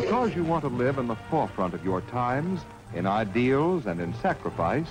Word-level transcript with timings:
Because 0.00 0.34
you 0.34 0.44
want 0.44 0.62
to 0.62 0.68
live 0.68 0.96
in 0.96 1.06
the 1.06 1.16
forefront 1.28 1.74
of 1.74 1.84
your 1.84 2.00
times, 2.02 2.62
in 2.94 3.06
ideals 3.06 3.84
and 3.84 4.00
in 4.00 4.14
sacrifice, 4.14 4.86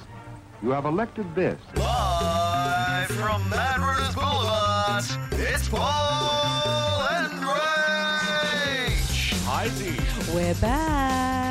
you 0.62 0.70
have 0.70 0.86
elected 0.86 1.34
this. 1.34 1.60
Live 1.76 3.08
from 3.08 3.50
Mad 3.50 3.80
Runners 3.80 4.14
Boulevard, 4.14 5.04
it's 5.32 5.68
Paul 5.68 7.08
and 7.10 7.34
Rach. 7.42 9.34
Heisey. 9.44 10.36
We're 10.36 10.54
back. 10.62 11.43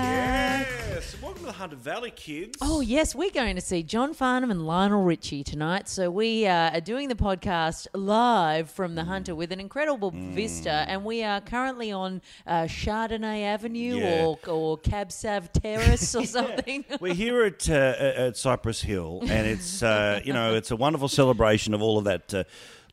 Welcome 1.23 1.43
to 1.43 1.47
the 1.47 1.53
Hunter 1.53 1.77
Valley, 1.77 2.11
kids. 2.11 2.59
Oh, 2.61 2.81
yes, 2.81 3.15
we're 3.15 3.31
going 3.31 3.55
to 3.55 3.61
see 3.61 3.85
John 3.85 4.13
Farnham 4.13 4.51
and 4.51 4.67
Lionel 4.67 5.05
Richie 5.05 5.45
tonight. 5.45 5.89
So, 5.89 6.11
we 6.11 6.47
uh, 6.49 6.71
are 6.77 6.81
doing 6.81 7.09
the 7.09 7.15
podcast 7.15 7.87
live 7.95 8.69
from 8.69 8.97
the 8.97 9.05
Hunter 9.05 9.33
with 9.37 9.53
an 9.53 9.61
incredible 9.61 10.11
Mm. 10.11 10.33
vista. 10.33 10.85
And 10.89 11.05
we 11.05 11.23
are 11.23 11.41
currently 11.41 11.93
on 11.93 12.23
uh, 12.45 12.63
Chardonnay 12.65 13.45
Avenue 13.45 13.99
Yeah. 13.99 14.25
or, 14.27 14.39
or 14.49 14.79
Cab 14.79 15.13
Sav 15.13 15.53
Terrace 15.53 16.13
or 16.17 16.27
something. 16.39 16.85
We're 17.01 17.15
here 17.15 17.45
at 17.45 17.71
uh, 17.71 17.75
at 17.75 18.37
Cypress 18.37 18.83
Hill, 18.83 19.21
and 19.23 19.47
it's 19.47 19.81
uh, 19.81 20.21
you 20.25 20.33
know 20.33 20.55
it's 20.57 20.73
a 20.73 20.77
wonderful 20.77 21.07
celebration 21.09 21.73
of 21.73 21.81
all 21.83 21.99
of 21.99 22.05
that 22.05 22.35
uh, 22.35 22.45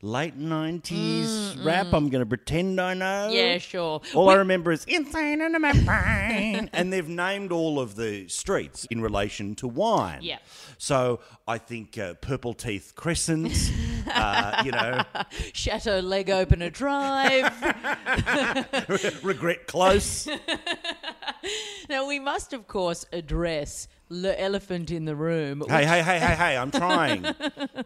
late 0.02 0.36
nineties 0.36 1.56
rap. 1.62 1.88
I'm 1.92 2.08
going 2.08 2.20
to 2.22 2.26
pretend 2.26 2.80
I 2.80 2.94
know. 2.94 3.28
yeah, 3.30 3.58
sure. 3.58 4.00
All 4.14 4.26
We- 4.26 4.34
I 4.34 4.36
remember 4.38 4.72
is 4.72 4.84
insane 4.86 5.40
in 5.40 5.52
my 5.60 5.72
brain, 5.72 6.70
and 6.72 6.92
they've 6.92 7.08
named 7.08 7.52
all 7.52 7.78
of 7.78 7.96
the 7.96 8.28
streets 8.28 8.86
in 8.90 9.00
relation 9.02 9.54
to 9.56 9.68
wine. 9.68 10.20
Yeah. 10.22 10.38
So 10.78 11.20
I 11.46 11.58
think 11.58 11.98
uh, 11.98 12.14
Purple 12.14 12.54
Teeth 12.54 12.92
Crescent, 12.96 13.52
uh, 14.10 14.62
you 14.64 14.72
know, 14.72 15.02
Chateau 15.52 16.00
Leg 16.00 16.30
Opener 16.30 16.70
Drive. 16.70 17.52
Regret 19.22 19.66
Close. 19.66 20.26
now, 21.88 22.06
we 22.06 22.18
must, 22.18 22.52
of 22.52 22.66
course, 22.66 23.04
address 23.12 23.88
the 24.10 24.38
elephant 24.40 24.90
in 24.90 25.04
the 25.04 25.14
room. 25.14 25.62
hey, 25.68 25.84
hey, 25.86 26.02
hey, 26.02 26.18
hey, 26.18 26.34
hey! 26.34 26.56
I'm 26.56 26.70
trying. 26.72 27.24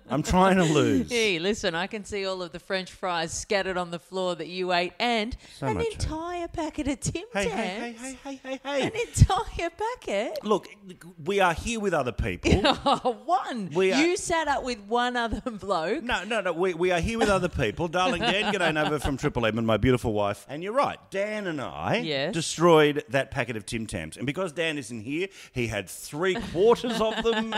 I'm 0.08 0.22
trying 0.22 0.56
to 0.56 0.64
lose. 0.64 1.10
Hey, 1.10 1.38
listen, 1.38 1.74
I 1.74 1.86
can 1.86 2.04
see 2.04 2.24
all 2.26 2.42
of 2.42 2.50
the 2.52 2.58
French 2.58 2.90
fries 2.90 3.30
scattered 3.32 3.76
on 3.76 3.90
the 3.90 3.98
floor 3.98 4.34
that 4.34 4.46
you 4.48 4.72
ate 4.72 4.94
and 4.98 5.36
So 5.58 5.66
an 5.66 5.80
entire 5.80 6.48
packet 6.48 6.88
of 6.88 7.00
Tim 7.00 7.24
Tams. 7.32 7.46
hey, 7.46 7.50
hey, 7.50 7.92
hey, 7.92 8.18
hey, 8.24 8.40
hey, 8.42 8.60
hey! 8.64 8.82
An 8.86 8.92
entire 9.06 9.70
packet? 9.70 10.38
Look, 10.44 10.68
we 11.22 11.40
are 11.40 11.52
here 11.52 11.78
with 11.78 11.92
other 11.94 12.12
people. 12.12 12.52
Oh, 12.86 13.16
one. 13.24 13.70
We 13.74 13.92
are- 13.92 14.00
you 14.02 14.16
sat 14.16 14.48
up 14.48 14.62
with 14.64 14.78
one 14.80 15.16
other 15.16 15.40
bloke. 15.50 16.02
No, 16.02 16.24
no, 16.24 16.40
no. 16.40 16.52
We, 16.52 16.72
we 16.74 16.90
are 16.90 17.00
here 17.00 17.18
with 17.18 17.28
other 17.28 17.48
people. 17.48 17.88
Darling 17.88 18.22
Dan, 18.22 18.76
over 18.78 18.98
from 18.98 19.16
Triple 19.16 19.44
M 19.46 19.58
and 19.58 19.66
my 19.66 19.76
beautiful 19.76 20.12
wife. 20.12 20.46
And 20.48 20.62
you're 20.62 20.72
right. 20.72 20.98
Dan 21.10 21.46
and 21.46 21.60
I 21.60 21.96
Yes. 22.04 22.32
destroyed 22.32 23.04
that 23.10 23.30
packet 23.30 23.56
of 23.56 23.66
Tim 23.66 23.86
Tams. 23.86 24.16
And 24.16 24.26
because 24.26 24.52
Dan 24.52 24.78
isn't 24.78 25.00
here, 25.00 25.28
he 25.52 25.66
had 25.66 25.88
three 25.88 26.13
quarters 26.52 27.00
of 27.00 27.22
them. 27.22 27.54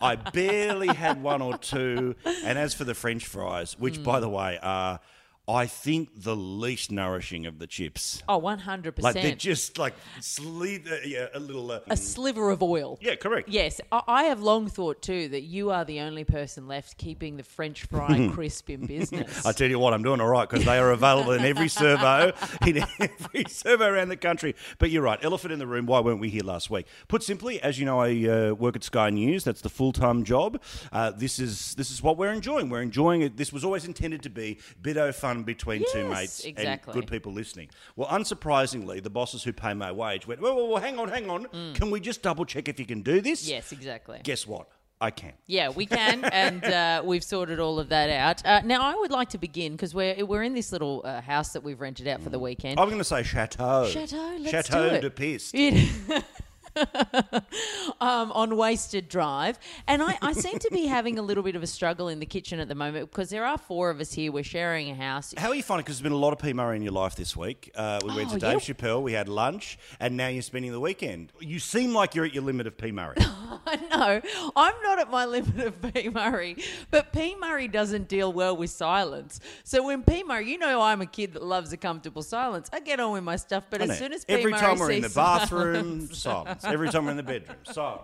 I 0.00 0.16
barely 0.16 0.88
had 0.88 1.22
one 1.22 1.42
or 1.42 1.58
two. 1.58 2.14
And 2.24 2.58
as 2.58 2.74
for 2.74 2.84
the 2.84 2.94
French 2.94 3.26
fries, 3.26 3.78
which, 3.78 4.02
by 4.02 4.20
the 4.20 4.28
way, 4.28 4.58
are, 4.62 5.00
I 5.46 5.66
think, 5.66 6.08
the 6.22 6.34
least 6.34 6.90
nourishing 6.90 7.44
of 7.44 7.58
the 7.58 7.66
chips. 7.66 8.22
Oh, 8.28 8.40
100%. 8.40 9.02
Like, 9.02 9.14
they're 9.14 9.34
just 9.34 9.76
like 9.76 9.92
uh, 9.94 10.96
yeah, 11.04 11.26
a 11.34 11.38
little. 11.38 11.70
Uh, 11.70 11.80
a 11.90 11.96
sliver 11.96 12.50
of 12.50 12.62
oil. 12.62 12.98
yeah, 13.02 13.14
correct. 13.16 13.48
Yes, 13.50 13.80
I- 13.92 14.02
I 14.06 14.24
have 14.24 14.40
long 14.40 14.68
thought 14.68 15.02
too 15.02 15.28
that 15.28 15.42
you 15.42 15.70
are 15.70 15.84
the 15.84 16.00
only 16.00 16.24
person 16.24 16.66
left 16.66 16.96
keeping 16.96 17.36
the 17.36 17.42
French 17.42 17.84
fry 17.84 18.28
crisp 18.32 18.70
in 18.70 18.86
business. 18.86 19.44
I 19.44 19.52
tell 19.52 19.68
you 19.68 19.78
what, 19.78 19.92
I'm 19.92 20.02
doing 20.02 20.20
all 20.20 20.28
right 20.28 20.48
because 20.48 20.64
they 20.64 20.78
are 20.78 20.92
available 20.92 21.32
in 21.32 21.44
every 21.44 21.68
servo, 21.68 22.32
in 22.66 22.78
every 22.98 23.44
servo 23.48 23.86
around 23.86 24.08
the 24.08 24.16
country. 24.16 24.54
But 24.78 24.90
you're 24.90 25.02
right, 25.02 25.18
elephant 25.22 25.52
in 25.52 25.58
the 25.58 25.66
room. 25.66 25.84
Why 25.84 26.00
weren't 26.00 26.20
we 26.20 26.30
here 26.30 26.42
last 26.44 26.70
week? 26.70 26.86
Put 27.08 27.22
simply, 27.22 27.60
as 27.60 27.78
you 27.78 27.84
know, 27.84 28.00
I 28.00 28.28
uh, 28.28 28.54
work 28.54 28.76
at 28.76 28.84
Sky 28.84 29.10
News. 29.10 29.44
That's 29.44 29.60
the 29.60 29.68
full 29.68 29.92
time 29.92 30.24
job. 30.24 30.60
Uh, 30.90 31.10
this 31.10 31.38
is 31.38 31.74
this 31.74 31.90
is 31.90 32.02
what 32.02 32.16
we're 32.16 32.32
enjoying. 32.32 32.70
We're 32.70 32.80
enjoying 32.82 33.20
it. 33.20 33.36
This 33.36 33.52
was 33.52 33.62
always 33.62 33.84
intended 33.84 34.22
to 34.22 34.30
be 34.30 34.58
bit 34.80 34.96
of 34.96 35.14
fun 35.14 35.33
between 35.42 35.84
two 35.92 36.08
mates 36.08 36.44
exactly. 36.44 36.92
and 36.92 37.00
good 37.00 37.10
people 37.10 37.32
listening. 37.32 37.70
Well, 37.96 38.08
unsurprisingly, 38.08 39.02
the 39.02 39.10
bosses 39.10 39.42
who 39.42 39.52
pay 39.52 39.74
my 39.74 39.92
wage 39.92 40.26
went, 40.26 40.40
well, 40.40 40.54
well, 40.56 40.68
well 40.68 40.82
hang 40.82 40.98
on, 40.98 41.08
hang 41.08 41.28
on. 41.28 41.46
Can 41.74 41.90
we 41.90 42.00
just 42.00 42.22
double 42.22 42.44
check 42.44 42.68
if 42.68 42.78
you 42.78 42.86
can 42.86 43.02
do 43.02 43.20
this? 43.20 43.44
Mm. 43.46 43.50
yes, 43.50 43.72
exactly. 43.72 44.20
Guess 44.22 44.46
what? 44.46 44.68
I 45.00 45.10
can. 45.10 45.32
Yeah, 45.46 45.70
we 45.70 45.86
can, 45.86 46.24
and 46.32 46.64
uh, 46.64 47.02
we've 47.04 47.24
sorted 47.24 47.60
all 47.60 47.78
of 47.78 47.88
that 47.90 48.10
out. 48.10 48.44
Uh, 48.46 48.60
now, 48.64 48.82
I 48.82 48.94
would 48.94 49.10
like 49.10 49.30
to 49.30 49.38
begin 49.38 49.72
because 49.72 49.94
we're 49.94 50.24
we're 50.24 50.42
in 50.42 50.54
this 50.54 50.72
little 50.72 51.02
uh, 51.04 51.20
house 51.20 51.52
that 51.52 51.62
we've 51.62 51.80
rented 51.80 52.08
out 52.08 52.22
for 52.22 52.30
the 52.30 52.38
weekend. 52.38 52.78
I'm 52.80 52.88
going 52.88 52.98
to 52.98 53.04
say 53.04 53.22
chateau. 53.22 53.86
Chateau, 53.86 54.36
let's 54.38 54.50
chateau 54.50 54.88
do 54.88 54.94
it. 54.94 55.00
de 55.00 55.10
Piste. 55.10 55.54
It- 55.54 56.24
um, 58.00 58.32
on 58.32 58.56
Wasted 58.56 59.08
Drive. 59.08 59.58
And 59.86 60.02
I, 60.02 60.18
I 60.22 60.32
seem 60.32 60.58
to 60.58 60.68
be 60.70 60.86
having 60.86 61.18
a 61.18 61.22
little 61.22 61.42
bit 61.42 61.56
of 61.56 61.62
a 61.62 61.66
struggle 61.66 62.08
in 62.08 62.20
the 62.20 62.26
kitchen 62.26 62.60
at 62.60 62.68
the 62.68 62.74
moment 62.74 63.10
because 63.10 63.30
there 63.30 63.44
are 63.44 63.58
four 63.58 63.90
of 63.90 64.00
us 64.00 64.12
here. 64.12 64.32
We're 64.32 64.44
sharing 64.44 64.90
a 64.90 64.94
house. 64.94 65.34
How 65.36 65.48
are 65.48 65.54
you 65.54 65.62
finding? 65.62 65.84
Because 65.84 65.96
there's 65.98 66.02
been 66.02 66.12
a 66.12 66.16
lot 66.16 66.32
of 66.32 66.38
P 66.38 66.52
Murray 66.52 66.76
in 66.76 66.82
your 66.82 66.92
life 66.92 67.16
this 67.16 67.36
week. 67.36 67.70
Uh, 67.74 68.00
we 68.04 68.14
went 68.14 68.30
Oh, 68.30 68.34
to 68.34 68.38
Dave 68.40 68.66
yeah. 68.68 68.74
Chappelle, 68.74 69.02
we 69.02 69.12
had 69.12 69.28
lunch, 69.28 69.78
and 70.00 70.16
now 70.16 70.28
you're 70.28 70.42
spending 70.42 70.72
the 70.72 70.80
weekend. 70.80 71.32
You 71.40 71.58
seem 71.58 71.92
like 71.94 72.14
you're 72.14 72.24
at 72.24 72.32
your 72.34 72.42
limit 72.42 72.66
of 72.66 72.76
P 72.76 72.90
Murray. 72.92 73.16
I 73.66 73.76
know 73.90 74.50
I'm 74.56 74.74
not 74.82 74.98
at 74.98 75.10
my 75.10 75.24
limit 75.26 75.58
of 75.66 75.94
P. 75.94 76.08
Murray, 76.08 76.56
but 76.90 77.12
P. 77.12 77.34
Murray 77.36 77.68
doesn't 77.68 78.08
deal 78.08 78.32
well 78.32 78.56
with 78.56 78.70
silence. 78.70 79.40
So 79.64 79.84
when 79.86 80.02
P. 80.02 80.22
Murray, 80.22 80.50
you 80.50 80.58
know, 80.58 80.80
I'm 80.80 81.00
a 81.02 81.06
kid 81.06 81.34
that 81.34 81.42
loves 81.42 81.72
a 81.72 81.76
comfortable 81.76 82.22
silence. 82.22 82.68
I 82.72 82.80
get 82.80 83.00
on 83.00 83.12
with 83.12 83.24
my 83.24 83.36
stuff, 83.36 83.64
but 83.70 83.80
I 83.80 83.84
as 83.84 83.88
know. 83.90 83.94
soon 83.96 84.12
as 84.12 84.24
P. 84.24 84.32
Every 84.34 84.50
Murray 84.52 84.60
time 84.60 84.78
we're 84.78 84.90
in 84.92 85.02
the 85.02 85.08
sees 85.08 85.14
bathroom, 85.16 86.08
silence- 86.08 86.18
silence. 86.18 86.63
Every 86.72 86.88
time 86.90 87.04
we're 87.04 87.12
in 87.12 87.16
the 87.16 87.22
bedroom, 87.22 87.56
silence. 87.64 88.02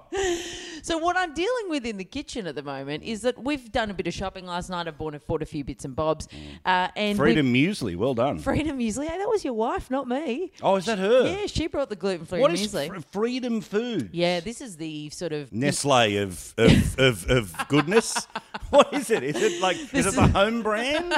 So 0.82 0.98
what 0.98 1.16
I'm 1.16 1.34
dealing 1.34 1.68
with 1.68 1.84
in 1.86 1.96
the 1.96 2.04
kitchen 2.04 2.46
at 2.46 2.54
the 2.54 2.62
moment 2.62 3.02
is 3.04 3.22
that 3.22 3.42
we've 3.42 3.70
done 3.70 3.90
a 3.90 3.94
bit 3.94 4.06
of 4.06 4.14
shopping 4.14 4.46
last 4.46 4.70
night. 4.70 4.86
I've 4.88 4.96
bought, 4.98 5.26
bought 5.26 5.42
a 5.42 5.46
few 5.46 5.64
bits 5.64 5.84
and 5.84 5.94
bobs, 5.94 6.26
uh, 6.64 6.88
and 6.96 7.18
Freedom 7.18 7.52
muesli, 7.52 7.96
well 7.96 8.14
done. 8.14 8.38
Freedom 8.38 8.78
muesli. 8.78 9.06
Hey, 9.06 9.18
that 9.18 9.28
was 9.28 9.44
your 9.44 9.54
wife, 9.54 9.90
not 9.90 10.08
me. 10.08 10.52
oh, 10.62 10.76
is 10.76 10.86
that 10.86 10.98
her? 10.98 11.26
Yeah, 11.26 11.46
she 11.46 11.66
brought 11.66 11.90
the 11.90 11.96
gluten 11.96 12.26
free 12.26 12.40
What 12.40 12.52
is 12.52 12.60
muesli. 12.72 12.88
fr- 12.88 13.00
Freedom 13.12 13.60
Food? 13.60 14.10
yeah, 14.12 14.40
this 14.40 14.60
is 14.60 14.76
the 14.76 15.10
sort 15.10 15.32
of 15.32 15.52
Nestle 15.52 16.16
of 16.22 16.54
of, 16.56 16.98
of, 16.98 17.30
of 17.30 17.68
goodness. 17.68 18.26
what 18.70 18.92
is 18.94 19.10
it? 19.10 19.22
Is 19.22 19.36
it 19.36 19.60
like 19.60 19.76
is 19.94 20.06
it 20.06 20.14
the 20.14 20.28
home 20.28 20.62
brand? 20.62 21.14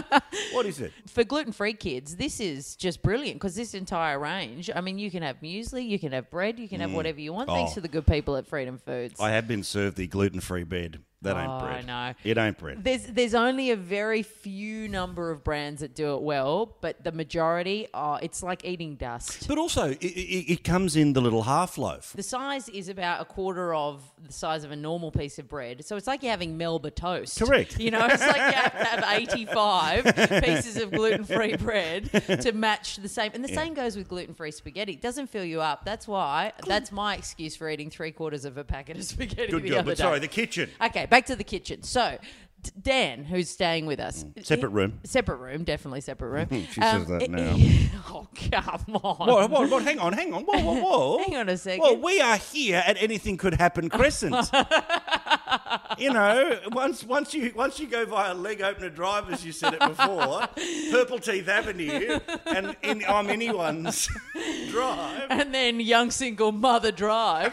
What 0.53 0.67
is 0.67 0.81
it? 0.81 0.93
for 1.07 1.25
gluten 1.25 1.53
free 1.53 1.75
kids. 1.75 2.17
This 2.17 2.41
is 2.41 2.75
just 2.77 3.03
brilliant 3.03 3.37
because 3.37 3.55
this 3.55 3.75
entire 3.75 4.19
range. 4.19 4.71
I 4.75 4.81
mean, 4.81 4.99
you 4.99 5.11
can 5.11 5.23
have 5.23 5.41
muesli, 5.41 5.87
you 5.87 5.99
can 5.99 6.13
have 6.13 6.31
bread, 6.31 6.59
you 6.59 6.69
can 6.69 6.81
have 6.81 6.93
whatever 6.93 7.21
you 7.21 7.32
Thanks 7.47 7.73
Oh. 7.73 7.75
to 7.75 7.81
the 7.81 7.89
good 7.89 8.07
people 8.07 8.37
at 8.37 8.47
Freedom 8.47 8.79
Foods. 8.79 9.21
I 9.21 9.31
have 9.31 9.47
been 9.49 9.63
served 9.63 9.97
the 9.97 10.07
gluten 10.07 10.41
free 10.41 10.65
bread. 10.65 11.01
That 11.23 11.37
Oh, 11.37 11.41
ain't 11.41 11.51
I 11.51 11.61
bread. 11.61 11.87
know. 11.87 12.15
It 12.25 12.39
ain't 12.39 12.59
bread. 12.59 12.83
There's 12.85 13.05
there's 13.07 13.35
only 13.35 13.71
a 13.71 13.77
very 13.77 14.23
few 14.23 14.89
number 14.89 15.31
of 15.31 15.43
brands 15.45 15.81
that 15.81 15.95
do 15.95 16.15
it 16.15 16.23
well, 16.23 16.77
but 16.81 17.03
the 17.05 17.13
majority 17.13 17.89
are. 17.95 18.19
It's 18.23 18.43
like 18.43 18.65
eating 18.65 18.97
dust. 18.97 19.47
But 19.49 19.59
also, 19.59 19.91
it, 19.91 20.03
it, 20.03 20.53
it 20.53 20.65
comes 20.65 20.97
in 20.97 21.13
the 21.13 21.21
little 21.21 21.43
half 21.45 21.79
loaf. 21.79 22.13
The 22.15 22.23
size 22.23 22.69
is 22.69 22.89
about 22.89 23.21
a 23.21 23.25
quarter 23.25 23.75
of 23.75 24.03
the 24.27 24.33
size 24.33 24.65
of 24.65 24.71
a 24.71 24.77
normal 24.77 25.11
piece 25.11 25.39
of 25.39 25.49
bread. 25.49 25.85
So 25.85 25.97
it's 25.97 26.07
like 26.07 26.23
you're 26.23 26.31
having 26.31 26.59
Melba 26.59 26.91
toast. 26.91 27.39
Correct. 27.39 27.79
You 27.79 27.91
know, 27.91 28.05
it's 28.07 28.21
like 28.21 28.37
you 28.37 28.61
have 28.61 28.73
to 28.79 28.85
have 28.85 29.05
85 29.21 30.05
pieces 30.45 30.77
of 30.77 30.91
gluten 30.91 31.25
free 31.25 31.57
bread 31.57 32.11
to 32.43 32.53
match 32.53 32.97
the 32.97 33.09
same. 33.09 33.31
And 33.35 33.45
the 33.45 33.49
same 33.49 33.75
goes 33.75 33.97
with 33.97 34.09
gluten 34.09 34.35
free 34.35 34.51
spaghetti. 34.51 34.93
It 34.93 35.03
doesn't 35.03 35.29
fill 35.29 35.45
you 35.45 35.61
up. 35.61 35.85
That's 35.85 36.07
why, 36.09 36.53
that's 36.67 36.93
my 36.93 37.17
excuse 37.17 37.57
for 37.57 37.69
eating 37.71 37.91
three 37.91 38.13
quarters 38.13 38.45
of 38.45 38.57
a 38.59 38.65
packet 38.65 38.97
of 38.97 39.05
spaghetti 39.05 39.53
Good 39.53 39.63
the 39.63 39.69
girl. 39.71 39.79
other 39.81 39.91
But 39.93 39.97
day. 39.99 40.03
sorry, 40.03 40.19
the 40.21 40.29
kitchen. 40.29 40.71
Okay, 40.85 41.07
back 41.13 41.27
to 41.27 41.37
the 41.37 41.45
kitchen. 41.45 41.83
So, 41.83 42.17
D- 42.63 42.71
Dan, 42.81 43.25
who's 43.25 43.51
staying 43.51 43.85
with 43.85 44.01
us, 44.01 44.25
mm. 44.25 44.45
Separate 44.45 44.71
room. 44.71 44.99
separate 45.05 45.37
room, 45.37 45.63
definitely 45.63 46.01
separate 46.01 46.31
room. 46.31 46.67
She 46.73 46.81
says 46.81 46.95
um, 46.95 47.19
that 47.19 47.31
now. 47.31 47.55
oh, 48.09 48.29
come 48.35 48.97
on. 48.97 49.29
What, 49.29 49.51
what, 49.51 49.71
what, 49.71 49.83
hang 49.83 49.99
on, 49.99 50.15
hang 50.15 50.33
on. 50.33 50.45
Whoa, 50.45 50.59
whoa, 50.59 50.81
whoa. 50.81 51.19
Hang 51.27 51.37
on 51.37 51.49
a 51.51 51.57
second. 51.59 51.83
Well, 51.83 51.99
we 51.99 52.21
are 52.21 52.37
here 52.37 52.83
at 52.87 52.97
Anything 53.03 53.37
Could 53.37 53.55
Happen 53.55 53.91
Crescent. 53.91 54.51
you 55.99 56.13
know, 56.13 56.59
once 56.71 57.05
once 57.05 57.35
you 57.35 57.53
once 57.55 57.79
you 57.79 57.87
go 57.87 58.07
via 58.07 58.33
leg 58.33 58.63
opener 58.63 58.89
drive, 58.89 59.31
as 59.31 59.45
you 59.45 59.53
said 59.53 59.75
it 59.75 59.81
before, 59.81 60.49
Purple 60.91 61.19
Teeth 61.19 61.49
Avenue, 61.49 62.19
and 62.47 62.75
in, 62.83 63.05
I'm 63.07 63.29
anyone's 63.29 64.09
drive. 64.71 65.27
and 65.29 65.53
then 65.53 65.79
young 65.79 66.11
single 66.11 66.53
mother 66.53 66.93
drive. 66.93 67.53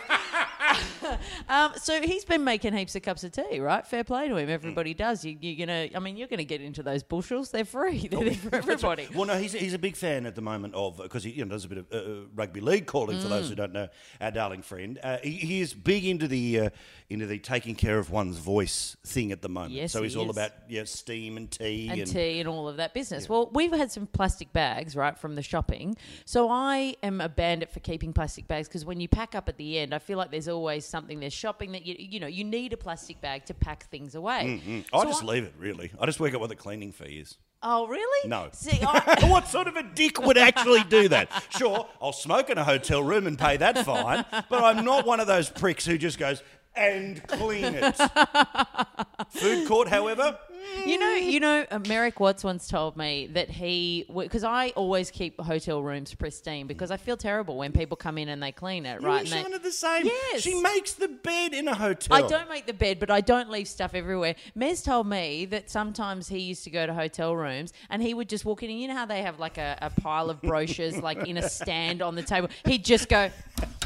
Um, 1.47 1.71
so 1.77 1.99
he's 2.01 2.23
been 2.25 2.43
making 2.43 2.73
heaps 2.75 2.95
of 2.95 3.01
cups 3.01 3.23
of 3.23 3.31
tea, 3.31 3.59
right? 3.59 3.85
Fair 3.87 4.03
play 4.03 4.27
to 4.27 4.35
him. 4.35 4.49
Everybody 4.49 4.93
does. 4.93 5.25
You, 5.25 5.35
you're 5.41 5.65
gonna. 5.65 5.89
I 5.95 5.99
mean, 5.99 6.15
you're 6.15 6.27
gonna 6.27 6.43
get 6.43 6.61
into 6.61 6.83
those 6.83 7.01
bushels. 7.01 7.49
They're 7.49 7.65
free. 7.65 8.07
They're 8.11 8.23
there 8.25 8.33
for 8.35 8.53
everybody. 8.55 9.07
Well, 9.15 9.25
no, 9.25 9.35
he's, 9.39 9.53
he's 9.53 9.73
a 9.73 9.79
big 9.79 9.95
fan 9.95 10.27
at 10.27 10.35
the 10.35 10.41
moment 10.41 10.75
of 10.75 10.97
because 10.97 11.23
he 11.23 11.31
you 11.31 11.45
know, 11.45 11.49
does 11.51 11.65
a 11.65 11.69
bit 11.69 11.77
of 11.79 11.85
uh, 11.91 11.95
uh, 11.95 12.15
rugby 12.35 12.61
league 12.61 12.85
calling 12.85 13.19
for 13.19 13.27
those 13.27 13.47
Mm. 13.47 13.49
who 13.49 13.55
don't 13.55 13.73
know 13.73 13.87
our 14.21 14.29
darling 14.29 14.61
friend. 14.61 14.99
Uh, 15.01 15.17
he, 15.23 15.31
he 15.31 15.61
is 15.61 15.73
big 15.73 16.05
into 16.05 16.27
the 16.27 16.59
uh, 16.59 16.69
into 17.09 17.25
the 17.25 17.39
taking 17.39 17.73
care 17.73 17.97
of 17.97 18.11
one's 18.11 18.37
voice 18.37 18.95
thing 19.03 19.31
at 19.31 19.41
the 19.41 19.49
moment. 19.49 19.73
Yes, 19.73 19.91
so 19.91 20.03
he's 20.03 20.13
he 20.13 20.19
all 20.19 20.29
is. 20.29 20.37
about 20.37 20.51
yeah, 20.67 20.83
steam 20.83 21.37
and 21.37 21.49
tea 21.49 21.89
and 21.89 22.05
tea 22.05 22.39
and 22.39 22.47
all 22.47 22.67
of 22.67 22.77
that 22.77 22.93
business. 22.93 23.27
Well, 23.27 23.49
we've 23.51 23.71
had 23.71 23.91
some 23.91 24.05
plastic 24.05 24.53
bags, 24.53 24.95
right, 24.95 25.17
from 25.17 25.35
the 25.35 25.41
shopping. 25.41 25.97
So 26.25 26.49
I 26.49 26.95
am 27.01 27.19
a 27.19 27.27
bandit 27.29 27.71
for 27.71 27.79
keeping 27.79 28.13
plastic 28.13 28.47
bags 28.47 28.67
because 28.67 28.85
when 28.85 28.99
you 28.99 29.07
pack 29.07 29.33
up 29.33 29.49
at 29.49 29.57
the 29.57 29.79
end, 29.79 29.93
I 29.93 29.99
feel 29.99 30.17
like 30.17 30.29
there's 30.29 30.47
always 30.47 30.85
something. 30.85 31.19
There's 31.19 31.33
shopping 31.33 31.71
that 31.71 31.85
you 31.85 31.95
you 31.97 32.19
know 32.19 32.27
you 32.27 32.43
need 32.43 32.73
a 32.73 32.77
plastic 32.77 33.19
bag 33.21 33.45
to 33.45 33.53
pack 33.53 33.89
things 33.89 34.13
away. 34.13 34.61
Mm-hmm. 34.63 34.95
I 34.95 35.01
So 35.01 35.07
just 35.07 35.23
leave 35.23 35.43
it 35.45 35.53
really. 35.57 35.91
I 35.99 36.05
just 36.05 36.19
work 36.19 36.33
out 36.35 36.39
what 36.39 36.49
the 36.49 36.55
cleaning 36.55 36.91
fee 36.91 37.19
is. 37.19 37.37
Oh, 37.61 37.87
really? 37.87 38.29
No. 38.29 38.49
See, 38.53 38.79
I, 38.87 39.25
what 39.27 39.47
sort 39.47 39.67
of 39.67 39.75
a 39.75 39.83
dick 39.83 40.21
would 40.21 40.37
actually 40.37 40.83
do 40.83 41.09
that? 41.09 41.29
Sure, 41.49 41.87
I'll 42.01 42.13
smoke 42.13 42.49
in 42.49 42.57
a 42.57 42.63
hotel 42.63 43.03
room 43.03 43.27
and 43.27 43.37
pay 43.37 43.57
that 43.57 43.85
fine, 43.85 44.23
but 44.31 44.63
I'm 44.63 44.85
not 44.85 45.05
one 45.05 45.19
of 45.19 45.27
those 45.27 45.49
pricks 45.49 45.85
who 45.85 45.97
just 45.97 46.17
goes 46.17 46.41
and 46.79 47.27
clean 47.27 47.65
it. 47.65 47.95
Food 49.29 49.67
court, 49.67 49.89
however, 49.89 50.37
You 50.85 50.97
know, 50.97 51.13
you 51.13 51.39
know, 51.39 51.65
uh, 51.69 51.79
Merrick 51.79 52.19
Watts 52.19 52.43
once 52.43 52.67
told 52.67 52.95
me 52.97 53.27
that 53.33 53.49
he, 53.49 54.05
because 54.15 54.43
I 54.43 54.69
always 54.69 55.11
keep 55.11 55.39
hotel 55.39 55.81
rooms 55.83 56.13
pristine 56.13 56.67
because 56.67 56.91
I 56.91 56.97
feel 56.97 57.17
terrible 57.17 57.57
when 57.57 57.71
people 57.71 57.97
come 57.97 58.17
in 58.17 58.29
and 58.29 58.41
they 58.41 58.51
clean 58.51 58.85
it, 58.85 59.01
you 59.01 59.07
right? 59.07 59.23
and 59.25 59.33
And 59.33 59.53
they- 59.53 59.57
are 59.57 59.59
the 59.59 59.71
same. 59.71 60.05
Yes. 60.05 60.41
She 60.41 60.59
makes 60.61 60.93
the 60.93 61.07
bed 61.07 61.53
in 61.53 61.67
a 61.67 61.75
hotel. 61.75 62.15
I 62.17 62.27
don't 62.27 62.49
make 62.49 62.65
the 62.65 62.73
bed, 62.73 62.99
but 62.99 63.09
I 63.11 63.21
don't 63.21 63.49
leave 63.49 63.67
stuff 63.67 63.93
everywhere. 63.93 64.35
Mez 64.57 64.83
told 64.83 65.07
me 65.07 65.45
that 65.45 65.69
sometimes 65.69 66.27
he 66.29 66.39
used 66.39 66.63
to 66.63 66.69
go 66.69 66.85
to 66.85 66.93
hotel 66.93 67.35
rooms 67.35 67.73
and 67.89 68.01
he 68.01 68.13
would 68.13 68.29
just 68.29 68.45
walk 68.45 68.63
in, 68.63 68.69
and 68.69 68.79
you 68.79 68.87
know 68.87 68.95
how 68.95 69.05
they 69.05 69.21
have 69.21 69.39
like 69.39 69.57
a, 69.57 69.77
a 69.81 69.89
pile 69.89 70.29
of 70.29 70.41
brochures 70.41 70.97
like 70.97 71.27
in 71.27 71.37
a 71.37 71.49
stand 71.49 72.01
on 72.01 72.15
the 72.15 72.23
table? 72.23 72.49
He'd 72.65 72.85
just 72.85 73.09
go 73.09 73.29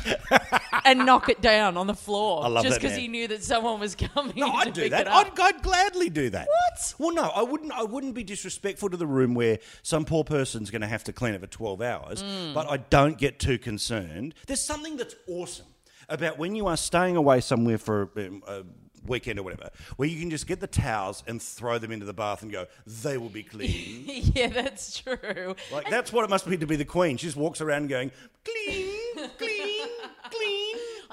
and 0.86 1.06
knock 1.06 1.30
it 1.30 1.42
down 1.42 1.78
on 1.78 1.88
the 1.88 1.94
floor 1.94 2.44
I 2.44 2.48
love 2.48 2.64
just 2.64 2.80
because 2.82 2.96
he 2.98 3.08
knew 3.08 3.28
that 3.30 3.44
someone 3.44 3.80
was 3.80 3.96
coming. 4.14 4.34
No, 4.38 4.52
I'd 4.52 4.74
do 4.74 4.90
that. 4.90 5.08
I'd, 5.08 5.40
I'd 5.40 5.62
gladly 5.62 6.10
do 6.10 6.30
that. 6.30 6.48
What? 6.48 6.63
Well, 6.98 7.14
no, 7.14 7.24
I 7.24 7.44
wouldn't. 7.44 7.72
I 7.72 7.84
wouldn't 7.84 8.14
be 8.14 8.24
disrespectful 8.24 8.90
to 8.90 8.98
the 8.98 9.08
room 9.08 9.34
where 9.34 9.60
some 9.82 10.06
poor 10.06 10.24
person's 10.24 10.70
going 10.70 10.82
to 10.82 10.88
have 10.88 11.04
to 11.06 11.14
clean 11.14 11.34
it 11.34 11.42
for 11.42 11.48
twelve 11.48 11.82
hours. 11.82 12.24
Mm. 12.24 12.54
But 12.54 12.70
I 12.70 12.78
don't 12.78 13.18
get 13.18 13.40
too 13.40 13.58
concerned. 13.58 14.36
There's 14.48 14.66
something 14.66 14.98
that's 14.98 15.16
awesome 15.28 15.68
about 16.10 16.38
when 16.38 16.56
you 16.56 16.68
are 16.68 16.78
staying 16.78 17.16
away 17.16 17.42
somewhere 17.42 17.78
for 17.78 18.10
um, 18.18 18.44
a 18.48 18.64
weekend 19.06 19.40
or 19.40 19.44
whatever, 19.44 19.70
where 19.98 20.08
you 20.08 20.20
can 20.20 20.30
just 20.30 20.48
get 20.48 20.60
the 20.60 20.68
towels 20.68 21.24
and 21.28 21.42
throw 21.42 21.78
them 21.78 21.92
into 21.92 22.06
the 22.06 22.14
bath 22.14 22.42
and 22.42 22.52
go, 22.52 22.68
they 22.86 23.18
will 23.18 23.30
be 23.30 23.44
clean. 23.44 24.04
yeah, 24.36 24.48
that's 24.48 25.00
true. 25.00 25.56
like 25.72 25.90
that's 25.90 26.12
what 26.14 26.24
it 26.24 26.30
must 26.30 26.48
be 26.48 26.58
to 26.58 26.68
be 26.68 26.76
the 26.76 26.86
queen. 26.86 27.18
She 27.18 27.28
just 27.28 27.38
walks 27.38 27.62
around 27.62 27.90
going, 27.90 28.12
clean. 28.44 29.03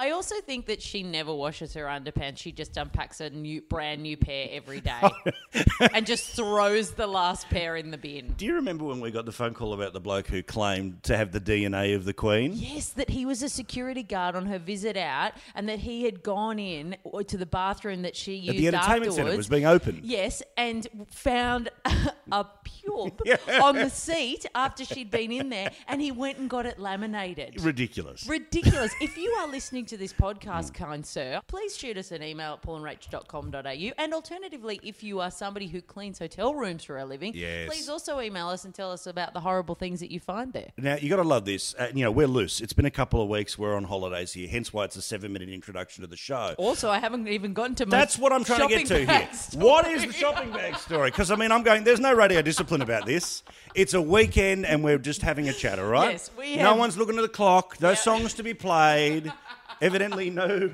I 0.01 0.13
also 0.13 0.37
think 0.41 0.65
that 0.67 0.81
she 0.81 1.03
never 1.03 1.35
washes 1.35 1.75
her 1.75 1.85
underpants. 1.85 2.39
She 2.39 2.53
just 2.53 2.75
unpacks 2.79 3.21
a 3.21 3.29
new, 3.29 3.61
brand 3.61 4.01
new 4.03 4.17
pair 4.17 4.49
every 4.51 4.81
day, 4.81 5.03
and 5.93 6.07
just 6.07 6.31
throws 6.31 6.93
the 6.93 7.07
last 7.07 7.51
pair 7.51 7.77
in 7.77 7.91
the 7.91 7.99
bin. 7.99 8.33
Do 8.39 8.47
you 8.47 8.55
remember 8.55 8.87
when 8.87 9.01
we 9.01 9.11
got 9.11 9.27
the 9.27 9.33
phone 9.33 9.53
call 9.53 9.75
about 9.75 9.93
the 9.93 10.01
bloke 10.01 10.29
who 10.29 10.43
claimed 10.43 11.03
to 11.03 11.19
have 11.19 11.33
the 11.33 11.41
DNA 11.41 11.95
of 11.95 12.07
the 12.07 12.15
queen? 12.15 12.53
Yes, 12.55 12.89
that 12.91 13.11
he 13.11 13.27
was 13.27 13.43
a 13.43 13.51
security 13.51 14.03
guard 14.03 14.37
on 14.37 14.47
her 14.47 14.59
visit 14.59 14.97
out, 14.97 15.33
and 15.55 15.69
that 15.69 15.81
he 15.81 16.05
had 16.05 16.23
gone 16.23 16.59
in 16.59 16.97
to 17.27 17.37
the 17.37 17.45
bathroom 17.45 18.01
that 18.01 18.17
she 18.17 18.37
used 18.37 18.57
At 18.57 18.57
the 18.57 18.69
entertainment 18.69 19.13
centre, 19.13 19.37
was 19.37 19.49
being 19.49 19.67
opened. 19.67 20.01
Yes, 20.03 20.43
and 20.57 20.89
found 21.11 21.69
a 22.33 22.45
pube 22.65 23.21
on 23.63 23.77
the 23.77 23.91
seat 23.91 24.47
after 24.55 24.85
she'd 24.85 25.11
been 25.11 25.33
in 25.33 25.49
there, 25.49 25.71
and 25.89 26.01
he 26.01 26.11
went 26.13 26.39
and 26.39 26.49
got 26.51 26.67
it 26.67 26.79
laminated. 26.79 27.61
Ridiculous. 27.63 28.27
Ridiculous. 28.27 28.93
if 29.01 29.17
you 29.17 29.31
are 29.33 29.47
listening 29.49 29.85
to 29.87 29.97
this 29.97 30.13
podcast, 30.13 30.75
kind 30.75 31.05
sir, 31.05 31.41
please 31.47 31.77
shoot 31.77 31.97
us 31.97 32.11
an 32.13 32.23
email 32.23 32.55
at 32.55 32.63
paulandrach.com.au. 32.63 33.93
And 33.99 34.15
alternatively, 34.15 34.81
if 34.83 35.03
you 35.03 35.21
are 35.21 35.31
somebody 35.31 35.67
who 35.67 35.81
cleans 35.81 36.19
hotel 36.19 36.55
rooms 36.55 36.85
for 36.85 36.99
a 36.99 37.05
living, 37.05 37.33
Yes. 37.35 37.69
please 37.69 37.89
also 37.89 38.21
email 38.21 38.49
us 38.49 38.65
and 38.65 38.75
tell 38.75 38.91
us 38.93 39.07
about 39.07 39.35
the 39.35 39.41
horrible 39.41 39.75
things 39.75 40.01
that 40.01 40.11
you 40.11 40.21
find 40.21 40.53
there. 40.53 40.71
Now 40.77 40.97
you 40.97 41.09
got 41.09 41.17
to 41.17 41.23
love 41.23 41.45
this. 41.45 41.75
Uh, 41.79 41.89
you 41.95 42.05
know 42.05 42.11
we're 42.11 42.27
loose. 42.27 42.61
It's 42.61 42.73
been 42.73 42.87
a 42.87 42.91
couple 42.91 43.23
of 43.23 43.29
weeks. 43.29 43.59
We're 43.59 43.75
on 43.75 43.85
holidays 43.85 44.33
here, 44.33 44.49
hence 44.49 44.73
why 44.73 44.85
it's 44.85 44.97
a 44.97 45.03
seven-minute 45.03 45.49
introduction 45.49 46.03
to 46.03 46.07
the 46.09 46.17
show. 46.17 46.55
Also, 46.59 46.91
I 46.91 46.99
haven't 46.99 47.29
even 47.29 47.53
gotten 47.53 47.75
to 47.77 47.87
my 47.87 47.91
That's 47.91 48.19
what 48.19 48.33
I'm 48.33 48.45
trying 48.45 48.69
to 48.69 48.75
get 48.75 48.87
to 48.89 48.99
here. 48.99 49.07
bag 49.07 49.29
What 49.55 49.87
is 49.91 50.05
the 50.07 50.13
shopping 50.13 50.51
bag 50.53 50.77
story? 50.77 51.11
Because 51.11 51.31
I 51.31 51.37
mean, 51.37 51.53
I'm 51.53 51.63
going. 51.63 51.85
There's 51.85 52.01
no 52.01 52.15
radio 52.21 52.43
discipline 52.43 52.83
about 52.83 53.07
this. 53.07 53.43
It's 53.75 53.95
a 53.95 54.03
weekend, 54.03 54.67
and 54.67 54.85
we're 54.85 54.99
just 54.99 55.23
having 55.23 55.49
a 55.49 55.55
chat. 55.55 55.79
All 55.79 55.87
right. 55.87 56.13
Yes, 56.13 56.31
we 56.39 56.57
no 56.57 56.65
have- 56.71 56.79
one's 56.79 56.99
looking 56.99 57.17
at 57.17 57.23
the 57.23 57.29
clock. 57.29 57.81
No 57.81 57.95
songs 57.95 58.35
to 58.35 58.43
be 58.43 58.53
played. 58.53 59.33
Evidently, 59.81 60.29
no 60.29 60.71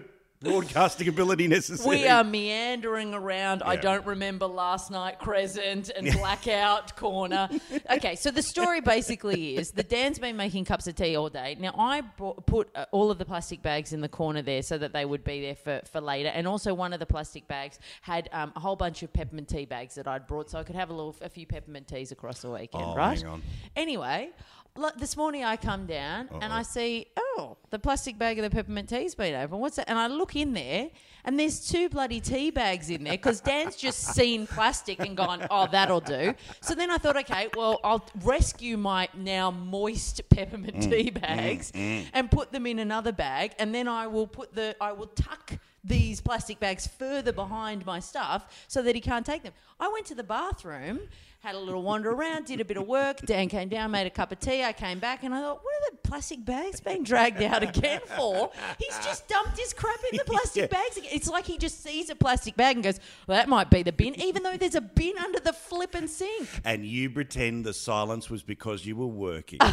broadcasting 0.48 1.08
ability 1.08 1.48
necessary. 1.48 1.96
We 1.96 2.08
are 2.08 2.24
meandering 2.24 3.14
around. 3.14 3.62
I 3.62 3.76
don't 3.76 4.04
remember 4.06 4.46
last 4.46 4.90
night 4.90 5.18
crescent 5.18 5.90
and 5.90 6.12
blackout 6.12 6.96
corner. 6.96 7.48
Okay, 7.90 8.16
so 8.16 8.30
the 8.30 8.42
story 8.42 8.80
basically 8.80 9.56
is 9.56 9.70
that 9.72 9.88
Dan's 9.88 10.18
been 10.18 10.36
making 10.36 10.64
cups 10.64 10.86
of 10.86 10.96
tea 10.96 11.16
all 11.16 11.28
day. 11.28 11.56
Now 11.58 11.74
I 11.78 12.00
brought, 12.00 12.44
put 12.46 12.68
uh, 12.74 12.86
all 12.90 13.10
of 13.10 13.18
the 13.18 13.24
plastic 13.24 13.62
bags 13.62 13.92
in 13.92 14.00
the 14.00 14.08
corner 14.08 14.42
there 14.42 14.62
so 14.62 14.76
that 14.78 14.92
they 14.92 15.04
would 15.04 15.22
be 15.22 15.40
there 15.40 15.54
for, 15.54 15.80
for 15.90 16.00
later, 16.00 16.28
and 16.30 16.46
also 16.48 16.74
one 16.74 16.92
of 16.92 16.98
the 16.98 17.06
plastic 17.06 17.46
bags 17.46 17.78
had 18.02 18.28
um, 18.32 18.52
a 18.56 18.60
whole 18.60 18.76
bunch 18.76 19.02
of 19.02 19.12
peppermint 19.12 19.48
tea 19.48 19.66
bags 19.66 19.94
that 19.94 20.08
I'd 20.08 20.26
brought, 20.26 20.50
so 20.50 20.58
I 20.58 20.64
could 20.64 20.74
have 20.74 20.90
a 20.90 20.92
little 20.92 21.14
a 21.20 21.28
few 21.28 21.46
peppermint 21.46 21.86
teas 21.86 22.12
across 22.12 22.40
the 22.40 22.50
weekend. 22.50 22.84
Oh, 22.84 22.96
right? 22.96 23.18
hang 23.18 23.30
on. 23.30 23.42
Anyway. 23.76 24.30
Look, 24.76 24.98
this 24.98 25.16
morning 25.16 25.42
I 25.42 25.56
come 25.56 25.86
down 25.86 26.28
and 26.42 26.52
I 26.52 26.62
see, 26.62 27.06
oh, 27.16 27.56
the 27.70 27.78
plastic 27.78 28.18
bag 28.18 28.38
of 28.38 28.42
the 28.42 28.50
peppermint 28.50 28.90
tea's 28.90 29.14
been 29.14 29.34
open. 29.34 29.58
What's 29.58 29.76
that? 29.76 29.88
And 29.88 29.98
I 29.98 30.06
look 30.06 30.36
in 30.36 30.52
there 30.52 30.90
and 31.24 31.40
there's 31.40 31.68
two 31.68 31.88
bloody 31.88 32.20
tea 32.20 32.50
bags 32.50 32.90
in 32.90 33.04
there 33.04 33.14
because 33.14 33.40
Dan's 33.40 33.76
just 33.76 34.00
seen 34.14 34.46
plastic 34.46 35.00
and 35.00 35.16
gone, 35.16 35.46
oh, 35.50 35.66
that'll 35.66 36.00
do. 36.00 36.34
So 36.60 36.74
then 36.74 36.90
I 36.90 36.98
thought, 36.98 37.16
okay, 37.16 37.48
well, 37.56 37.80
I'll 37.82 38.06
rescue 38.22 38.76
my 38.76 39.08
now 39.14 39.50
moist 39.50 40.20
peppermint 40.30 40.76
mm, 40.76 40.90
tea 40.90 41.10
mm, 41.10 41.20
bags 41.20 41.72
mm, 41.72 42.04
and 42.12 42.30
put 42.30 42.52
them 42.52 42.66
in 42.66 42.78
another 42.78 43.12
bag. 43.12 43.52
And 43.58 43.74
then 43.74 43.88
I 43.88 44.06
will 44.06 44.26
put 44.26 44.54
the, 44.54 44.76
I 44.80 44.92
will 44.92 45.08
tuck 45.08 45.54
these 45.86 46.20
plastic 46.20 46.58
bags 46.58 46.86
further 46.86 47.32
behind 47.32 47.86
my 47.86 48.00
stuff 48.00 48.64
so 48.68 48.82
that 48.82 48.94
he 48.94 49.00
can't 49.00 49.24
take 49.24 49.42
them. 49.42 49.52
I 49.78 49.88
went 49.88 50.06
to 50.06 50.14
the 50.14 50.24
bathroom, 50.24 51.00
had 51.46 51.54
a 51.54 51.58
little 51.60 51.80
wander 51.82 52.10
around, 52.10 52.44
did 52.46 52.60
a 52.60 52.64
bit 52.64 52.76
of 52.76 52.88
work. 52.88 53.20
Dan 53.24 53.48
came 53.48 53.68
down, 53.68 53.92
made 53.92 54.04
a 54.04 54.10
cup 54.10 54.32
of 54.32 54.40
tea. 54.40 54.64
I 54.64 54.72
came 54.72 54.98
back 54.98 55.22
and 55.22 55.32
I 55.32 55.40
thought, 55.40 55.60
what 55.62 55.74
are 55.74 55.90
the 55.92 55.98
plastic 56.08 56.44
bags 56.44 56.80
being 56.80 57.04
dragged 57.04 57.40
out 57.40 57.62
again 57.62 58.00
for? 58.16 58.50
He's 58.80 58.98
just 58.98 59.28
dumped 59.28 59.56
his 59.56 59.72
crap 59.72 60.00
in 60.10 60.18
the 60.18 60.24
plastic 60.26 60.62
Yeah. 60.62 60.66
bags 60.78 60.96
again. 60.96 61.10
It's 61.14 61.28
like 61.28 61.44
he 61.46 61.56
just 61.56 61.84
sees 61.84 62.10
a 62.10 62.16
plastic 62.16 62.56
bag 62.56 62.74
and 62.76 62.82
goes, 62.82 62.98
well, 63.28 63.38
that 63.38 63.48
might 63.48 63.70
be 63.70 63.84
the 63.84 63.92
bin, 63.92 64.20
even 64.20 64.42
though 64.42 64.56
there's 64.56 64.74
a 64.74 64.80
bin 64.80 65.16
under 65.18 65.38
the 65.38 65.52
flippin' 65.52 66.08
sink. 66.08 66.48
and 66.64 66.84
you 66.84 67.10
pretend 67.10 67.64
the 67.64 67.72
silence 67.74 68.28
was 68.28 68.42
because 68.42 68.84
you 68.84 68.96
were 68.96 69.06
working. 69.06 69.60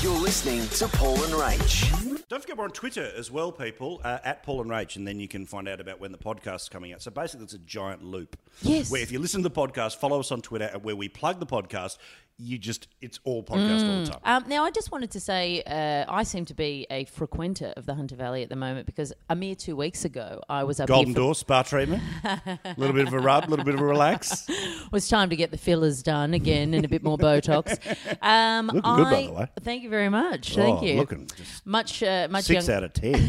You're 0.00 0.20
listening 0.20 0.68
to 0.68 0.86
Paul 0.88 1.14
and 1.24 1.32
Rach. 1.32 2.28
Don't 2.28 2.40
forget 2.42 2.56
we're 2.58 2.64
on 2.64 2.70
Twitter 2.70 3.10
as 3.16 3.30
well, 3.30 3.50
people, 3.50 4.00
uh, 4.04 4.18
at 4.22 4.42
Paul 4.42 4.60
and 4.60 4.70
Rach, 4.70 4.96
and 4.96 5.06
then 5.08 5.18
you 5.18 5.28
can 5.28 5.46
find 5.46 5.66
out 5.68 5.80
about 5.80 5.98
when 5.98 6.12
the 6.12 6.18
podcast's 6.18 6.68
coming 6.68 6.92
out. 6.92 7.00
So 7.02 7.10
basically, 7.10 7.44
it's 7.44 7.54
a 7.54 7.58
giant 7.58 8.04
loop. 8.04 8.36
Yes. 8.62 8.90
Where 8.90 9.00
if 9.00 9.10
you 9.10 9.18
listen 9.18 9.42
to 9.42 9.48
the 9.48 9.54
podcast, 9.54 9.63
follow 9.72 10.20
us 10.20 10.30
on 10.32 10.40
Twitter, 10.42 10.70
where 10.82 10.96
we 10.96 11.08
plug 11.08 11.40
the 11.40 11.46
podcast, 11.46 11.98
you 12.36 12.58
just 12.58 12.88
it's 13.00 13.20
all 13.22 13.44
podcast 13.44 13.88
all 13.88 14.04
the 14.04 14.10
time. 14.10 14.20
Um, 14.24 14.44
now, 14.48 14.64
I 14.64 14.72
just 14.72 14.90
wanted 14.90 15.12
to 15.12 15.20
say 15.20 15.62
uh, 15.64 16.04
I 16.12 16.24
seem 16.24 16.44
to 16.46 16.54
be 16.54 16.84
a 16.90 17.04
frequenter 17.04 17.72
of 17.76 17.86
the 17.86 17.94
Hunter 17.94 18.16
Valley 18.16 18.42
at 18.42 18.48
the 18.48 18.56
moment 18.56 18.86
because 18.86 19.12
a 19.30 19.36
mere 19.36 19.54
two 19.54 19.76
weeks 19.76 20.04
ago 20.04 20.40
I 20.48 20.64
was 20.64 20.80
up 20.80 20.88
Golden 20.88 21.06
here 21.06 21.14
for 21.14 21.20
Door 21.20 21.34
spa 21.36 21.62
treatment, 21.62 22.02
a 22.24 22.58
little 22.76 22.92
bit 22.94 23.06
of 23.06 23.14
a 23.14 23.20
rub, 23.20 23.46
a 23.46 23.50
little 23.50 23.64
bit 23.64 23.74
of 23.74 23.80
a 23.80 23.84
relax. 23.84 24.48
It 24.84 24.92
was 24.92 25.08
time 25.08 25.30
to 25.30 25.36
get 25.36 25.50
the 25.52 25.56
fillers 25.56 26.02
done 26.02 26.34
again 26.34 26.74
and 26.74 26.84
a 26.84 26.88
bit 26.88 27.02
more 27.02 27.16
Botox. 27.18 27.78
Um, 28.22 28.66
Looking 28.66 28.80
good, 28.96 29.04
by 29.04 29.22
the 29.26 29.32
way. 29.32 29.48
Thank 29.62 29.82
you 29.82 29.90
very 29.90 30.08
much. 30.08 30.54
Thank 30.54 30.80
Oh, 30.80 30.84
you. 30.84 30.96
Looking 30.96 31.28
much, 31.64 32.02
uh, 32.02 32.28
much 32.30 32.44
six 32.44 32.66
young- 32.68 32.76
out 32.76 32.84
of 32.84 32.92
ten. 32.92 33.28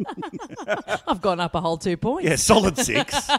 I've 1.08 1.20
gone 1.20 1.40
up 1.40 1.54
a 1.54 1.60
whole 1.60 1.76
two 1.76 1.96
points. 1.96 2.28
Yeah, 2.28 2.36
solid 2.36 2.76
six. 2.78 3.28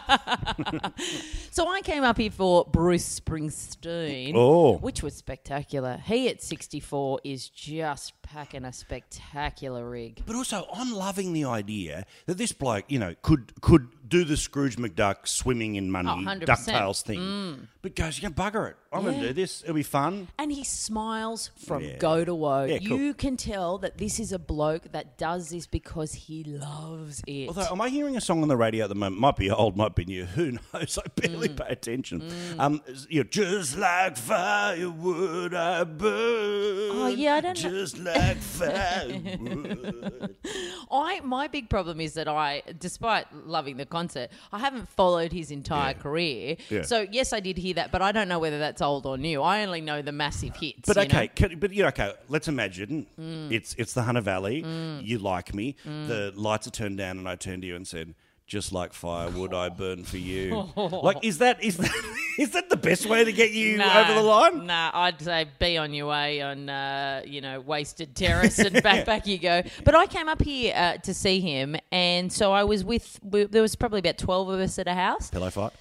So 1.50 1.68
I 1.68 1.82
came 1.82 2.02
up 2.02 2.18
here 2.18 2.32
for 2.32 2.64
Bruce 2.64 3.20
Springsteen, 3.20 4.32
Oh. 4.34 4.76
which 4.78 5.04
was 5.04 5.14
spectacular. 5.14 5.98
He 6.04 6.28
at 6.28 6.42
64 6.42 7.20
is 7.22 7.48
just 7.48 8.20
packing 8.22 8.64
a 8.64 8.72
spectacular 8.72 9.88
rig. 9.88 10.20
But 10.26 10.34
also, 10.34 10.66
I'm 10.74 10.92
loving 10.92 11.32
the 11.32 11.44
idea 11.44 12.06
that 12.26 12.38
this 12.38 12.50
bloke, 12.50 12.86
you 12.88 12.98
know, 12.98 13.14
could 13.22 13.52
could 13.60 13.86
do 14.08 14.24
the 14.24 14.36
Scrooge 14.36 14.76
McDuck 14.76 15.28
swimming 15.28 15.76
in 15.76 15.90
money, 15.92 16.08
Oh, 16.10 16.16
100%. 16.16 16.44
DuckTales 16.44 17.02
thing. 17.02 17.20
Mm. 17.20 17.66
But 17.84 17.94
goes, 17.96 18.18
can 18.18 18.32
bugger 18.32 18.70
it. 18.70 18.76
I'm 18.90 19.02
going 19.02 19.20
to 19.20 19.26
do 19.28 19.32
this. 19.34 19.62
It'll 19.62 19.74
be 19.74 19.82
fun. 19.82 20.28
And 20.38 20.50
he 20.50 20.64
smiles 20.64 21.50
from 21.66 21.84
Yeah. 21.84 21.98
go 21.98 22.24
to 22.24 22.34
woe. 22.34 22.64
Yeah, 22.64 22.78
cool. 22.78 22.98
You 22.98 23.12
can 23.12 23.36
tell 23.36 23.76
that 23.78 23.98
this 23.98 24.18
is 24.18 24.32
a 24.32 24.38
bloke 24.38 24.92
that 24.92 25.18
does 25.18 25.50
this 25.50 25.66
because 25.66 26.14
he 26.14 26.44
loves 26.44 27.22
it. 27.26 27.48
Although, 27.48 27.66
am 27.70 27.82
I 27.82 27.90
hearing 27.90 28.16
a 28.16 28.22
song 28.22 28.40
on 28.40 28.48
the 28.48 28.56
radio 28.56 28.84
at 28.84 28.88
the 28.88 28.94
moment? 28.94 29.20
Might 29.20 29.36
be 29.36 29.50
old, 29.50 29.76
might 29.76 29.94
be 29.94 30.06
new. 30.06 30.24
Who 30.36 30.52
knows? 30.72 30.98
I 30.98 31.08
barely 31.20 31.50
Mm. 31.50 31.56
pay 31.58 31.66
attention. 31.72 32.22
Um, 32.58 32.80
you 33.10 33.22
know, 33.22 33.28
just 33.28 33.76
like 33.76 34.16
firewood, 34.16 35.52
I 35.52 35.84
burn. 35.84 36.90
Oh, 36.96 37.08
yeah, 37.14 37.34
I 37.34 37.40
don't 37.42 37.62
know. 37.62 37.70
Just 37.70 37.98
like 37.98 38.38
firewood. 38.38 40.34
I 40.90 41.20
my 41.20 41.48
big 41.48 41.68
problem 41.68 42.00
is 42.00 42.14
that 42.14 42.28
I, 42.28 42.62
despite 42.78 43.26
loving 43.46 43.76
the 43.76 43.86
concert, 43.86 44.30
I 44.52 44.58
haven't 44.58 44.88
followed 44.88 45.32
his 45.32 45.50
entire 45.50 45.92
career. 45.94 46.56
Yeah. 46.70 46.82
So 46.82 47.06
yes, 47.10 47.32
I 47.32 47.40
did 47.40 47.58
hear 47.58 47.73
that, 47.74 47.92
but 47.92 48.02
I 48.02 48.12
don't 48.12 48.28
know 48.28 48.38
whether 48.38 48.58
that's 48.58 48.82
old 48.82 49.06
or 49.06 49.16
new. 49.18 49.42
I 49.42 49.64
only 49.64 49.80
know 49.80 50.02
the 50.02 50.12
massive 50.12 50.56
hits. 50.56 50.86
But 50.86 50.96
you 50.96 51.02
okay, 51.02 51.16
know? 51.16 51.22
Mm. 51.26 51.34
can, 51.34 51.58
but 51.58 51.72
you 51.72 51.82
know, 51.82 51.88
okay. 51.88 52.12
Let's 52.28 52.48
imagine 52.48 53.06
it's 53.50 53.74
it's 53.78 53.92
the 53.94 54.02
Hunter 54.02 54.20
Valley. 54.20 54.64
You 55.02 55.18
like 55.18 55.54
me. 55.54 55.76
Mm. 55.86 56.08
The 56.08 56.32
lights 56.34 56.66
are 56.66 56.70
turned 56.70 56.98
down, 56.98 57.18
and 57.18 57.28
I 57.28 57.36
turned 57.36 57.62
to 57.62 57.68
you 57.68 57.76
and 57.76 57.86
said, 57.86 58.14
"Just 58.46 58.72
like 58.72 58.92
firewood, 58.92 59.52
I 59.54 59.68
burn 59.68 60.04
for 60.04 60.18
you." 60.18 60.68
like, 60.76 61.24
is 61.24 61.38
that 61.38 61.62
is 61.62 61.76
that 61.78 61.90
is 62.38 62.50
that 62.50 62.68
the 62.70 62.76
best 62.76 63.06
way 63.06 63.24
to 63.24 63.32
get 63.32 63.52
you 63.52 63.78
Nah, 63.78 64.00
over 64.00 64.14
the 64.14 64.22
line? 64.22 64.66
Nah, 64.66 64.90
I'd 64.92 65.20
say 65.20 65.46
be 65.58 65.76
on 65.78 65.92
your 65.94 66.08
way 66.08 66.40
on, 66.42 66.68
uh, 66.68 67.22
you 67.26 67.40
know, 67.40 67.60
wasted 67.60 68.14
terrace 68.16 68.58
and 68.58 68.82
back 68.82 69.06
back 69.06 69.26
you 69.26 69.38
go. 69.38 69.62
But 69.84 69.94
I 69.94 70.06
came 70.06 70.28
up 70.28 70.42
here 70.42 70.74
uh, 70.76 70.96
to 70.98 71.14
see 71.14 71.40
him, 71.40 71.76
and 71.92 72.32
so 72.32 72.52
I 72.52 72.64
was 72.64 72.84
with. 72.84 73.20
We, 73.22 73.44
there 73.44 73.62
was 73.62 73.76
probably 73.76 74.00
about 74.00 74.18
twelve 74.18 74.48
of 74.48 74.60
us 74.60 74.78
at 74.78 74.88
a 74.88 74.94
house. 74.94 75.30
Pillow 75.30 75.50
fight. 75.50 75.72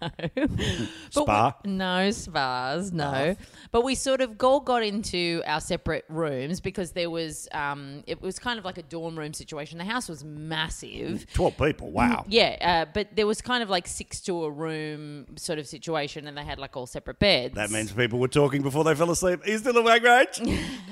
But 0.00 1.22
Spa? 1.22 1.54
we- 1.64 1.70
no 1.70 2.10
spas, 2.10 2.92
no. 2.92 3.36
But 3.72 3.84
we 3.84 3.94
sort 3.94 4.20
of 4.20 4.36
all 4.42 4.60
got 4.60 4.82
into 4.82 5.42
our 5.46 5.60
separate 5.60 6.04
rooms 6.08 6.60
because 6.60 6.92
there 6.92 7.08
was, 7.10 7.48
um, 7.52 8.02
it 8.06 8.20
was 8.20 8.38
kind 8.38 8.58
of 8.58 8.64
like 8.64 8.78
a 8.78 8.82
dorm 8.82 9.18
room 9.18 9.32
situation. 9.32 9.78
The 9.78 9.84
house 9.84 10.08
was 10.08 10.24
massive. 10.24 11.26
Twelve 11.32 11.56
people. 11.56 11.90
Wow. 11.90 12.24
Yeah, 12.28 12.56
uh, 12.60 12.90
but 12.92 13.08
there 13.16 13.26
was 13.26 13.40
kind 13.40 13.62
of 13.62 13.70
like 13.70 13.86
six 13.86 14.20
to 14.22 14.44
a 14.44 14.50
room 14.50 15.26
sort 15.36 15.58
of 15.58 15.66
situation, 15.66 16.26
and 16.26 16.36
they 16.36 16.44
had 16.44 16.58
like 16.58 16.76
all 16.76 16.86
separate 16.86 17.18
beds. 17.18 17.54
That 17.54 17.70
means 17.70 17.92
people 17.92 18.18
were 18.18 18.28
talking 18.28 18.62
before 18.62 18.84
they 18.84 18.94
fell 18.94 19.10
asleep. 19.10 19.44
Are 19.46 19.50
you 19.50 19.58
still 19.58 19.76
awake, 19.76 20.02
Rach? 20.02 20.40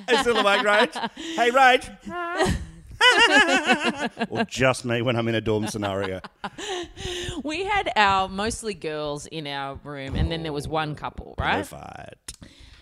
Are 0.09 0.13
you 0.15 0.19
still 0.21 0.37
awake, 0.39 0.61
Rach? 0.63 1.11
Hey, 1.37 1.51
Rach. 1.51 2.57
or 4.29 4.45
just 4.45 4.85
me 4.85 5.03
when 5.03 5.17
I'm 5.17 5.29
in 5.29 5.35
a 5.35 5.41
dorm 5.41 5.67
scenario. 5.67 6.21
we 7.45 7.65
had 7.65 7.91
our 7.97 8.29
mostly 8.29 8.75
girls 8.75 9.27
in 9.27 9.47
our 9.47 9.77
room, 9.85 10.15
and 10.15 10.31
then 10.31 10.43
there 10.43 10.53
was 10.53 10.69
one 10.69 10.93
oh, 10.93 10.95
couple, 10.95 11.35
right? 11.39 11.67
Fight. 11.67 12.15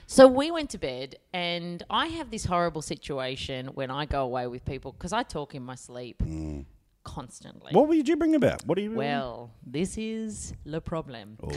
So 0.07 0.27
we 0.27 0.51
went 0.51 0.71
to 0.71 0.79
bed, 0.79 1.17
and 1.33 1.83
I 1.89 2.09
have 2.09 2.31
this 2.31 2.45
horrible 2.45 2.83
situation 2.83 3.69
when 3.69 3.91
I 3.91 4.05
go 4.05 4.23
away 4.25 4.47
with 4.47 4.65
people 4.65 4.93
because 4.93 5.13
I 5.13 5.23
talk 5.23 5.55
in 5.55 5.63
my 5.63 5.75
sleep 5.75 6.23
mm. 6.23 6.67
Constantly. 7.05 7.73
What 7.73 7.91
did 7.91 8.09
you 8.09 8.17
bring 8.17 8.35
about? 8.35 8.65
What 8.67 8.79
are 8.79 8.81
you? 8.81 8.93
Well, 8.93 9.51
this 9.67 9.97
is 9.99 10.53
le 10.65 10.81
problem. 10.81 11.39
oh. 11.43 11.51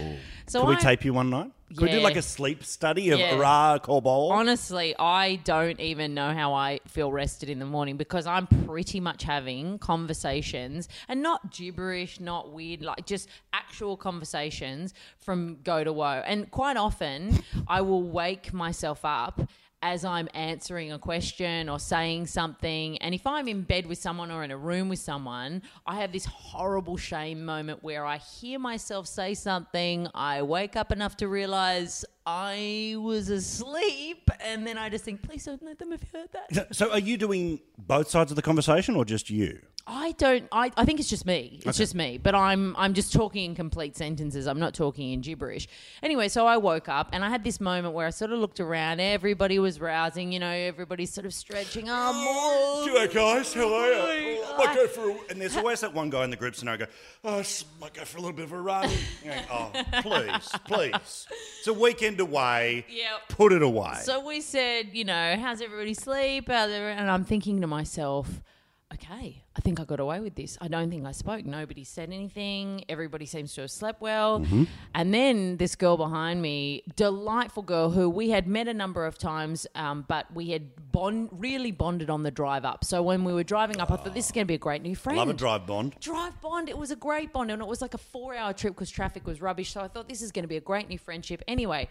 So 0.48 0.62
Could 0.62 0.70
we 0.70 0.76
I- 0.76 0.80
tape 0.80 1.06
you 1.06 1.14
one 1.14 1.30
night? 1.30 1.52
Could 1.70 1.82
we 1.82 1.90
do 1.92 1.98
Yeah. 1.98 2.04
like 2.04 2.16
a 2.16 2.22
sleep 2.22 2.64
study 2.64 3.10
of 3.10 3.18
Yeah. 3.20 3.36
Ra 3.38 3.80
Korbol? 3.80 4.30
Honestly, 4.32 4.96
I 5.00 5.38
don't 5.38 5.80
even 5.80 6.14
know 6.14 6.32
how 6.32 6.54
I 6.54 6.80
feel 6.88 7.12
rested 7.12 7.50
in 7.50 7.58
the 7.58 7.66
morning 7.66 7.98
because 7.98 8.28
I'm 8.28 8.46
pretty 8.46 9.00
much 9.00 9.24
having 9.24 9.80
conversations 9.80 10.88
and 11.08 11.24
not 11.24 11.52
gibberish, 11.52 12.20
not 12.20 12.52
weird, 12.52 12.82
like 12.84 13.06
just 13.08 13.28
actual 13.52 13.98
conversations 13.98 14.94
from 15.20 15.58
go 15.64 15.84
to 15.84 15.92
woe. 15.92 16.22
And 16.26 16.50
quite 16.52 16.78
often, 16.78 17.40
I 17.68 17.82
will 17.82 18.04
wake 18.04 18.54
myself 18.54 19.00
up 19.04 19.42
as 19.82 20.04
I'm 20.04 20.28
answering 20.34 20.92
a 20.92 21.00
question 21.00 21.70
or 21.70 21.80
saying 21.80 22.28
something. 22.28 22.98
And 23.00 23.14
if 23.14 23.28
I'm 23.28 23.48
in 23.48 23.62
bed 23.62 23.86
with 23.86 23.98
someone 23.98 24.32
or 24.32 24.44
in 24.44 24.52
a 24.52 24.58
room 24.58 24.90
with 24.90 25.00
someone, 25.00 25.62
I 25.86 25.96
have 26.02 26.12
this 26.12 26.26
horrible 26.26 26.98
shame 26.98 27.46
moment 27.46 27.84
where 27.84 28.06
I 28.06 28.18
hear 28.18 28.60
myself 28.60 29.08
say 29.08 29.34
something, 29.34 30.08
I 30.16 30.42
wake 30.42 30.76
up 30.76 30.92
enough 30.92 31.18
to 31.18 31.28
realize 31.28 32.04
I 32.26 32.96
was 32.98 33.30
asleep, 33.30 34.30
and 34.44 34.66
then 34.66 34.80
I 34.80 34.90
just 34.90 35.06
think, 35.06 35.22
please 35.22 35.46
don't 35.46 35.62
let 35.62 35.78
them 35.78 35.92
have 35.92 36.04
heard 36.12 36.30
that. 36.32 36.76
So, 36.76 36.92
are 36.92 37.00
you 37.00 37.18
doing 37.18 37.60
both 37.78 38.10
sides 38.10 38.32
of 38.32 38.36
the 38.36 38.42
conversation 38.42 38.96
or 38.96 39.06
just 39.06 39.30
you? 39.30 39.60
I 39.88 40.14
don't. 40.14 40.48
I, 40.52 40.72
I 40.76 40.84
think 40.84 41.00
it's 41.00 41.10
just 41.10 41.28
me. 41.28 41.62
It's 41.64 41.78
just 41.78 41.94
me. 41.94 42.18
But 42.18 42.34
I'm 42.34 42.76
I'm 42.76 42.96
just 42.96 43.14
talking 43.14 43.46
in 43.46 43.56
complete 43.56 43.96
sentences. 43.96 44.48
I'm 44.48 44.60
not 44.60 44.74
talking 44.74 45.12
in 45.14 45.22
gibberish. 45.22 45.68
Anyway, 46.02 46.28
so 46.28 46.48
I 46.48 46.58
woke 46.58 46.90
up 46.90 47.10
and 47.14 47.24
I 47.24 47.30
had 47.30 47.44
this 47.44 47.60
moment 47.62 47.94
where 47.94 48.08
I 48.08 48.10
sort 48.10 48.32
of 48.32 48.40
looked 48.40 48.60
around. 48.60 49.00
Everybody 49.00 49.60
was 49.60 49.80
rousing. 49.80 50.32
You 50.32 50.40
know, 50.40 50.50
everybody's 50.50 51.14
sort 51.14 51.26
of 51.28 51.36
stretching. 51.36 51.86
Oh, 51.88 52.88
G'day, 52.90 53.14
guys. 53.14 53.54
How 53.54 53.72
are 53.74 53.92
you? 54.18 54.44
I 54.44 54.58
might 54.66 54.76
go 54.76 54.88
for 54.88 55.10
a, 55.12 55.16
and 55.30 55.40
there's 55.40 55.56
always 55.56 55.82
that 55.82 55.94
one 55.94 56.10
guy 56.10 56.24
in 56.24 56.32
the 56.32 56.36
group 56.36 56.56
scenario 56.56 56.86
go, 56.88 56.92
oh, 57.24 57.36
I 57.36 57.40
s- 57.42 57.66
might 57.80 57.94
go 57.94 58.06
for 58.06 58.18
a 58.18 58.22
little 58.22 58.36
bit 58.36 58.46
of 58.46 58.54
a 58.54 58.62
run. 58.62 58.90
Go, 59.24 59.32
oh, 59.52 59.72
please, 60.02 60.50
please. 60.66 61.28
It's 61.60 61.68
a 61.68 61.74
weekend 61.74 62.20
away. 62.20 62.86
Yep. 62.90 63.30
Put 63.30 63.54
it 63.54 63.62
away. 63.62 63.98
So 64.02 64.26
we 64.26 64.42
said, 64.42 64.90
you 64.94 65.04
know, 65.04 65.38
how's 65.40 65.62
everybody 65.62 65.94
sleep? 65.94 66.50
And 66.50 67.12
I'm 67.12 67.24
thinking 67.24 67.62
to 67.62 67.68
myself, 67.68 68.42
okay, 68.94 69.44
I 69.56 69.62
think 69.62 69.80
I 69.80 69.84
got 69.84 70.00
away 70.00 70.20
with 70.20 70.36
this. 70.36 70.58
I 70.62 70.68
don't 70.68 70.90
think 70.90 71.06
I 71.06 71.12
spoke. 71.12 71.44
Nobody 71.44 71.84
said 71.84 72.12
anything. 72.12 72.86
Everybody 72.88 73.26
seems 73.26 73.54
to 73.56 73.62
have 73.62 73.72
slept 73.72 74.00
well. 74.00 74.40
Mm-hmm. 74.40 74.66
And 74.94 75.14
then 75.14 75.58
this 75.58 75.76
girl 75.76 75.98
behind 75.98 76.42
me, 76.42 76.84
delightful 76.96 77.64
girl 77.64 77.90
who 77.90 78.10
we 78.10 78.30
had 78.30 78.48
met 78.48 78.68
a 78.68 78.74
number 78.74 79.06
of 79.06 79.18
times, 79.18 79.66
um, 79.76 80.06
but 80.08 80.34
we 80.34 80.52
had 80.52 80.92
bond 80.92 81.30
really 81.32 81.72
bonded 81.72 82.10
on 82.10 82.24
the 82.24 82.32
drive 82.32 82.64
up. 82.64 82.86
So 82.86 83.02
when 83.02 83.24
we 83.24 83.34
were 83.34 83.44
driving 83.44 83.82
up, 83.82 83.92
I 83.92 83.98
thought 83.98 84.14
this 84.14 84.26
is 84.26 84.32
going 84.32 84.46
to 84.46 84.48
be 84.48 84.56
a 84.56 84.60
great 84.60 84.84
new 84.84 84.96
friend. 84.96 85.18
Love 85.18 85.30
a 85.30 85.34
drive 85.34 85.66
bond. 85.66 85.96
Drive 86.00 86.40
Bond. 86.42 86.70
It 86.70 86.78
was 86.78 86.92
a 86.92 86.96
great 86.96 87.34
bond, 87.34 87.52
and 87.52 87.62
it 87.62 87.68
was 87.68 87.82
like 87.82 87.96
a 87.96 88.00
four-hour 88.00 88.54
trip 88.54 88.76
because 88.76 88.92
traffic 88.92 89.26
was 89.26 89.42
rubbish. 89.42 89.74
So 89.74 89.82
I 89.82 89.88
thought 89.88 90.08
this 90.08 90.22
is 90.22 90.32
going 90.32 90.44
to 90.44 90.50
be 90.50 90.58
a 90.58 90.62
great 90.62 90.88
new 90.88 91.00
friendship. 91.00 91.42
Anyway, 91.48 91.88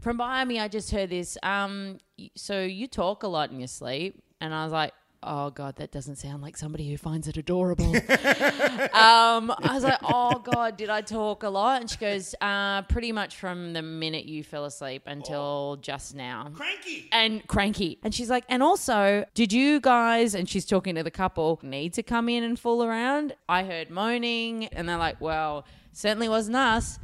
from 0.00 0.16
behind 0.16 0.48
me, 0.48 0.58
I 0.58 0.68
just 0.68 0.90
heard 0.90 1.10
this. 1.10 1.36
Um, 1.42 1.98
so 2.34 2.62
you 2.62 2.86
talk 2.86 3.22
a 3.22 3.28
lot 3.28 3.50
in 3.50 3.60
your 3.60 3.68
sleep, 3.68 4.22
and 4.40 4.54
I 4.54 4.64
was 4.64 4.72
like. 4.72 4.94
Oh 5.20 5.50
God, 5.50 5.76
that 5.76 5.90
doesn't 5.90 6.16
sound 6.16 6.42
like 6.42 6.56
somebody 6.56 6.88
who 6.88 6.96
finds 6.96 7.26
it 7.26 7.36
adorable. 7.36 7.86
um, 7.96 9.50
I 9.50 9.70
was 9.72 9.82
like, 9.82 9.98
"Oh 10.04 10.38
God, 10.38 10.76
did 10.76 10.90
I 10.90 11.00
talk 11.00 11.42
a 11.42 11.48
lot?" 11.48 11.80
And 11.80 11.90
she 11.90 11.96
goes, 11.96 12.36
uh, 12.40 12.82
"Pretty 12.82 13.10
much 13.10 13.34
from 13.36 13.72
the 13.72 13.82
minute 13.82 14.26
you 14.26 14.44
fell 14.44 14.64
asleep 14.64 15.02
until 15.06 15.76
just 15.82 16.14
now." 16.14 16.50
Cranky. 16.54 17.08
and 17.10 17.44
cranky. 17.48 17.98
And 18.04 18.14
she's 18.14 18.30
like, 18.30 18.44
and 18.48 18.62
also, 18.62 19.24
did 19.34 19.52
you 19.52 19.80
guys, 19.80 20.34
and 20.36 20.48
she's 20.48 20.64
talking 20.64 20.94
to 20.94 21.02
the 21.02 21.10
couple, 21.10 21.58
need 21.64 21.94
to 21.94 22.02
come 22.04 22.28
in 22.28 22.44
and 22.44 22.58
fool 22.58 22.84
around? 22.84 23.34
I 23.48 23.64
heard 23.64 23.90
moaning, 23.90 24.66
and 24.66 24.88
they're 24.88 24.98
like, 24.98 25.20
well, 25.20 25.64
certainly 25.92 26.28
wasn't 26.28 26.56
us. 26.56 27.00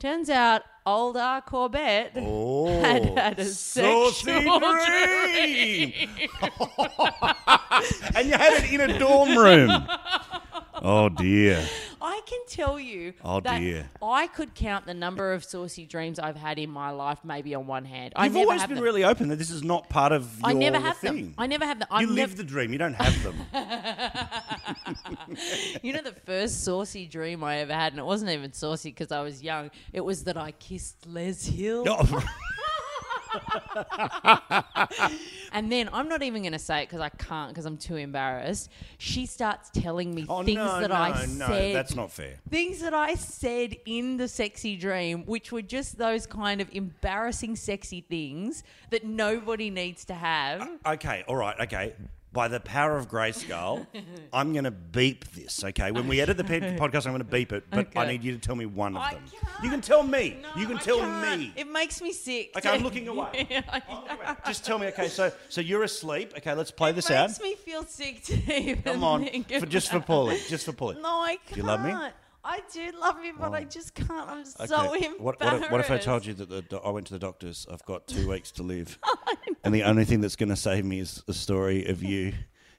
Turns 0.00 0.28
out, 0.28 0.62
old 0.84 1.16
R. 1.16 1.40
Corbett 1.42 2.12
Oh, 2.16 2.80
had 2.80 3.04
had 3.18 3.38
a 3.38 3.44
sexual 3.44 4.10
dream. 4.60 5.92
and 8.14 8.26
you 8.26 8.32
had 8.32 8.64
it 8.64 8.72
in 8.72 8.80
a 8.90 8.98
dorm 8.98 9.36
room. 9.36 9.70
Oh 10.84 11.08
dear. 11.08 11.64
I 12.02 12.20
can 12.26 12.40
tell 12.48 12.78
you 12.80 13.12
Oh, 13.24 13.38
that 13.40 13.60
dear. 13.60 13.88
I 14.02 14.26
could 14.26 14.54
count 14.56 14.84
the 14.86 14.94
number 14.94 15.32
of 15.32 15.44
saucy 15.44 15.86
dreams 15.86 16.18
I've 16.18 16.34
had 16.36 16.58
in 16.58 16.70
my 16.70 16.90
life 16.90 17.18
maybe 17.22 17.54
on 17.54 17.68
one 17.68 17.84
hand. 17.84 18.12
I 18.16 18.24
You've 18.24 18.34
never 18.34 18.46
always 18.50 18.66
been 18.66 18.74
them. 18.76 18.84
really 18.84 19.04
open 19.04 19.28
that 19.28 19.36
this 19.36 19.50
is 19.50 19.62
not 19.62 19.88
part 19.88 20.10
of 20.10 20.24
your 20.40 20.50
I 20.50 20.52
never 20.54 20.80
have 20.80 20.96
thing. 20.96 21.14
them. 21.26 21.34
I 21.38 21.46
never 21.46 21.64
have 21.64 21.78
them. 21.78 21.86
you 21.92 21.96
I'm 21.98 22.08
live 22.08 22.30
nev- 22.30 22.36
the 22.36 22.42
dream. 22.44 22.72
You 22.72 22.78
don't 22.78 22.94
have 22.94 23.22
them. 23.22 23.36
You 25.82 25.92
know, 25.94 26.02
the 26.02 26.12
first 26.26 26.64
saucy 26.64 27.06
dream 27.06 27.42
I 27.42 27.58
ever 27.58 27.72
had, 27.72 27.92
and 27.92 28.00
it 28.00 28.04
wasn't 28.04 28.30
even 28.32 28.52
saucy 28.52 28.90
because 28.90 29.10
I 29.12 29.22
was 29.22 29.42
young, 29.42 29.70
it 29.92 30.00
was 30.02 30.24
that 30.24 30.36
I 30.36 30.50
kissed 30.52 31.06
Les 31.06 31.46
Hill. 31.46 31.84
Oh, 31.88 32.02
And 35.52 35.70
then 35.70 35.90
I'm 35.92 36.08
not 36.08 36.22
even 36.22 36.42
going 36.42 36.52
to 36.52 36.58
say 36.58 36.82
it 36.82 36.86
because 36.86 37.00
I 37.00 37.10
can't 37.10 37.50
because 37.50 37.66
I'm 37.66 37.76
too 37.76 37.96
embarrassed. 37.96 38.70
She 38.98 39.26
starts 39.26 39.70
telling 39.70 40.14
me 40.14 40.24
oh 40.28 40.42
things 40.42 40.56
no, 40.56 40.80
that 40.80 40.88
no, 40.88 40.96
I 40.96 41.26
no, 41.26 41.46
said. 41.46 41.76
that's 41.76 41.94
not 41.94 42.10
fair. 42.10 42.38
Things 42.48 42.80
that 42.80 42.94
I 42.94 43.14
said 43.14 43.76
in 43.84 44.16
the 44.16 44.28
sexy 44.28 44.76
dream, 44.76 45.24
which 45.26 45.52
were 45.52 45.62
just 45.62 45.98
those 45.98 46.26
kind 46.26 46.62
of 46.62 46.68
embarrassing, 46.72 47.56
sexy 47.56 48.00
things 48.00 48.64
that 48.90 49.04
nobody 49.04 49.68
needs 49.68 50.06
to 50.06 50.14
have. 50.14 50.62
Uh, 50.62 50.92
okay, 50.92 51.22
all 51.28 51.36
right, 51.36 51.58
okay. 51.60 51.94
By 52.32 52.48
the 52.48 52.60
power 52.60 52.96
of 52.96 53.08
Grayskull, 53.10 53.86
I'm 54.32 54.52
going 54.52 54.64
to 54.64 54.70
beep 54.70 55.30
this, 55.32 55.62
okay? 55.64 55.90
When 55.90 56.08
we 56.08 56.20
edit 56.20 56.36
the 56.38 56.44
pe- 56.44 56.76
podcast, 56.78 57.04
I'm 57.06 57.12
going 57.12 57.18
to 57.18 57.24
beep 57.24 57.52
it, 57.52 57.64
but 57.70 57.88
I 57.94 58.02
Okay. 58.02 58.12
need 58.12 58.24
you 58.24 58.32
to 58.32 58.38
tell 58.38 58.56
me 58.56 58.64
one 58.66 58.96
of 58.96 59.02
I 59.02 59.14
them. 59.14 59.24
can't. 59.30 59.64
You 59.64 59.70
can 59.70 59.80
tell 59.82 60.02
me. 60.02 60.38
No, 60.42 60.48
you 60.60 60.66
can 60.66 60.78
I 60.78 60.80
tell 60.80 60.98
can't. 60.98 61.40
me. 61.40 61.52
It 61.56 61.68
makes 61.70 62.00
me 62.00 62.12
sick. 62.12 62.52
Okay, 62.56 62.70
I'm 62.70 62.82
looking 62.82 63.06
away. 63.14 63.46
Yeah, 63.50 63.62
I 63.68 63.78
know. 63.80 64.36
Just 64.46 64.64
tell 64.64 64.78
me, 64.78 64.86
okay, 64.88 65.08
so 65.08 65.30
so 65.48 65.60
you're 65.60 65.82
asleep. 65.82 66.32
Okay, 66.38 66.54
let's 66.54 66.70
play 66.70 66.92
this 66.92 67.10
it 67.10 67.16
out. 67.16 67.28
makes 67.28 67.40
me 67.42 67.54
feel 67.54 67.84
sick 67.84 68.22
to 68.24 68.34
even 68.60 68.82
Come 68.82 69.04
on, 69.04 69.24
think 69.24 69.52
for, 69.52 69.66
just 69.66 69.90
for 69.90 69.98
about 69.98 70.08
Paulie, 70.08 70.48
just 70.48 70.64
for 70.64 70.72
Paulie. 70.72 71.00
No, 71.02 71.20
I 71.20 71.36
can't. 71.36 71.48
Do 71.54 71.56
you 71.60 71.66
love 71.66 71.84
me? 71.84 71.92
I 72.44 72.60
do 72.72 72.90
love 73.00 73.24
you, 73.24 73.34
but 73.38 73.52
I 73.52 73.60
oh. 73.60 73.64
just 73.64 73.94
can't. 73.94 74.28
I'm 74.28 74.44
so 74.44 74.64
embarrassed. 74.64 75.20
what, 75.20 75.40
what, 75.40 75.54
if, 75.54 75.70
what 75.70 75.80
if 75.80 75.90
I 75.90 75.98
told 75.98 76.26
you 76.26 76.34
that 76.34 76.48
the, 76.48 76.62
do- 76.62 76.80
I 76.84 76.90
went 76.90 77.06
to 77.08 77.12
the 77.12 77.18
doctors? 77.18 77.66
I've 77.70 77.84
got 77.84 78.06
two 78.06 78.28
weeks 78.28 78.50
to 78.52 78.62
live, 78.62 78.98
and 79.64 79.72
the 79.74 79.84
only 79.84 80.04
thing 80.04 80.20
that's 80.20 80.36
going 80.36 80.48
to 80.48 80.56
save 80.56 80.84
me 80.84 80.98
is 80.98 81.22
a 81.28 81.32
story 81.32 81.86
of 81.86 82.02
you. 82.02 82.32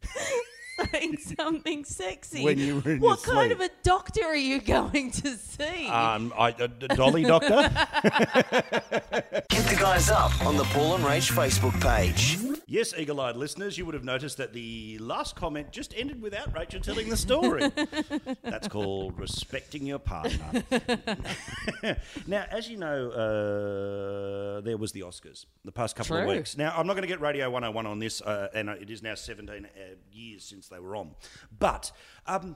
saying 0.93 1.17
something 1.37 1.83
sexy? 1.85 2.43
When 2.43 2.57
you 2.57 2.79
were 2.79 2.91
in 2.91 2.99
what 2.99 3.25
your 3.25 3.35
kind 3.35 3.51
sleep. 3.51 3.59
of 3.59 3.61
a 3.61 3.69
doctor 3.83 4.23
are 4.23 4.35
you 4.35 4.61
going 4.75 5.11
to 5.11 5.35
see? 5.35 5.87
Um, 5.87 6.33
I, 6.37 6.49
a 6.49 6.67
dolly 6.67 7.23
doctor. 7.23 7.61
Hit 9.51 9.65
the 9.69 9.77
guys 9.79 10.09
up 10.09 10.45
on 10.45 10.57
the 10.57 10.63
Paul 10.65 10.95
and 10.95 11.03
Rach 11.03 11.31
Facebook 11.31 11.79
page. 11.81 12.37
yes, 12.67 12.93
eagle-eyed 12.97 13.35
listeners, 13.35 13.77
you 13.77 13.85
would 13.85 13.95
have 13.95 14.03
noticed 14.03 14.37
that 14.37 14.53
the 14.53 14.97
last 14.99 15.35
comment 15.35 15.71
just 15.71 15.93
ended 15.95 16.21
without 16.21 16.53
Rachel 16.55 16.79
telling 16.79 17.09
the 17.09 17.17
story. 17.17 17.71
That's 18.43 18.67
called 18.67 19.19
respecting 19.19 19.85
your 19.85 19.99
partner. 19.99 20.63
now, 22.27 22.45
as 22.49 22.69
you 22.69 22.77
know, 22.77 23.09
uh, 23.11 24.61
there 24.61 24.77
was 24.77 24.91
the 24.91 25.01
Oscars 25.01 25.45
the 25.65 25.71
past 25.71 25.95
couple 25.95 26.17
of 26.17 26.27
weeks. 26.27 26.57
Now, 26.57 26.73
I'm 26.75 26.87
not 26.87 26.93
going 26.93 27.03
to 27.03 27.07
get 27.07 27.21
Radio 27.21 27.49
101 27.49 27.85
on 27.85 27.99
this, 27.99 28.21
uh, 28.21 28.49
and 28.53 28.69
it 28.69 28.89
is 28.89 29.01
now 29.01 29.15
17 29.15 29.65
uh, 29.65 29.79
years 30.11 30.43
since 30.43 30.67
they 30.67 30.79
were 30.79 30.82
on. 30.95 31.11
But 31.57 31.91
um, 32.27 32.55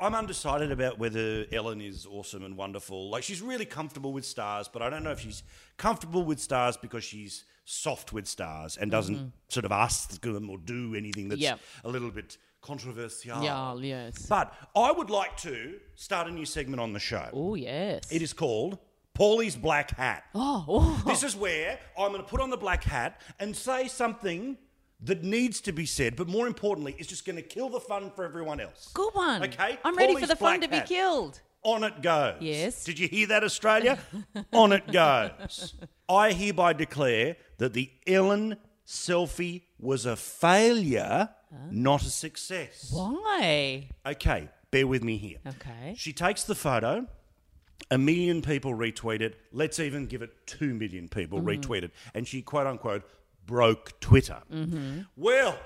I'm 0.00 0.14
undecided 0.14 0.70
about 0.72 0.98
whether 0.98 1.46
Ellen 1.52 1.80
is 1.80 2.06
awesome 2.06 2.44
and 2.44 2.56
wonderful. 2.56 3.10
Like, 3.10 3.22
she's 3.22 3.42
really 3.42 3.64
comfortable 3.66 4.12
with 4.12 4.24
stars, 4.24 4.68
but 4.68 4.82
I 4.82 4.90
don't 4.90 5.02
know 5.02 5.10
if 5.10 5.20
she's 5.20 5.42
comfortable 5.76 6.24
with 6.24 6.38
stars 6.40 6.76
because 6.76 7.04
she's 7.04 7.44
soft 7.64 8.12
with 8.12 8.26
stars 8.26 8.76
and 8.76 8.90
doesn't 8.90 9.32
sort 9.48 9.64
of 9.64 9.72
ask 9.72 10.20
them 10.20 10.48
or 10.50 10.58
do 10.58 10.94
anything 10.94 11.28
that's 11.28 11.40
Yep. 11.40 11.58
a 11.84 11.88
little 11.88 12.10
bit 12.10 12.38
controversial. 12.62 13.42
yeah, 13.42 13.74
yes. 13.76 14.26
But 14.26 14.54
I 14.74 14.92
would 14.92 15.10
like 15.10 15.36
to 15.38 15.74
start 15.96 16.28
a 16.28 16.30
new 16.30 16.46
segment 16.46 16.80
on 16.80 16.92
the 16.92 17.00
show. 17.00 17.28
Oh, 17.32 17.54
yes. 17.56 18.10
It 18.10 18.22
is 18.22 18.32
called 18.32 18.78
Paulie's 19.14 19.56
Black 19.56 19.96
Hat. 19.96 20.24
Oh, 20.34 20.64
oh. 20.68 21.02
This 21.06 21.22
is 21.24 21.34
where 21.34 21.78
I'm 21.98 22.12
going 22.12 22.22
to 22.22 22.28
put 22.28 22.40
on 22.40 22.50
the 22.50 22.56
black 22.56 22.84
hat 22.84 23.20
and 23.40 23.54
say 23.56 23.88
something 23.88 24.58
that 25.00 25.22
needs 25.22 25.60
to 25.62 25.72
be 25.72 25.84
said, 25.86 26.16
but 26.16 26.26
more 26.28 26.46
importantly, 26.46 26.94
is 26.98 27.06
just 27.06 27.24
going 27.26 27.36
to 27.36 27.42
kill 27.42 27.68
the 27.68 27.80
fun 27.80 28.10
for 28.14 28.24
everyone 28.24 28.60
else. 28.60 28.90
good 28.94 29.12
one. 29.14 29.42
Okay, 29.44 29.78
I'm 29.84 29.96
ready 29.96 30.14
for 30.14 30.26
the 30.26 30.36
fun 30.36 30.58
black 30.58 30.60
to 30.62 30.68
be 30.68 30.76
hat. 30.76 30.86
killed. 30.88 31.40
On 31.62 31.82
it 31.84 32.00
goes. 32.00 32.36
Yes. 32.40 32.84
Did 32.84 32.98
you 32.98 33.08
hear 33.08 33.26
that, 33.26 33.42
Australia? 33.42 33.98
on 34.52 34.72
it 34.72 34.90
goes. 34.92 35.74
I 36.08 36.32
hereby 36.32 36.72
declare 36.74 37.36
that 37.58 37.72
the 37.72 37.90
Ellen 38.06 38.56
selfie 38.86 39.62
was 39.78 40.06
a 40.06 40.14
failure, 40.16 41.28
not 41.70 42.02
a 42.02 42.10
success. 42.10 42.90
Why? 42.94 43.88
Okay, 44.06 44.48
bear 44.70 44.86
with 44.86 45.02
me 45.02 45.16
here. 45.18 45.38
Okay. 45.46 45.94
She 45.96 46.12
takes 46.12 46.44
the 46.44 46.54
photo. 46.54 47.06
A 47.90 47.98
million 47.98 48.42
people 48.42 48.72
retweet 48.74 49.20
it. 49.20 49.36
Let's 49.52 49.78
even 49.78 50.06
give 50.06 50.22
it 50.22 50.30
two 50.46 50.72
million 50.74 51.08
people 51.08 51.40
Mm-hmm. 51.40 51.48
retweet 51.48 51.82
it. 51.82 51.90
And 52.14 52.26
she, 52.26 52.42
quote 52.42 52.66
unquote, 52.66 53.02
broke 53.46 53.98
Twitter. 54.00 54.42
Mm-hmm. 54.52 55.00
Well, 55.16 55.58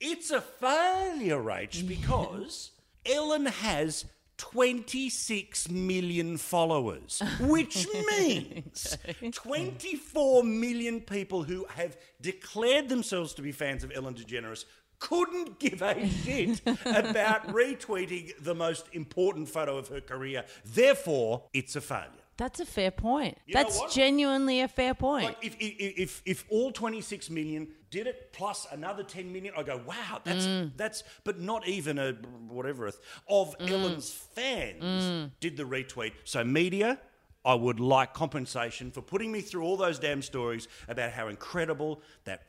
it's 0.00 0.30
a 0.30 0.40
failure, 0.40 1.38
Rach, 1.38 1.86
because 1.88 2.72
Ellen 3.06 3.46
has 3.46 4.04
26 4.38 5.68
million 5.70 6.36
followers, 6.36 7.20
which 7.40 7.86
means 8.18 8.96
24 9.32 10.44
million 10.44 11.00
people 11.00 11.42
who 11.42 11.66
have 11.74 11.96
declared 12.20 12.88
themselves 12.88 13.34
to 13.34 13.42
be 13.42 13.52
fans 13.52 13.84
of 13.84 13.92
Ellen 13.94 14.14
DeGeneres 14.14 14.64
couldn't 15.00 15.58
give 15.58 15.82
a 15.82 16.08
shit 16.08 16.60
about 16.66 17.46
retweeting 17.48 18.32
the 18.40 18.54
most 18.54 18.86
important 18.92 19.48
photo 19.48 19.76
of 19.76 19.88
her 19.88 20.00
career. 20.00 20.44
Therefore, 20.64 21.44
it's 21.52 21.76
a 21.76 21.80
failure. 21.80 22.17
That's 22.38 22.60
a 22.60 22.64
fair 22.64 22.90
point. 22.92 23.36
You 23.46 23.52
That's 23.54 23.94
genuinely 23.94 24.60
a 24.60 24.68
fair 24.68 24.94
point. 24.94 25.24
Like 25.24 25.38
if, 25.44 25.56
if 25.60 25.98
if 25.98 26.22
if 26.24 26.44
all 26.48 26.70
26 26.70 27.28
million 27.30 27.68
did 27.90 28.06
it 28.06 28.32
plus 28.32 28.66
another 28.72 29.02
10 29.02 29.30
million, 29.32 29.52
I 29.56 29.62
go, 29.64 29.82
wow, 29.84 30.20
that's 30.24 30.46
Mm. 30.46 30.72
that's 30.76 31.02
but 31.24 31.40
not 31.40 31.66
even 31.68 31.98
a 31.98 32.12
whatever 32.48 32.90
of 33.28 33.56
Ellen's 33.60 34.10
fans 34.10 35.04
Mm. 35.04 35.30
did 35.40 35.56
the 35.56 35.64
retweet. 35.64 36.12
So 36.24 36.42
media. 36.44 36.98
I 37.44 37.54
would 37.54 37.80
like 37.80 38.12
compensation 38.14 38.90
for 38.90 39.00
putting 39.00 39.32
me 39.32 39.40
through 39.40 39.62
all 39.62 39.76
those 39.78 39.98
damn 39.98 40.20
stories 40.22 40.68
about 40.88 41.12
how 41.12 41.28
incredible 41.28 42.02
that 42.24 42.47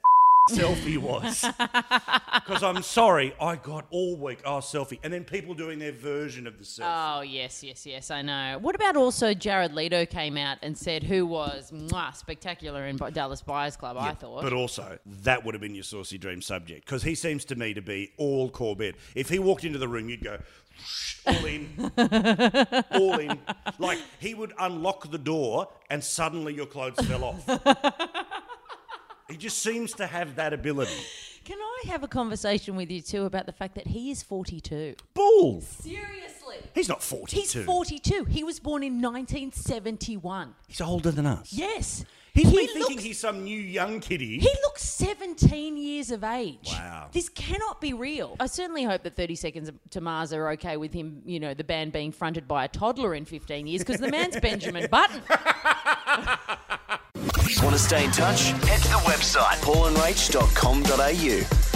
selfie 0.50 0.98
was. 0.98 1.46
Because 2.50 2.64
I'm 2.64 2.82
sorry, 2.82 3.34
I 3.40 3.58
got 3.58 3.86
all 3.92 4.16
week, 4.18 4.40
oh, 4.44 4.58
selfie. 4.58 4.98
And 5.04 5.14
then 5.14 5.24
people 5.24 5.54
doing 5.54 5.78
their 5.78 5.92
version 5.92 6.48
of 6.48 6.58
the 6.58 6.64
selfie. 6.64 7.18
Oh 7.18 7.22
yes, 7.22 7.64
yes, 7.64 7.86
yes, 7.86 8.10
I 8.10 8.24
know. 8.24 8.58
What 8.60 8.74
about 8.74 8.96
also 8.96 9.36
Jared 9.36 9.74
Leto 9.76 10.06
came 10.08 10.36
out 10.36 10.58
and 10.64 10.76
said 10.76 11.04
who 11.04 11.28
was 11.28 11.72
mwah, 11.72 12.16
spectacular 12.16 12.88
in 12.88 12.98
Dallas 12.98 13.44
Buyers 13.44 13.78
Club? 13.78 13.98
I 14.00 14.16
thought. 14.16 14.42
But 14.42 14.54
also, 14.54 14.98
that 15.06 15.46
would 15.46 15.54
have 15.54 15.62
been 15.62 15.76
your 15.76 15.84
saucy 15.84 16.18
dream 16.18 16.42
subject 16.42 16.86
because 16.86 17.04
he 17.04 17.14
seems 17.14 17.46
to 17.46 17.56
me 17.56 17.76
to 17.76 17.82
be 17.82 18.14
all 18.18 18.50
Corbett. 18.50 18.96
If 19.14 19.30
he 19.30 19.38
walked 19.38 19.64
into 19.64 19.78
the 19.78 19.88
room, 19.88 20.10
you'd 20.10 20.24
go 20.24 20.40
all 21.28 21.46
in, 21.46 21.92
all 22.92 23.20
in. 23.20 23.38
Like 23.78 24.00
he 24.20 24.34
would 24.34 24.54
unlock 24.60 25.12
the 25.12 25.18
door 25.18 25.68
and 25.90 26.04
suddenly 26.04 26.54
your 26.54 26.66
clothes 26.66 27.06
fell 27.06 27.24
off. 27.24 27.46
he 29.30 29.38
just 29.38 29.60
seems 29.60 29.94
to 29.94 30.08
have 30.08 30.36
that 30.36 30.54
ability. 30.54 30.92
Can 31.46 31.58
I 31.60 31.88
have 31.88 32.04
a 32.04 32.08
conversation 32.08 32.76
with 32.76 32.92
you 32.92 33.02
too 33.02 33.26
about 33.26 33.46
the 33.46 33.52
fact 33.52 33.76
that 33.76 33.88
he 33.88 34.12
is 34.12 34.22
42? 34.22 34.96
Bull. 35.14 35.62
Seriously. 35.62 36.58
He's 36.76 36.90
not 36.90 37.02
42. 37.02 37.60
He's 37.60 37.66
42. 37.66 38.26
He 38.26 38.44
was 38.44 38.60
born 38.60 38.84
in 38.84 39.02
1971. 39.02 40.54
He's 40.68 40.82
older 40.82 41.12
than 41.12 41.26
us. 41.26 41.52
Yes. 41.54 42.06
He's 42.34 42.50
he 42.50 42.56
been 42.58 42.68
thinking 42.68 42.96
looks, 42.98 43.04
he's 43.04 43.20
some 43.20 43.44
new 43.44 43.60
young 43.60 44.00
kiddie. 44.00 44.38
He 44.38 44.50
looks 44.64 44.84
17 44.84 45.78
years 45.78 46.12
of 46.12 46.24
age. 46.24 46.70
Wow. 46.72 47.08
This 47.12 47.30
cannot 47.30 47.82
be 47.82 47.94
real. 47.94 48.36
I 48.40 48.46
certainly 48.46 48.84
hope 48.84 49.04
that 49.04 49.16
30 49.16 49.36
Seconds 49.36 49.72
to 49.90 50.02
Mars 50.02 50.32
are 50.32 50.50
okay 50.52 50.78
with 50.78 50.94
him, 50.94 51.22
you 51.26 51.40
know, 51.40 51.54
the 51.54 51.64
band 51.64 51.92
being 51.92 52.12
fronted 52.12 52.48
by 52.48 52.66
a 52.66 52.68
toddler 52.68 53.16
in 53.16 53.26
15 53.26 53.66
years 53.66 53.82
because 53.84 54.00
the 54.00 54.12
man's 54.12 54.40
Benjamin 54.42 54.88
Button. 54.90 55.22
Want 57.62 57.76
to 57.76 57.80
stay 57.80 58.06
in 58.06 58.12
touch? 58.12 58.52
Head 58.52 58.82
to 58.84 58.88
the 58.88 59.02
website 59.04 59.60
paulandrach.com.au. 59.62 61.70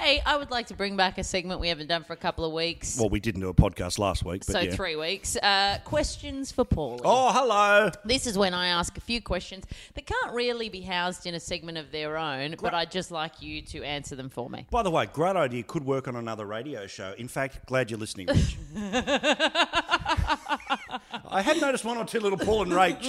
Hey, 0.00 0.22
I 0.24 0.36
would 0.36 0.50
like 0.50 0.68
to 0.68 0.74
bring 0.74 0.96
back 0.96 1.18
a 1.18 1.24
segment 1.24 1.60
we 1.60 1.68
haven't 1.68 1.88
done 1.88 2.04
for 2.04 2.14
a 2.14 2.16
couple 2.16 2.44
of 2.44 2.52
weeks. 2.52 2.96
well, 2.98 3.10
we 3.10 3.20
didn't 3.20 3.42
do 3.42 3.48
a 3.48 3.54
podcast 3.54 3.98
last 3.98 4.24
week, 4.24 4.46
but 4.46 4.52
so 4.52 4.60
yeah. 4.60 4.70
three 4.70 4.96
weeks. 4.96 5.36
Uh, 5.36 5.78
questions 5.84 6.52
for 6.52 6.64
Paul. 6.64 7.00
Oh, 7.04 7.32
hello. 7.32 7.90
This 8.04 8.26
is 8.26 8.38
when 8.38 8.54
I 8.54 8.68
ask 8.68 8.96
a 8.96 9.00
few 9.00 9.20
questions 9.20 9.64
that 9.94 10.06
can't 10.06 10.32
really 10.32 10.68
be 10.68 10.80
housed 10.80 11.26
in 11.26 11.34
a 11.34 11.40
segment 11.40 11.76
of 11.76 11.90
their 11.90 12.16
own, 12.16 12.54
but 12.62 12.72
I'd 12.72 12.90
just 12.90 13.10
like 13.10 13.42
you 13.42 13.60
to 13.62 13.82
answer 13.82 14.16
them 14.16 14.30
for 14.30 14.48
me. 14.48 14.66
By 14.70 14.84
the 14.84 14.90
way, 14.90 15.06
great 15.12 15.36
idea. 15.36 15.64
Could 15.64 15.84
work 15.84 16.08
on 16.08 16.16
another 16.16 16.46
radio 16.46 16.86
show. 16.86 17.12
In 17.18 17.28
fact, 17.28 17.66
glad 17.66 17.90
you're 17.90 18.00
listening, 18.00 18.28
Rich. 18.28 18.56
I 21.32 21.42
had 21.42 21.60
noticed 21.60 21.84
one 21.84 21.96
or 21.96 22.04
two 22.04 22.18
little 22.18 22.38
Paul 22.38 22.62
and 22.62 22.72
Rach 22.72 23.02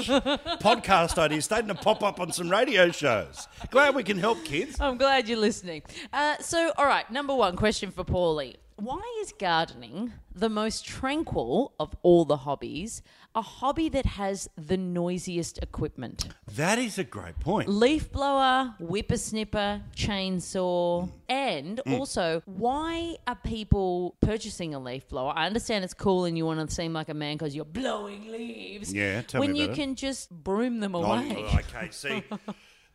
podcast 0.60 1.18
ideas 1.18 1.46
starting 1.46 1.70
to 1.70 1.76
pop 1.76 2.04
up 2.04 2.20
on 2.20 2.32
some 2.32 2.50
radio 2.50 2.92
shows. 2.92 3.48
Glad 3.72 3.96
we 3.96 4.04
can 4.04 4.20
help 4.20 4.44
kids. 4.46 4.80
I'm 4.80 4.98
glad 4.98 5.28
you're 5.28 5.40
listening. 5.40 5.82
Uh, 6.14 6.38
so, 6.38 6.72
all 6.78 6.86
right, 6.86 7.10
number 7.10 7.34
one 7.34 7.56
question 7.56 7.90
for 7.90 8.04
Paulie. 8.04 8.58
Why 8.76 9.02
is 9.22 9.34
gardening 9.40 10.14
the 10.36 10.50
most 10.50 10.86
tranquil 10.86 11.74
of 11.80 11.96
all 12.04 12.26
the 12.26 12.38
hobbies, 12.38 13.02
a 13.34 13.41
hobby 13.41 13.88
that 13.89 14.06
has 14.06 14.50
the 14.58 14.78
noisiest 14.78 15.58
equipment? 15.62 16.28
That 16.56 16.78
is 16.80 16.98
a 16.98 17.04
great 17.04 17.39
point. 17.39 17.70
Leaf 17.70 18.12
blower, 18.12 18.76
whippersnipper, 18.82 19.82
chainsaw, 19.96 21.10
and 21.30 21.80
Mm. 21.86 22.00
also, 22.00 22.41
why 22.46 23.15
are 23.26 23.36
people 23.36 24.15
purchasing 24.22 24.74
a 24.74 24.80
leaf 24.80 25.08
blower? 25.08 25.34
I 25.36 25.46
understand 25.48 25.84
it's 25.84 25.94
cool 25.94 26.26
and 26.26 26.38
you 26.38 26.46
want 26.46 26.67
to 26.67 26.74
seem 26.74 26.94
like 26.94 27.10
a 27.10 27.13
man 27.13 27.38
because 27.38 27.56
you're 27.56 27.65
blowing 27.65 28.32
leaves. 28.32 28.94
Yeah, 28.94 29.22
tell 29.22 29.39
me 29.41 29.48
when 29.48 29.56
you 29.56 29.65
about 29.65 29.74
it. 29.78 29.82
can 29.82 29.96
just 29.96 30.30
broom 30.30 30.80
them 30.80 30.96
Oh, 30.96 31.04
away. 31.04 31.46
okay, 31.56 31.89
see. 31.91 32.24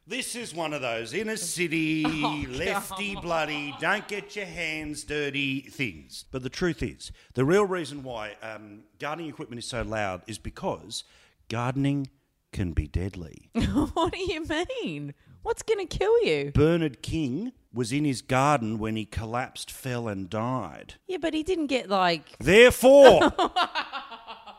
This 0.09 0.37
is 0.37 0.55
one 0.55 0.73
of 0.73 0.83
those 0.83 1.13
inner 1.13 1.37
city, 1.37 2.05
Oh, 2.07 2.45
lefty 2.49 3.17
bloody, 3.17 3.75
don't 3.81 4.07
get 4.07 4.37
your 4.37 4.47
hands 4.47 5.03
dirty 5.03 5.63
things. 5.63 6.27
But 6.31 6.45
the 6.45 6.49
truth 6.49 6.81
is, 6.81 7.11
the 7.35 7.45
real 7.45 7.65
reason 7.65 8.05
why 8.05 8.37
um, 8.41 8.85
gardening 9.01 9.29
equipment 9.29 9.59
is 9.59 9.67
so 9.67 9.83
loud 9.83 10.23
is 10.29 10.39
because 10.39 11.03
gardening 11.49 12.09
can 12.53 12.73
be 12.73 12.87
deadly. 12.87 13.51
what 13.95 14.13
do 14.13 14.19
you 14.21 14.45
mean? 14.45 15.13
What's 15.43 15.63
going 15.63 15.85
to 15.85 15.99
kill 15.99 16.23
you? 16.23 16.53
Bernard 16.55 17.03
King 17.03 17.53
was 17.73 17.91
in 17.91 18.05
his 18.05 18.23
garden 18.23 18.79
when 18.79 18.95
he 18.95 19.05
collapsed, 19.07 19.73
fell, 19.73 20.07
and 20.07 20.31
died. 20.31 20.95
Yeah, 21.09 21.19
but 21.21 21.35
he 21.35 21.43
didn't 21.43 21.67
get 21.67 21.91
like. 21.91 22.39
Therefore, 22.39 23.33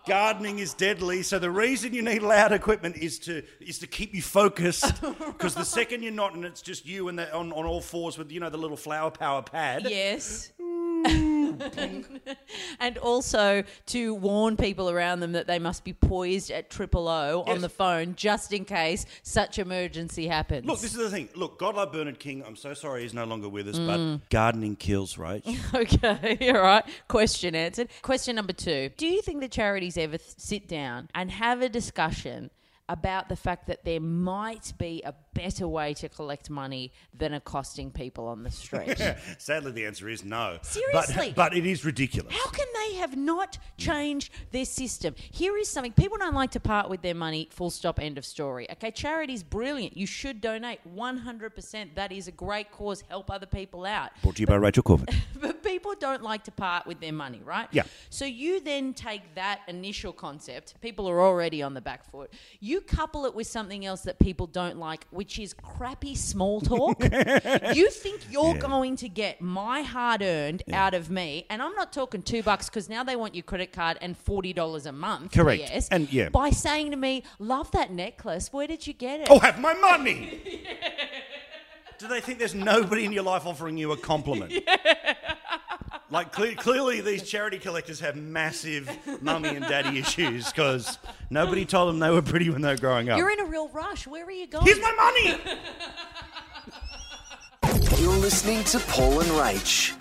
gardening 0.08 0.60
is 0.60 0.74
deadly. 0.74 1.22
So 1.24 1.40
the 1.40 1.52
reason 1.52 1.94
you 1.94 2.02
need 2.02 2.22
loud 2.22 2.52
equipment 2.52 2.98
is 2.98 3.20
to 3.20 3.44
is 3.60 3.80
to 3.80 3.88
keep 3.88 4.14
you 4.14 4.22
focused. 4.22 4.94
Because 5.38 5.54
the 5.54 5.66
second 5.66 6.02
you're 6.02 6.12
not, 6.12 6.34
and 6.34 6.44
it's 6.44 6.62
just 6.62 6.86
you 6.86 7.10
and 7.10 7.20
the, 7.20 7.32
on 7.34 7.52
on 7.54 7.66
all 7.66 7.82
fours 7.82 8.18
with 8.18 8.32
you 8.32 8.40
know 8.40 8.50
the 8.50 8.58
little 8.58 8.78
flower 8.78 9.12
power 9.12 9.42
pad. 9.42 9.86
Yes. 9.88 10.52
and 12.80 12.98
also 12.98 13.64
to 13.88 14.14
warn 14.16 14.58
people 14.58 14.90
around 14.90 15.20
them 15.20 15.32
that 15.34 15.48
they 15.48 15.60
must 15.60 15.84
be 15.84 15.94
poised 15.94 16.52
at 16.52 16.70
triple 16.70 17.08
O 17.08 17.42
on 17.42 17.54
Yes. 17.56 17.62
the 17.62 17.70
phone 17.70 18.16
just 18.16 18.54
in 18.54 18.66
case 18.66 19.06
such 19.24 19.60
emergency 19.60 20.28
happens. 20.28 20.66
Look, 20.66 20.80
this 20.80 20.92
is 20.94 20.98
the 21.00 21.10
thing. 21.10 21.30
Look, 21.36 21.60
God 21.60 21.76
love 21.76 21.92
Bernard 21.92 22.20
King. 22.20 22.44
I'm 22.46 22.56
so 22.56 22.74
sorry 22.74 23.02
he's 23.04 23.14
no 23.14 23.26
longer 23.26 23.50
with 23.50 23.68
us, 23.68 23.78
Mm. 23.80 24.20
but 24.20 24.30
gardening 24.30 24.76
kills, 24.76 25.18
right? 25.18 25.44
Okay, 25.74 26.38
all 26.54 26.62
right. 26.62 26.84
Question 27.08 27.56
answered. 27.56 27.90
Question 28.02 28.36
number 28.36 28.54
two 28.54 28.90
Do 28.98 29.08
you 29.08 29.22
think 29.22 29.42
the 29.42 29.48
charities 29.50 29.98
ever 29.98 30.18
th- 30.18 30.30
sit 30.38 30.68
down 30.68 31.10
and 31.14 31.30
have 31.32 31.62
a 31.62 31.70
discussion 31.70 32.50
about 32.90 33.28
the 33.28 33.36
fact 33.36 33.68
that 33.68 33.84
there 33.84 34.00
might 34.00 34.72
be 34.78 35.02
a 35.06 35.14
better 35.38 35.68
way 35.68 35.94
to 35.94 36.10
collect 36.10 36.50
money 36.50 36.92
than 37.14 37.34
accosting 37.34 37.92
people 37.92 38.28
on 38.28 38.44
the 38.44 38.50
street? 38.50 38.98
Sadly, 39.38 39.72
the 39.72 39.86
answer 39.86 40.10
is 40.10 40.26
no. 40.26 40.58
Seriously? 40.64 41.34
But, 41.36 41.52
but 41.52 41.56
it 41.56 41.66
is 41.66 41.86
ridiculous. 41.86 42.34
How 42.34 42.50
can 42.50 42.66
they 42.74 42.96
have 42.96 43.16
not 43.16 43.54
mm. 43.54 43.60
changed 43.78 44.34
their 44.52 44.66
system? 44.66 45.14
Here 45.18 45.56
is 45.58 45.70
something 45.70 45.94
people 45.94 46.18
don't 46.18 46.34
like 46.34 46.52
to 46.52 46.60
part 46.60 46.90
with 46.90 47.02
their 47.04 47.14
money, 47.14 47.50
full 47.52 47.70
stop, 47.70 48.00
end 48.00 48.18
of 48.18 48.26
story. 48.26 48.70
Okay, 48.72 48.90
charity's 48.90 49.44
brilliant. 49.44 49.96
You 49.96 50.08
should 50.08 50.42
donate 50.42 50.80
100%. 50.96 51.96
That 51.96 52.12
is 52.12 52.28
a 52.28 52.32
great 52.32 52.72
cause. 52.72 53.04
Help 53.08 53.30
other 53.30 53.46
people 53.46 53.86
out. 53.86 54.10
Brought 54.24 54.38
to 54.38 54.42
you 54.42 54.48
by 54.48 54.56
Rachel 54.56 54.84
Corbett. 54.84 55.14
But 55.40 55.62
people 55.62 55.94
don't 56.00 56.24
like 56.24 56.46
to 56.46 56.52
part 56.52 56.88
with 56.88 57.00
their 57.00 57.14
money, 57.14 57.42
right? 57.46 57.68
Yeah. 57.72 57.84
So 58.10 58.26
you 58.26 58.60
then 58.60 58.96
take 58.96 59.36
that 59.36 59.60
initial 59.68 60.12
concept, 60.12 60.74
people 60.82 61.08
are 61.08 61.22
already 61.22 61.62
on 61.62 61.76
the 61.76 61.82
back 61.82 62.10
foot. 62.10 62.34
You 62.60 62.82
couple 62.82 63.26
it 63.26 63.36
with 63.36 63.46
something 63.46 63.86
else 63.86 64.02
that 64.02 64.18
people 64.18 64.48
don't 64.48 64.78
like, 64.78 65.06
which 65.12 65.27
is 65.38 65.54
crappy 65.54 66.16
small 66.16 66.62
talk. 66.74 67.04
you 67.04 67.90
think 67.90 68.22
you're 68.32 68.54
Yeah. 68.56 68.60
going 68.60 68.96
to 68.98 69.10
get 69.10 69.42
my 69.42 69.82
hard 69.82 70.22
earned 70.22 70.64
out 70.72 70.94
of 70.94 71.10
me, 71.10 71.46
and 71.50 71.62
I'm 71.62 71.74
not 71.76 71.92
talking 71.92 72.22
two 72.22 72.42
bucks 72.44 72.70
because 72.70 72.88
now 72.90 73.04
they 73.04 73.16
want 73.16 73.36
your 73.36 73.44
credit 73.44 73.72
card 73.74 73.98
and 74.02 74.16
forty 74.18 74.54
dollars 74.54 74.86
a 74.86 74.92
month. 74.92 75.34
Correct. 75.34 75.62
Yes. 75.62 75.90
And, 75.90 76.12
yeah. 76.12 76.30
By 76.30 76.50
saying 76.52 76.92
to 76.92 76.98
me, 76.98 77.24
"Love 77.40 77.72
that 77.72 77.92
necklace. 77.92 78.52
Where 78.54 78.68
did 78.68 78.88
you 78.88 78.94
get 78.94 79.20
it?" 79.22 79.28
Oh, 79.30 79.40
have 79.40 79.60
my 79.60 79.74
money! 79.74 80.42
Do 82.00 82.08
they 82.08 82.22
think 82.22 82.38
there's 82.38 82.54
nobody 82.54 83.06
in 83.06 83.12
your 83.12 83.24
life 83.24 83.46
offering 83.48 83.76
you 83.78 83.92
a 83.92 83.98
compliment? 83.98 84.54
Like 86.10 86.32
cle- 86.32 86.56
clearly, 86.56 87.02
these 87.02 87.24
charity 87.24 87.60
collectors 87.60 88.00
have 88.00 88.16
massive 88.16 88.90
mummy 89.22 89.50
and 89.50 89.66
daddy 89.68 90.00
issues 90.00 90.48
because 90.50 90.98
nobody 91.30 91.66
told 91.66 91.90
them 91.90 92.00
they 92.00 92.10
were 92.10 92.22
pretty 92.22 92.50
when 92.50 92.62
they 92.62 92.70
were 92.70 92.78
growing 92.78 93.10
up. 93.10 93.18
You're 93.18 93.30
in 93.30 93.42
a 93.42 93.46
real 93.46 93.68
rush. 93.70 94.08
Where 94.08 94.26
are 94.26 94.32
you 94.32 94.48
going? 94.48 94.66
Here's 94.66 94.80
my 94.80 94.94
money. 94.94 95.58
You're 98.00 98.18
listening 98.18 98.64
to 98.66 98.80
Paul 98.80 99.20
and 99.20 99.30
Rach. 99.32 99.94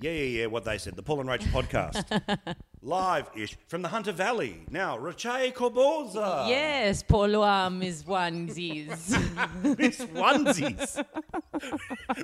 Yeah, 0.00 0.10
yeah, 0.10 0.40
yeah. 0.40 0.46
What 0.46 0.64
they 0.64 0.78
said. 0.78 0.96
The 0.96 1.02
Paul 1.02 1.20
and 1.20 1.28
Rachel 1.28 1.48
podcast, 1.48 2.04
live 2.86 3.28
ish 3.34 3.58
from 3.66 3.82
the 3.82 3.88
Hunter 3.88 4.12
Valley. 4.12 4.60
Now, 4.70 4.96
Rache 4.96 5.52
Corboza. 5.52 6.48
Yes, 6.48 7.02
Paul 7.02 7.70
Miss 7.70 8.04
Onesies. 8.04 9.10
Miss 9.78 9.98
onesies. 9.98 11.04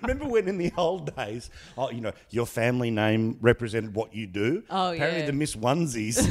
Remember 0.02 0.26
when 0.26 0.46
in 0.48 0.58
the 0.58 0.72
old 0.76 1.14
days, 1.16 1.50
oh, 1.76 1.90
you 1.90 2.00
know, 2.00 2.12
your 2.30 2.46
family 2.46 2.90
name 2.90 3.36
represented 3.40 3.94
what 3.94 4.14
you 4.14 4.26
do? 4.28 4.62
Oh, 4.70 4.92
Apparently 4.92 5.20
yeah. 5.20 5.26
the 5.26 5.32
Miss 5.32 5.56
Onesies 5.56 6.22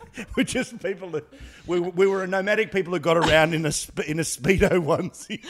were 0.35 0.43
just 0.43 0.81
people 0.81 1.09
that, 1.11 1.25
we, 1.67 1.79
we 1.79 2.07
were 2.07 2.23
a 2.23 2.27
nomadic 2.27 2.71
people 2.71 2.93
who 2.93 2.99
got 2.99 3.17
around 3.17 3.53
in 3.53 3.65
a, 3.65 3.73
in 4.07 4.19
a 4.19 4.23
Speedo 4.23 4.69
onesie. 4.71 5.43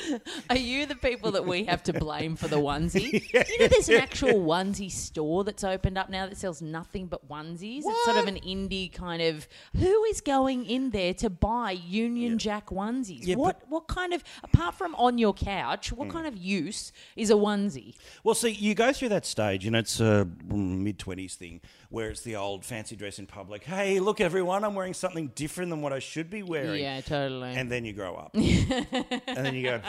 Are 0.49 0.57
you 0.57 0.85
the 0.85 0.95
people 0.95 1.31
that 1.31 1.45
we 1.45 1.65
have 1.65 1.83
to 1.83 1.93
blame 1.93 2.35
for 2.35 2.47
the 2.47 2.57
onesie? 2.57 3.21
You 3.51 3.59
know, 3.59 3.67
there's 3.67 3.89
an 3.89 3.97
actual 3.97 4.41
onesie 4.41 4.91
store 4.91 5.43
that's 5.43 5.63
opened 5.63 5.97
up 5.97 6.09
now 6.09 6.27
that 6.27 6.37
sells 6.37 6.61
nothing 6.61 7.07
but 7.07 7.27
onesies. 7.29 7.81
It's 7.85 8.05
sort 8.05 8.17
of 8.17 8.27
an 8.27 8.35
indie 8.35 8.91
kind 8.91 9.21
of. 9.21 9.47
Who 9.77 10.03
is 10.05 10.21
going 10.21 10.65
in 10.65 10.91
there 10.91 11.13
to 11.15 11.29
buy 11.29 11.71
Union 11.71 12.37
Jack 12.37 12.67
onesies? 12.67 13.25
Yeah, 13.25 13.35
what 13.35 13.61
what 13.69 13.87
kind 13.87 14.13
of 14.13 14.23
apart 14.43 14.75
from 14.75 14.95
on 14.95 15.17
your 15.17 15.33
couch? 15.33 15.91
What 15.91 16.05
hmm. 16.05 16.11
kind 16.11 16.27
of 16.27 16.37
use 16.37 16.91
is 17.15 17.29
a 17.29 17.35
onesie? 17.35 17.95
Well, 18.23 18.35
see, 18.35 18.51
you 18.51 18.75
go 18.75 18.93
through 18.93 19.09
that 19.09 19.25
stage, 19.25 19.65
and 19.65 19.75
it's 19.75 19.99
a 19.99 20.27
mm, 20.47 20.79
mid 20.79 20.99
20s 20.99 21.35
thing 21.35 21.61
where 21.91 22.09
it's 22.09 22.21
the 22.21 22.35
old 22.37 22.65
fancy 22.65 22.95
dress 22.95 23.19
in 23.19 23.27
public. 23.27 23.63
Hey, 23.63 23.99
look, 23.99 24.19
everyone, 24.19 24.63
I'm 24.63 24.73
wearing 24.75 24.93
something 24.95 25.27
different 25.35 25.69
than 25.69 25.81
what 25.81 25.93
I 25.93 25.99
should 25.99 26.29
be 26.29 26.41
wearing. 26.41 26.81
Yeah, 26.81 27.01
totally. 27.01 27.49
And 27.53 27.69
then 27.69 27.85
you 27.85 27.93
grow 27.93 28.15
up. 28.15 28.31
and 28.33 29.45
then 29.45 29.53
you 29.53 29.63
go, 29.63 29.81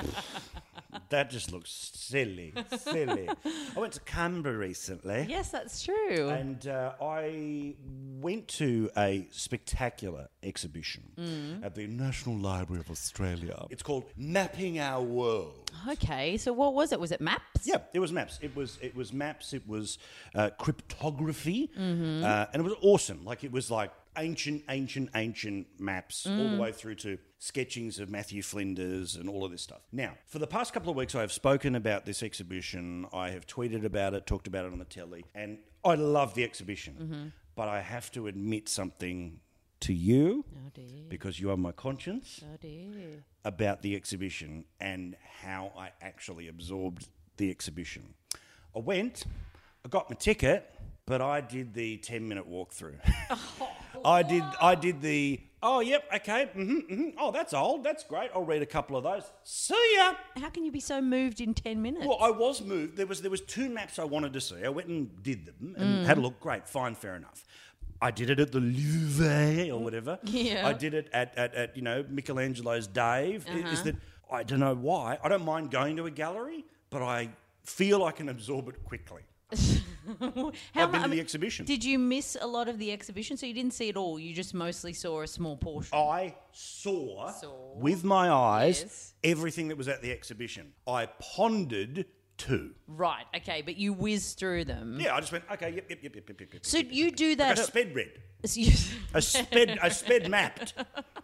that 1.10 1.30
just 1.30 1.52
looks 1.52 1.70
silly, 1.94 2.52
silly. 2.78 3.28
I 3.76 3.78
went 3.78 3.92
to 3.94 4.00
Canberra 4.00 4.58
recently. 4.58 5.26
yes, 5.28 5.50
that's 5.50 5.82
true. 5.82 6.28
And 6.28 6.66
uh, 6.66 6.92
I 7.00 7.76
went 8.20 8.48
to 8.48 8.90
a 8.96 9.26
spectacular 9.30 10.28
exhibition 10.42 11.04
Mm. 11.16 11.64
at 11.64 11.74
the 11.76 11.86
National 11.86 12.36
Library 12.36 12.80
of 12.80 12.90
Australia. 12.90 13.66
It's 13.70 13.82
called 13.82 14.04
Mapping 14.16 14.80
Our 14.80 15.02
World. 15.02 15.61
Okay, 15.88 16.36
so 16.36 16.52
what 16.52 16.74
was 16.74 16.92
it? 16.92 17.00
Was 17.00 17.12
it 17.12 17.20
maps? 17.20 17.64
Yeah, 17.66 17.78
it 17.92 17.98
was 17.98 18.12
maps. 18.12 18.38
It 18.42 18.54
was 18.56 18.78
it 18.82 18.94
was 18.94 19.12
maps. 19.12 19.52
It 19.52 19.66
was 19.68 19.98
uh, 20.34 20.50
cryptography, 20.58 21.70
Mm-hmm. 21.78 22.24
uh, 22.24 22.46
and 22.52 22.60
it 22.60 22.64
was 22.64 22.74
awesome. 22.82 23.24
Like 23.24 23.44
it 23.44 23.52
was 23.52 23.70
like 23.70 23.92
ancient, 24.18 24.62
ancient, 24.68 25.08
ancient 25.14 25.66
maps 25.80 26.26
all 26.26 26.32
Mm. 26.32 26.56
the 26.56 26.62
way 26.62 26.72
through 26.72 26.96
to 26.96 27.18
sketchings 27.38 27.98
of 27.98 28.10
Matthew 28.10 28.42
Flinders 28.42 29.16
and 29.16 29.28
all 29.28 29.44
of 29.44 29.50
this 29.50 29.62
stuff. 29.62 29.80
Now, 29.90 30.12
for 30.26 30.38
the 30.38 30.46
past 30.46 30.72
couple 30.74 30.90
of 30.90 30.96
weeks, 30.96 31.14
I 31.14 31.22
have 31.22 31.32
spoken 31.32 31.74
about 31.74 32.04
this 32.04 32.22
exhibition. 32.22 33.06
I 33.12 33.30
have 33.30 33.46
tweeted 33.46 33.84
about 33.84 34.12
it, 34.14 34.26
talked 34.26 34.46
about 34.46 34.66
it 34.66 34.72
on 34.72 34.78
the 34.78 34.84
telly, 34.84 35.24
and 35.34 35.58
I 35.84 35.94
love 35.94 36.34
the 36.34 36.44
exhibition. 36.44 36.94
Mm-hmm. 37.00 37.28
But 37.54 37.68
I 37.68 37.80
have 37.80 38.10
to 38.12 38.26
admit 38.28 38.68
something 38.68 39.40
to 39.82 39.92
you 39.92 40.44
Oh 40.54 40.80
because 41.08 41.38
you 41.38 41.50
are 41.50 41.56
my 41.56 41.72
conscience 41.72 42.40
Oh 42.42 42.68
about 43.44 43.82
the 43.82 43.94
exhibition 43.96 44.64
and 44.80 45.16
how 45.42 45.72
I 45.76 45.90
actually 46.00 46.48
absorbed 46.48 47.08
the 47.36 47.50
exhibition. 47.50 48.14
I 48.74 48.78
went, 48.78 49.24
I 49.84 49.88
got 49.88 50.08
my 50.08 50.16
ticket, 50.16 50.70
but 51.06 51.20
I 51.20 51.40
did 51.40 51.74
the 51.74 51.96
10 51.98 52.26
minute 52.28 52.48
walkthrough. 52.48 52.98
I 54.04 54.22
did 54.22 54.44
I 54.60 54.74
did 54.74 55.00
the 55.02 55.40
oh 55.62 55.80
yep, 55.80 56.04
okay, 56.14 56.46
hmm 56.54 56.78
hmm 56.80 57.08
oh 57.18 57.30
that's 57.32 57.52
old, 57.52 57.84
that's 57.84 58.04
great. 58.04 58.30
I'll 58.34 58.44
read 58.44 58.62
a 58.62 58.66
couple 58.66 58.96
of 58.96 59.02
those. 59.04 59.24
See 59.44 59.94
ya. 59.96 60.14
How 60.36 60.48
can 60.50 60.64
you 60.64 60.72
be 60.72 60.80
so 60.80 61.00
moved 61.00 61.40
in 61.40 61.54
ten 61.54 61.82
minutes? 61.82 62.06
Well, 62.06 62.18
I 62.20 62.30
was 62.30 62.62
moved. 62.62 62.96
There 62.96 63.06
was 63.06 63.20
there 63.22 63.30
was 63.30 63.40
two 63.42 63.68
maps 63.68 63.98
I 63.98 64.04
wanted 64.04 64.32
to 64.34 64.40
see. 64.40 64.64
I 64.64 64.68
went 64.68 64.88
and 64.88 65.22
did 65.22 65.46
them 65.46 65.74
and 65.76 66.06
had 66.06 66.18
a 66.18 66.20
look. 66.20 66.40
Great, 66.40 66.68
fine, 66.68 66.94
fair 66.94 67.16
enough. 67.16 67.44
I 68.02 68.10
did 68.10 68.30
it 68.30 68.40
at 68.40 68.50
the 68.50 68.58
Louvre 68.60 69.70
or 69.70 69.78
mm, 69.78 69.80
whatever. 69.80 70.18
Yeah. 70.24 70.66
I 70.66 70.72
did 70.72 70.92
it 70.92 71.08
at, 71.12 71.38
at, 71.38 71.54
at 71.54 71.76
you 71.76 71.82
know 71.82 72.04
Michelangelo's 72.10 72.86
Dave. 72.88 73.46
I- 73.48 73.58
Is 73.58 73.64
uh-huh. 73.64 73.82
that 73.84 73.96
I 74.30 74.42
don't 74.42 74.60
know 74.60 74.74
why. 74.74 75.18
I 75.22 75.28
don't 75.28 75.44
mind 75.44 75.70
going 75.70 75.96
to 75.98 76.06
a 76.06 76.10
gallery, 76.10 76.64
but 76.90 77.02
I 77.02 77.30
feel 77.62 78.04
I 78.04 78.10
can 78.10 78.28
absorb 78.28 78.68
it 78.68 78.82
quickly. 78.84 79.22
How 80.18 80.52
I've 80.74 80.90
been 80.90 81.02
to 81.02 81.08
the 81.08 81.20
exhibition. 81.20 81.64
Did 81.64 81.84
you 81.84 81.98
miss 81.98 82.36
a 82.40 82.46
lot 82.46 82.68
of 82.68 82.78
the 82.78 82.90
exhibition? 82.90 83.36
So 83.36 83.46
you 83.46 83.54
didn't 83.54 83.74
see 83.74 83.88
it 83.88 83.96
all. 83.96 84.18
You 84.18 84.34
just 84.34 84.52
mostly 84.52 84.92
saw 84.94 85.22
a 85.22 85.26
small 85.28 85.56
portion. 85.56 85.96
I 85.96 86.34
saw, 86.50 87.30
Saw. 87.30 87.74
with 87.76 88.02
my 88.02 88.30
eyes 88.30 88.80
Yes. 88.80 89.14
everything 89.22 89.68
that 89.68 89.76
was 89.76 89.86
at 89.86 90.02
the 90.02 90.10
exhibition. 90.10 90.72
I 90.88 91.06
pondered 91.06 92.06
two. 92.38 92.72
Right. 92.86 93.24
Okay, 93.36 93.62
but 93.62 93.76
you 93.76 93.92
whizzed 93.92 94.38
through 94.38 94.64
them. 94.64 94.98
Yeah, 95.00 95.14
I 95.14 95.20
just 95.20 95.32
went 95.32 95.44
okay. 95.52 95.70
Yep, 95.70 95.86
yep, 95.90 95.98
yep, 96.02 96.14
yep, 96.16 96.28
yep, 96.28 96.40
yep. 96.40 96.52
yep. 96.54 96.66
So 96.66 96.78
you 96.78 97.10
do 97.10 97.30
Like 97.30 97.38
that. 97.38 97.58
a 97.58 97.62
sped 97.64 97.94
read. 97.94 98.10
So 98.44 98.60
A 99.14 99.22
sped, 99.22 99.78
a 99.80 99.90
sped 99.90 100.28
mapped. 100.28 100.74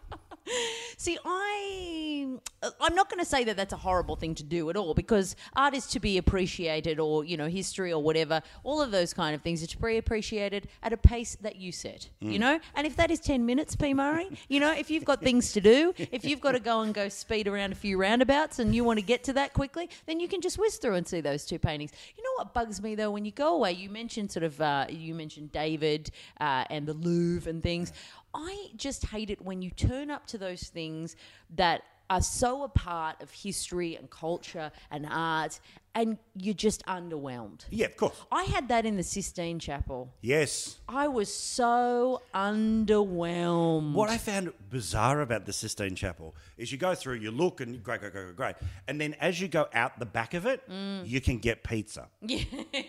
See, 0.97 1.19
I 1.25 2.39
I'm 2.81 2.95
not 2.95 3.09
going 3.09 3.21
to 3.21 3.25
say 3.25 3.45
that 3.45 3.57
that's 3.57 3.73
a 3.73 3.77
horrible 3.77 4.17
thing 4.17 4.35
to 4.37 4.43
do 4.43 4.69
at 4.69 4.77
all 4.77 4.95
because 4.95 5.37
art 5.55 5.75
is 5.75 5.87
to 5.89 6.01
be 6.01 6.19
appreciated, 6.19 6.99
or 6.99 7.25
you 7.25 7.37
know, 7.37 7.47
history 7.47 7.93
or 7.93 8.03
whatever. 8.03 8.43
All 8.65 8.83
of 8.83 8.91
those 8.91 9.15
kind 9.15 9.35
of 9.35 9.43
things 9.43 9.63
are 9.63 9.69
to 9.69 9.79
be 9.79 9.97
appreciated 9.97 10.69
at 10.83 10.93
a 10.93 10.97
pace 10.97 11.37
that 11.41 11.57
you 11.57 11.71
set. 11.71 12.09
You 12.21 12.39
know, 12.39 12.59
and 12.75 12.87
if 12.87 12.97
that 12.97 13.11
is 13.11 13.21
ten 13.21 13.47
minutes, 13.47 13.77
P 13.77 13.95
Murray, 13.95 14.29
you 14.49 14.61
know, 14.61 14.73
if 14.73 14.91
you've 14.91 15.05
got 15.05 15.23
things 15.23 15.53
to 15.53 15.61
do, 15.61 15.95
if 15.97 16.25
you've 16.25 16.41
got 16.41 16.53
to 16.53 16.61
go 16.61 16.81
and 16.81 16.93
go 16.93 17.09
speed 17.09 17.47
around 17.47 17.73
a 17.73 17.77
few 17.77 17.97
roundabouts, 17.97 18.59
and 18.59 18.75
you 18.75 18.83
want 18.83 18.99
to 18.99 19.05
get 19.05 19.23
to 19.25 19.33
that 19.35 19.53
quickly, 19.53 19.89
then 20.07 20.19
you 20.19 20.27
can 20.29 20.41
just 20.41 20.59
whiz 20.59 20.77
through 20.77 20.95
and 20.95 21.07
see 21.07 21.21
those 21.21 21.45
two 21.45 21.59
paintings. 21.59 21.93
You 22.17 22.25
know 22.25 22.43
what 22.43 22.55
bugs 22.55 22.83
me 22.83 22.97
though 22.97 23.11
when 23.11 23.25
you 23.25 23.33
go 23.33 23.55
away? 23.55 23.73
You 23.73 23.89
mentioned 23.89 24.33
sort 24.33 24.45
of 24.45 24.61
uh, 24.61 24.87
you 24.89 25.15
mentioned 25.15 25.53
David 25.53 26.11
uh, 26.41 26.65
and 26.71 26.87
the 26.87 26.95
Louvre 26.95 27.49
and 27.49 27.63
things. 27.63 27.93
I 28.35 28.69
just 28.77 29.07
hate 29.07 29.31
it 29.31 29.41
when 29.43 29.63
you 29.63 29.71
turn 29.71 30.11
up 30.11 30.27
to 30.29 30.39
those 30.39 30.63
things 30.69 31.17
that 31.57 31.83
are 32.11 32.23
so 32.23 32.63
a 32.63 32.69
part 32.69 33.23
of 33.23 33.31
history 33.31 33.95
and 33.95 34.09
culture 34.09 34.73
and 34.91 35.07
art, 35.11 35.61
and 35.95 36.17
you're 36.35 36.55
just 36.55 36.83
underwhelmed. 36.87 37.67
Yeah, 37.71 37.85
of 37.87 37.99
course. 37.99 38.17
I 38.33 38.45
had 38.45 38.69
that 38.69 38.87
in 38.87 38.97
the 38.97 39.03
Sistine 39.03 39.59
Chapel. 39.59 40.11
Yes. 40.23 40.79
I 40.89 41.09
was 41.09 41.33
so 41.33 42.23
underwhelmed. 42.35 43.93
What 43.93 44.09
I 44.09 44.17
found 44.17 44.53
bizarre 44.71 45.21
about 45.21 45.45
the 45.45 45.53
Sistine 45.53 45.95
Chapel 45.95 46.35
is 46.57 46.73
you 46.73 46.79
go 46.79 46.95
through, 46.95 47.17
you 47.17 47.31
look, 47.31 47.61
and 47.61 47.83
great, 47.83 48.01
great, 48.01 48.13
great, 48.13 48.25
great, 48.25 48.37
great. 48.37 48.55
And 48.87 49.01
then 49.01 49.15
as 49.21 49.41
you 49.41 49.49
go 49.49 49.67
out 49.75 49.99
the 49.99 50.07
back 50.07 50.35
of 50.35 50.47
it, 50.47 50.63
Mm. 50.69 51.07
you 51.09 51.21
can 51.21 51.39
get 51.39 51.63
pizza. 51.63 52.09
Yeah. 52.23 52.45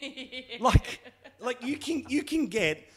like, 0.60 1.02
like 1.40 1.62
you 1.64 1.78
can 1.78 2.06
you 2.10 2.24
can 2.24 2.48
get 2.48 2.88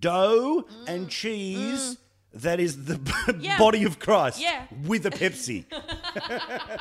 dough 0.00 0.64
and 0.86 1.08
cheese 1.08 1.98
that 2.32 2.58
is 2.60 2.84
the 2.86 2.94
Mm. 2.94 3.42
Yeah. 3.44 3.58
body 3.58 3.84
of 3.84 3.98
Christ 3.98 4.40
Yeah. 4.40 4.66
with 4.84 5.06
a 5.06 5.10
Pepsi. 5.10 5.64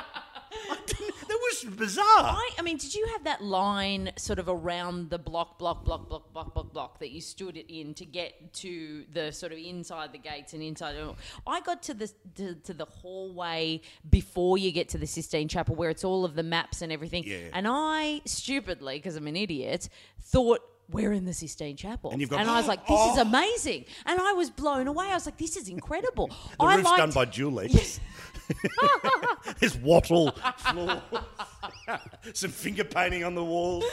That 1.27 1.39
was 1.41 1.75
bizarre. 1.75 2.05
I, 2.05 2.49
I 2.59 2.61
mean, 2.61 2.77
did 2.77 2.93
you 2.93 3.07
have 3.13 3.23
that 3.23 3.43
line 3.43 4.11
sort 4.17 4.37
of 4.39 4.49
around 4.49 5.09
the 5.09 5.17
block, 5.17 5.57
block, 5.57 5.83
block, 5.83 6.07
block, 6.09 6.31
block, 6.33 6.53
block, 6.53 6.73
block 6.73 6.99
that 6.99 7.11
you 7.11 7.21
stood 7.21 7.57
it 7.57 7.73
in 7.73 7.93
to 7.95 8.05
get 8.05 8.53
to 8.55 9.03
the 9.11 9.31
sort 9.31 9.51
of 9.51 9.57
inside 9.57 10.11
the 10.11 10.17
gates 10.19 10.53
and 10.53 10.61
inside? 10.61 10.95
I 11.47 11.61
got 11.61 11.81
to 11.83 11.93
the 11.93 12.11
to, 12.35 12.55
to 12.55 12.73
the 12.73 12.85
hallway 12.85 13.81
before 14.09 14.57
you 14.57 14.71
get 14.71 14.89
to 14.89 14.97
the 14.97 15.07
Sistine 15.07 15.47
Chapel, 15.47 15.75
where 15.75 15.89
it's 15.89 16.03
all 16.03 16.23
of 16.25 16.35
the 16.35 16.43
maps 16.43 16.81
and 16.81 16.91
everything. 16.91 17.23
Yeah. 17.25 17.37
And 17.53 17.65
I 17.67 18.21
stupidly, 18.25 18.97
because 18.97 19.15
I'm 19.15 19.27
an 19.27 19.35
idiot, 19.37 19.89
thought. 20.21 20.59
We're 20.89 21.11
in 21.13 21.25
the 21.25 21.33
Sistine 21.33 21.75
Chapel, 21.77 22.11
And 22.11 22.29
got- 22.29 22.45
I 22.47 22.57
was 22.57 22.67
like, 22.67 22.85
"This 22.87 22.99
is 23.13 23.17
Oh. 23.17 23.21
amazing!" 23.21 23.85
And 24.05 24.19
I 24.19 24.33
was 24.33 24.49
blown 24.49 24.87
away. 24.87 25.07
I 25.07 25.13
was 25.13 25.25
like, 25.25 25.37
"This 25.37 25.55
is 25.57 25.67
incredible." 25.69 26.27
the 26.59 26.65
I 26.65 26.75
roof's 26.75 26.85
liked- 26.85 26.97
done 26.97 27.11
by 27.11 27.25
Julie. 27.25 27.73
There's 29.59 29.75
wattle 29.77 30.31
floor, 30.57 31.01
some 32.33 32.51
finger 32.51 32.83
painting 32.83 33.23
on 33.23 33.35
the 33.35 33.43
walls. 33.43 33.85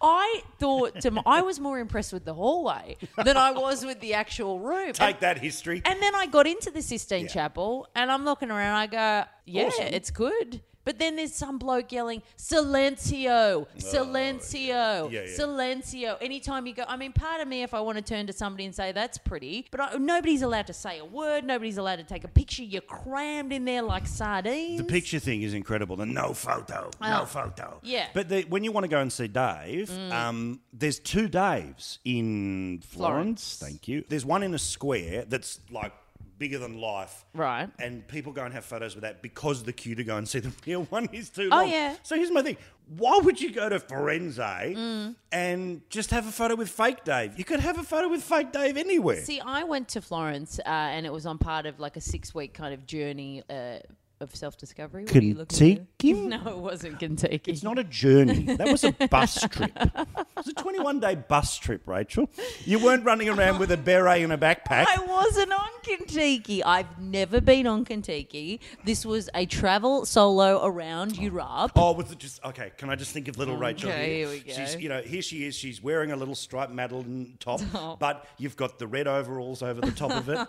I 0.00 0.42
thought 0.58 1.00
to 1.00 1.10
my, 1.10 1.22
I 1.24 1.40
was 1.40 1.58
more 1.58 1.78
impressed 1.78 2.12
with 2.12 2.24
the 2.26 2.34
hallway 2.34 2.98
than 3.24 3.36
I 3.38 3.52
was 3.52 3.84
with 3.84 4.00
the 4.00 4.12
actual 4.14 4.60
room. 4.60 4.92
Take 4.92 5.20
that 5.20 5.38
history. 5.38 5.80
And 5.84 6.00
then 6.02 6.14
I 6.14 6.26
got 6.26 6.46
into 6.46 6.70
the 6.70 6.82
Sistine 6.82 7.22
Yeah. 7.22 7.28
Chapel 7.28 7.88
and 7.94 8.12
I'm 8.12 8.24
looking 8.26 8.50
around. 8.50 8.76
I 8.76 8.86
go, 8.86 9.24
yeah, 9.46 9.64
Awesome. 9.68 9.86
it's 9.86 10.10
good. 10.10 10.60
But 10.86 10.98
then 10.98 11.16
there's 11.16 11.34
some 11.34 11.58
bloke 11.58 11.92
yelling, 11.92 12.22
Silencio, 12.38 13.66
Silencio, 13.78 15.02
Oh, 15.04 15.08
Yeah, 15.10 15.22
yeah. 15.22 15.36
Silencio. 15.36 16.16
Anytime 16.20 16.66
you 16.66 16.74
go, 16.74 16.84
I 16.86 16.96
mean, 16.96 17.12
part 17.12 17.40
of 17.40 17.48
me 17.48 17.62
if 17.62 17.74
I 17.74 17.80
want 17.80 17.98
to 17.98 18.02
turn 18.04 18.26
to 18.28 18.32
somebody 18.32 18.64
and 18.66 18.74
say 18.74 18.92
that's 18.92 19.18
pretty, 19.18 19.66
but 19.70 19.80
I, 19.80 19.96
nobody's 19.96 20.42
allowed 20.42 20.68
to 20.68 20.72
say 20.72 20.98
a 21.00 21.04
word. 21.04 21.44
Nobody's 21.44 21.76
allowed 21.76 21.96
to 21.96 22.04
take 22.04 22.24
a 22.24 22.28
picture. 22.28 22.62
You're 22.62 22.82
crammed 22.82 23.52
in 23.52 23.64
there 23.64 23.82
like 23.82 24.06
sardines. 24.06 24.78
The 24.78 24.84
picture 24.84 25.18
thing 25.18 25.42
is 25.42 25.54
incredible. 25.54 25.96
The 25.96 26.06
no 26.06 26.32
photo, 26.32 26.90
no 27.00 27.22
Oh. 27.22 27.26
photo. 27.26 27.80
Yeah. 27.82 28.06
But 28.14 28.28
the, 28.28 28.42
when 28.42 28.62
you 28.64 28.70
want 28.72 28.84
to 28.84 28.88
go 28.88 29.00
and 29.00 29.12
see 29.12 29.26
Dave, 29.28 29.90
um, 30.12 30.60
there's 30.72 30.98
two 31.00 31.28
Daves 31.28 31.98
in 32.04 32.80
Florence. 32.86 32.86
Florence. 32.86 33.58
Thank 33.60 33.88
you. 33.88 34.04
There's 34.08 34.24
one 34.24 34.42
in 34.42 34.54
a 34.54 34.58
square 34.58 35.24
that's 35.26 35.58
like 35.70 35.92
bigger 36.38 36.58
than 36.58 36.80
life. 36.80 37.24
Right. 37.34 37.68
And 37.78 38.06
people 38.08 38.32
go 38.32 38.44
and 38.44 38.52
have 38.54 38.64
photos 38.64 38.94
with 38.94 39.02
that 39.02 39.22
because 39.22 39.62
the 39.64 39.72
queue 39.72 39.94
to 39.94 40.04
go 40.04 40.16
and 40.16 40.28
see 40.28 40.40
the 40.40 40.52
real 40.66 40.84
one 40.84 41.08
is 41.12 41.30
too 41.30 41.48
long. 41.48 41.52
Oh, 41.52 41.62
long. 41.62 41.70
yeah. 41.70 41.96
So 42.02 42.16
here's 42.16 42.30
my 42.30 42.42
thing. 42.42 42.56
Why 42.96 43.18
would 43.18 43.40
you 43.40 43.50
go 43.52 43.68
to 43.68 43.80
Firenze 43.80 44.36
Mm. 44.76 45.16
and 45.32 45.80
just 45.90 46.10
have 46.10 46.28
a 46.28 46.30
photo 46.32 46.54
with 46.54 46.68
fake 46.68 47.04
Dave? 47.04 47.36
You 47.38 47.44
could 47.44 47.60
have 47.60 47.78
a 47.78 47.82
photo 47.82 48.08
with 48.08 48.22
fake 48.22 48.52
Dave 48.52 48.76
anywhere. 48.76 49.22
See, 49.22 49.40
I 49.40 49.64
went 49.64 49.88
to 49.88 50.00
Florence, 50.00 50.60
uh, 50.60 50.68
and 50.68 51.04
it 51.04 51.12
was 51.12 51.26
on 51.26 51.38
part 51.38 51.66
of 51.66 51.80
like 51.80 51.96
a 51.96 52.00
six-week 52.00 52.54
kind 52.54 52.72
of 52.74 52.86
journey 52.86 53.42
uh, 53.50 53.78
of 54.20 54.34
self-discovery. 54.34 55.04
What 55.04 55.16
are 55.16 55.20
you 55.22 55.34
looking? 55.34 55.86
Contiki? 55.98 56.16
No, 56.26 56.48
it 56.48 56.58
wasn't 56.58 56.98
Contiki. 57.00 57.48
It's 57.48 57.62
not 57.62 57.78
a 57.78 57.84
journey. 57.84 58.44
That 58.56 58.68
was 58.68 58.84
a 58.84 58.92
bus 59.10 59.40
trip. 59.50 59.72
It 59.76 60.06
was 60.36 60.48
a 60.48 60.52
21 60.54 61.00
day 61.00 61.14
bus 61.14 61.56
trip, 61.58 61.82
Rachel. 61.86 62.28
You 62.64 62.78
weren't 62.78 63.04
running 63.04 63.28
around 63.28 63.58
with 63.58 63.70
a 63.70 63.76
beret 63.76 64.22
and 64.22 64.32
a 64.32 64.38
backpack. 64.38 64.86
I 64.88 65.04
wasn't 65.06 65.52
on 65.52 65.68
Contiki. 65.82 66.62
I've 66.64 66.98
never 67.00 67.40
been 67.40 67.66
on 67.66 67.84
Contiki. 67.84 68.60
This 68.84 69.04
was 69.04 69.28
a 69.34 69.46
travel 69.46 70.04
solo 70.04 70.64
around 70.64 71.14
oh. 71.18 71.22
Europe. 71.22 71.72
Oh, 71.76 71.92
was 71.92 72.10
it 72.10 72.18
just 72.18 72.44
okay? 72.44 72.72
Can 72.76 72.90
I 72.90 72.96
just 72.96 73.12
think 73.12 73.28
of 73.28 73.38
little 73.38 73.56
Rachel 73.56 73.90
Okay, 73.90 74.18
here? 74.20 74.28
here 74.28 74.28
we 74.28 74.40
go. 74.40 74.52
She's, 74.52 74.76
you 74.76 74.88
know, 74.88 75.02
here 75.02 75.22
she 75.22 75.44
is. 75.46 75.54
She's 75.54 75.82
wearing 75.82 76.12
a 76.12 76.16
little 76.16 76.34
striped 76.34 76.72
Madeline 76.72 77.36
top, 77.40 77.60
Top. 77.72 77.98
but 77.98 78.26
you've 78.38 78.56
got 78.56 78.78
the 78.78 78.86
red 78.86 79.06
overalls 79.06 79.62
over 79.62 79.80
the 79.80 79.92
top 79.92 80.12
of 80.12 80.28
it. 80.28 80.48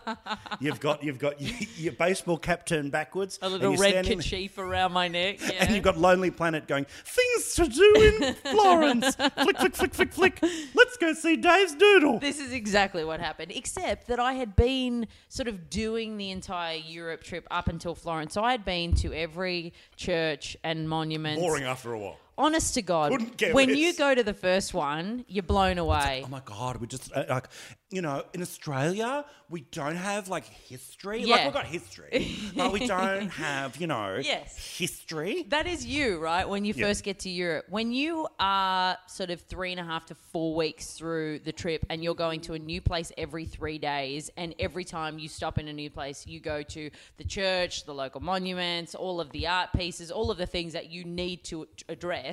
You've 0.60 0.80
got 0.80 1.04
you've 1.04 1.20
got 1.20 1.42
your, 1.42 1.56
your 1.78 1.94
baseball 1.94 2.38
cap 2.38 2.66
turned 2.66 2.92
backwards, 2.92 3.40
A 3.42 3.57
little 3.58 3.76
red 3.78 4.06
kerchief 4.06 4.58
around 4.58 4.94
my 4.94 5.08
neck. 5.08 5.40
Yeah. 5.48 5.64
And 5.64 5.74
you've 5.76 5.84
got 5.84 5.98
Lonely 5.98 6.30
Planet 6.30 6.68
going, 6.68 6.86
things 7.06 7.56
to 7.56 7.68
do 7.68 7.94
in 7.96 8.34
Florence. 8.52 9.16
flick, 9.16 9.58
flick, 9.58 9.76
flick, 9.76 9.94
flick, 9.94 10.14
flick. 10.14 10.40
Let's 10.76 10.98
go 10.98 11.14
see 11.14 11.38
Dave's 11.38 11.74
Doodle. 11.76 12.20
This 12.20 12.40
is 12.40 12.52
exactly 12.52 13.04
what 13.06 13.20
happened, 13.20 13.52
except 13.56 14.08
that 14.08 14.20
I 14.20 14.34
had 14.34 14.56
been 14.56 15.08
sort 15.30 15.48
of 15.48 15.70
doing 15.70 16.18
the 16.18 16.32
entire 16.32 16.78
Europe 16.78 17.24
trip 17.24 17.48
up 17.50 17.68
until 17.70 17.96
Florence. 17.96 18.34
So 18.34 18.44
I 18.44 18.52
had 18.52 18.66
been 18.66 18.94
to 18.96 19.14
every 19.14 19.74
church 19.96 20.58
and 20.64 20.90
monument. 20.90 21.40
Boring 21.40 21.64
after 21.64 21.94
a 21.94 22.00
while. 22.00 22.18
Honest 22.40 22.76
to 22.76 22.84
God, 22.84 23.12
when 23.52 23.76
you 23.76 23.94
go 23.96 24.14
to 24.14 24.22
the 24.24 24.34
first 24.34 24.74
one, 24.74 25.26
you're 25.28 25.42
blown 25.42 25.80
away. 25.80 26.22
Oh 26.24 26.28
my 26.30 26.42
god, 26.46 26.78
we 26.78 26.86
just 26.86 27.12
uh, 27.16 27.24
like 27.30 27.48
you 27.90 28.02
know 28.04 28.24
in 28.34 28.42
Australia 28.44 29.26
we 29.50 29.62
don't 29.72 29.96
have 29.96 30.28
like 30.30 30.46
history. 30.46 31.26
Like 31.26 31.46
we've 31.46 31.54
got 31.54 31.66
history, 31.66 32.28
but 32.56 32.72
we 32.74 32.86
don't 32.86 33.30
have 33.46 33.78
you 33.78 33.88
know 33.88 34.20
Yes. 34.24 34.78
history. 34.78 35.46
That 35.50 35.66
is 35.66 35.84
you, 35.86 36.20
right? 36.20 36.48
When 36.48 36.64
you 36.64 36.74
Yeah. 36.76 36.86
first 36.86 37.04
get 37.04 37.20
to 37.22 37.30
Europe. 37.30 37.66
When 37.70 37.92
you 37.92 38.28
are 38.40 38.98
sort 39.08 39.32
of 39.32 39.42
three 39.42 39.72
and 39.72 39.80
a 39.80 39.84
half 39.86 40.06
to 40.08 40.16
four 40.16 40.54
weeks 40.54 40.94
through 40.94 41.40
the 41.40 41.52
trip 41.52 41.86
and 41.90 42.04
you're 42.04 42.14
going 42.28 42.42
to 42.42 42.54
a 42.54 42.60
new 42.60 42.82
place 42.82 43.12
every 43.18 43.46
three 43.46 43.80
days, 43.80 44.30
and 44.38 44.54
every 44.60 44.84
time 44.84 45.18
you 45.18 45.28
stop 45.30 45.58
in 45.58 45.68
a 45.70 45.74
new 45.74 45.90
place, 45.90 46.28
you 46.28 46.40
go 46.40 46.62
to 46.62 46.92
the 47.18 47.24
church, 47.24 47.86
the 47.86 47.94
local 47.96 48.22
monuments, 48.22 48.94
all 48.94 49.20
of 49.20 49.32
the 49.32 49.48
art 49.48 49.70
pieces, 49.76 50.12
all 50.12 50.30
of 50.30 50.38
the 50.38 50.46
things 50.46 50.74
that 50.74 50.92
you 50.92 51.04
need 51.04 51.44
to 51.46 51.68
address. 51.90 52.27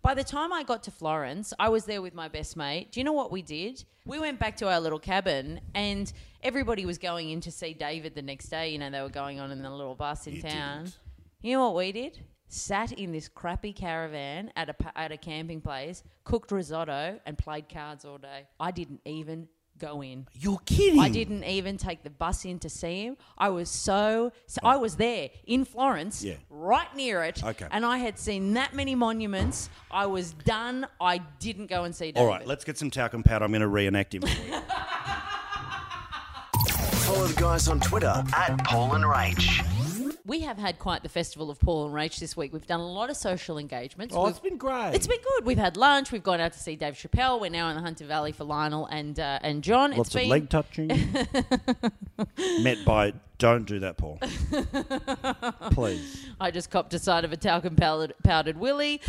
By 0.00 0.14
the 0.14 0.24
time 0.24 0.52
I 0.52 0.62
got 0.62 0.82
to 0.84 0.90
Florence, 0.90 1.52
I 1.58 1.68
was 1.68 1.84
there 1.84 2.00
with 2.00 2.14
my 2.14 2.28
best 2.28 2.56
mate. 2.56 2.92
Do 2.92 3.00
you 3.00 3.04
know 3.04 3.12
what 3.12 3.32
we 3.32 3.42
did? 3.42 3.84
We 4.06 4.18
went 4.20 4.38
back 4.38 4.56
to 4.58 4.68
our 4.70 4.80
little 4.80 4.98
cabin 4.98 5.60
and 5.74 6.12
everybody 6.42 6.86
was 6.86 6.98
going 6.98 7.30
in 7.30 7.40
to 7.42 7.50
see 7.50 7.74
David 7.74 8.14
the 8.14 8.22
next 8.22 8.48
day. 8.48 8.70
You 8.70 8.78
know, 8.78 8.90
they 8.90 9.00
were 9.02 9.08
going 9.08 9.40
on 9.40 9.50
in 9.50 9.60
the 9.60 9.70
little 9.70 9.94
bus 9.96 10.26
in 10.26 10.36
You 10.36 10.42
town. 10.42 10.84
didn't. 10.84 10.96
You 11.42 11.56
know 11.56 11.66
what 11.66 11.76
we 11.76 11.92
did? 11.92 12.20
Sat 12.48 12.92
in 12.92 13.12
this 13.12 13.28
crappy 13.28 13.72
caravan 13.72 14.50
at 14.56 14.70
a 14.70 14.74
at 14.98 15.12
a 15.12 15.16
camping 15.18 15.60
place, 15.60 16.02
cooked 16.24 16.50
risotto, 16.50 17.20
and 17.26 17.36
played 17.36 17.68
cards 17.68 18.04
all 18.06 18.16
day. 18.18 18.46
I 18.58 18.70
didn't 18.70 19.00
even 19.04 19.48
go 19.78 20.02
in. 20.02 20.26
You're 20.38 20.58
kidding. 20.66 21.00
I 21.00 21.08
didn't 21.08 21.44
even 21.44 21.76
take 21.76 22.02
the 22.02 22.10
bus 22.10 22.44
in 22.44 22.58
to 22.60 22.68
see 22.68 23.04
him. 23.06 23.16
I 23.36 23.48
was 23.48 23.70
so, 23.70 24.32
so 24.46 24.60
I 24.64 24.76
was 24.76 24.96
there 24.96 25.30
in 25.46 25.64
Florence, 25.64 26.22
Yeah. 26.22 26.34
right 26.50 26.94
near 26.96 27.22
it, 27.24 27.42
Okay. 27.44 27.66
and 27.70 27.84
I 27.86 27.98
had 27.98 28.18
seen 28.18 28.54
that 28.54 28.74
many 28.74 28.94
monuments. 28.94 29.70
I 29.90 30.06
was 30.06 30.32
done. 30.32 30.86
I 31.00 31.18
didn't 31.38 31.66
go 31.68 31.84
and 31.84 31.94
see 31.94 32.06
David. 32.12 32.18
All 32.20 32.26
right, 32.26 32.46
let's 32.46 32.64
get 32.64 32.76
some 32.78 32.90
talcum 32.90 33.22
powder. 33.22 33.44
I'm 33.44 33.52
going 33.52 33.60
to 33.62 33.68
reenact 33.68 34.14
him. 34.14 34.22
For 34.22 34.28
you. 34.28 34.60
Follow 37.08 37.26
the 37.26 37.40
guys 37.40 37.68
on 37.68 37.80
Twitter 37.80 38.22
at 38.36 38.58
Paul 38.64 38.94
and 38.94 39.04
Rach. 39.04 39.64
We 40.28 40.40
have 40.42 40.58
had 40.58 40.78
quite 40.78 41.02
the 41.02 41.08
festival 41.08 41.50
of 41.50 41.58
Paul 41.58 41.86
and 41.86 41.94
Rach 41.94 42.20
this 42.20 42.36
week. 42.36 42.52
We've 42.52 42.66
done 42.66 42.80
a 42.80 42.86
lot 42.86 43.08
of 43.10 43.16
social 43.16 43.58
engagements. 43.58 44.14
oh, 44.14 44.20
We've- 44.24 44.30
it's 44.30 44.38
been 44.38 44.58
great. 44.58 44.92
It's 44.94 45.06
been 45.06 45.18
good. 45.20 45.46
We've 45.46 45.58
had 45.58 45.76
lunch. 45.76 46.12
We've 46.12 46.22
gone 46.22 46.38
out 46.40 46.52
to 46.52 46.58
see 46.60 46.76
Dave 46.76 46.94
Chappelle. 46.94 47.40
We're 47.40 47.50
now 47.50 47.70
in 47.70 47.76
the 47.76 47.82
Hunter 47.82 48.04
Valley 48.04 48.32
for 48.32 48.44
Lionel 48.44 48.86
and 48.86 49.18
uh, 49.18 49.38
and 49.42 49.64
John. 49.64 49.90
lots 49.96 50.08
it's 50.08 50.14
of 50.14 50.20
been 50.20 50.28
leg 50.28 50.48
touching. 50.50 50.88
Met 52.62 52.84
by 52.84 53.14
don't 53.38 53.64
do 53.66 53.78
that, 53.80 53.96
Paul. 53.96 54.18
Please. 55.70 56.26
I 56.40 56.50
just 56.50 56.70
copped 56.70 56.92
a 56.92 56.98
side 56.98 57.24
of 57.24 57.32
a 57.32 57.36
talcum 57.36 57.76
powdered, 57.76 58.14
powdered 58.24 58.58
willy. 58.58 59.00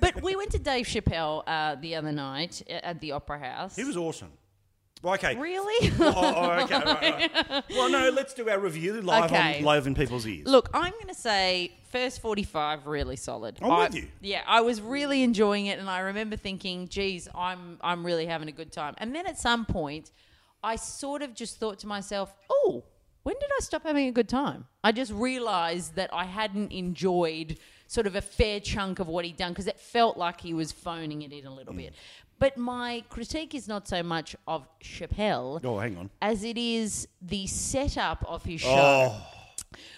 but 0.00 0.22
we 0.22 0.34
went 0.36 0.50
to 0.52 0.58
Dave 0.58 0.86
Chappelle 0.86 1.42
uh, 1.46 1.76
the 1.76 1.94
other 1.94 2.10
night 2.12 2.62
at 2.68 3.00
the 3.00 3.12
Opera 3.12 3.38
House. 3.38 3.76
He 3.76 3.84
was 3.84 3.96
awesome. 3.96 4.30
Well, 5.04 5.14
okay. 5.14 5.36
really. 5.36 5.92
Oh, 6.00 6.12
oh, 6.16 6.64
okay. 6.64 6.74
all 6.74 6.82
right, 6.82 7.30
all 7.34 7.44
right. 7.50 7.64
Well, 7.70 7.90
no, 7.90 8.10
let's 8.10 8.34
do 8.34 8.48
our 8.48 8.58
review 8.58 9.00
live 9.02 9.30
Okay. 9.30 9.58
on 9.58 9.64
live 9.64 9.86
in 9.86 9.94
people's 9.94 10.26
ears. 10.26 10.46
Look, 10.46 10.70
I'm 10.72 10.92
going 10.92 11.08
to 11.08 11.14
say 11.14 11.72
first 11.90 12.20
45 12.20 12.86
really 12.86 13.16
solid. 13.16 13.58
I'm 13.62 13.70
I- 13.70 13.84
with 13.84 13.94
you. 13.94 14.08
Yeah, 14.20 14.42
I 14.46 14.62
was 14.62 14.80
really 14.80 15.22
enjoying 15.22 15.66
it 15.66 15.78
and 15.78 15.88
I 15.88 16.00
remember 16.00 16.36
thinking, 16.36 16.88
geez, 16.88 17.28
I'm 17.34 17.78
I'm 17.82 18.04
really 18.04 18.26
having 18.26 18.48
a 18.48 18.52
good 18.52 18.72
time. 18.72 18.94
And 18.98 19.14
then 19.14 19.26
at 19.26 19.38
some 19.38 19.66
point, 19.66 20.10
I 20.62 20.76
sort 20.76 21.22
of 21.22 21.34
just 21.34 21.58
thought 21.58 21.78
to 21.80 21.86
myself, 21.86 22.34
"Oh, 22.50 22.84
when 23.22 23.36
did 23.38 23.50
I 23.56 23.60
stop 23.60 23.82
having 23.82 24.08
a 24.08 24.12
good 24.12 24.28
time?" 24.28 24.66
I 24.82 24.92
just 24.92 25.12
realized 25.12 25.96
that 25.96 26.10
I 26.12 26.24
hadn't 26.24 26.72
enjoyed 26.72 27.58
sort 27.86 28.06
of 28.06 28.16
a 28.16 28.20
fair 28.20 28.60
chunk 28.60 28.98
of 28.98 29.08
what 29.08 29.24
he'd 29.24 29.36
done 29.36 29.52
because 29.52 29.66
it 29.66 29.78
felt 29.78 30.16
like 30.16 30.40
he 30.40 30.54
was 30.54 30.72
phoning 30.72 31.22
it 31.22 31.32
in 31.32 31.46
a 31.46 31.54
little 31.54 31.74
mm. 31.74 31.78
bit. 31.78 31.94
But 32.44 32.58
my 32.58 33.02
critique 33.08 33.54
is 33.54 33.68
not 33.68 33.88
so 33.88 34.02
much 34.02 34.36
of 34.46 34.68
Chappelle 34.78 35.64
Oh, 35.64 35.78
hang 35.78 35.96
on. 35.96 36.10
as 36.20 36.44
it 36.44 36.58
is 36.58 37.08
the 37.22 37.46
setup 37.46 38.22
of 38.28 38.44
his 38.44 38.62
oh, 38.66 38.68
show. 38.68 39.16
Oh, 39.16 39.26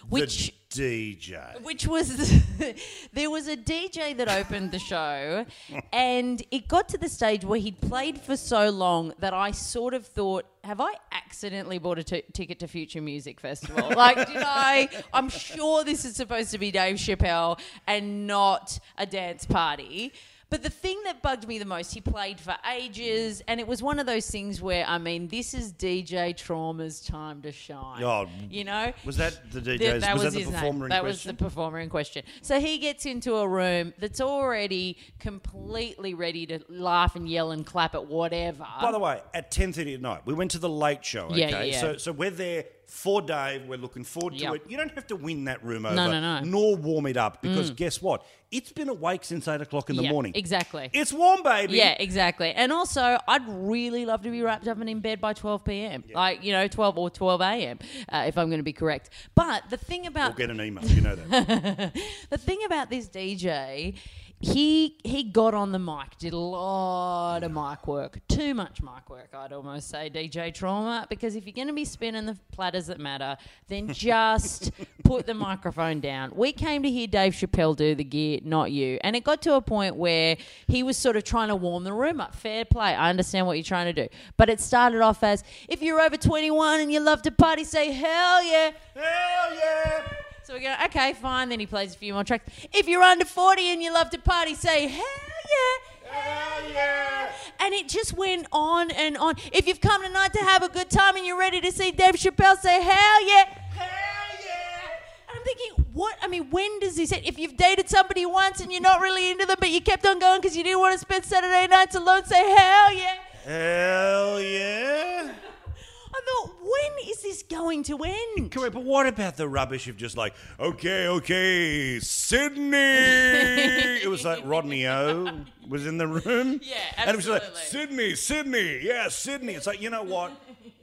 which 0.09 0.55
the 0.71 1.17
DJ. 1.17 1.61
which 1.65 1.89
was 1.89 2.17
there 3.13 3.31
was 3.31 3.49
a 3.49 3.57
DJ 3.57 4.17
that 4.17 4.29
opened 4.29 4.71
the 4.71 4.79
show, 4.79 5.45
and 5.93 6.41
it 6.53 6.69
got 6.69 6.89
to 6.91 6.99
the 6.99 7.09
stage 7.09 7.45
where 7.45 7.59
he'd 7.59 7.81
played 7.81 8.21
for 8.21 8.37
so 8.37 8.71
long 8.71 9.13
that 9.19 9.35
I 9.35 9.51
sort 9.51 9.93
of 9.93 10.07
thought, 10.07 10.47
have 10.63 10.81
I 10.81 10.93
accidentally 11.11 11.79
bought 11.79 11.99
a 11.99 12.05
t- 12.05 12.23
ticket 12.33 12.61
to 12.61 12.69
Future 12.69 13.03
Music 13.03 13.41
Festival? 13.41 13.91
like, 13.97 14.25
did 14.29 14.37
I? 14.37 14.89
I'm 15.13 15.31
sure 15.31 15.83
this 15.83 16.05
is 16.05 16.15
supposed 16.15 16.53
to 16.53 16.59
be 16.59 16.71
Dave 16.71 16.95
Chappelle 16.97 17.59
and 17.89 18.29
not 18.29 18.79
a 18.97 19.05
dance 19.05 19.47
party. 19.47 20.13
But 20.49 20.63
the 20.63 20.71
thing 20.71 21.01
that 21.05 21.23
bugged 21.23 21.49
me 21.49 21.59
the 21.59 21.65
most, 21.65 21.93
he 21.93 22.01
played 22.01 22.39
for 22.39 22.55
ages, 22.73 23.43
and 23.49 23.59
it 23.59 23.67
was 23.67 23.83
one 23.83 23.99
of 23.99 24.07
those 24.07 24.31
things 24.31 24.63
where, 24.63 24.85
I 24.87 24.99
mean, 24.99 25.27
this 25.27 25.55
is 25.55 25.73
DJ 25.73 26.37
Trauma's 26.37 27.01
time 27.01 27.43
to 27.43 27.51
shine. 27.51 28.03
Oh, 28.03 28.29
you 28.49 28.63
know? 28.63 28.93
Was 29.05 29.17
that 29.17 29.51
the 29.51 29.61
Th- 29.61 29.81
DJ's? 29.81 30.03
that 30.03 30.15
was, 30.15 30.25
was, 30.25 30.35
that 30.35 30.45
the 30.45 30.53
performer 30.53 30.73
name. 30.73 30.83
in 30.85 30.89
that 30.91 31.01
question? 31.01 31.07
was 31.09 31.23
the 31.25 31.35
performer 31.35 31.81
in 31.81 31.91
question. 31.91 32.23
So 32.43 32.61
he 32.61 32.79
gets 32.79 33.07
into 33.07 33.35
a 33.35 33.49
room 33.49 33.93
that's 33.99 34.21
already 34.21 34.99
completely 35.19 36.15
ready 36.15 36.47
to 36.47 36.61
laugh 36.69 37.17
and 37.17 37.29
yell 37.29 37.51
and 37.51 37.67
clap 37.67 37.97
at 37.97 38.07
whatever. 38.07 38.65
By 38.81 38.93
the 38.93 39.01
way, 39.01 39.21
at 39.35 39.51
ten 39.51 39.73
thirty 39.73 39.95
at 39.95 40.01
night, 40.01 40.23
we 40.27 40.35
went 40.35 40.53
to 40.53 40.59
the 40.59 40.69
late 40.69 41.05
show. 41.05 41.27
Okay, 41.27 41.41
yeah, 41.41 41.63
yeah. 41.63 41.81
so 41.81 41.97
so 41.97 42.13
we're 42.13 42.31
there 42.31 42.67
for 42.87 43.21
Dave. 43.21 43.67
We're 43.67 43.79
looking 43.79 44.05
forward 44.05 44.35
to 44.35 44.39
Yep. 44.41 44.55
it. 44.55 44.63
You 44.69 44.77
don't 44.77 44.93
have 44.95 45.07
to 45.09 45.17
win 45.17 45.45
that 45.45 45.63
room 45.65 45.85
over, 45.87 45.95
No, 45.97 46.11
no, 46.11 46.21
no. 46.21 46.41
nor 46.45 46.77
warm 46.77 47.07
it 47.07 47.17
up 47.17 47.43
because 47.43 47.71
guess 47.71 48.01
what? 48.01 48.25
It's 48.53 48.71
been 48.71 48.89
awake 48.89 49.25
since 49.25 49.49
eight 49.49 49.61
o'clock 49.61 49.91
in 49.91 49.97
the 49.97 50.05
Yeah, 50.05 50.13
morning. 50.13 50.33
exactly. 50.37 50.89
It's 50.93 51.13
warm, 51.13 51.43
baby. 51.43 51.75
yeah, 51.79 51.97
exactly. 51.99 52.53
And 52.53 52.73
also, 52.73 53.19
I'd 53.27 53.43
really 53.49 54.07
love 54.07 54.23
to 54.23 54.31
be 54.31 54.41
wrapped 54.41 54.69
up 54.69 54.81
and 54.81 54.89
in 54.89 55.01
bed 55.01 55.21
by 55.21 55.33
12 55.33 55.65
p.m. 55.65 56.05
Like, 56.15 56.45
you 56.45 56.53
know, 56.53 56.69
12 56.69 56.97
or 56.97 57.11
12 57.11 57.41
a.m., 57.41 57.79
uh, 58.09 58.25
if 58.29 58.39
I'm 58.39 58.49
going 58.49 58.61
to 58.61 58.65
be 58.65 58.73
correct. 58.73 59.11
But 59.35 59.65
the 59.69 59.77
thing 59.77 60.07
about 60.07 60.31
We'll 60.39 60.47
get 60.47 60.51
an 60.51 60.61
email. 60.61 60.85
You 60.87 61.01
know 61.01 61.17
that. 61.17 61.93
the 62.31 62.39
thing 62.39 62.59
about 62.65 62.89
this 62.89 63.09
DJ, 63.09 63.97
he 64.41 64.99
he 65.03 65.23
got 65.23 65.55
on 65.55 65.73
the 65.73 65.79
mic, 65.79 66.19
did 66.19 66.35
a 66.35 66.39
lot 66.39 67.43
of 67.43 67.51
mic 67.51 67.87
work, 67.87 68.21
too 68.29 68.53
much 68.55 68.83
mic 68.83 69.09
work, 69.09 69.31
I'd 69.33 69.53
almost 69.53 69.89
say, 69.89 70.11
DJ 70.11 70.53
Trauma. 70.53 71.07
Because 71.09 71.37
if 71.37 71.47
you're 71.47 71.55
going 71.55 71.69
to 71.69 71.75
be 71.75 71.87
spinning 71.87 72.27
the 72.27 72.37
platters 72.53 72.89
that 72.89 73.01
matter, 73.01 73.39
then 73.69 73.89
just 73.93 74.73
put 75.05 75.27
the 75.27 75.33
microphone 75.33 76.01
down. 76.01 76.33
We 76.35 76.53
came 76.53 76.83
to 76.83 76.91
hear 76.91 77.07
Dave 77.07 77.33
Chappelle 77.33 77.75
do 77.75 77.95
the 77.95 78.05
gear, 78.05 78.41
not 78.45 78.73
you, 78.73 78.99
and 79.03 79.17
it 79.17 79.25
got 79.25 79.41
to 79.43 79.55
a 79.55 79.63
point 79.63 79.97
where 79.97 80.37
he 80.67 80.83
was 80.83 80.99
sort 80.99 81.17
of 81.17 81.25
trying 81.25 81.49
to 81.49 81.57
warm 81.57 81.85
the 81.85 81.95
room 81.95 82.21
up. 82.21 82.35
Fair 82.35 82.67
play, 82.67 82.95
I 82.95 83.09
understand 83.09 83.47
what 83.47 83.55
you're 83.55 83.65
trying 83.65 83.93
to 83.95 84.07
do, 84.07 84.09
but 84.37 84.51
it 84.51 84.61
started 84.61 85.01
off 85.01 85.23
as 85.23 85.45
if 85.69 85.81
you're 85.81 86.01
over 86.01 86.19
21 86.19 86.81
and 86.81 86.93
you 86.93 87.01
love 87.01 87.23
to 87.23 87.31
party, 87.31 87.65
say 87.65 87.91
hell 87.91 88.45
yeah. 88.45 88.73
Hell 88.95 89.55
yeah! 89.55 90.03
So 90.47 90.55
we 90.55 90.61
go, 90.61 90.73
okay, 90.85 91.13
fine. 91.13 91.49
Then 91.49 91.59
he 91.59 91.67
plays 91.67 91.93
a 91.93 91.99
few 91.99 92.13
more 92.13 92.23
tracks. 92.23 92.49
If 92.73 92.87
you're 92.87 93.03
under 93.03 93.25
40 93.25 93.69
and 93.73 93.83
you 93.83 93.93
love 93.93 94.11
to 94.11 94.19
party, 94.21 94.55
say, 94.55 94.87
hell 94.87 95.03
yeah. 95.03 96.09
Hell 96.09 96.71
yeah! 96.73 97.33
And 97.59 97.75
it 97.75 97.89
just 97.89 98.13
went 98.13 98.47
on 98.53 98.93
and 98.93 99.17
on. 99.17 99.35
If 99.53 99.67
you've 99.67 99.81
come 99.81 100.05
tonight 100.05 100.33
to 100.35 100.39
have 100.45 100.63
a 100.63 100.69
good 100.69 100.89
time 100.89 101.17
and 101.17 101.27
you're 101.27 101.37
ready 101.37 101.61
to 101.61 101.73
see 101.73 101.91
Dave 101.91 102.15
Chappelle, 102.15 102.57
say, 102.59 102.81
hell 102.81 103.27
yeah. 103.27 103.45
Hell 103.75 104.39
yeah! 104.47 105.29
And 105.29 105.37
I'm 105.37 105.43
thinking, 105.43 105.85
what? 105.93 106.17
I 106.23 106.29
mean, 106.29 106.49
when 106.51 106.79
does 106.79 106.97
he 106.97 107.07
say, 107.07 107.23
if 107.25 107.41
you've 107.41 107.57
dated 107.57 107.89
somebody 107.89 108.25
once 108.25 108.61
and 108.61 108.71
you're 108.71 108.81
not 108.81 109.01
really 109.01 109.33
into 109.33 109.47
them, 109.47 109.57
but 109.59 109.71
you 109.71 109.81
kept 109.81 110.07
on 110.07 110.21
going 110.21 110.41
because 110.41 110.57
you 110.57 110.63
didn't 110.63 110.79
want 110.79 110.93
to 110.93 111.01
spend 111.01 111.25
Saturday 111.25 111.67
nights 111.67 111.97
alone, 111.97 112.25
say, 112.25 112.55
hell 112.55 112.95
yeah. 112.95 113.15
Hell 113.43 114.41
yeah! 114.41 115.33
I 116.15 116.21
thought, 116.25 116.55
when 116.63 116.86
is 117.07 117.23
this 117.23 117.43
going 117.43 117.83
to 117.85 117.99
end? 118.03 118.51
Correct, 118.51 118.75
but 118.75 118.85
what 118.85 119.07
about 119.07 119.37
the 119.37 119.49
rubbish 119.49 119.89
of 119.89 119.97
just 119.97 120.17
like, 120.17 120.35
okay, 120.59 121.09
okay, 121.09 122.01
Sydney? 122.01 122.77
it 122.77 124.09
was 124.09 124.25
like 124.25 124.41
Rodney 124.45 124.87
O 124.87 125.45
was 125.69 125.87
in 125.87 125.99
the 125.99 126.07
room. 126.07 126.61
Yeah, 126.63 126.77
And 126.97 127.11
it 127.11 127.17
was 127.17 127.29
like, 127.29 127.43
absolutely. 127.43 128.15
Sydney, 128.15 128.15
Sydney, 128.15 128.81
yeah, 128.83 129.09
Sydney. 129.09 129.55
It's 129.55 129.67
like, 129.67 129.81
you 129.81 129.91
know 129.91 130.03
what? 130.03 130.33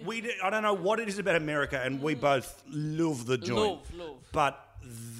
We 0.05 0.29
I 0.43 0.49
don't 0.49 0.63
know 0.63 0.73
what 0.73 0.99
it 0.99 1.07
is 1.07 1.17
about 1.17 1.35
America, 1.35 1.79
and 1.81 2.01
we 2.01 2.13
both 2.15 2.61
love 2.69 3.25
the 3.25 3.37
joint. 3.37 3.57
Love, 3.57 3.93
love. 3.95 4.15
But 4.33 4.59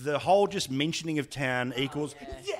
the 0.03 0.19
whole 0.19 0.47
just 0.47 0.69
mentioning 0.69 1.19
of 1.19 1.29
town 1.29 1.73
equals, 1.77 2.15
yeah, 2.43 2.55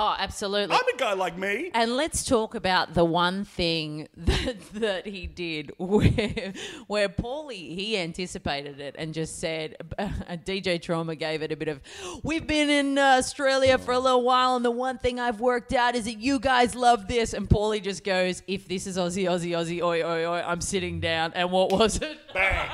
Oh, 0.00 0.14
absolutely. 0.16 0.76
I'm 0.76 0.94
a 0.94 0.96
guy 0.96 1.14
like 1.14 1.36
me. 1.36 1.72
And 1.74 1.96
let's 1.96 2.24
talk 2.24 2.54
about 2.54 2.94
the 2.94 3.04
one 3.04 3.44
thing 3.44 4.06
that, 4.16 4.56
that 4.74 5.06
he 5.08 5.26
did 5.26 5.72
where, 5.78 6.52
where 6.86 7.08
Paulie, 7.08 7.74
he 7.74 7.98
anticipated 7.98 8.78
it 8.78 8.94
and 8.96 9.12
just 9.12 9.40
said, 9.40 9.74
DJ 9.98 10.80
Trauma 10.80 11.16
gave 11.16 11.42
it 11.42 11.50
a 11.50 11.56
bit 11.56 11.66
of, 11.66 11.80
we've 12.22 12.46
been 12.46 12.70
in 12.70 12.96
uh, 12.96 13.16
Australia 13.18 13.76
for 13.76 13.90
a 13.90 13.98
little 13.98 14.22
while 14.22 14.54
and 14.54 14.64
the 14.64 14.70
one 14.70 14.98
thing 14.98 15.18
I've 15.18 15.40
worked 15.40 15.72
out 15.72 15.96
is 15.96 16.04
that 16.04 16.20
you 16.20 16.38
guys 16.38 16.76
love 16.76 17.08
this. 17.08 17.34
And 17.34 17.48
Paulie 17.48 17.82
just 17.82 18.04
goes, 18.04 18.44
if 18.46 18.68
this 18.68 18.86
is 18.86 18.96
Aussie, 18.96 19.24
Aussie, 19.24 19.50
Aussie, 19.50 19.82
oi, 19.82 20.04
oi, 20.04 20.26
oi, 20.26 20.42
I'm 20.46 20.60
sitting 20.60 21.00
down. 21.00 21.32
And 21.34 21.50
what 21.50 21.72
was 21.72 21.96
it? 21.96 22.18
Bang. 22.32 22.70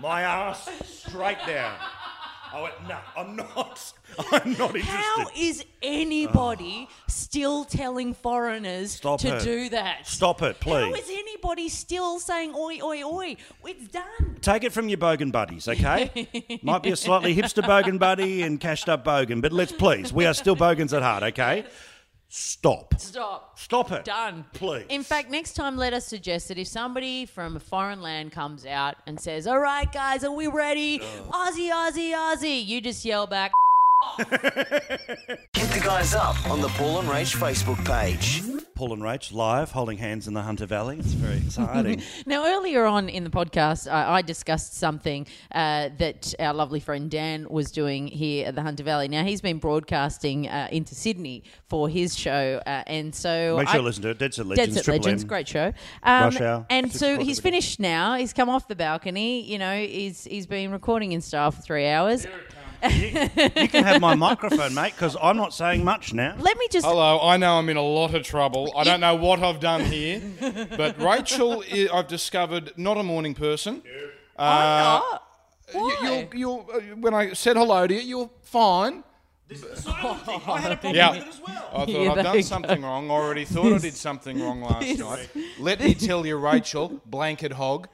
My 0.00 0.22
ass 0.22 0.70
straight 0.86 1.46
down. 1.46 1.74
I 2.52 2.62
went, 2.62 2.74
no, 2.88 2.98
I'm 3.16 3.36
not. 3.36 3.92
I'm 4.32 4.52
not 4.52 4.74
interested. 4.74 4.86
How 4.86 5.26
is 5.36 5.64
anybody 5.82 6.88
ah. 6.88 6.94
still 7.06 7.64
telling 7.64 8.12
foreigners 8.14 8.92
Stop 8.92 9.20
to 9.20 9.36
it. 9.36 9.42
do 9.42 9.68
that? 9.68 10.06
Stop 10.06 10.42
it, 10.42 10.56
How 10.60 10.90
please. 10.90 11.04
is 11.04 11.10
anybody 11.10 11.68
still 11.68 12.18
saying 12.18 12.54
oi, 12.54 12.78
oi, 12.82 13.02
oi? 13.04 13.36
It's 13.64 13.88
done. 13.88 14.36
Take 14.40 14.64
it 14.64 14.72
from 14.72 14.88
your 14.88 14.98
bogan 14.98 15.30
buddies, 15.30 15.68
okay? 15.68 16.60
Might 16.62 16.82
be 16.82 16.90
a 16.90 16.96
slightly 16.96 17.34
hipster 17.34 17.62
bogan 17.62 17.98
buddy 17.98 18.42
and 18.42 18.60
cashed 18.60 18.88
up 18.88 19.04
bogan, 19.04 19.40
but 19.40 19.52
let's 19.52 19.72
please, 19.72 20.12
we 20.12 20.26
are 20.26 20.34
still 20.34 20.56
bogans 20.56 20.92
at 20.92 21.02
heart, 21.02 21.22
okay? 21.22 21.64
Stop. 22.32 22.94
Stop. 22.96 23.58
Stop 23.58 23.90
it. 23.90 24.04
Done. 24.04 24.44
Please. 24.52 24.86
In 24.88 25.02
fact, 25.02 25.30
next 25.30 25.54
time, 25.54 25.76
let 25.76 25.92
us 25.92 26.06
suggest 26.06 26.46
that 26.46 26.58
if 26.58 26.68
somebody 26.68 27.26
from 27.26 27.56
a 27.56 27.60
foreign 27.60 28.00
land 28.00 28.30
comes 28.30 28.64
out 28.64 28.94
and 29.04 29.18
says, 29.20 29.48
All 29.48 29.58
right, 29.58 29.90
guys, 29.92 30.22
are 30.22 30.30
we 30.30 30.46
ready? 30.46 31.00
Aussie, 31.00 31.72
Aussie, 31.72 32.12
Aussie. 32.12 32.64
You 32.64 32.80
just 32.80 33.04
yell 33.04 33.26
back, 33.26 33.50
Hit 34.18 34.28
the 35.72 35.80
guys 35.84 36.14
up 36.14 36.48
on 36.50 36.60
the 36.62 36.68
Paul 36.68 37.00
and 37.00 37.08
Rach 37.08 37.36
Facebook 37.36 37.84
page. 37.84 38.42
Paul 38.74 38.94
and 38.94 39.02
Rach 39.02 39.30
live, 39.30 39.70
holding 39.72 39.98
hands 39.98 40.26
in 40.26 40.32
the 40.32 40.40
Hunter 40.40 40.64
Valley. 40.64 40.98
It's 40.98 41.12
very 41.12 41.36
exciting. 41.46 42.02
Now, 42.24 42.46
earlier 42.46 42.86
on 42.86 43.10
in 43.10 43.24
the 43.24 43.30
podcast, 43.30 43.90
I, 43.92 44.14
I 44.16 44.22
discussed 44.22 44.74
something 44.78 45.26
uh, 45.52 45.90
that 45.98 46.32
our 46.40 46.54
lovely 46.54 46.80
friend 46.80 47.10
Dan 47.10 47.46
was 47.50 47.70
doing 47.72 48.06
here 48.06 48.46
at 48.46 48.54
the 48.54 48.62
Hunter 48.62 48.82
Valley. 48.84 49.08
Now, 49.08 49.22
he's 49.22 49.42
been 49.42 49.58
broadcasting 49.58 50.48
uh, 50.48 50.68
into 50.72 50.94
Sydney 50.94 51.44
for 51.68 51.86
his 51.90 52.16
show, 52.16 52.62
uh, 52.64 52.82
and 52.86 53.14
so 53.14 53.56
Make 53.58 53.68
sure 53.68 53.76
you 53.76 53.82
I- 53.82 53.84
listen 53.84 54.02
to 54.04 54.08
it. 54.10 54.18
Dead 54.18 54.32
Set 54.32 54.44
Dead 54.48 54.56
Legends, 54.56 54.76
Set 54.84 54.88
Legends, 54.88 55.22
M. 55.24 55.28
great 55.28 55.46
show. 55.46 55.74
Um, 56.02 56.24
Rush 56.24 56.40
Hour, 56.40 56.66
and 56.70 56.90
so 56.90 57.18
he's 57.20 57.38
finished 57.40 57.78
now. 57.80 58.14
He's 58.14 58.32
come 58.32 58.48
off 58.48 58.66
the 58.66 58.76
balcony. 58.76 59.42
You 59.42 59.58
know, 59.58 59.76
he's 59.78 60.24
he's 60.24 60.46
been 60.46 60.70
recording 60.72 61.12
in 61.12 61.20
style 61.20 61.50
for 61.50 61.60
three 61.60 61.86
hours. 61.86 62.26
You 62.82 63.68
can 63.68 63.84
have 63.84 64.00
my 64.00 64.14
microphone, 64.14 64.74
mate, 64.74 64.92
because 64.94 65.16
I'm 65.20 65.36
not 65.36 65.52
saying 65.54 65.84
much 65.84 66.12
now. 66.14 66.34
Let 66.38 66.56
me 66.58 66.66
just. 66.70 66.86
Hello, 66.86 67.20
I 67.22 67.36
know 67.36 67.58
I'm 67.58 67.68
in 67.68 67.76
a 67.76 67.82
lot 67.82 68.14
of 68.14 68.22
trouble. 68.24 68.72
I 68.76 68.84
don't 68.84 69.00
know 69.00 69.14
what 69.14 69.42
I've 69.42 69.60
done 69.60 69.84
here, 69.84 70.20
but 70.76 70.98
Rachel, 71.00 71.62
i- 71.72 71.88
I've 71.92 72.08
discovered, 72.08 72.72
not 72.76 72.96
a 72.96 73.02
morning 73.02 73.34
person. 73.34 73.82
Uh, 74.38 75.00
Oh, 75.02 75.20
you- 75.72 75.80
Why? 75.82 76.28
You're, 76.32 76.36
you're, 76.36 76.66
uh, 76.74 76.96
when 76.96 77.14
I 77.14 77.32
said 77.32 77.56
hello 77.56 77.86
to 77.86 77.94
you, 77.94 78.00
you're 78.00 78.30
fine. 78.42 79.04
I 79.50 80.58
had 80.60 80.72
a 80.72 80.76
problem 80.76 80.94
Yeah. 80.94 81.10
with 81.12 81.22
it 81.22 81.28
as 81.28 81.40
well. 81.46 81.68
I 81.72 81.78
thought 81.78 81.88
Yeah, 81.88 82.08
I've 82.10 82.14
there 82.14 82.24
done 82.24 82.36
you 82.36 82.42
something 82.42 82.82
wrong. 82.82 83.10
I 83.10 83.14
already 83.14 83.44
thought 83.44 83.72
I 83.72 83.78
did 83.78 83.94
something 83.94 84.40
wrong 84.42 84.62
last 84.70 84.98
night. 84.98 85.28
Let 85.58 85.80
me 85.80 85.94
tell 85.94 86.24
you, 86.26 86.36
Rachel, 86.36 87.00
blanket 87.06 87.52
hog. 87.52 87.88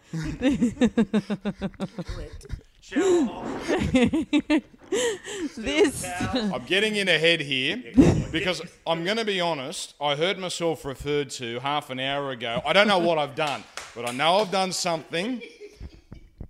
this. 5.56 6.04
I'm 6.32 6.64
getting 6.64 6.96
in 6.96 7.08
ahead 7.08 7.40
here 7.40 7.82
because 8.30 8.62
I'm 8.86 9.04
going 9.04 9.16
to 9.16 9.24
be 9.24 9.40
honest. 9.40 9.94
I 10.00 10.14
heard 10.16 10.38
myself 10.38 10.84
referred 10.84 11.30
to 11.30 11.58
half 11.60 11.90
an 11.90 12.00
hour 12.00 12.30
ago. 12.30 12.60
I 12.64 12.72
don't 12.72 12.88
know 12.88 12.98
what 12.98 13.18
I've 13.18 13.34
done, 13.34 13.64
but 13.94 14.08
I 14.08 14.12
know 14.12 14.36
I've 14.38 14.50
done 14.50 14.72
something. 14.72 15.40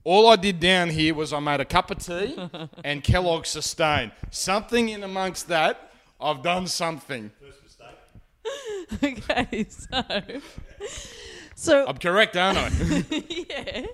All 0.07 0.29
I 0.29 0.37
did 0.37 0.61
down 0.61 0.91
here 0.91 1.15
was 1.15 1.33
I 1.33 1.41
made 1.41 1.59
a 1.59 1.65
cup 1.65 1.91
of 1.91 1.99
tea 1.99 2.39
and 2.85 3.03
Kellogg's 3.03 3.49
Sustain. 3.49 4.13
Something 4.31 4.89
in 4.89 5.03
amongst 5.03 5.49
that, 5.49 5.91
I've 6.21 6.45
done 6.45 6.69
something. 6.69 7.33
First 7.41 7.65
mistake. 7.65 9.29
okay, 9.29 9.67
so. 9.69 10.41
So 11.57 11.87
I'm 11.89 11.99
correct, 11.99 12.37
aren't 12.37 12.57
I? 12.59 12.69
yeah. 13.51 13.87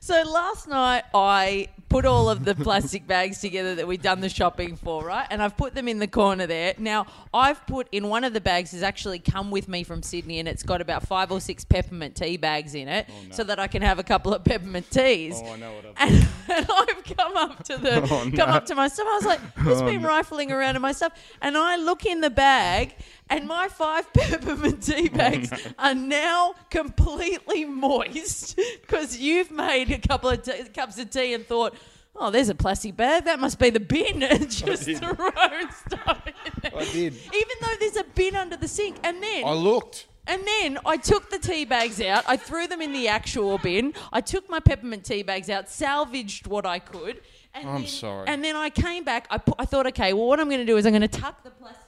So 0.00 0.24
last 0.24 0.66
night 0.66 1.04
I 1.14 1.68
put 1.94 2.04
all 2.04 2.28
of 2.28 2.44
the 2.44 2.56
plastic 2.56 3.06
bags 3.14 3.40
together 3.40 3.76
that 3.76 3.86
we've 3.86 4.02
done 4.02 4.20
the 4.20 4.28
shopping 4.28 4.74
for, 4.74 5.04
right? 5.04 5.28
And 5.30 5.40
I've 5.40 5.56
put 5.56 5.76
them 5.76 5.86
in 5.86 6.00
the 6.00 6.08
corner 6.08 6.44
there. 6.44 6.74
Now, 6.76 7.06
I've 7.32 7.64
put 7.68 7.86
in 7.92 8.08
one 8.08 8.24
of 8.24 8.32
the 8.32 8.40
bags 8.40 8.72
has 8.72 8.82
actually 8.82 9.20
come 9.20 9.52
with 9.52 9.68
me 9.68 9.84
from 9.84 10.02
Sydney 10.02 10.40
and 10.40 10.48
it's 10.48 10.64
got 10.64 10.80
about 10.80 11.06
five 11.06 11.30
or 11.30 11.40
six 11.40 11.64
peppermint 11.64 12.16
tea 12.16 12.36
bags 12.36 12.74
in 12.74 12.88
it 12.88 13.06
oh, 13.08 13.26
so 13.30 13.44
that 13.44 13.60
I 13.60 13.68
can 13.68 13.82
have 13.82 14.00
a 14.00 14.02
couple 14.02 14.34
of 14.34 14.42
peppermint 14.42 14.90
teas. 14.90 15.40
Oh, 15.40 15.52
I 15.52 15.56
know 15.56 15.72
what 15.72 15.84
I've 15.86 15.94
And, 15.98 16.28
and 16.48 16.66
I've 16.68 17.16
come 17.16 17.36
up 17.36 17.62
to 17.62 17.76
the 17.76 18.02
Oh, 18.10 18.30
come 18.34 18.50
up 18.50 18.66
to 18.66 18.74
my 18.74 18.88
stuff. 18.88 19.06
I 19.08 19.14
was 19.14 19.26
like, 19.26 19.40
who's 19.58 19.80
oh, 19.80 19.86
been 19.86 20.02
rifling 20.02 20.50
around 20.50 20.74
in 20.74 20.82
my 20.82 20.90
stuff? 20.90 21.12
And 21.40 21.56
I 21.56 21.76
look 21.76 22.04
in 22.04 22.20
the 22.20 22.30
bag, 22.30 22.96
and 23.30 23.46
my 23.46 23.68
five 23.68 24.12
peppermint 24.12 24.82
tea 24.82 25.08
bags 25.08 25.50
are 25.78 25.94
now 25.94 26.54
completely 26.70 27.64
moist 27.64 28.58
because 28.82 29.16
you've 29.16 29.50
made 29.50 29.90
a 29.90 29.98
couple 29.98 30.30
of 30.30 30.42
t- 30.42 30.64
cups 30.74 30.98
of 30.98 31.10
tea 31.10 31.34
and 31.34 31.46
thought. 31.46 31.74
Oh, 32.16 32.30
there's 32.30 32.48
a 32.48 32.54
plastic 32.54 32.96
bag. 32.96 33.24
That 33.24 33.40
must 33.40 33.58
be 33.58 33.70
the 33.70 33.80
bin. 33.80 34.22
And 34.34 34.50
just 34.50 34.86
did. 34.86 34.98
thrown 35.00 35.70
stuff 35.86 36.22
in 36.26 36.52
there. 36.62 36.72
I 36.76 36.84
did. 36.84 37.12
Even 37.14 37.56
though 37.60 37.74
there's 37.80 37.96
a 37.96 38.04
bin 38.04 38.36
under 38.36 38.56
the 38.56 38.68
sink. 38.68 38.96
And 39.02 39.22
then 39.22 39.44
I 39.44 39.52
looked. 39.52 40.06
and 40.26 40.46
then 40.46 40.78
I 40.86 40.96
took 40.96 41.30
the 41.30 41.38
tea 41.38 41.64
bags 41.64 42.00
out. 42.00 42.24
I 42.26 42.36
threw 42.36 42.66
them 42.66 42.80
in 42.80 42.92
the 42.92 43.08
actual 43.08 43.58
bin. 43.58 43.94
I 44.12 44.20
took 44.20 44.48
my 44.48 44.60
peppermint 44.60 45.04
tea 45.04 45.22
bags 45.22 45.50
out, 45.50 45.68
salvaged 45.68 46.46
what 46.46 46.64
I 46.64 46.78
could. 46.78 47.20
And 47.52 47.68
I'm 47.68 47.80
then, 47.82 47.86
sorry. 47.88 48.28
And 48.28 48.42
then 48.44 48.56
I 48.56 48.70
came 48.70 49.04
back. 49.04 49.26
I, 49.30 49.38
put, 49.38 49.54
I 49.58 49.64
thought, 49.64 49.86
okay, 49.88 50.12
well, 50.12 50.26
what 50.26 50.40
I'm 50.40 50.48
going 50.48 50.60
to 50.60 50.66
do 50.66 50.76
is 50.76 50.86
I'm 50.86 50.92
going 50.92 51.02
to 51.02 51.08
tuck 51.08 51.42
the 51.44 51.50
plastic 51.50 51.83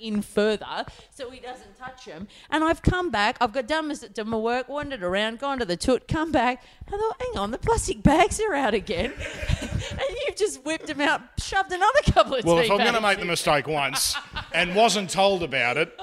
in 0.00 0.22
further 0.22 0.84
so 1.10 1.30
he 1.30 1.40
doesn't 1.40 1.76
touch 1.76 2.04
them. 2.04 2.28
And 2.50 2.64
I've 2.64 2.82
come 2.82 3.10
back. 3.10 3.36
I've 3.40 3.52
got 3.52 3.66
done 3.66 3.88
my, 3.88 3.94
done 3.94 4.28
my 4.28 4.36
work, 4.36 4.68
wandered 4.68 5.02
around, 5.02 5.38
gone 5.38 5.58
to 5.58 5.64
the 5.64 5.76
toot, 5.76 6.08
come 6.08 6.32
back. 6.32 6.62
I 6.86 6.90
thought, 6.90 7.16
hang 7.20 7.38
on, 7.38 7.50
the 7.50 7.58
plastic 7.58 8.02
bags 8.02 8.40
are 8.40 8.54
out 8.54 8.74
again. 8.74 9.12
and 9.60 10.00
you've 10.26 10.36
just 10.36 10.64
whipped 10.64 10.86
them 10.86 11.00
out, 11.00 11.22
shoved 11.38 11.72
another 11.72 12.00
couple 12.12 12.34
of 12.34 12.44
Well, 12.44 12.58
if 12.58 12.70
I'm 12.70 12.78
going 12.78 12.94
to 12.94 13.00
make 13.00 13.18
the 13.18 13.24
mistake 13.24 13.66
once 13.66 14.16
and 14.52 14.74
wasn't 14.74 15.10
told 15.10 15.42
about 15.42 15.76
it, 15.76 15.98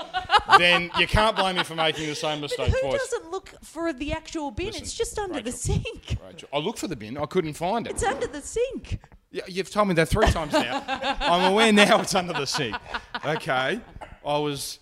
then 0.57 0.91
you 0.97 1.07
can't 1.07 1.35
blame 1.35 1.55
me 1.57 1.63
for 1.63 1.75
making 1.75 2.07
the 2.07 2.15
same 2.15 2.41
mistake 2.41 2.57
But 2.57 2.69
who 2.69 2.89
twice. 2.89 3.09
doesn't 3.09 3.31
look 3.31 3.53
for 3.63 3.93
the 3.93 4.11
actual 4.13 4.51
bin? 4.51 4.67
Listen, 4.67 4.83
it's 4.83 4.93
just 4.93 5.17
under 5.17 5.41
the 5.41 5.51
sink. 5.51 6.17
Rachel, 6.25 6.49
I 6.53 6.59
looked 6.59 6.79
for 6.79 6.87
the 6.87 6.95
bin. 6.95 7.17
I 7.17 7.25
couldn't 7.25 7.53
find 7.53 7.87
it. 7.87 7.91
It's 7.91 8.03
under 8.03 8.27
the 8.27 8.41
sink. 8.41 8.99
Yeah, 9.35 9.43
you've 9.49 9.69
told 9.69 9.89
me 9.89 9.95
that 9.95 10.07
three 10.07 10.27
times 10.27 10.53
now. 10.53 10.81
I'm 11.19 11.51
aware 11.51 11.73
now 11.73 11.99
it's 11.99 12.15
under 12.15 12.31
the 12.31 12.45
sink. 12.45 12.77
Okay. 13.25 13.81
I 14.25 14.37
was 14.37 14.79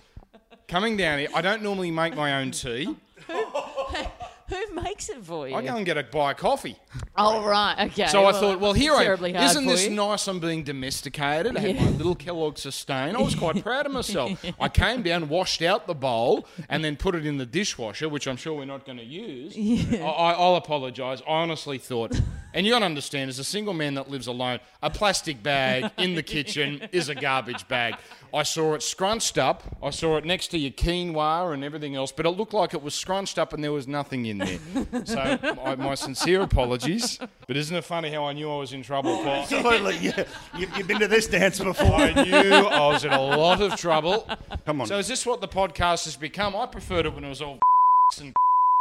coming 0.68 0.96
down 0.96 1.18
here. 1.18 1.30
I 1.34 1.42
don't 1.42 1.64
normally 1.64 1.90
make 1.90 2.16
my 2.16 2.36
own 2.40 2.52
tea. 2.52 2.96
Who 3.28 4.76
makes 4.76 5.10
it 5.10 5.24
for 5.24 5.48
you? 5.50 5.56
I 5.56 5.64
go 5.64 5.76
and 5.76 5.84
get 5.84 5.98
a 5.98 6.04
buy 6.04 6.32
a 6.32 6.34
coffee. 6.36 6.76
Oh 7.18 7.44
right, 7.44 7.88
okay. 7.88 8.06
So 8.06 8.26
I 8.26 8.34
thought, 8.34 8.60
well, 8.60 8.74
here 8.74 8.94
I 8.94 9.04
terribly 9.06 9.30
am. 9.32 9.38
hard 9.38 9.50
Isn't 9.50 9.64
for 9.64 9.72
this 9.72 9.86
you. 9.86 9.96
nice? 9.96 10.28
I'm 10.28 10.40
being 10.40 10.64
domesticated. 10.64 11.58
I 11.58 11.60
had 11.60 11.76
my 11.78 11.90
little 11.90 12.14
Kellogg 12.14 12.60
sustain. 12.60 13.16
I 13.16 13.22
was 13.22 13.34
quite 13.34 13.64
proud 13.64 13.88
of 13.88 13.92
myself. 13.92 14.46
I 14.60 14.70
came 14.70 15.02
down, 15.02 15.30
washed 15.30 15.64
out 15.64 15.88
the 15.88 15.96
bowl, 15.96 16.46
and 16.70 16.86
then 16.86 16.96
put 16.96 17.16
it 17.16 17.26
in 17.26 17.38
the 17.38 17.48
dishwasher, 17.48 18.08
which 18.08 18.28
I'm 18.28 18.38
sure 18.38 18.54
we're 18.56 18.66
not 18.66 18.86
going 18.86 19.00
to 19.00 19.04
use. 19.04 19.56
I, 19.58 19.98
I, 20.06 20.34
I'll 20.34 20.58
apologise. 20.58 21.22
I 21.28 21.32
honestly 21.32 21.80
thought, 21.80 22.22
and 22.54 22.66
you 22.66 22.72
got 22.72 22.80
to 22.80 22.86
understand, 22.86 23.30
as 23.30 23.40
a 23.40 23.44
single 23.44 23.74
man 23.74 23.96
that 23.96 24.10
lives 24.10 24.28
alone, 24.28 24.60
a 24.82 24.90
plastic 24.90 25.42
bag 25.42 25.92
in 25.98 26.16
the 26.16 26.24
kitchen 26.24 26.88
is 26.92 27.10
a 27.10 27.16
garbage 27.16 27.68
bag. 27.68 27.96
I 28.34 28.44
saw 28.44 28.74
it 28.74 28.82
scrunched 28.82 29.38
up. 29.38 29.64
I 29.82 29.92
saw 29.92 30.18
it 30.18 30.26
next 30.26 30.48
to 30.50 30.58
your 30.58 30.72
quinoa 30.72 31.54
and 31.54 31.64
everything 31.64 31.96
else, 31.96 32.12
but 32.12 32.26
it 32.26 32.32
looked 32.32 32.54
like 32.54 32.74
it 32.74 32.82
was 32.82 32.96
scrunched 32.96 33.38
up 33.38 33.54
and 33.54 33.64
there 33.64 33.72
was 33.72 33.88
nothing 33.88 34.26
in 34.26 34.40
there. 34.40 34.60
So 35.06 35.40
my, 35.64 35.76
my 35.76 35.96
sincere 35.96 36.42
apologies. 36.42 37.20
But 37.48 37.58
isn't 37.58 37.76
it 37.76 37.84
funny 37.84 38.12
how 38.12 38.26
I 38.26 38.34
knew 38.34 38.52
I 38.52 38.58
was 38.58 38.74
in 38.74 38.82
trouble, 38.82 39.18
Paul? 39.18 39.44
Absolutely. 39.44 39.98
Yeah. 39.98 40.24
You, 40.58 40.68
you've 40.76 40.88
been 40.88 41.00
to 41.00 41.08
this 41.08 41.28
dance 41.28 41.60
before. 41.60 41.94
I 41.94 42.24
knew 42.24 42.54
I 42.54 42.88
was 42.88 43.06
in 43.06 43.14
a 43.14 43.22
lot 43.22 43.62
of 43.62 43.76
trouble. 43.76 44.28
Come 44.66 44.82
on. 44.82 44.88
So 44.88 44.98
is 44.98 45.08
this 45.08 45.26
what 45.26 45.40
the 45.40 45.48
podcast 45.48 46.06
has 46.06 46.16
become? 46.16 46.56
I 46.56 46.66
preferred 46.66 47.06
it 47.06 47.14
when 47.14 47.24
it 47.24 47.30
was 47.30 47.42
all 47.42 47.60
and 48.20 48.34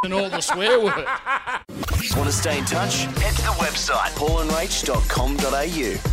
and 0.05 0.12
all 0.12 0.28
the 0.28 0.40
swear 0.40 0.80
word. 0.80 1.07
Want 2.16 2.26
to 2.28 2.32
stay 2.32 2.59
in 2.59 2.64
touch? 2.64 3.05
Head 3.05 3.34
to 3.36 3.42
the 3.42 3.57
website 3.59 4.11
paulandrach.com.au. 4.16 6.09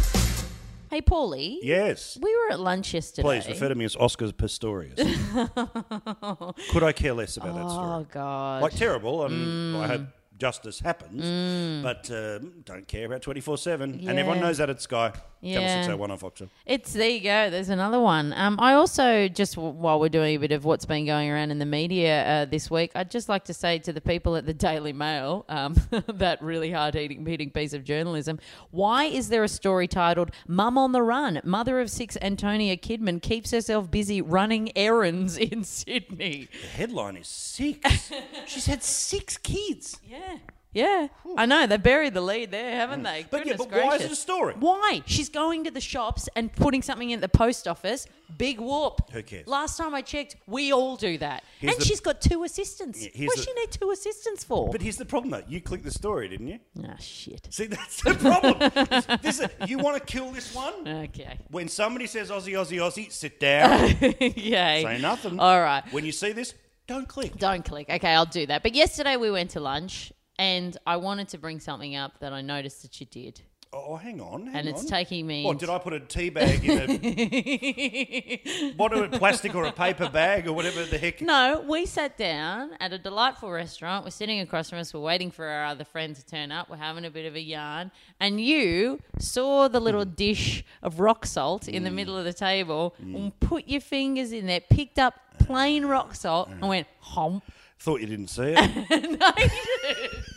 Hey, 0.90 1.02
Paulie. 1.02 1.58
yes. 1.62 2.18
We 2.22 2.36
were 2.36 2.52
at 2.54 2.60
lunch 2.60 2.94
yesterday. 2.96 3.28
Please 3.28 3.48
refer 3.48 3.70
to 3.70 3.76
me 3.76 3.86
as 3.86 3.96
Oscar 3.96 4.28
Pistorius. 4.28 4.98
Could 6.72 6.84
I 6.84 6.92
care 6.94 7.14
less 7.14 7.38
about 7.38 7.56
that 7.56 7.70
story? 7.70 7.88
Oh? 7.88 8.08
God. 8.12 8.62
Like 8.64 8.76
terrible. 8.76 9.22
I 9.22 9.28
mean, 9.28 9.76
I 9.76 9.88
hope 9.88 10.02
justice 10.40 10.80
happens, 10.80 11.84
but 11.84 12.10
um, 12.12 12.54
don't 12.66 12.88
care 12.88 13.06
about 13.06 13.22
twenty 13.22 13.42
four 13.42 13.58
seven. 13.58 14.00
And 14.08 14.18
everyone 14.18 14.40
knows 14.40 14.58
that 14.58 14.70
at 14.70 14.82
Sky. 14.82 15.12
Yeah. 15.42 15.60
Channel 15.60 15.84
six 15.84 15.94
oh 15.94 15.98
one 15.98 16.12
on 16.12 16.18
Foxtel. 16.20 16.50
It's 16.66 16.92
there 16.92 17.10
you 17.10 17.22
go. 17.22 17.50
There's 17.50 17.70
another 17.70 18.00
one. 18.00 18.34
Um, 18.34 18.58
I 18.60 18.74
also 18.74 19.30
just 19.30 19.56
w- 19.56 19.74
while 19.74 19.98
we're 19.98 20.10
doing 20.10 20.36
a 20.36 20.40
bit 20.40 20.52
of 20.52 20.66
what's 20.66 20.86
been 20.86 21.06
going 21.06 21.30
around 21.30 21.52
in 21.52 21.60
the 21.60 21.66
media 21.66 22.26
uh, 22.26 22.46
this 22.46 22.70
week, 22.70 22.92
I'd 22.96 23.10
just 23.10 23.30
like 23.30 23.46
to 23.46 23.54
say 23.54 23.80
to 23.80 23.94
the 23.94 24.02
people 24.02 24.36
at 24.36 24.46
the 24.46 24.54
Daily 24.54 24.92
Mail, 24.92 25.46
um, 25.48 25.76
that 26.08 26.42
really 26.42 26.72
hard 26.72 26.96
eating 26.98 27.24
beating 27.24 27.52
piece 27.52 27.74
of 27.74 27.86
journalism, 27.86 28.38
why 28.72 29.06
is 29.06 29.30
there 29.30 29.44
a 29.44 29.48
story 29.48 29.88
titled 29.88 30.32
"Mum 30.48 30.78
on 30.78 30.92
the 30.92 31.02
Run"? 31.04 31.40
Mother 31.46 31.80
of 31.80 31.90
six, 31.90 32.18
Antonia 32.22 32.76
Kidman 32.76 33.22
keeps 33.22 33.52
herself 33.52 33.90
busy 33.90 34.22
running 34.22 34.76
errands 34.78 35.38
in 35.50 35.64
Sydney. 35.64 36.50
The 36.52 36.68
headline 36.68 37.16
is 37.16 37.28
six. 37.28 38.12
She's 38.46 38.66
had 38.66 38.84
six 38.84 39.38
kids. 39.38 40.00
Yeah. 40.06 40.29
Yeah, 40.72 41.08
I 41.36 41.48
know. 41.48 41.66
They 41.66 41.78
buried 41.78 42.14
the 42.14 42.22
lead 42.22 42.52
there, 42.52 42.76
haven't 42.76 43.02
they? 43.02 43.26
But 43.32 43.40
yeah, 43.48 43.54
Goodness 43.54 43.68
but 43.68 43.72
why 43.72 43.88
is 43.88 43.94
it 43.96 43.98
gracious. 44.06 44.20
a 44.20 44.22
story? 44.22 44.54
Why? 44.60 45.02
She's 45.08 45.28
going 45.28 45.64
to 45.64 45.72
the 45.72 45.82
shops 45.82 46.30
and 46.36 46.54
putting 46.54 46.84
something 46.84 47.10
in 47.10 47.22
the 47.22 47.28
post 47.28 47.68
office. 47.68 48.06
Big 48.38 48.60
whoop. 48.60 49.02
Who 49.12 49.24
cares? 49.24 49.48
Last 49.48 49.78
time 49.78 49.96
I 49.96 50.04
checked, 50.04 50.36
we 50.46 50.72
all 50.72 50.96
do 50.96 51.18
that. 51.18 51.44
Here's 51.58 51.74
and 51.74 51.82
the- 51.82 51.86
she's 51.86 52.00
got 52.00 52.22
two 52.22 52.44
assistants. 52.44 53.02
Yeah, 53.04 53.10
here's 53.16 53.30
what 53.30 53.38
does 53.38 53.46
the- 53.48 53.52
she 53.52 53.60
need 53.60 53.72
two 53.72 53.90
assistants 53.90 54.44
for? 54.44 54.70
But 54.70 54.84
here's 54.84 54.98
the 54.98 55.06
problem, 55.06 55.32
though. 55.32 55.42
You 55.48 55.60
clicked 55.60 55.86
the 55.86 55.92
story, 55.92 56.30
didn't 56.30 56.48
you? 56.48 56.60
Ah, 56.88 56.98
shit. 57.00 57.48
See, 57.50 57.66
that's 57.66 58.04
the 58.04 58.14
problem. 58.14 59.20
this, 59.24 59.42
you 59.66 59.80
want 59.80 59.98
to 59.98 60.04
kill 60.06 60.30
this 60.32 60.54
one? 60.54 60.88
Okay. 60.88 61.40
When 61.50 61.68
somebody 61.68 62.06
says 62.06 62.30
Aussie, 62.30 62.54
Aussie, 62.54 62.78
Aussie, 62.78 63.12
sit 63.12 63.40
down, 63.40 63.90
Yay. 64.20 64.84
say 64.84 65.00
nothing. 65.02 65.40
All 65.40 65.60
right. 65.60 65.82
When 65.92 66.06
you 66.06 66.12
see 66.12 66.32
this, 66.32 66.54
don't 66.86 67.08
click. 67.08 67.38
Don't 67.38 67.66
click. 67.66 67.90
Okay, 67.90 68.10
I'll 68.14 68.26
do 68.28 68.46
that. 68.46 68.62
But 68.62 68.76
yesterday 68.76 69.18
we 69.18 69.32
went 69.32 69.50
to 69.52 69.60
lunch 69.60 70.12
and 70.40 70.78
I 70.88 70.96
wanted 70.98 71.28
to 71.30 71.38
bring 71.38 71.60
something 71.60 71.96
up 71.96 72.20
that 72.20 72.34
I 72.34 72.42
noticed 72.42 72.82
that 72.82 73.00
you 73.00 73.06
did. 73.06 73.42
Oh, 73.72 73.98
hang 73.98 74.20
on. 74.20 74.48
Hang 74.48 74.56
And 74.56 74.68
it's 74.68 74.82
on. 74.82 74.88
taking 74.88 75.28
me 75.28 75.44
What, 75.44 75.60
did 75.60 75.70
I 75.70 75.78
put 75.78 75.94
a 75.94 76.00
tea 76.00 76.32
bag 76.32 76.66
in 76.66 76.80
a 76.80 78.74
what, 78.78 78.98
a 78.98 79.10
plastic 79.10 79.54
or 79.54 79.66
a 79.66 79.72
paper 79.72 80.10
bag 80.10 80.48
or 80.48 80.54
whatever 80.54 80.84
the 80.86 80.98
heck? 80.98 81.22
No, 81.22 81.64
we 81.68 81.86
sat 81.86 82.18
down 82.18 82.72
at 82.80 82.94
a 82.94 82.98
delightful 82.98 83.52
restaurant. 83.52 84.06
We're 84.06 84.10
sitting 84.10 84.40
across 84.40 84.72
from 84.72 84.80
us. 84.80 84.92
We're 84.92 85.02
waiting 85.02 85.30
for 85.30 85.46
our 85.46 85.66
other 85.66 85.84
friend 85.84 86.16
to 86.16 86.26
turn 86.26 86.52
up. 86.52 86.68
We're 86.68 86.78
having 86.78 87.06
a 87.06 87.12
bit 87.12 87.28
of 87.28 87.36
a 87.36 87.42
yarn. 87.42 87.92
And 88.20 88.42
you 88.42 89.02
saw 89.20 89.68
the 89.68 89.80
little 89.80 90.04
Hmm. 90.04 90.14
dish 90.16 90.64
of 90.82 91.00
rock 91.00 91.28
salt 91.28 91.68
in 91.68 91.84
the 91.84 91.92
hmm. 91.92 91.98
middle 91.98 92.18
of 92.18 92.26
the 92.26 92.34
table 92.34 92.96
hmm. 93.00 93.16
and 93.16 93.40
put 93.40 93.68
your 93.68 93.82
fingers 93.82 94.32
in 94.32 94.48
there, 94.48 94.62
picked 94.62 94.98
up 94.98 95.14
plain 95.38 95.86
rock 95.86 96.16
salt 96.16 96.48
hmm. 96.48 96.54
and 96.54 96.70
went, 96.70 96.88
hump. 97.02 97.44
Thought 97.78 98.02
you 98.02 98.08
didn't 98.08 98.30
see 98.30 98.56
it. 98.58 100.24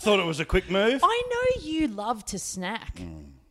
Thought 0.00 0.18
it 0.18 0.26
was 0.26 0.40
a 0.40 0.44
quick 0.44 0.70
move. 0.70 1.00
I 1.04 1.22
know 1.30 1.62
you 1.62 1.88
love 1.88 2.24
to 2.26 2.38
snack, 2.38 3.00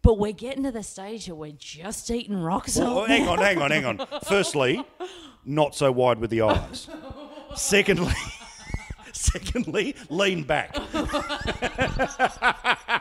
but 0.02 0.18
we're 0.18 0.32
getting 0.32 0.64
to 0.64 0.72
the 0.72 0.84
stage 0.84 1.28
where 1.28 1.36
we're 1.36 1.52
just 1.52 2.10
eating 2.10 2.42
rock 2.42 2.68
salt. 2.68 2.96
Well, 2.96 3.06
hang 3.06 3.28
on, 3.28 3.38
hang 3.38 3.62
on, 3.62 3.72
hang 3.72 3.86
on. 3.86 4.08
Firstly, 4.28 4.84
not 5.46 5.76
so 5.76 5.92
wide 5.92 6.20
with 6.20 6.32
the 6.32 6.42
eyes. 6.42 6.88
Secondly, 7.56 8.14
secondly, 9.14 9.96
lean 10.10 10.44
back. 10.44 10.76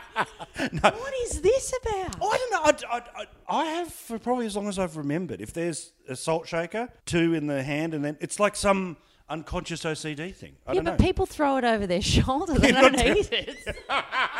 What 0.81 1.13
is 1.23 1.41
this 1.41 1.73
about? 1.81 2.17
I 2.21 2.37
don't 2.37 2.51
know. 2.51 2.89
I, 2.89 2.97
I, 2.97 3.01
I, 3.21 3.25
I 3.61 3.65
have 3.65 3.93
for 3.93 4.19
probably 4.19 4.45
as 4.45 4.57
long 4.57 4.67
as 4.67 4.77
I've 4.77 4.97
remembered. 4.97 5.39
If 5.39 5.53
there's 5.53 5.93
a 6.07 6.17
salt 6.17 6.49
shaker, 6.49 6.89
two 7.05 7.33
in 7.33 7.47
the 7.47 7.63
hand, 7.63 7.93
and 7.93 8.03
then 8.03 8.17
it's 8.19 8.41
like 8.41 8.57
some 8.57 8.97
unconscious 9.29 9.83
OCD 9.83 10.33
thing. 10.33 10.55
I 10.65 10.73
yeah, 10.73 10.81
but 10.81 10.99
know. 10.99 11.05
people 11.05 11.25
throw 11.25 11.57
it 11.57 11.63
over 11.63 11.85
their 11.87 12.01
shoulder. 12.15 12.53
They 12.53 12.71
don't 12.71 12.95
eat 12.95 13.31
it. 13.31 13.57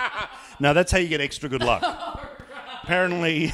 no, 0.60 0.74
that's 0.74 0.92
how 0.92 0.98
you 0.98 1.08
get 1.08 1.22
extra 1.22 1.50
good 1.50 1.64
luck. 1.64 1.84
Apparently, 2.84 3.52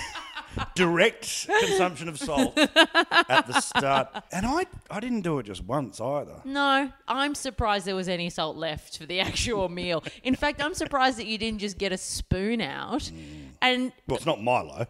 direct 0.75 1.47
consumption 1.59 2.07
of 2.07 2.17
salt 2.17 2.57
at 2.57 3.47
the 3.47 3.59
start, 3.59 4.07
and 4.31 4.45
I 4.45 4.65
I 4.89 4.99
didn't 4.99 5.21
do 5.21 5.39
it 5.39 5.43
just 5.43 5.63
once 5.63 5.99
either. 5.99 6.41
No, 6.45 6.91
I'm 7.07 7.36
surprised 7.36 7.86
there 7.86 7.95
was 7.95 8.07
any 8.07 8.29
salt 8.29 8.55
left 8.55 8.97
for 8.97 9.05
the 9.05 9.19
actual 9.19 9.67
meal. 9.69 10.03
In 10.23 10.36
fact, 10.36 10.63
I'm 10.63 10.73
surprised 10.73 11.17
that 11.17 11.25
you 11.25 11.38
didn't 11.38 11.59
just 11.59 11.77
get 11.77 11.91
a 11.91 11.97
spoon 11.97 12.61
out. 12.61 13.01
Mm. 13.01 13.45
And 13.61 13.91
Well, 14.07 14.17
it's 14.17 14.25
not 14.25 14.41
Milo. 14.41 14.88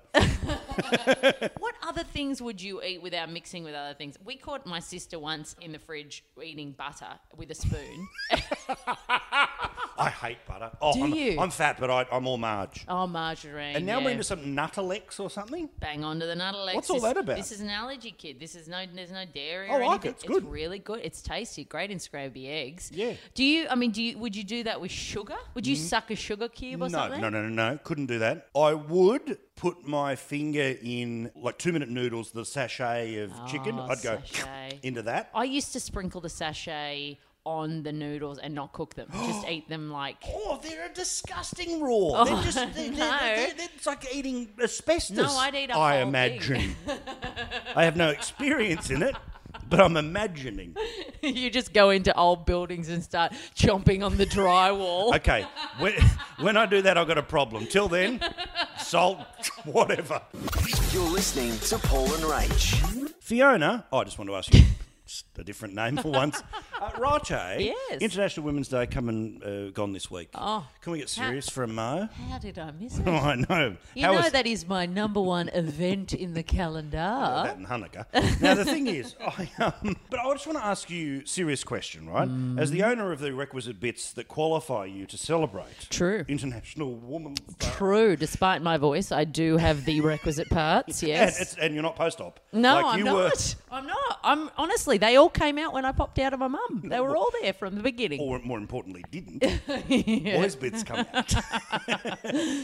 what 1.59 1.75
other 1.87 2.03
things 2.03 2.41
would 2.41 2.61
you 2.61 2.81
eat 2.83 3.01
without 3.01 3.31
mixing 3.31 3.63
with 3.63 3.73
other 3.75 3.93
things? 3.93 4.15
We 4.23 4.35
caught 4.35 4.65
my 4.65 4.79
sister 4.79 5.17
once 5.19 5.55
in 5.61 5.71
the 5.71 5.79
fridge 5.79 6.23
eating 6.43 6.71
butter 6.71 7.19
with 7.35 7.51
a 7.51 7.55
spoon. 7.55 8.07
I 9.97 10.09
hate 10.09 10.37
butter. 10.45 10.71
Oh, 10.81 10.93
Do 10.93 11.03
I'm, 11.05 11.13
you? 11.13 11.39
I'm 11.39 11.49
fat, 11.49 11.77
but 11.79 11.89
I, 11.89 12.05
I'm 12.11 12.27
all 12.27 12.37
marge. 12.37 12.83
Oh, 12.87 13.07
margarine. 13.07 13.77
and 13.77 13.85
now 13.85 13.99
yeah. 13.99 14.05
we're 14.05 14.11
into 14.11 14.23
some 14.23 14.39
Nuttelex 14.55 15.19
or 15.19 15.29
something. 15.29 15.69
Bang 15.79 16.03
on 16.03 16.19
to 16.19 16.25
the 16.25 16.35
Nuttelex. 16.35 16.75
What's 16.75 16.89
all 16.89 16.97
This- 16.97 17.03
that 17.03 17.17
about? 17.17 17.37
This 17.37 17.51
is 17.51 17.61
an 17.61 17.69
allergy 17.69 18.11
kid. 18.11 18.39
This 18.39 18.55
is 18.55 18.67
no, 18.67 18.83
there's 18.93 19.11
no 19.11 19.23
dairy. 19.25 19.69
I 19.69 19.77
like 19.85 20.05
it. 20.05 20.09
It's 20.09 20.23
good. 20.23 20.49
really 20.49 20.79
good. 20.79 20.99
It's 21.03 21.21
tasty. 21.21 21.63
Great 21.63 21.91
in 21.91 21.99
scrambled 21.99 22.45
eggs. 22.45 22.91
Yeah. 22.93 23.13
Do 23.33 23.43
you? 23.43 23.67
I 23.69 23.75
mean, 23.75 23.91
do 23.91 24.01
you? 24.03 24.17
Would 24.17 24.35
you 24.35 24.43
do 24.43 24.63
that 24.63 24.81
with 24.81 24.91
sugar? 24.91 25.35
Would 25.53 25.65
you 25.65 25.75
suck 25.75 26.11
a 26.11 26.15
sugar 26.15 26.49
cube 26.49 26.81
or 26.81 26.85
Mm. 26.87 26.91
No, 26.91 26.97
something? 26.99 27.21
no, 27.21 27.29
no, 27.29 27.41
no, 27.47 27.71
no. 27.71 27.79
Couldn't 27.83 28.07
do 28.07 28.19
that. 28.19 28.47
I 28.55 28.73
would 28.73 29.37
put 29.55 29.87
my 29.87 30.15
finger 30.15 30.75
in 30.81 31.31
like 31.35 31.57
two 31.57 31.71
minute 31.71 31.89
noodles, 31.89 32.31
the 32.31 32.45
sachet 32.45 33.15
of 33.17 33.31
ah, 33.33 33.47
chicken. 33.47 33.75
Oh, 33.79 33.87
I'd 33.89 34.01
go 34.01 34.21
sachet. 34.25 34.79
into 34.83 35.01
that. 35.03 35.29
I 35.33 35.45
used 35.45 35.73
to 35.73 35.79
sprinkle 35.79 36.21
the 36.21 36.29
sachet 36.29 37.17
on 37.45 37.83
the 37.83 37.91
noodles 37.93 38.39
and 38.39 38.53
not 38.55 38.73
cook 38.73 38.95
them. 38.95 39.07
Just 39.11 39.47
eat 39.49 39.69
them 39.69 39.91
like. 39.91 40.17
Oh, 40.27 40.59
they're 40.61 40.87
a 40.87 40.93
disgusting 40.93 41.81
raw. 41.81 42.23
they're 42.25 42.43
just, 42.43 42.55
they're, 42.55 42.67
they're- 42.73 42.91
no. 42.91 43.19
they're- 43.19 43.69
it's 43.75 43.85
like 43.85 44.05
eating 44.13 44.49
asbestos. 44.61 45.15
No, 45.17 45.37
I'd 45.37 45.55
eat 45.55 45.69
a 45.69 45.77
I 45.77 45.97
imagine. 45.97 46.75
I 47.75 47.85
have 47.85 47.95
no 47.95 48.09
experience 48.09 48.89
in 48.89 49.03
it, 49.03 49.15
but 49.69 49.79
I'm 49.79 49.95
imagining. 49.95 50.75
you 51.21 51.49
just 51.49 51.71
go 51.73 51.91
into 51.91 52.15
old 52.17 52.45
buildings 52.45 52.89
and 52.89 53.03
start 53.03 53.31
chomping 53.55 54.03
on 54.03 54.17
the 54.17 54.25
drywall. 54.25 55.15
Okay, 55.15 55.45
when, 55.79 55.93
when 56.39 56.57
I 56.57 56.65
do 56.65 56.81
that, 56.81 56.97
I've 56.97 57.07
got 57.07 57.17
a 57.17 57.23
problem. 57.23 57.67
Till 57.67 57.87
then, 57.87 58.19
salt, 58.85 59.19
whatever. 59.65 60.21
You're 60.91 61.09
listening 61.09 61.57
to 61.59 61.79
Paul 61.87 62.05
and 62.13 62.23
Rach. 62.23 63.09
Fiona, 63.19 63.85
oh, 63.91 63.99
I 63.99 64.03
just 64.03 64.19
want 64.19 64.29
to 64.29 64.35
ask 64.35 64.53
you 64.53 64.61
a 65.37 65.43
different 65.43 65.73
name 65.75 65.97
for 65.97 66.09
once. 66.11 66.41
Uh, 66.75 66.91
Rache, 66.99 67.29
Yes. 67.61 68.01
International 68.01 68.45
Women's 68.45 68.67
Day 68.67 68.85
coming 68.85 69.41
uh, 69.43 69.71
gone 69.71 69.93
this 69.93 70.11
week. 70.11 70.27
Oh. 70.35 70.67
Can 70.81 70.91
we 70.91 70.99
get 70.99 71.07
serious 71.09 71.47
for 71.49 71.63
a 71.63 71.67
mo? 71.67 72.09
How 72.29 72.37
did 72.37 72.59
I 72.59 72.71
miss 72.71 72.97
it? 72.99 73.07
Oh, 73.07 73.13
I 73.15 73.35
know. 73.35 73.77
You 73.95 74.03
How 74.05 74.11
know 74.11 74.17
was- 74.21 74.33
that 74.33 74.45
is 74.45 74.67
my 74.67 74.85
number 74.85 75.21
one 75.21 75.47
event 75.49 76.13
in 76.13 76.33
the 76.33 76.43
calendar. 76.43 76.97
that 76.97 77.55
and 77.55 77.65
Hanukkah. 77.65 78.05
Now 78.41 78.55
the 78.55 78.65
thing 78.65 78.87
is, 78.87 79.15
I, 79.25 79.49
um, 79.59 79.95
but 80.09 80.19
I 80.19 80.29
just 80.33 80.45
want 80.47 80.59
to 80.59 80.65
ask 80.65 80.89
you 80.89 81.25
serious 81.25 81.63
question, 81.63 82.09
right? 82.09 82.27
As 82.59 82.71
the 82.71 82.83
owner 82.83 83.13
of 83.13 83.21
the 83.21 83.33
requisite 83.33 83.79
bits 83.79 84.11
that 84.13 84.27
qualify 84.27 84.83
you 84.85 85.05
to 85.05 85.17
celebrate 85.17 85.87
True. 85.89 86.25
International 86.27 86.93
Women's 86.93 87.39
Day, 87.39 87.69
True. 87.71 88.17
Despite 88.17 88.61
my 88.61 88.75
voice, 88.77 89.13
I 89.13 89.23
do 89.23 89.55
have 89.55 89.85
the 89.85 90.01
requisite 90.01 90.49
parts. 90.49 91.01
and, 91.01 91.09
Yes. 91.09 91.39
it's, 91.41 91.55
and 91.55 91.73
you're 91.73 91.83
not 91.83 91.95
post-op. 91.95 92.41
no, 92.51 92.75
like 92.75 92.85
I'm 92.85 92.99
you 92.99 93.05
not. 93.05 93.15
Were, 93.15 93.31
I'm 93.71 93.87
not. 93.87 94.19
I'm 94.25 94.51
honestly. 94.57 94.94
They 94.97 95.15
all 95.15 95.29
came 95.29 95.57
out 95.57 95.73
when 95.73 95.85
I 95.85 95.91
popped 95.91 96.19
out 96.19 96.33
of 96.33 96.39
my 96.39 96.47
mum. 96.47 96.83
They 96.85 96.99
were 96.99 97.15
all 97.15 97.31
there 97.41 97.53
from 97.53 97.75
the 97.75 97.81
beginning. 97.83 98.19
or 98.21 98.39
more 98.39 98.57
importantly, 98.57 99.03
didn't. 99.11 99.39
Boys' 99.67 100.55
bits 100.55 100.83
come 100.83 101.05
out. 101.13 101.33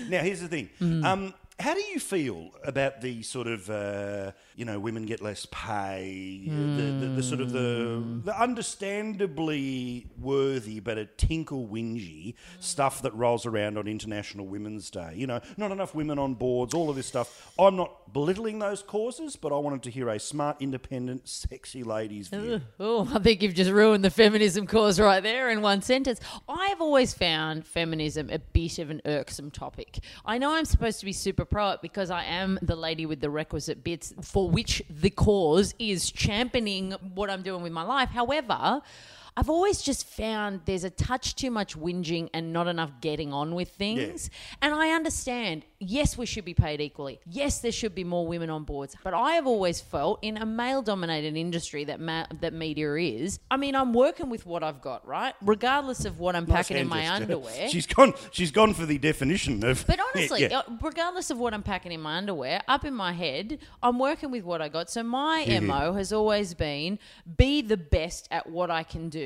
now, 0.10 0.22
here's 0.22 0.42
the 0.42 0.48
thing. 0.48 0.70
Hmm. 0.80 1.06
Um, 1.06 1.34
how 1.62 1.74
do 1.74 1.82
you 1.82 2.00
feel 2.00 2.50
about 2.64 3.02
the 3.02 3.22
sort 3.22 3.48
of, 3.48 3.70
uh, 3.70 4.32
you 4.56 4.66
know, 4.66 4.80
women 4.80 5.06
get 5.06 5.22
less 5.22 5.46
pay, 5.52 6.44
the, 6.48 7.06
the, 7.06 7.08
the 7.18 7.24
sort 7.24 7.40
of 7.40 7.52
the, 7.52 8.04
the 8.26 8.42
understandably 8.42 10.08
worthy 10.20 10.80
but 10.80 10.98
a 10.98 11.06
tinkle 11.06 11.68
whingy 11.68 12.34
stuff 12.60 13.02
that 13.04 13.14
rolls 13.14 13.46
around 13.46 13.78
on 13.78 13.88
International 13.88 14.46
Women's 14.48 14.90
Day? 14.90 15.14
You 15.16 15.28
know, 15.28 15.40
not 15.58 15.72
enough 15.72 15.94
women 15.94 16.18
on 16.18 16.34
boards, 16.34 16.74
all 16.74 16.90
of 16.90 16.96
this 16.96 17.08
stuff. 17.08 17.54
I'm 17.60 17.76
not 17.76 18.12
belittling 18.12 18.60
those 18.60 18.82
causes, 18.82 19.36
but 19.36 19.54
I 19.54 19.58
wanted 19.58 19.84
to 19.84 19.92
hear 19.92 20.10
a 20.10 20.20
smart, 20.20 20.58
independent, 20.60 21.30
sexy 21.30 21.84
lady's 21.84 22.28
view. 22.28 22.62
Oh, 22.80 23.10
I 23.14 23.20
think 23.20 23.42
you've 23.42 23.54
just 23.54 23.72
ruined 23.72 24.04
the 24.04 24.10
feminism 24.10 24.66
cause 24.66 25.00
right 25.00 25.22
there 25.22 25.50
in 25.50 25.62
one 25.62 25.82
sentence. 25.82 26.20
I've 26.50 26.82
always 26.82 27.14
found 27.14 27.66
feminism 27.66 28.30
a 28.32 28.40
bit 28.40 28.80
of 28.80 28.90
an 28.90 29.02
irksome 29.06 29.52
topic. 29.52 30.00
I 30.26 30.38
know 30.38 30.54
I'm 30.54 30.66
supposed 30.66 31.00
to 31.00 31.06
be 31.06 31.14
super 31.14 31.46
pro 31.52 31.72
it 31.72 31.82
because 31.82 32.10
I 32.10 32.24
am 32.24 32.58
the 32.62 32.76
lady 32.76 33.06
with 33.06 33.22
the 33.22 33.30
requisite 33.30 33.84
bits 33.84 34.14
for 34.22 34.50
which 34.50 34.82
the 34.90 35.10
cause 35.10 35.76
is 35.78 36.10
championing 36.10 36.94
what 37.14 37.30
I'm 37.30 37.44
doing 37.44 37.62
with 37.62 37.74
my 37.74 37.84
life. 37.84 38.10
However, 38.10 38.82
I've 39.38 39.50
always 39.50 39.82
just 39.82 40.06
found 40.08 40.62
there's 40.66 40.84
a 40.84 40.90
touch 40.90 41.36
too 41.36 41.52
much 41.52 41.78
whinging 41.80 42.30
and 42.34 42.52
not 42.52 42.68
enough 42.68 42.92
getting 43.00 43.32
on 43.32 43.56
with 43.56 43.70
things. 43.70 44.30
And 44.62 44.74
I 44.74 44.90
understand, 44.90 45.64
yes, 45.80 46.18
we 46.18 46.26
should 46.26 46.44
be 46.44 46.54
paid 46.54 46.82
equally. 46.82 47.22
Yes, 47.26 47.60
there 47.60 47.72
should 47.72 47.96
be 47.96 48.04
more 48.04 48.28
women 48.28 48.50
on 48.50 48.66
boards. 48.66 48.94
But 49.02 49.14
I 49.14 49.32
have 49.36 49.48
always 49.48 49.80
felt 49.80 50.20
in 50.22 50.36
a 50.36 50.46
male 50.46 50.82
dominated 50.82 51.38
industry 51.38 51.86
that 51.86 52.02
ma- 52.02 52.26
that 52.42 52.52
media 52.54 52.94
is, 52.96 53.40
I 53.50 53.56
mean, 53.56 53.74
I'm 53.74 53.94
working 53.94 54.30
with 54.30 54.46
what 54.46 54.64
I've 54.64 54.82
got, 54.82 55.08
right? 55.08 55.34
Regardless 55.42 56.04
of 56.04 56.20
what 56.20 56.36
I'm 56.36 56.46
Nice 56.46 56.68
packing 56.68 56.78
in 56.78 56.90
my 56.90 57.10
underwear. 57.10 57.70
She's 57.70 57.88
gone. 57.88 58.14
She's 58.32 58.52
gone 58.52 58.74
for 58.74 58.86
the 58.86 58.98
definition 58.98 59.64
of. 59.64 59.86
But 59.88 60.00
honestly, 60.14 60.42
Yeah. 60.42 60.58
uh, 60.60 60.64
regardless 60.82 61.32
of 61.32 61.38
what 61.40 61.54
I'm 61.54 61.64
packing 61.64 61.94
in 61.94 62.02
my 62.02 62.18
underwear, 62.18 62.62
up 62.68 62.84
in 62.84 62.94
my 62.94 63.14
head, 63.14 63.60
I'm 63.82 63.98
working 63.98 64.30
with 64.30 64.44
what 64.44 64.62
I 64.62 64.68
got. 64.68 64.90
So 64.90 65.04
my 65.04 65.46
MO 65.62 65.94
has 65.94 66.12
always 66.12 66.54
been 66.54 67.00
be 67.38 67.62
the 67.62 67.78
best 67.78 68.28
at 68.30 68.50
what 68.50 68.70
I 68.70 68.84
can 68.84 69.08
do 69.08 69.21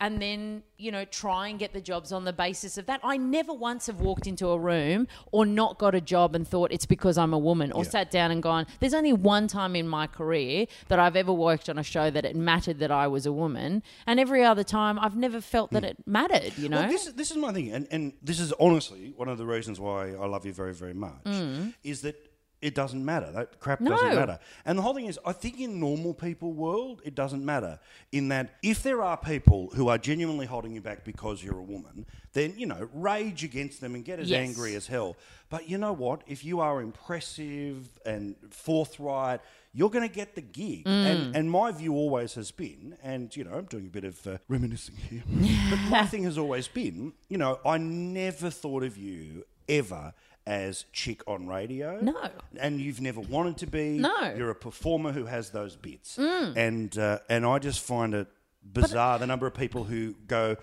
and 0.00 0.20
then, 0.20 0.62
you 0.78 0.90
know, 0.90 1.04
try 1.04 1.48
and 1.48 1.58
get 1.58 1.72
the 1.72 1.80
jobs 1.80 2.12
on 2.12 2.24
the 2.24 2.32
basis 2.32 2.78
of 2.78 2.86
that. 2.86 3.00
I 3.02 3.16
never 3.16 3.52
once 3.52 3.86
have 3.86 4.00
walked 4.00 4.26
into 4.26 4.48
a 4.48 4.58
room 4.58 5.06
or 5.32 5.46
not 5.46 5.78
got 5.78 5.94
a 5.94 6.00
job 6.00 6.34
and 6.34 6.46
thought 6.46 6.72
it's 6.72 6.86
because 6.86 7.16
I'm 7.18 7.32
a 7.32 7.38
woman 7.38 7.72
or 7.72 7.84
Yeah. 7.84 7.90
sat 7.90 8.10
down 8.10 8.30
and 8.30 8.42
gone, 8.42 8.66
there's 8.80 8.94
only 8.94 9.12
one 9.12 9.48
time 9.48 9.76
in 9.76 9.88
my 9.88 10.06
career 10.06 10.66
that 10.88 10.98
I've 10.98 11.16
ever 11.16 11.32
worked 11.32 11.68
on 11.68 11.78
a 11.78 11.82
show 11.82 12.10
that 12.10 12.24
it 12.24 12.36
mattered 12.36 12.78
that 12.78 12.90
I 12.90 13.06
was 13.06 13.26
a 13.26 13.32
woman. 13.32 13.82
And 14.06 14.20
every 14.20 14.44
other 14.44 14.64
time 14.64 14.98
I've 14.98 15.16
never 15.16 15.40
felt 15.40 15.70
that 15.72 15.82
hmm. 15.82 15.90
it 15.90 15.96
mattered, 16.06 16.56
you 16.58 16.68
know? 16.68 16.80
Well, 16.80 16.88
this, 16.90 17.06
is- 17.06 17.14
this 17.14 17.30
is 17.30 17.36
my 17.36 17.52
thing, 17.52 17.72
and, 17.72 17.86
and 17.90 18.12
this 18.22 18.40
is 18.40 18.52
honestly 18.60 19.12
one 19.16 19.28
of 19.28 19.38
the 19.38 19.46
reasons 19.46 19.80
why 19.80 20.10
I 20.10 20.26
love 20.26 20.44
you 20.46 20.52
very, 20.52 20.74
very 20.74 20.94
much, 20.94 21.24
hmm. 21.24 21.68
is 21.82 22.02
that 22.02 22.16
it 22.62 22.74
doesn't 22.74 23.04
matter. 23.04 23.30
That 23.32 23.60
crap 23.60 23.80
doesn't 23.84 24.08
Mm. 24.08 24.14
Matter. 24.14 24.38
And 24.64 24.78
the 24.78 24.82
whole 24.82 24.94
thing 24.94 25.06
is, 25.06 25.18
I 25.26 25.32
think 25.32 25.60
in 25.60 25.78
normal 25.78 26.14
people 26.14 26.52
world, 26.52 27.02
it 27.04 27.14
doesn't 27.14 27.44
matter. 27.44 27.78
In 28.12 28.28
that, 28.28 28.54
if 28.62 28.82
there 28.82 29.02
are 29.02 29.16
people 29.16 29.70
who 29.74 29.88
are 29.88 29.98
genuinely 29.98 30.46
holding 30.46 30.72
you 30.74 30.80
back 30.80 31.04
because 31.04 31.44
you're 31.44 31.58
a 31.58 31.62
woman, 31.62 32.06
then 32.32 32.54
you 32.56 32.66
know, 32.66 32.88
rage 32.94 33.44
against 33.44 33.80
them 33.80 33.94
and 33.94 34.04
get 34.04 34.18
as 34.20 34.30
Yes. 34.30 34.48
angry 34.48 34.74
as 34.74 34.86
hell. 34.86 35.16
But 35.50 35.68
you 35.68 35.76
know 35.78 35.92
what? 35.92 36.22
If 36.26 36.44
you 36.44 36.60
are 36.60 36.80
impressive 36.80 37.88
and 38.06 38.36
forthright. 38.50 39.40
You're 39.72 39.90
going 39.90 40.08
to 40.08 40.14
get 40.14 40.34
the 40.34 40.40
gig, 40.40 40.84
Mm. 40.86 41.04
and 41.10 41.36
and 41.36 41.50
my 41.50 41.70
view 41.70 41.92
always 41.94 42.32
has 42.34 42.50
been, 42.50 42.96
and 43.02 43.34
you 43.36 43.44
know, 43.44 43.52
I'm 43.58 43.66
doing 43.66 43.84
a 43.86 43.90
bit 43.90 44.04
of 44.04 44.26
uh, 44.26 44.38
reminiscing 44.48 44.96
here, 45.10 45.22
but 45.70 45.78
my 45.90 46.06
thing 46.10 46.24
has 46.24 46.38
always 46.38 46.66
been, 46.66 47.12
you 47.28 47.36
know, 47.36 47.58
I 47.62 47.76
never 47.76 48.48
thought 48.48 48.82
of 48.84 48.96
you 48.96 49.44
ever 49.68 50.14
as 50.46 50.84
chick 50.92 51.22
on 51.26 51.46
radio. 51.48 51.98
No. 52.00 52.14
And 52.58 52.80
you've 52.80 53.00
never 53.00 53.20
wanted 53.20 53.58
to 53.58 53.66
be. 53.66 53.98
No. 53.98 54.14
Mm. 54.14 54.38
You're 54.38 54.50
a 54.50 54.54
performer 54.54 55.12
who 55.12 55.26
has 55.26 55.50
those 55.50 55.76
bits. 55.76 56.16
And 56.18 56.96
uh, 56.96 57.18
and 57.28 57.44
I 57.44 57.58
just 57.58 57.80
find 57.80 58.14
it 58.14 58.28
bizarre 58.62 59.18
the 59.18 59.26
number 59.26 59.46
of 59.46 59.54
people 59.54 59.84
who 59.84 60.14
go, 60.26 60.56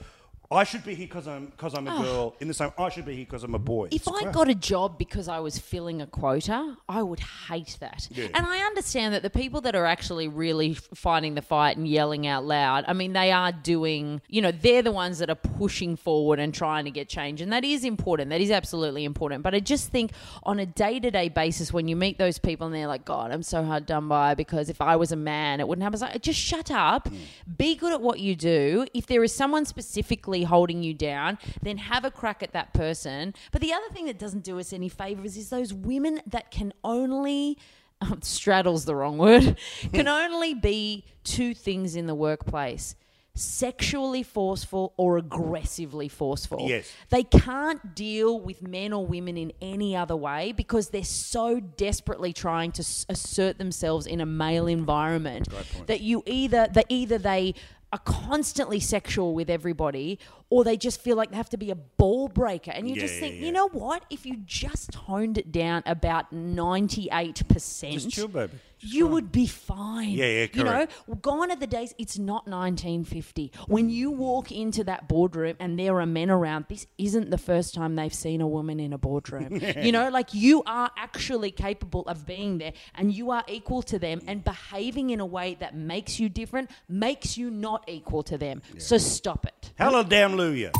I 0.54 0.64
should 0.64 0.84
be 0.84 0.96
here 0.96 1.08
because 1.08 1.28
I'm 1.28 1.48
because 1.48 1.74
I'm 1.74 1.88
a 1.88 1.92
ah. 1.92 2.02
girl. 2.02 2.36
In 2.40 2.48
the 2.48 2.54
same, 2.54 2.72
I 2.78 2.90
should 2.90 3.06
be 3.06 3.16
here 3.16 3.26
because 3.26 3.44
I'm 3.44 3.56
a 3.56 3.60
boy. 3.60 3.86
If 3.88 3.94
It's 3.94 4.08
I 4.08 4.24
crap. 4.24 4.34
got 4.34 4.50
a 4.50 4.56
job 4.56 4.98
because 4.98 5.28
I 5.28 5.40
was 5.40 5.58
filling 5.58 6.02
a 6.02 6.08
quota, 6.08 6.78
I 6.88 7.02
would 7.02 7.20
hate 7.20 7.78
that. 7.80 8.08
Yeah. 8.12 8.28
And 8.34 8.46
I 8.46 8.60
understand 8.60 9.14
that 9.14 9.24
the 9.24 9.30
people 9.30 9.62
that 9.62 9.76
are 9.76 9.86
actually 9.86 10.28
really 10.28 10.74
fighting 10.74 11.36
the 11.36 11.42
fight 11.42 11.78
and 11.78 11.88
yelling 11.88 12.28
out 12.28 12.46
loud, 12.46 12.86
I 12.88 12.94
mean, 12.94 13.14
they 13.14 13.32
are 13.32 13.52
doing, 13.52 14.22
you 14.28 14.42
know, 14.42 14.52
they're 14.52 14.82
the 14.82 14.92
ones 14.92 15.20
that 15.20 15.30
are 15.30 15.36
pushing 15.36 15.96
forward 15.96 16.40
and 16.40 16.54
trying 16.54 16.86
to 16.86 16.92
get 16.92 17.10
change. 17.10 17.42
And 17.42 17.52
that 17.52 17.64
is 17.64 17.84
important. 17.84 18.30
That 18.30 18.42
is 18.42 18.52
absolutely 18.52 19.06
important. 19.06 19.44
But 19.44 19.56
I 19.56 19.60
just 19.60 19.90
think 19.90 20.12
on 20.44 20.60
a 20.60 20.66
day 20.66 21.00
to 21.00 21.12
day 21.12 21.30
basis, 21.30 21.74
when 21.74 21.88
you 21.88 21.96
meet 21.96 22.18
those 22.18 22.38
people 22.38 22.68
and 22.68 22.76
they're 22.76 22.88
like, 22.88 23.06
God, 23.06 23.32
I'm 23.32 23.44
so 23.44 23.64
hard 23.64 23.86
done 23.86 24.08
by 24.08 24.36
because 24.36 24.70
if 24.70 24.82
I 24.82 24.96
was 24.96 25.12
a 25.12 25.16
man, 25.16 25.60
it 25.60 25.68
wouldn't 25.68 25.84
happen. 25.84 25.96
It's 25.96 26.02
like, 26.02 26.22
just 26.22 26.40
shut 26.40 26.72
up. 26.72 27.10
Mm. 27.10 27.58
Be 27.58 27.76
good 27.76 27.94
at 27.94 28.02
what 28.02 28.20
you 28.20 28.36
do. 28.36 28.86
If 28.94 29.08
there 29.08 29.24
is 29.24 29.34
someone 29.34 29.66
specifically 29.66 30.43
holding 30.44 30.84
you 30.84 30.94
down, 30.94 31.38
then 31.62 31.78
have 31.78 32.06
a 32.06 32.12
crack 32.12 32.44
at 32.44 32.54
that 32.54 32.74
person. 32.74 33.34
But 33.52 33.62
the 33.62 33.74
other 33.74 33.88
thing 33.92 34.06
that 34.06 34.20
doesn't 34.20 34.44
do 34.44 34.60
us 34.60 34.74
any 34.74 34.90
favors 34.90 35.38
is 35.38 35.50
those 35.50 35.74
women 35.74 36.22
that 36.28 36.52
can 36.52 36.74
only 36.84 37.58
um, 38.02 38.20
straddles 38.24 38.86
the 38.86 38.96
wrong 38.96 39.18
word 39.18 39.58
can 39.94 40.08
only 40.08 40.54
be 40.54 41.06
two 41.24 41.54
things 41.54 41.96
in 41.96 42.08
the 42.08 42.16
workplace 42.16 42.96
sexually 43.36 44.22
forceful 44.22 44.94
or 44.96 45.18
aggressively 45.18 46.08
forceful. 46.08 46.68
Yes. 46.70 46.92
They 47.10 47.24
can't 47.24 47.96
deal 47.96 48.40
with 48.40 48.62
men 48.62 48.94
or 48.94 49.06
women 49.06 49.38
in 49.38 49.52
any 49.60 49.96
other 49.96 50.16
way 50.16 50.52
because 50.52 50.90
they're 50.90 51.04
so 51.04 51.60
desperately 51.60 52.32
trying 52.32 52.72
to 52.74 52.82
s- 52.82 53.08
assert 53.10 53.58
themselves 53.58 54.06
in 54.06 54.22
a 54.22 54.26
male 54.26 54.68
environment 54.68 55.48
that 55.88 56.02
you 56.02 56.22
either 56.28 56.68
that 56.74 56.86
either 56.90 57.18
they 57.18 57.56
are 57.94 58.00
constantly 58.00 58.80
sexual 58.80 59.36
with 59.36 59.50
everybody 59.52 60.18
or 60.50 60.64
they 60.64 60.76
just 60.76 61.00
feel 61.00 61.16
like 61.16 61.30
they 61.30 61.38
have 61.38 61.50
to 61.50 61.58
be 61.58 61.70
a 61.70 61.76
ball 61.76 62.28
breaker 62.28 62.72
and 62.72 62.90
you 62.90 62.96
Yeah, 62.96 63.02
just 63.02 63.14
yeah, 63.16 63.20
think 63.20 63.36
yeah. 63.36 63.46
you 63.46 63.52
know 63.52 63.70
what 63.70 64.04
if 64.10 64.26
you 64.26 64.38
just 64.46 64.92
toned 64.92 65.38
it 65.38 65.52
down 65.52 65.84
about 65.86 66.34
98% 66.34 67.92
Just 67.94 68.10
chill, 68.10 68.28
baby. 68.28 68.54
You 68.84 69.08
would 69.08 69.32
be 69.32 69.48
fine. 69.48 70.10
Yeah, 70.12 70.26
yeah, 70.26 70.48
You 70.54 70.64
know, 70.64 70.88
well, 71.08 71.18
gone 71.18 71.52
are 71.52 71.56
the 71.56 71.68
days. 71.68 71.94
It's 71.98 72.18
not 72.18 72.48
1950 72.48 73.52
when 73.68 73.90
you 73.90 74.12
walk 74.12 74.52
into 74.52 74.84
that 74.86 75.08
boardroom 75.08 75.56
and 75.60 75.78
there 75.80 76.00
are 76.00 76.06
men 76.06 76.30
around. 76.30 76.66
This 76.70 76.86
isn't 76.98 77.30
the 77.30 77.38
first 77.38 77.74
time 77.74 77.96
they've 77.96 78.14
seen 78.14 78.42
a 78.42 78.48
woman 78.48 78.80
in 78.80 78.94
a 78.94 78.98
boardroom. 78.98 79.62
you 79.82 79.92
know, 79.92 80.10
like 80.10 80.34
you 80.34 80.64
are 80.66 80.92
actually 80.98 81.52
capable 81.52 82.04
of 82.04 82.26
being 82.26 82.58
there, 82.58 82.74
and 82.96 83.14
you 83.14 83.32
are 83.32 83.44
equal 83.48 83.82
to 83.84 84.00
them, 84.00 84.22
and 84.28 84.44
behaving 84.44 85.10
in 85.10 85.20
a 85.20 85.26
way 85.26 85.56
that 85.60 85.76
makes 85.76 86.20
you 86.20 86.30
different 86.30 86.70
makes 86.88 87.38
you 87.38 87.50
not 87.50 87.84
equal 87.88 88.24
to 88.24 88.38
them. 88.38 88.62
So 88.78 88.98
stop 88.98 89.46
it. 89.46 89.72
Hallelujah. 89.78 90.72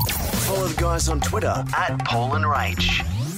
Follow 0.48 0.68
the 0.68 0.82
guys 0.82 1.08
on 1.10 1.22
Twitter 1.22 1.64
at 1.76 2.06
Paul 2.06 2.36
and 2.36 2.46
Rach. 2.46 3.33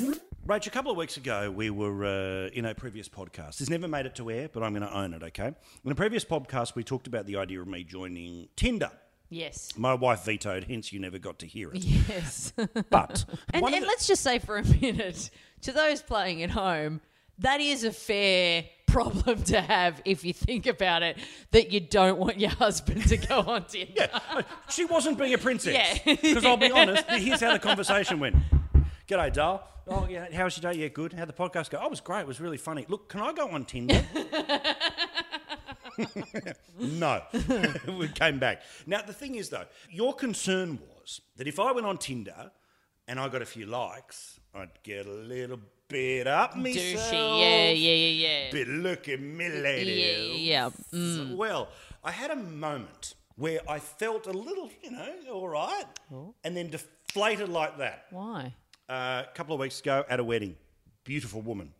Rach, 0.47 0.67
a 0.67 0.69
couple 0.69 0.91
of 0.91 0.97
weeks 0.97 1.17
ago, 1.17 1.49
we 1.49 1.71
were 1.71 2.05
uh, 2.05 2.49
in 2.53 2.65
a 2.65 2.75
previous 2.75 3.09
podcast. 3.09 3.57
This 3.57 3.69
never 3.69 3.87
made 3.87 4.05
it 4.05 4.13
to 4.15 4.29
air, 4.29 4.47
but 4.47 4.61
I'm 4.61 4.73
going 4.73 4.87
to 4.87 4.95
own 4.95 5.13
it, 5.15 5.23
okay? 5.23 5.51
In 5.83 5.91
a 5.91 5.95
previous 5.95 6.23
podcast, 6.23 6.75
we 6.75 6.83
talked 6.83 7.07
about 7.07 7.25
the 7.25 7.37
idea 7.37 7.61
of 7.61 7.67
me 7.67 7.83
joining 7.83 8.47
Tinder. 8.55 8.91
Yes. 9.29 9.73
My 9.75 9.95
wife 9.95 10.23
vetoed, 10.23 10.65
hence 10.65 10.93
you 10.93 10.99
never 10.99 11.17
got 11.17 11.39
to 11.39 11.47
hear 11.47 11.71
it. 11.73 11.83
Yes. 11.83 12.53
But 12.91 13.25
And, 13.53 13.65
and 13.65 13.73
the- 13.83 13.87
let's 13.87 14.05
just 14.05 14.21
say 14.21 14.37
for 14.37 14.57
a 14.57 14.63
minute 14.63 15.31
to 15.61 15.71
those 15.71 16.03
playing 16.03 16.43
at 16.43 16.51
home, 16.51 17.01
that 17.39 17.59
is 17.59 17.83
a 17.83 17.91
fair 17.91 18.65
problem 18.85 19.41
to 19.45 19.59
have 19.59 19.99
if 20.05 20.23
you 20.23 20.31
think 20.31 20.67
about 20.67 21.01
it. 21.01 21.17
That 21.51 21.71
you 21.71 21.79
don't 21.79 22.19
want 22.19 22.39
your 22.39 22.51
husband 22.51 23.07
to 23.09 23.17
go 23.17 23.39
on 23.39 23.65
Tinder. 23.67 23.93
yeah, 23.95 24.41
she 24.69 24.85
wasn't 24.85 25.17
being 25.17 25.33
a 25.33 25.39
princess. 25.39 25.73
Yeah. 26.05 26.15
Because 26.21 26.45
I'll 26.45 26.55
be 26.55 26.69
honest, 26.71 27.03
here's 27.09 27.41
how 27.41 27.51
the 27.53 27.59
conversation 27.59 28.19
went. 28.19 28.35
G'day, 29.07 29.33
Dale. 29.33 29.63
Oh, 29.87 30.07
yeah, 30.09 30.25
how 30.33 30.45
was 30.45 30.59
your 30.59 30.71
day? 30.71 30.79
Yeah, 30.79 30.87
good. 30.87 31.13
How'd 31.13 31.29
the 31.29 31.33
podcast 31.33 31.69
go? 31.69 31.79
Oh, 31.79 31.85
it 31.85 31.91
was 31.91 32.01
great. 32.01 32.21
It 32.21 32.27
was 32.27 32.41
really 32.41 32.57
funny. 32.57 32.85
Look, 32.89 33.07
can 33.07 33.21
I 33.21 33.33
go 33.33 33.49
on 33.49 33.65
Tinder? 33.65 34.03
no. 36.79 37.21
we 37.99 38.07
came 38.09 38.39
back. 38.39 38.63
Now, 38.85 39.01
the 39.01 39.13
thing 39.13 39.35
is, 39.35 39.49
though, 39.49 39.65
your 39.89 40.13
concern 40.13 40.79
was 40.79 41.21
that 41.37 41.47
if 41.47 41.59
I 41.59 41.71
went 41.71 41.85
on 41.85 41.97
Tinder 41.97 42.51
and 43.07 43.19
I 43.19 43.27
got 43.29 43.41
a 43.41 43.45
few 43.45 43.65
likes, 43.65 44.39
I'd 44.53 44.69
get 44.83 45.05
a 45.05 45.11
little 45.11 45.59
bit 45.87 46.27
up 46.27 46.55
myself. 46.55 47.11
Douchey. 47.11 47.39
Yeah, 47.39 47.69
yeah, 47.69 47.91
yeah, 47.91 48.27
yeah. 48.27 48.51
Bit 48.51 48.67
look 48.67 49.07
at 49.07 49.19
me, 49.21 49.49
lady. 49.49 49.91
Yeah, 49.91 50.69
yeah. 50.69 50.69
Mm. 50.93 51.35
Well, 51.35 51.69
I 52.03 52.11
had 52.11 52.31
a 52.31 52.35
moment 52.35 53.13
where 53.35 53.59
I 53.69 53.79
felt 53.79 54.27
a 54.27 54.31
little, 54.31 54.69
you 54.81 54.91
know, 54.91 55.13
all 55.31 55.49
right, 55.49 55.85
oh. 56.13 56.33
and 56.43 56.55
then 56.55 56.69
deflated 56.69 57.49
like 57.49 57.77
that. 57.77 58.05
Why? 58.11 58.53
Uh, 58.87 59.23
a 59.27 59.33
couple 59.33 59.53
of 59.55 59.59
weeks 59.59 59.79
ago 59.79 60.03
at 60.09 60.19
a 60.19 60.23
wedding, 60.23 60.55
beautiful 61.03 61.41
woman, 61.41 61.73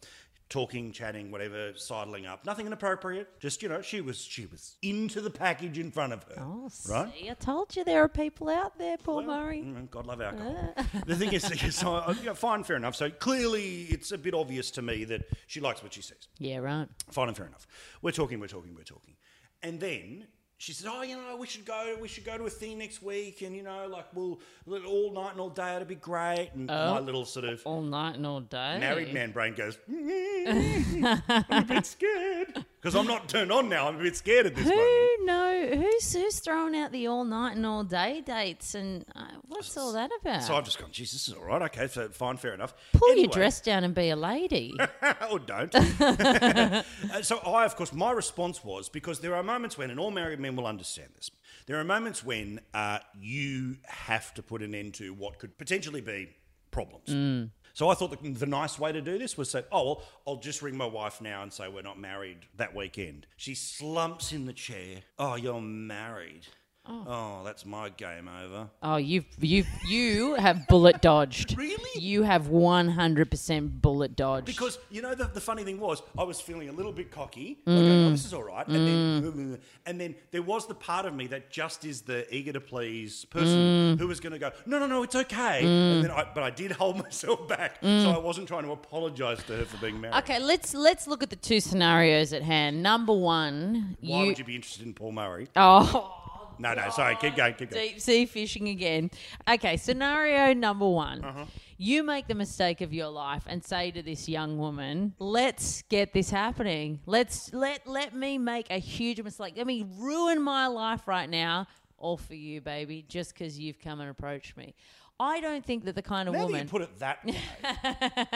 talking, 0.50 0.92
chatting, 0.92 1.30
whatever, 1.30 1.72
sidling 1.76 2.26
up, 2.26 2.44
nothing 2.46 2.66
inappropriate. 2.66 3.40
Just 3.40 3.62
you 3.62 3.70
know, 3.70 3.82
she 3.84 4.02
was 4.02 4.18
she 4.20 4.48
was 4.48 4.78
into 4.82 5.22
the 5.22 5.30
package 5.30 5.78
in 5.78 5.92
front 5.92 6.14
of 6.14 6.24
her. 6.24 6.36
Oh, 6.40 6.70
right. 6.90 7.12
see, 7.14 7.30
I 7.30 7.36
told 7.36 7.76
you 7.76 7.84
there 7.84 8.02
are 8.04 8.08
people 8.10 8.50
out 8.50 8.78
there, 8.80 8.98
Paul 8.98 9.18
Well, 9.26 9.40
Murray. 9.40 9.62
mm, 9.62 9.90
God 9.92 10.08
love 10.08 10.20
alcohol. 10.20 10.74
the 11.06 11.16
thing 11.16 11.32
is, 11.34 11.76
so, 11.76 11.96
uh, 11.96 12.16
you 12.20 12.26
know, 12.26 12.34
fine, 12.34 12.64
fair 12.64 12.76
enough. 12.76 12.96
So 12.96 13.12
clearly, 13.12 13.84
it's 13.84 14.12
a 14.12 14.18
bit 14.18 14.34
obvious 14.34 14.72
to 14.72 14.82
me 14.82 15.04
that 15.06 15.28
she 15.46 15.60
likes 15.60 15.84
what 15.84 15.94
she 15.94 16.02
says. 16.02 16.28
Yeah, 16.40 16.58
right. 16.58 16.88
Fine 17.12 17.28
and 17.28 17.38
fair 17.38 17.46
enough. 17.46 17.68
We're 18.02 18.12
talking, 18.12 18.40
we're 18.40 18.48
talking, 18.48 18.74
we're 18.76 18.84
talking. 18.84 19.14
And 19.62 19.80
then 19.80 20.26
she 20.66 20.74
said, 20.74 20.90
"Oh, 20.92 21.04
you 21.04 21.16
know, 21.16 21.38
we 21.38 21.46
should 21.46 21.64
go. 21.64 21.96
We 22.02 22.08
should 22.08 22.26
go 22.26 22.40
to 22.40 22.46
a 22.46 22.50
thing 22.50 22.80
next 22.80 23.04
week, 23.04 23.44
and 23.44 23.56
you 23.56 23.62
know, 23.62 23.88
like 23.88 24.08
we'll 24.16 24.40
all 24.88 25.14
night 25.14 25.34
and 25.34 25.40
all 25.40 25.52
day. 25.52 25.76
It'd 25.76 25.88
be 25.88 25.94
great." 25.94 26.50
And 26.56 26.66
my 26.66 26.98
little 27.00 27.24
sort 27.24 27.46
of 27.46 27.62
All 27.66 27.84
night 27.84 28.16
and 28.16 28.26
all 28.26 28.40
day. 28.42 28.80
married 28.80 29.14
man 29.14 29.32
brain 29.32 29.54
goes, 29.54 29.78
"Mm, 29.88 31.22
"I'm 31.50 31.64
a 31.64 31.66
bit 31.68 31.86
scared 31.86 32.66
because 32.82 32.96
I'm 32.96 33.06
not 33.06 33.30
turned 33.30 33.52
on 33.52 33.70
now. 33.70 33.88
I'm 33.88 34.00
a 34.00 34.02
bit 34.02 34.16
scared 34.16 34.48
at 34.48 34.56
this 34.56 34.66
moment." 34.66 34.82
Who 34.82 35.26
know 35.26 35.70
who's 35.76 36.14
who's 36.14 36.40
throwing 36.40 36.76
out 36.76 36.92
the 36.92 37.06
all 37.06 37.26
night 37.26 37.56
and 37.56 37.66
all 37.66 37.84
day 37.84 38.22
dates 38.26 38.74
and 38.74 39.06
what's 39.48 39.76
all 39.78 39.94
that 39.94 40.12
about? 40.22 40.44
So 40.44 40.56
I've 40.56 40.66
just 40.66 40.80
gone, 40.80 40.92
"Jesus, 40.92 41.14
this 41.26 41.28
is 41.30 41.34
all 41.40 41.46
right. 41.46 41.62
Okay, 41.64 41.88
so 41.88 42.10
fine, 42.10 42.38
fair 42.38 42.54
enough." 42.54 42.74
Pull 42.94 43.10
Anyway- 43.12 43.24
your 43.26 43.32
dress 43.32 43.62
down 43.62 43.84
and 43.84 43.94
be 43.94 44.10
a 44.10 44.16
lady. 44.16 44.74
or 45.32 45.40
don't. 45.40 45.74
Uh, 47.16 47.22
so 47.22 47.38
I, 47.40 47.66
of 47.66 47.76
course, 47.76 47.94
my 47.94 48.12
response 48.12 48.64
was 48.64 48.90
because 48.90 49.20
there 49.20 49.36
are 49.36 49.44
moments 49.44 49.78
when, 49.78 49.90
and 49.92 50.00
all 50.00 50.12
married 50.12 50.40
men 50.40 50.56
will 50.56 50.66
understand 50.68 51.10
this. 51.16 51.30
There 51.68 51.80
are 51.80 51.84
moments 51.84 52.24
when 52.24 52.60
uh, 52.74 53.00
you 53.20 53.78
have 53.86 54.34
to 54.36 54.44
put 54.44 54.62
an 54.62 54.74
end 54.76 54.96
to 54.96 55.14
what 55.14 55.40
could 55.40 55.58
potentially 55.58 56.02
be 56.02 56.30
problems. 56.72 57.50
So 57.74 57.90
I 57.90 57.94
thought 57.94 58.12
the, 58.22 58.30
the 58.32 58.46
nice 58.46 58.80
way 58.80 58.92
to 58.92 59.02
do 59.02 59.18
this 59.18 59.38
was 59.38 59.50
say, 59.50 59.64
"Oh, 59.72 59.84
well, 59.86 60.04
I'll 60.28 60.36
just 60.38 60.62
ring 60.62 60.78
my 60.78 60.86
wife 60.86 61.22
now 61.22 61.44
and 61.44 61.52
say 61.52 61.68
we're 61.68 61.82
not 61.82 62.00
married 62.00 62.40
that 62.58 62.74
weekend." 62.76 63.28
She 63.38 63.54
slumps 63.56 64.32
in 64.32 64.46
the 64.46 64.54
chair. 64.54 65.02
"Oh, 65.20 65.36
you're 65.36 65.62
married." 65.62 66.48
Oh, 66.88 67.42
that's 67.44 67.66
my 67.66 67.90
game 67.90 68.28
over. 68.44 68.68
Oh, 68.84 68.98
you've 68.98 69.26
you 69.40 69.64
you 69.88 70.36
have 70.36 70.68
bullet 70.68 71.02
dodged. 71.02 71.56
Really? 71.66 72.00
You 72.00 72.24
have 72.24 72.50
one 72.50 72.90
hundred 72.90 73.32
percent 73.32 73.82
bullet 73.82 74.16
dodged. 74.16 74.46
Because 74.46 74.78
you 74.92 75.02
know 75.02 75.16
the, 75.16 75.26
the 75.26 75.42
funny 75.42 75.64
thing 75.64 75.80
was 75.80 76.02
I 76.18 76.24
was 76.24 76.40
feeling 76.42 76.70
a 76.70 76.72
little 76.72 76.92
bit 76.92 77.10
cocky. 77.12 77.60
Mm. 77.66 77.76
Like, 77.76 78.08
oh, 78.08 78.10
this 78.12 78.26
is 78.26 78.34
all 78.34 78.44
right, 78.44 78.68
and 78.68 78.88
then 78.88 79.60
and 79.86 80.00
then 80.00 80.16
there 80.32 80.42
was 80.42 80.68
the 80.68 80.76
part 80.76 81.06
of 81.06 81.14
me 81.16 81.28
that 81.28 81.50
just 81.50 81.86
is 81.86 82.02
the 82.02 82.34
eager 82.36 82.54
to 82.54 82.60
please 82.62 83.26
person 83.26 83.56
Mm. 83.96 84.00
who 84.00 84.08
was 84.08 84.20
going 84.20 84.34
to 84.34 84.40
go, 84.40 84.52
no, 84.66 84.80
no, 84.80 84.86
no, 84.88 85.04
it's 85.04 85.16
okay. 85.16 85.60
And 85.64 86.04
then 86.04 86.12
I, 86.12 86.26
but 86.34 86.44
I 86.44 86.50
did 86.50 86.72
hold 86.82 86.98
myself 86.98 87.48
back, 87.48 87.82
Mm. 87.82 88.04
so 88.04 88.12
I 88.12 88.18
wasn't 88.20 88.48
trying 88.48 88.64
to 88.64 88.72
apologise 88.72 89.42
to 89.44 89.54
her 89.58 89.66
for 89.66 89.78
being 89.78 90.00
married. 90.02 90.18
okay, 90.18 90.40
let's 90.40 90.74
let's 90.74 91.08
look 91.08 91.24
at 91.24 91.30
the 91.30 91.36
two 91.36 91.60
scenarios 91.60 92.34
at 92.34 92.42
hand. 92.44 92.84
Number 92.84 93.14
one, 93.14 93.98
Why 94.02 94.22
you 94.22 94.28
would 94.28 94.40
you 94.40 94.46
be 94.46 94.56
interested 94.56 94.86
in 94.86 94.94
Paul 94.94 95.14
Murray? 95.14 95.48
oh 95.56 96.22
No, 96.60 96.74
no, 96.74 96.90
sorry, 96.90 97.18
keep 97.20 97.36
going, 97.36 97.54
keep 97.56 97.70
going. 97.70 97.90
deep 97.90 98.02
sea 98.02 98.26
fishing 98.26 98.70
again. 98.70 99.12
Okay, 99.50 99.78
scenario 99.78 100.54
number 100.54 100.88
one. 100.88 101.24
Uh-huh. 101.24 101.46
You 101.78 102.04
make 102.04 102.28
the 102.28 102.36
mistake 102.36 102.80
of 102.82 102.94
your 102.94 103.10
life 103.10 103.44
and 103.48 103.64
say 103.64 103.92
to 103.92 104.02
this 104.02 104.30
young 104.30 104.58
woman, 104.58 105.14
"Let's 105.20 105.82
get 105.84 106.14
this 106.14 106.30
happening. 106.30 107.02
Let's 107.06 107.54
let 107.54 107.86
let 107.86 108.16
me 108.16 108.38
make 108.38 108.70
a 108.70 108.80
huge 108.80 109.22
mistake. 109.22 109.56
Let 109.58 109.68
me 109.68 109.86
ruin 109.98 110.42
my 110.42 110.68
life 110.68 111.08
right 111.08 111.30
now, 111.30 111.68
all 111.98 112.18
for 112.18 112.36
you, 112.36 112.62
baby, 112.62 113.04
just 113.08 113.34
because 113.34 113.60
you've 113.60 113.80
come 113.80 114.00
and 114.00 114.10
approached 114.10 114.56
me." 114.56 114.74
I 115.20 115.40
don't 115.40 115.66
think 115.66 115.86
that 115.86 115.96
the 115.96 116.02
kind 116.02 116.28
of 116.28 116.34
Now 116.34 116.40
that 116.42 116.46
woman. 116.48 116.62
you 116.64 116.68
put 116.70 116.82
it 116.82 117.00
that 117.00 117.24
way, 117.26 117.40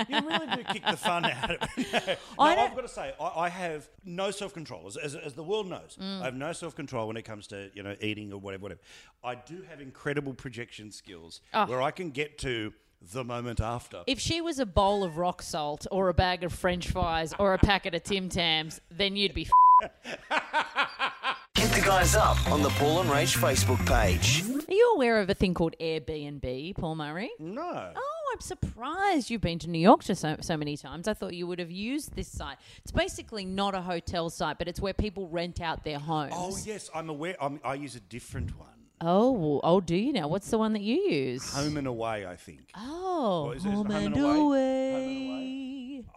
you 0.09 0.27
really 0.27 0.47
do 0.55 0.63
kick 0.63 0.83
the 0.89 0.95
fun 0.95 1.25
out 1.25 1.51
of 1.51 1.57
it. 1.77 1.93
no, 2.07 2.15
I 2.39 2.55
I've 2.55 2.73
got 2.75 2.81
to 2.83 2.87
say, 2.87 3.13
I, 3.19 3.31
I 3.35 3.49
have 3.49 3.89
no 4.05 4.31
self 4.31 4.53
control. 4.53 4.87
As, 4.87 4.95
as, 4.95 5.15
as 5.15 5.33
the 5.33 5.43
world 5.43 5.67
knows, 5.67 5.97
Mm. 5.99 6.21
I 6.21 6.25
have 6.25 6.35
no 6.35 6.53
self 6.53 6.75
control 6.75 7.07
when 7.07 7.17
it 7.17 7.23
comes 7.23 7.47
to 7.47 7.69
you 7.73 7.83
know 7.83 7.95
eating 8.01 8.31
or 8.31 8.39
whatever, 8.39 8.63
whatever. 8.63 8.79
I 9.23 9.35
do 9.35 9.61
have 9.69 9.81
incredible 9.81 10.33
projection 10.33 10.91
skills 10.91 11.41
Oh. 11.53 11.65
where 11.65 11.81
I 11.81 11.91
can 11.91 12.11
get 12.11 12.37
to 12.39 12.73
the 13.13 13.23
moment 13.23 13.59
after. 13.61 14.03
if 14.07 14.19
she 14.19 14.39
was 14.41 14.59
a 14.59 14.65
bowl 14.65 15.03
of 15.03 15.17
rock 15.17 15.41
salt 15.41 15.85
or 15.91 16.09
a 16.09 16.13
bag 16.13 16.43
of 16.43 16.53
French 16.53 16.89
fries 16.89 17.33
or 17.39 17.53
a 17.53 17.57
packet 17.57 17.93
of 17.95 18.03
Tim 18.03 18.29
Tams, 18.29 18.79
then 18.91 19.15
you'd 19.17 19.33
be. 19.33 19.47
Hit 21.59 21.71
the 21.71 21.81
guys 21.81 22.15
up 22.15 22.49
on 22.49 22.61
the 22.61 22.69
Paul 22.69 23.01
and 23.01 23.09
Rach 23.09 23.37
Facebook 23.37 23.85
page. 23.85 24.43
Are 24.69 24.73
you 24.73 24.93
aware 24.95 25.19
of 25.19 25.29
a 25.29 25.33
thing 25.33 25.53
called 25.53 25.75
Airbnb, 25.81 26.77
Paul 26.77 26.95
Murray? 26.95 27.29
no. 27.37 27.91
Oh, 27.95 28.31
I'm 28.33 28.39
surprised 28.39 29.29
you've 29.29 29.41
been 29.41 29.59
to 29.59 29.69
New 29.69 29.79
York 29.79 30.03
to 30.05 30.15
so, 30.15 30.37
so 30.39 30.55
many 30.55 30.77
times. 30.77 31.07
I 31.09 31.13
thought 31.13 31.33
you 31.33 31.47
would 31.47 31.59
have 31.59 31.71
used 31.71 32.15
this 32.15 32.29
site. 32.29 32.57
It's 32.83 32.91
basically 32.91 33.43
not 33.43 33.75
a 33.75 33.81
hotel 33.81 34.29
site, 34.29 34.57
but 34.57 34.67
it's 34.69 34.79
where 34.79 34.93
people 34.93 35.27
rent 35.27 35.59
out 35.59 35.83
their 35.83 35.99
homes. 35.99 36.31
Oh 36.35 36.55
yes, 36.63 36.89
I'm 36.95 37.09
aware. 37.09 37.35
I'm, 37.41 37.59
I 37.65 37.73
use 37.73 37.95
a 37.95 37.99
different 38.01 38.57
one. 38.57 38.69
Oh, 39.01 39.31
well, 39.31 39.59
oh, 39.63 39.81
do 39.81 39.95
you 39.95 40.13
now? 40.13 40.27
What's 40.27 40.49
the 40.49 40.57
one 40.57 40.73
that 40.73 40.81
you 40.81 40.95
use? 40.95 41.53
Home 41.53 41.75
and 41.77 41.87
away, 41.87 42.25
I 42.25 42.35
think. 42.35 42.69
Oh, 42.75 43.45
What 43.47 43.57
is 43.57 43.65
it? 43.65 43.69
home, 43.69 43.87
Home 43.87 43.95
and 43.95 44.15
and 44.15 44.25
Away? 44.25 45.68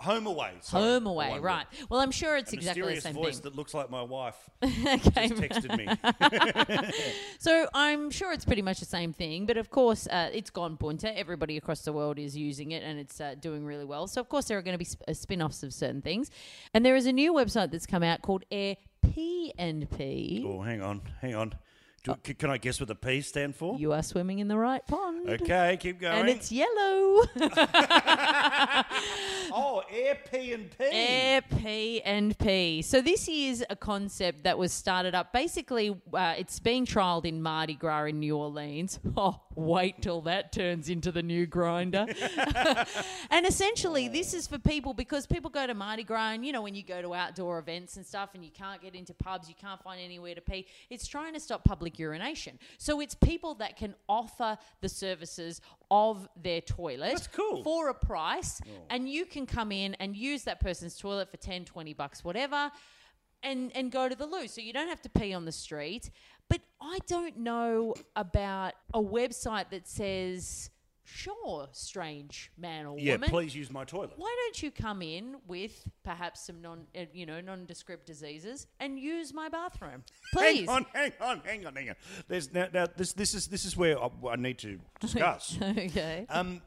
Home 0.02 0.26
away. 0.26 0.52
sorry, 0.60 0.82
Home 0.84 1.06
away, 1.06 1.38
right? 1.38 1.66
word. 1.78 1.86
Well, 1.88 2.00
I'm 2.00 2.10
sure 2.10 2.36
it's 2.36 2.52
A 2.52 2.56
exactly 2.56 2.82
the 2.82 2.86
mysterious 2.86 3.04
same 3.04 3.14
voice 3.14 3.34
thing. 3.38 3.42
that 3.50 3.56
looks 3.56 3.72
like 3.74 3.90
my 3.90 4.02
wife 4.02 4.36
Okay. 4.62 5.28
just 5.28 5.34
texted 5.42 5.76
me. 5.76 6.92
So 7.38 7.66
I'm 7.74 8.10
sure 8.10 8.32
it's 8.32 8.44
pretty 8.44 8.62
much 8.62 8.78
the 8.80 8.86
same 8.86 9.12
thing, 9.12 9.46
but 9.46 9.56
of 9.56 9.70
course 9.70 10.06
uh, 10.06 10.30
it's 10.32 10.50
gone 10.50 10.76
bunta. 10.76 11.12
Everybody 11.16 11.56
across 11.56 11.82
the 11.82 11.92
world 11.92 12.18
is 12.18 12.36
using 12.36 12.70
it, 12.72 12.82
and 12.82 12.98
it's 13.00 13.20
uh, 13.20 13.34
doing 13.40 13.64
really 13.64 13.84
well. 13.84 14.06
So 14.06 14.20
of 14.20 14.28
course 14.28 14.46
there 14.46 14.58
are 14.58 14.62
going 14.62 14.74
to 14.74 14.78
be 14.78 14.84
sp- 14.86 15.02
uh, 15.08 15.12
spin-offs 15.14 15.62
of 15.62 15.72
certain 15.74 16.02
things, 16.02 16.30
and 16.74 16.84
there 16.86 16.96
is 16.96 17.06
a 17.06 17.12
new 17.12 17.32
website 17.32 17.70
that's 17.70 17.86
come 17.86 18.02
out 18.02 18.22
called 18.22 18.44
Air 18.50 18.76
P 19.02 19.52
and 19.58 19.90
P. 19.90 20.44
oh, 20.46 20.60
hang 20.62 20.80
on, 20.82 21.00
hang 21.20 21.34
on. 21.34 21.54
Do, 22.04 22.16
c- 22.26 22.34
can 22.34 22.50
I 22.50 22.58
guess 22.58 22.80
what 22.80 22.88
the 22.88 22.96
P 22.96 23.20
stand 23.20 23.54
for? 23.54 23.76
You 23.78 23.92
are 23.92 24.02
swimming 24.02 24.40
in 24.40 24.48
the 24.48 24.58
right 24.58 24.84
pond. 24.84 25.28
Okay, 25.28 25.78
keep 25.80 26.00
going. 26.00 26.18
And 26.18 26.28
it's 26.28 26.50
yellow. 26.50 26.68
oh, 29.52 29.84
Air 29.88 30.18
P 30.28 30.52
and 30.52 30.68
P. 30.76 30.84
Air 30.90 31.42
P 31.42 32.02
and 32.02 32.36
P. 32.36 32.82
So 32.82 33.00
this 33.00 33.28
is 33.28 33.64
a 33.70 33.76
concept 33.76 34.42
that 34.42 34.58
was 34.58 34.72
started 34.72 35.14
up. 35.14 35.32
Basically, 35.32 35.96
uh, 36.12 36.34
it's 36.36 36.58
being 36.58 36.86
trialed 36.86 37.24
in 37.24 37.40
Mardi 37.40 37.74
Gras 37.74 38.06
in 38.06 38.18
New 38.18 38.36
Orleans. 38.36 38.98
Oh, 39.14 39.40
wait 39.54 40.00
till 40.00 40.22
that 40.22 40.52
turns 40.52 40.88
into 40.88 41.12
the 41.12 41.22
new 41.22 41.46
Grindr. 41.46 42.08
and 43.30 43.46
essentially, 43.46 44.08
this 44.08 44.32
is 44.32 44.46
for 44.46 44.58
people 44.58 44.94
because 44.94 45.26
people 45.26 45.50
go 45.50 45.66
to 45.66 45.74
Mardi 45.74 46.02
Gras, 46.02 46.30
and 46.30 46.44
you 46.46 46.50
know 46.50 46.62
when 46.62 46.74
you 46.74 46.82
go 46.82 47.02
to 47.02 47.14
outdoor 47.14 47.58
events 47.58 47.96
and 47.98 48.06
stuff, 48.06 48.30
and 48.34 48.42
you 48.42 48.50
can't 48.50 48.80
get 48.80 48.94
into 48.94 49.12
pubs, 49.12 49.48
you 49.50 49.54
can't 49.54 49.80
find 49.82 50.00
anywhere 50.00 50.34
to 50.34 50.40
pee. 50.40 50.66
It's 50.88 51.06
trying 51.06 51.34
to 51.34 51.40
stop 51.40 51.62
public 51.62 51.91
urination. 51.98 52.58
So 52.78 53.00
it's 53.00 53.14
people 53.14 53.54
that 53.56 53.76
can 53.76 53.94
offer 54.08 54.58
the 54.80 54.88
services 54.88 55.60
of 55.90 56.28
their 56.42 56.60
toilet 56.60 57.10
That's 57.14 57.26
cool. 57.28 57.62
for 57.62 57.88
a 57.88 57.94
price 57.94 58.60
and 58.90 59.08
you 59.08 59.26
can 59.26 59.46
come 59.46 59.70
in 59.72 59.94
and 59.94 60.16
use 60.16 60.44
that 60.44 60.60
person's 60.60 60.96
toilet 60.96 61.30
for 61.30 61.36
10 61.36 61.64
20 61.66 61.92
bucks 61.94 62.24
whatever 62.24 62.70
and 63.42 63.70
and 63.74 63.90
go 63.92 64.08
to 64.08 64.14
the 64.14 64.24
loo 64.26 64.46
so 64.48 64.60
you 64.60 64.72
don't 64.72 64.88
have 64.88 65.02
to 65.02 65.10
pee 65.10 65.34
on 65.34 65.44
the 65.44 65.52
street 65.52 66.10
but 66.48 66.60
i 66.80 66.98
don't 67.06 67.36
know 67.36 67.94
about 68.16 68.72
a 68.94 69.00
website 69.02 69.68
that 69.70 69.86
says 69.86 70.70
sure 71.12 71.68
strange 71.72 72.50
man 72.58 72.86
or 72.86 72.98
yeah, 72.98 73.12
woman 73.14 73.28
Yeah, 73.28 73.30
please 73.30 73.54
use 73.54 73.70
my 73.70 73.84
toilet. 73.84 74.12
why 74.16 74.34
don't 74.44 74.62
you 74.62 74.70
come 74.70 75.02
in 75.02 75.36
with 75.46 75.86
perhaps 76.04 76.46
some 76.46 76.60
non 76.62 76.86
uh, 76.96 77.04
you 77.12 77.26
know 77.26 77.40
nondescript 77.40 78.06
diseases 78.06 78.66
and 78.80 78.98
use 78.98 79.32
my 79.34 79.48
bathroom 79.48 80.02
please 80.32 80.68
Hang 80.68 80.68
on, 80.68 80.86
hang 80.94 81.12
on, 81.20 81.40
hang 81.44 81.66
on, 81.66 81.74
hang 81.76 81.88
on. 81.90 81.96
There's 82.28 82.52
now, 82.52 82.68
now 82.72 82.86
this 82.96 83.12
this 83.12 83.34
is 83.34 83.48
this 83.48 83.64
is 83.64 83.76
where 83.76 84.02
I, 84.02 84.08
I 84.30 84.36
need 84.36 84.58
to 84.58 84.78
discuss. 85.00 85.58
okay 85.62 86.26
um, 86.30 86.60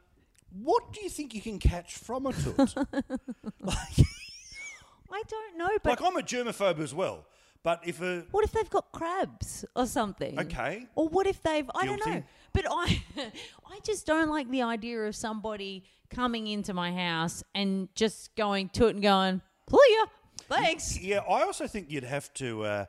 what 0.63 0.93
do 0.93 1.01
you 1.01 1.09
think 1.09 1.33
you 1.33 1.41
can 1.41 1.59
catch 1.59 1.95
from 1.95 2.27
a 2.27 2.33
toot? 2.33 2.75
i 3.67 5.23
don't 5.27 5.57
know 5.57 5.69
but 5.83 5.99
like 5.99 6.01
I'm 6.01 6.17
a 6.17 6.21
germaphobe 6.21 6.79
as 6.79 6.93
well, 6.93 7.25
but 7.63 7.81
if 7.85 8.01
a 8.01 8.25
What 8.31 8.43
if 8.43 8.51
they've 8.51 8.69
got 8.69 8.91
crabs 8.91 9.65
or 9.75 9.85
something? 9.87 10.39
Okay. 10.39 10.87
Or 10.95 11.07
what 11.07 11.25
if 11.25 11.41
they've 11.41 11.69
I 11.73 11.85
don't 11.85 12.05
know. 12.05 12.23
But 12.55 12.65
I 12.69 13.03
I 13.67 13.79
just 13.83 14.07
don't 14.07 14.29
like 14.29 14.49
the 14.49 14.61
idea 14.61 15.01
of 15.01 15.15
somebody 15.15 15.83
coming 16.09 16.47
into 16.47 16.73
my 16.73 16.91
house 16.93 17.43
and 17.53 17.89
just 17.95 18.33
going 18.35 18.69
to 18.69 18.87
it 18.87 18.95
and 18.95 19.03
going, 19.03 19.41
"Clear. 19.67 20.05
Thanks." 20.47 20.99
yeah, 20.99 21.19
I 21.19 21.43
also 21.43 21.67
think 21.67 21.91
you'd 21.91 22.03
have 22.03 22.33
to. 22.35 22.63
Uh, 22.63 22.85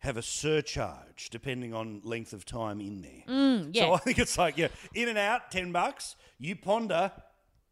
have 0.00 0.16
a 0.16 0.22
surcharge 0.22 1.28
depending 1.30 1.74
on 1.74 2.00
length 2.04 2.32
of 2.32 2.44
time 2.44 2.80
in 2.80 3.02
there. 3.02 3.24
So 3.26 3.32
Mm, 3.32 3.70
yeah. 3.72 3.90
I 3.94 3.96
think 3.98 4.20
it's 4.20 4.38
like, 4.38 4.56
yeah, 4.56 4.68
in 4.94 5.08
and 5.08 5.18
out, 5.18 5.50
10 5.50 5.72
bucks. 5.72 6.14
You 6.38 6.54
ponder, 6.54 7.10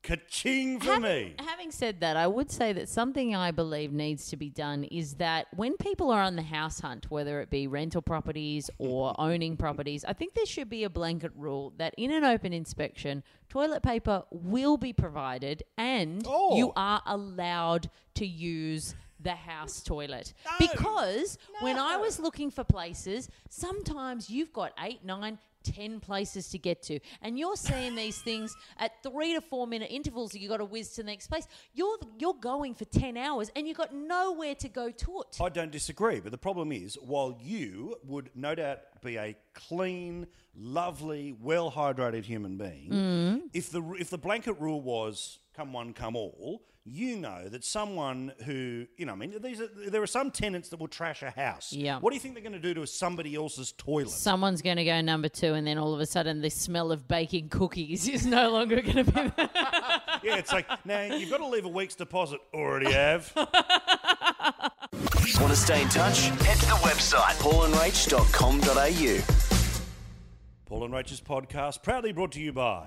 ka-ching 0.06 0.78
for 0.80 0.86
having, 0.86 1.02
me. 1.02 1.34
having 1.38 1.70
said 1.70 2.00
that, 2.00 2.16
I 2.16 2.26
would 2.26 2.50
say 2.50 2.72
that 2.72 2.88
something 2.88 3.34
I 3.34 3.50
believe 3.50 3.92
needs 3.92 4.28
to 4.30 4.36
be 4.36 4.48
done 4.50 4.84
is 4.84 5.14
that 5.14 5.48
when 5.54 5.76
people 5.76 6.10
are 6.10 6.22
on 6.22 6.36
the 6.36 6.42
house 6.42 6.80
hunt, 6.80 7.10
whether 7.10 7.40
it 7.40 7.50
be 7.50 7.66
rental 7.66 8.02
properties 8.02 8.70
or 8.78 9.14
owning 9.18 9.56
properties, 9.56 10.04
I 10.04 10.12
think 10.12 10.34
there 10.34 10.46
should 10.46 10.70
be 10.70 10.84
a 10.84 10.90
blanket 10.90 11.32
rule 11.36 11.72
that 11.78 11.94
in 11.98 12.12
an 12.12 12.24
open 12.24 12.52
inspection, 12.52 13.22
toilet 13.48 13.82
paper 13.82 14.22
will 14.30 14.76
be 14.76 14.92
provided 14.92 15.62
and 15.76 16.24
Oh. 16.28 16.56
you 16.56 16.72
are 16.76 17.02
allowed 17.06 17.90
to 18.14 18.26
use 18.26 18.94
the 19.18 19.30
house 19.34 19.82
toilet. 19.82 20.34
Because 20.58 21.38
when 21.60 21.78
I 21.78 21.96
was 21.96 22.20
looking 22.20 22.50
for 22.50 22.64
places, 22.64 23.28
sometimes 23.48 24.28
you've 24.30 24.52
got 24.52 24.72
eight, 24.82 25.04
nine, 25.04 25.38
ten 25.72 26.00
places 26.00 26.48
to 26.50 26.58
get 26.58 26.82
to, 26.84 26.98
and 27.22 27.38
you're 27.38 27.56
seeing 27.56 27.94
these 27.94 28.18
things 28.18 28.54
at 28.78 28.92
three 29.02 29.34
to 29.34 29.40
four 29.40 29.66
minute 29.66 29.90
intervals. 29.90 30.34
You've 30.34 30.50
got 30.50 30.58
to 30.58 30.64
whiz 30.64 30.90
to 30.94 31.02
the 31.02 31.06
next 31.06 31.26
place. 31.28 31.46
You're 31.74 31.98
you're 32.18 32.34
going 32.40 32.74
for 32.74 32.84
ten 32.86 33.16
hours, 33.16 33.50
and 33.56 33.66
you've 33.66 33.76
got 33.76 33.94
nowhere 33.94 34.54
to 34.56 34.68
go 34.68 34.90
to 34.90 35.20
it. 35.22 35.38
I 35.40 35.48
don't 35.48 35.72
disagree, 35.72 36.20
but 36.20 36.30
the 36.32 36.38
problem 36.38 36.72
is, 36.72 36.96
while 37.00 37.38
you 37.42 37.96
would 38.04 38.30
no 38.34 38.54
doubt 38.54 38.80
be 39.02 39.16
a 39.16 39.36
clean, 39.54 40.26
lovely, 40.54 41.34
well 41.40 41.70
hydrated 41.70 42.24
human 42.24 42.56
being, 42.56 42.90
Mm. 42.90 43.42
if 43.52 43.70
the 43.70 43.82
if 43.98 44.10
the 44.10 44.18
blanket 44.18 44.54
rule 44.60 44.80
was 44.80 45.38
come 45.54 45.72
one, 45.72 45.92
come 45.92 46.16
all, 46.16 46.62
you 46.88 47.16
know 47.16 47.48
that 47.48 47.64
someone 47.64 48.32
who 48.44 48.86
you 48.96 49.06
know, 49.06 49.12
I 49.12 49.16
mean, 49.16 49.34
these 49.42 49.60
are, 49.60 49.68
there 49.88 50.02
are 50.02 50.06
some 50.06 50.30
tenants 50.30 50.68
that 50.68 50.78
will 50.78 50.88
trash 50.88 51.22
a 51.22 51.30
house. 51.30 51.72
Yeah. 51.72 51.98
What 51.98 52.10
do 52.10 52.16
you 52.16 52.20
think 52.20 52.34
they're 52.34 52.42
going 52.42 52.52
to 52.52 52.60
do 52.60 52.74
to 52.74 52.86
somebody 52.86 53.34
else's 53.34 53.72
toilet? 53.72 54.10
Someone's 54.10 54.62
going 54.62 54.76
to 54.76 54.84
go 54.84 55.00
number 55.00 55.28
two, 55.28 55.54
and 55.54 55.66
then 55.66 55.78
all 55.78 55.92
of 55.92 56.00
a 56.00 56.06
sudden, 56.06 56.40
the 56.40 56.50
smell 56.50 56.92
of 56.92 57.08
baking 57.08 57.48
cookies 57.48 58.08
is 58.08 58.24
no 58.24 58.50
longer 58.50 58.80
going 58.80 59.04
to 59.04 59.04
be 59.04 59.10
there. 59.10 59.32
yeah, 60.22 60.36
it's 60.36 60.52
like 60.52 60.66
now 60.86 61.02
you've 61.02 61.30
got 61.30 61.38
to 61.38 61.46
leave 61.46 61.64
a 61.64 61.68
week's 61.68 61.96
deposit. 61.96 62.38
Already 62.54 62.92
have. 62.92 63.32
Want 65.40 65.52
to 65.52 65.56
stay 65.56 65.82
in 65.82 65.88
touch? 65.88 66.28
Head 66.28 66.58
to 66.60 66.66
the 66.66 66.78
website 66.82 67.34
paulandrach.com.au. 67.40 69.82
Paul 70.64 70.84
and 70.84 70.94
Rachel's 70.94 71.20
podcast 71.20 71.82
proudly 71.82 72.12
brought 72.12 72.32
to 72.32 72.40
you 72.40 72.52
by. 72.52 72.86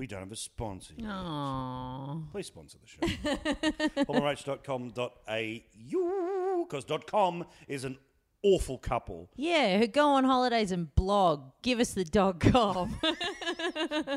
We 0.00 0.06
don't 0.06 0.20
have 0.20 0.32
a 0.32 0.36
sponsor. 0.36 0.94
yet. 0.96 1.10
Aww. 1.10 2.32
Please 2.32 2.46
sponsor 2.46 2.78
the 2.80 2.86
show. 2.88 3.00
paulandrach.com.au 4.04 6.64
because 6.64 6.84
dot 6.86 7.06
.com 7.06 7.44
is 7.68 7.84
an 7.84 7.98
awful 8.42 8.78
couple. 8.78 9.28
Yeah, 9.36 9.76
who 9.76 9.86
go 9.88 10.08
on 10.08 10.24
holidays 10.24 10.72
and 10.72 10.94
blog. 10.94 11.42
Give 11.60 11.80
us 11.80 11.92
the 11.92 12.04
dog 12.06 12.40
com. 12.40 12.98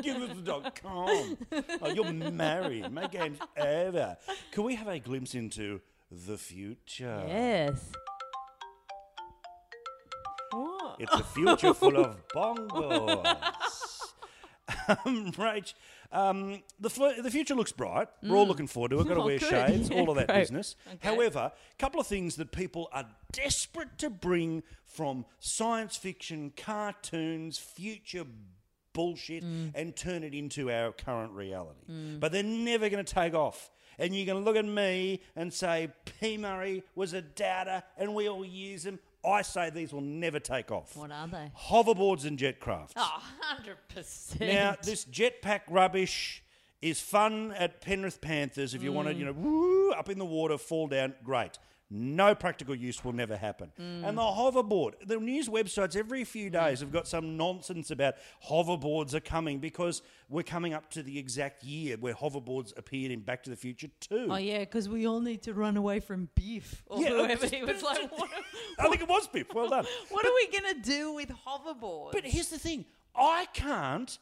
Give 0.02 0.16
us 0.22 0.34
the 0.34 0.42
dot 0.42 0.80
.com. 0.82 1.36
Oh, 1.82 1.90
you're 1.92 2.10
married. 2.14 2.90
My 2.90 3.06
game's 3.06 3.40
over. 3.58 4.16
Can 4.52 4.64
we 4.64 4.76
have 4.76 4.88
a 4.88 4.98
glimpse 4.98 5.34
into 5.34 5.82
the 6.10 6.38
future? 6.38 7.24
yes. 7.28 7.92
It's 10.98 11.12
a 11.12 11.24
future 11.24 11.74
full 11.74 11.98
of 11.98 12.16
bongos. 12.34 14.13
um, 15.04 15.32
Rach, 15.32 15.74
um, 16.12 16.62
the, 16.80 16.88
fl- 16.90 17.20
the 17.22 17.30
future 17.30 17.54
looks 17.54 17.72
bright. 17.72 18.08
We're 18.22 18.36
all 18.36 18.46
looking 18.46 18.66
forward 18.66 18.90
to 18.92 19.00
it. 19.00 19.08
Got 19.08 19.14
to 19.14 19.20
Oh, 19.22 19.26
wear 19.26 19.38
good. 19.38 19.48
shades, 19.50 19.90
Yeah, 19.90 20.00
all 20.00 20.10
of 20.10 20.16
that 20.16 20.28
great. 20.28 20.40
business. 20.40 20.76
However, 21.00 21.52
a 21.52 21.76
couple 21.78 22.00
of 22.00 22.06
things 22.06 22.36
that 22.36 22.50
people 22.52 22.88
are 22.92 23.06
desperate 23.32 23.98
to 23.98 24.08
bring 24.10 24.62
from 24.86 25.26
science 25.38 25.96
fiction, 25.96 26.52
cartoons, 26.56 27.58
future 27.58 28.24
bullshit, 28.92 29.42
Mm. 29.44 29.72
and 29.74 29.96
turn 29.96 30.22
it 30.22 30.34
into 30.34 30.70
our 30.70 30.92
current 30.92 31.32
reality. 31.32 31.80
But 32.20 32.32
they're 32.32 32.42
never 32.44 32.88
going 32.88 33.04
to 33.04 33.14
take 33.14 33.34
off. 33.34 33.70
And 33.98 34.14
you're 34.14 34.26
going 34.26 34.38
to 34.38 34.44
look 34.44 34.56
at 34.56 34.64
me 34.64 35.20
and 35.36 35.52
say, 35.52 35.88
P. 36.20 36.36
Murray 36.36 36.82
was 36.94 37.12
a 37.12 37.22
doubter 37.22 37.82
and 37.96 38.14
we 38.14 38.28
all 38.28 38.44
use 38.44 38.82
them. 38.84 38.98
I 39.26 39.42
say 39.42 39.70
these 39.70 39.92
will 39.92 40.00
never 40.00 40.38
take 40.38 40.70
off. 40.70 40.96
What 40.96 41.10
are 41.10 41.26
they? 41.26 41.50
Hoverboards 41.58 42.24
and 42.24 42.38
jet 42.38 42.60
crafts. 42.60 42.94
Oh, 42.96 43.22
100%. 43.96 44.40
Now, 44.40 44.76
this 44.82 45.04
jetpack 45.04 45.62
rubbish 45.68 46.42
is 46.82 47.00
fun 47.00 47.52
at 47.52 47.80
Penrith 47.80 48.20
Panthers 48.20 48.74
if 48.74 48.82
you 48.82 48.92
want 48.92 49.08
to, 49.08 49.14
mm. 49.14 49.18
you 49.18 49.24
know, 49.24 49.32
woo, 49.32 49.92
up 49.92 50.10
in 50.10 50.18
the 50.18 50.24
water, 50.24 50.58
fall 50.58 50.86
down, 50.86 51.14
great. 51.24 51.58
No 51.90 52.34
practical 52.34 52.74
use 52.74 53.04
will 53.04 53.12
never 53.12 53.36
happen. 53.36 53.70
And 53.78 54.16
the 54.16 54.22
hoverboard, 54.22 54.94
the 55.06 55.18
news 55.18 55.48
websites 55.48 55.96
every 55.96 56.24
few 56.24 56.50
mm. 56.50 56.54
days 56.54 56.80
have 56.80 56.90
got 56.90 57.06
some 57.06 57.36
nonsense 57.36 57.90
about 57.90 58.14
hoverboards 58.48 59.14
are 59.14 59.20
coming 59.20 59.58
because 59.58 60.02
we're 60.28 60.42
coming 60.42 60.72
up 60.72 60.90
to 60.90 61.02
the 61.02 61.18
exact 61.18 61.62
year 61.62 61.96
where 61.98 62.14
hoverboards 62.14 62.76
appeared 62.76 63.12
in 63.12 63.20
Back 63.20 63.42
to 63.44 63.50
the 63.50 63.56
Future 63.56 63.88
2. 64.00 64.28
Oh, 64.30 64.36
yeah, 64.36 64.60
because 64.60 64.88
we 64.88 65.06
all 65.06 65.20
need 65.20 65.42
to 65.42 65.54
run 65.54 65.76
away 65.76 66.00
from 66.00 66.28
Biff. 66.34 66.82
Or 66.86 67.00
Yeah, 67.00 67.10
whoever. 67.10 67.46
He 67.54 67.62
was 67.62 67.82
like, 67.82 68.10
what, 68.18 68.30
I 68.78 68.88
think 68.88 69.02
it 69.02 69.08
was 69.08 69.28
Biff. 69.28 69.52
Well 69.54 69.68
done. 69.68 69.84
what 70.10 70.24
are 70.24 70.34
we 70.34 70.58
going 70.58 70.74
to 70.74 70.80
do 70.80 71.12
with 71.12 71.30
hoverboards? 71.46 72.12
But 72.12 72.24
here's 72.24 72.48
the 72.48 72.58
thing 72.58 72.86
I 73.14 73.46
can't 73.52 74.18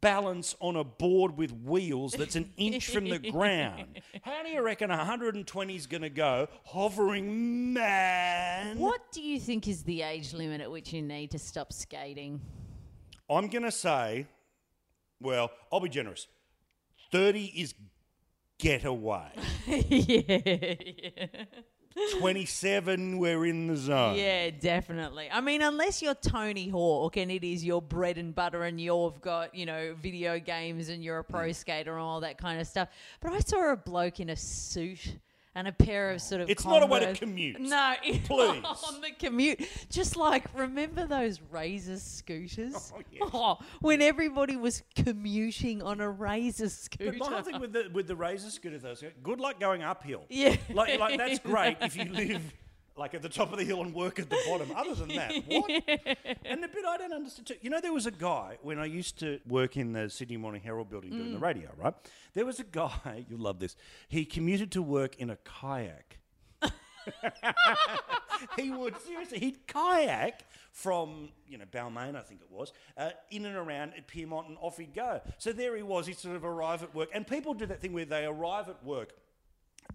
balance 0.00 0.54
on 0.60 0.76
a 0.76 0.84
board 0.84 1.36
with 1.36 1.52
wheels 1.52 2.12
that's 2.12 2.36
an 2.36 2.50
inch 2.56 2.90
from 2.90 3.08
the 3.08 3.18
ground. 3.30 4.00
How 4.22 4.42
do 4.42 4.48
you 4.50 4.62
reckon 4.62 4.90
120 4.90 5.76
is 5.76 5.86
going 5.86 6.02
to 6.02 6.10
go 6.10 6.48
hovering, 6.64 7.72
man? 7.72 8.78
what 8.78 9.12
do 9.12 9.22
you 9.22 9.38
think 9.40 9.68
is 9.68 9.82
the 9.82 10.02
age 10.02 10.32
limit 10.32 10.60
at 10.60 10.70
which 10.70 10.92
you 10.92 11.02
need 11.02 11.30
to 11.30 11.38
stop 11.38 11.72
skating? 11.72 12.40
I'm 13.30 13.48
going 13.48 13.64
to 13.64 13.72
say, 13.72 14.26
well, 15.20 15.50
I'll 15.72 15.80
be 15.80 15.88
generous. 15.88 16.26
30 17.12 17.44
is 17.44 17.74
get 18.58 18.84
away. 18.84 19.30
yeah. 19.66 21.26
27, 22.18 23.18
we're 23.18 23.46
in 23.46 23.68
the 23.68 23.76
zone. 23.76 24.16
Yeah, 24.16 24.50
definitely. 24.50 25.28
I 25.30 25.40
mean, 25.40 25.62
unless 25.62 26.02
you're 26.02 26.14
Tony 26.14 26.68
Hawk 26.68 27.16
and 27.16 27.30
it 27.30 27.44
is 27.44 27.64
your 27.64 27.80
bread 27.80 28.18
and 28.18 28.34
butter 28.34 28.64
and 28.64 28.80
you've 28.80 29.20
got, 29.20 29.54
you 29.54 29.66
know, 29.66 29.94
video 30.00 30.38
games 30.38 30.88
and 30.88 31.04
you're 31.04 31.18
a 31.18 31.24
pro 31.24 31.48
mm. 31.48 31.54
skater 31.54 31.92
and 31.92 32.00
all 32.00 32.20
that 32.20 32.38
kind 32.38 32.60
of 32.60 32.66
stuff. 32.66 32.88
But 33.20 33.32
I 33.32 33.38
saw 33.40 33.72
a 33.72 33.76
bloke 33.76 34.20
in 34.20 34.30
a 34.30 34.36
suit 34.36 35.18
and 35.54 35.68
a 35.68 35.72
pair 35.72 36.10
of 36.10 36.20
sort 36.20 36.40
of. 36.40 36.50
It's 36.50 36.64
not 36.64 36.82
a 36.82 36.86
way 36.86 37.00
to 37.00 37.14
commute. 37.14 37.60
No, 37.60 37.94
Please. 38.02 38.64
on 38.64 39.00
the 39.00 39.10
commute. 39.18 39.60
Just 39.90 40.16
like 40.16 40.44
remember 40.54 41.06
those 41.06 41.40
razor 41.50 41.98
scooters? 41.98 42.92
Oh, 42.94 43.00
yes. 43.10 43.22
Oh, 43.36 43.58
when 43.80 44.00
everybody 44.00 44.56
was 44.56 44.82
commuting 44.94 45.82
on 45.82 46.00
a 46.00 46.08
razor 46.08 46.68
scooter. 46.68 47.16
But 47.18 47.30
my 47.30 47.42
thing 47.42 47.60
with 47.60 47.72
the 47.72 47.90
with 47.92 48.06
the 48.06 48.16
razor 48.16 48.50
scooter 48.50 48.78
though, 48.78 48.94
good 49.22 49.40
luck 49.40 49.58
going 49.58 49.82
uphill. 49.82 50.24
Yeah. 50.28 50.56
like, 50.72 50.98
like 50.98 51.18
that's 51.18 51.38
great 51.40 51.78
if 51.80 51.96
you 51.96 52.04
live 52.12 52.42
like 52.96 53.14
at 53.14 53.22
the 53.22 53.28
top 53.28 53.52
of 53.52 53.58
the 53.58 53.64
hill 53.64 53.82
and 53.82 53.92
work 53.94 54.18
at 54.18 54.30
the 54.30 54.38
bottom. 54.46 54.70
Other 54.74 54.94
than 54.94 55.08
that, 55.16 55.32
what? 55.46 55.70
And 56.44 56.62
the 56.62 56.68
bit 56.68 56.84
I 56.86 56.96
don't 56.96 57.12
understand 57.12 57.46
too, 57.48 57.54
you 57.60 57.70
know, 57.70 57.80
there 57.80 57.92
was 57.92 58.06
a 58.06 58.10
guy 58.10 58.58
when 58.62 58.78
I 58.78 58.86
used 58.86 59.18
to 59.20 59.40
work 59.46 59.76
in 59.76 59.92
the 59.92 60.08
Sydney 60.08 60.36
Morning 60.36 60.62
Herald 60.62 60.90
building 60.90 61.10
doing 61.10 61.32
the 61.32 61.38
radio, 61.38 61.70
right? 61.76 61.94
There 62.34 62.46
was 62.46 62.60
a 62.60 62.64
guy, 62.64 63.26
you'll 63.28 63.40
love 63.40 63.58
this. 63.58 63.76
He 64.08 64.24
commuted 64.24 64.70
to 64.72 64.82
work 64.82 65.16
in 65.16 65.30
a 65.30 65.36
kayak. 65.36 66.18
he 68.56 68.70
would 68.70 68.98
seriously 69.02 69.38
he'd 69.38 69.66
kayak 69.66 70.40
from 70.72 71.28
you 71.46 71.58
know 71.58 71.66
Balmain 71.70 72.16
I 72.16 72.20
think 72.20 72.40
it 72.40 72.50
was 72.50 72.72
uh, 72.96 73.10
in 73.30 73.44
and 73.44 73.56
around 73.56 73.92
at 73.94 74.08
Pyrmont 74.08 74.48
and 74.48 74.56
off 74.58 74.78
he'd 74.78 74.94
go 74.94 75.20
so 75.36 75.52
there 75.52 75.76
he 75.76 75.82
was 75.82 76.06
he'd 76.06 76.16
sort 76.16 76.34
of 76.34 76.46
arrive 76.46 76.82
at 76.82 76.94
work 76.94 77.10
and 77.12 77.26
people 77.26 77.52
do 77.52 77.66
that 77.66 77.82
thing 77.82 77.92
where 77.92 78.06
they 78.06 78.24
arrive 78.24 78.70
at 78.70 78.82
work 78.82 79.12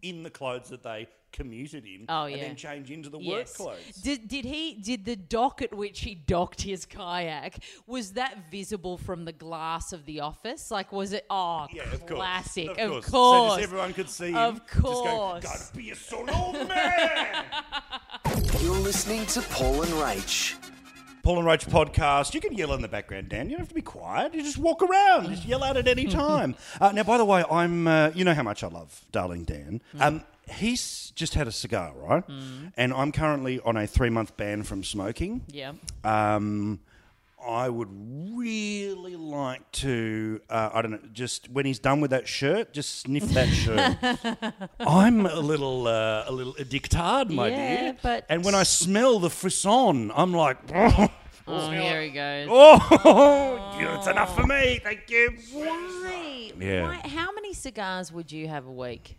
in 0.02 0.24
the 0.24 0.30
clothes 0.30 0.70
that 0.70 0.84
they 0.84 1.08
commuted 1.32 1.86
in 1.86 2.06
Oh, 2.10 2.24
and 2.24 2.36
yeah. 2.38 2.42
then 2.48 2.56
change 2.56 2.90
into 2.90 3.08
the 3.10 3.20
work 3.20 3.46
clothes 3.54 3.78
Did, 4.02 4.28
did 4.28 4.46
he 4.46 4.74
did 4.74 5.06
the 5.06 5.16
dock 5.16 5.62
at 5.62 5.72
which 5.72 6.00
he 6.00 6.16
docked 6.16 6.62
his 6.64 6.88
kayak 6.88 7.60
was 7.86 8.14
that 8.14 8.50
visible 8.50 8.98
from 8.98 9.26
the 9.26 9.32
glass 9.32 9.94
of 9.94 10.06
the 10.06 10.22
office? 10.22 10.72
Like 10.72 10.92
was 10.92 11.14
it 11.14 11.26
oh 11.30 11.68
yeah 11.72 11.84
of 11.94 12.00
course 12.08 12.18
classic. 12.20 12.70
of 12.80 12.92
Of 12.92 12.92
course, 12.92 13.10
course. 13.12 13.52
So 13.52 13.58
just 13.58 13.64
everyone 13.70 13.94
could 13.94 14.10
see 14.10 14.30
him 14.32 14.36
Of 14.38 14.62
just 14.68 14.82
going, 14.82 15.06
course. 15.06 15.44
gotta 15.44 15.78
be 15.78 15.92
a 15.92 15.96
solo 15.96 16.52
man 16.66 17.46
You're 18.62 18.80
listening 18.80 19.26
to 19.28 19.42
Paul 19.44 19.84
and 19.84 19.92
Rach. 19.94 20.56
Paul 21.30 21.38
and 21.38 21.48
Rach 21.48 21.68
podcast. 21.70 22.34
You 22.34 22.42
can 22.42 22.54
yell 22.54 22.74
in 22.74 22.82
the 22.82 22.88
background, 22.88 23.30
Dan. 23.30 23.52
You 23.52 23.52
don't 23.52 23.60
have 23.60 23.70
to 23.70 23.76
be 23.76 23.84
quiet. 23.84 24.34
You 24.34 24.42
just 24.42 24.58
walk 24.58 24.82
around. 24.82 25.30
Just 25.30 25.46
yell 25.46 25.64
out 25.64 25.78
at 25.78 25.88
any 25.88 26.06
time. 26.24 26.56
uh, 26.82 26.92
now, 26.92 27.04
by 27.04 27.20
the 27.20 27.26
way, 27.26 27.44
I'm. 27.52 27.88
Uh, 27.88 28.10
you 28.16 28.26
know 28.26 28.34
how 28.34 28.42
much 28.42 28.64
I 28.64 28.68
love 28.68 29.06
darling 29.12 29.44
Dan. 29.44 29.80
Um, 30.00 30.24
he's 30.52 31.12
just 31.14 31.36
had 31.36 31.48
a 31.48 31.52
cigar, 31.52 31.94
right? 31.96 32.24
And 32.76 32.92
I'm 32.92 33.12
currently 33.12 33.60
on 33.60 33.78
a 33.78 33.86
three 33.86 34.10
month 34.10 34.38
ban 34.38 34.64
from 34.64 34.84
smoking. 34.84 35.42
Yeah. 35.50 35.74
Um, 36.04 36.80
I 37.46 37.70
would 37.70 37.88
really 37.92 39.16
like 39.16 39.72
to. 39.74 40.42
Uh, 40.50 40.70
I 40.74 40.82
don't 40.82 40.92
know. 40.92 41.00
Just 41.14 41.50
when 41.50 41.66
he's 41.66 41.80
done 41.80 42.02
with 42.02 42.12
that 42.12 42.28
shirt, 42.28 42.74
just 42.74 43.00
sniff 43.00 43.24
that 43.30 43.48
shirt. 43.48 43.98
I'm 44.80 45.26
a 45.26 45.36
little, 45.40 45.88
uh, 45.88 46.26
a 46.28 46.32
little 46.32 46.54
addictard, 46.56 47.30
my 47.30 47.48
Yeah, 47.50 47.82
dear. 47.82 47.98
but- 48.02 48.26
and 48.30 48.44
when 48.44 48.56
I 48.56 48.64
smell 48.64 49.20
the 49.20 49.30
frisson, 49.30 50.12
I'm 50.16 50.34
like. 50.34 50.58
Oh, 51.52 51.72
here 51.72 52.04
he 52.04 52.10
goes. 52.12 52.48
Oh, 52.52 53.96
it's 53.98 54.06
enough 54.06 54.36
for 54.36 54.46
me. 54.46 54.80
Thank 54.84 55.10
you. 55.10 55.34
Why? 55.52 56.52
Yeah. 56.60 56.84
Why? 56.84 57.02
How 57.10 57.32
many 57.32 57.56
cigars 57.56 58.12
would 58.12 58.32
you 58.32 58.48
have 58.48 58.68
a 58.68 58.72
week 58.72 59.18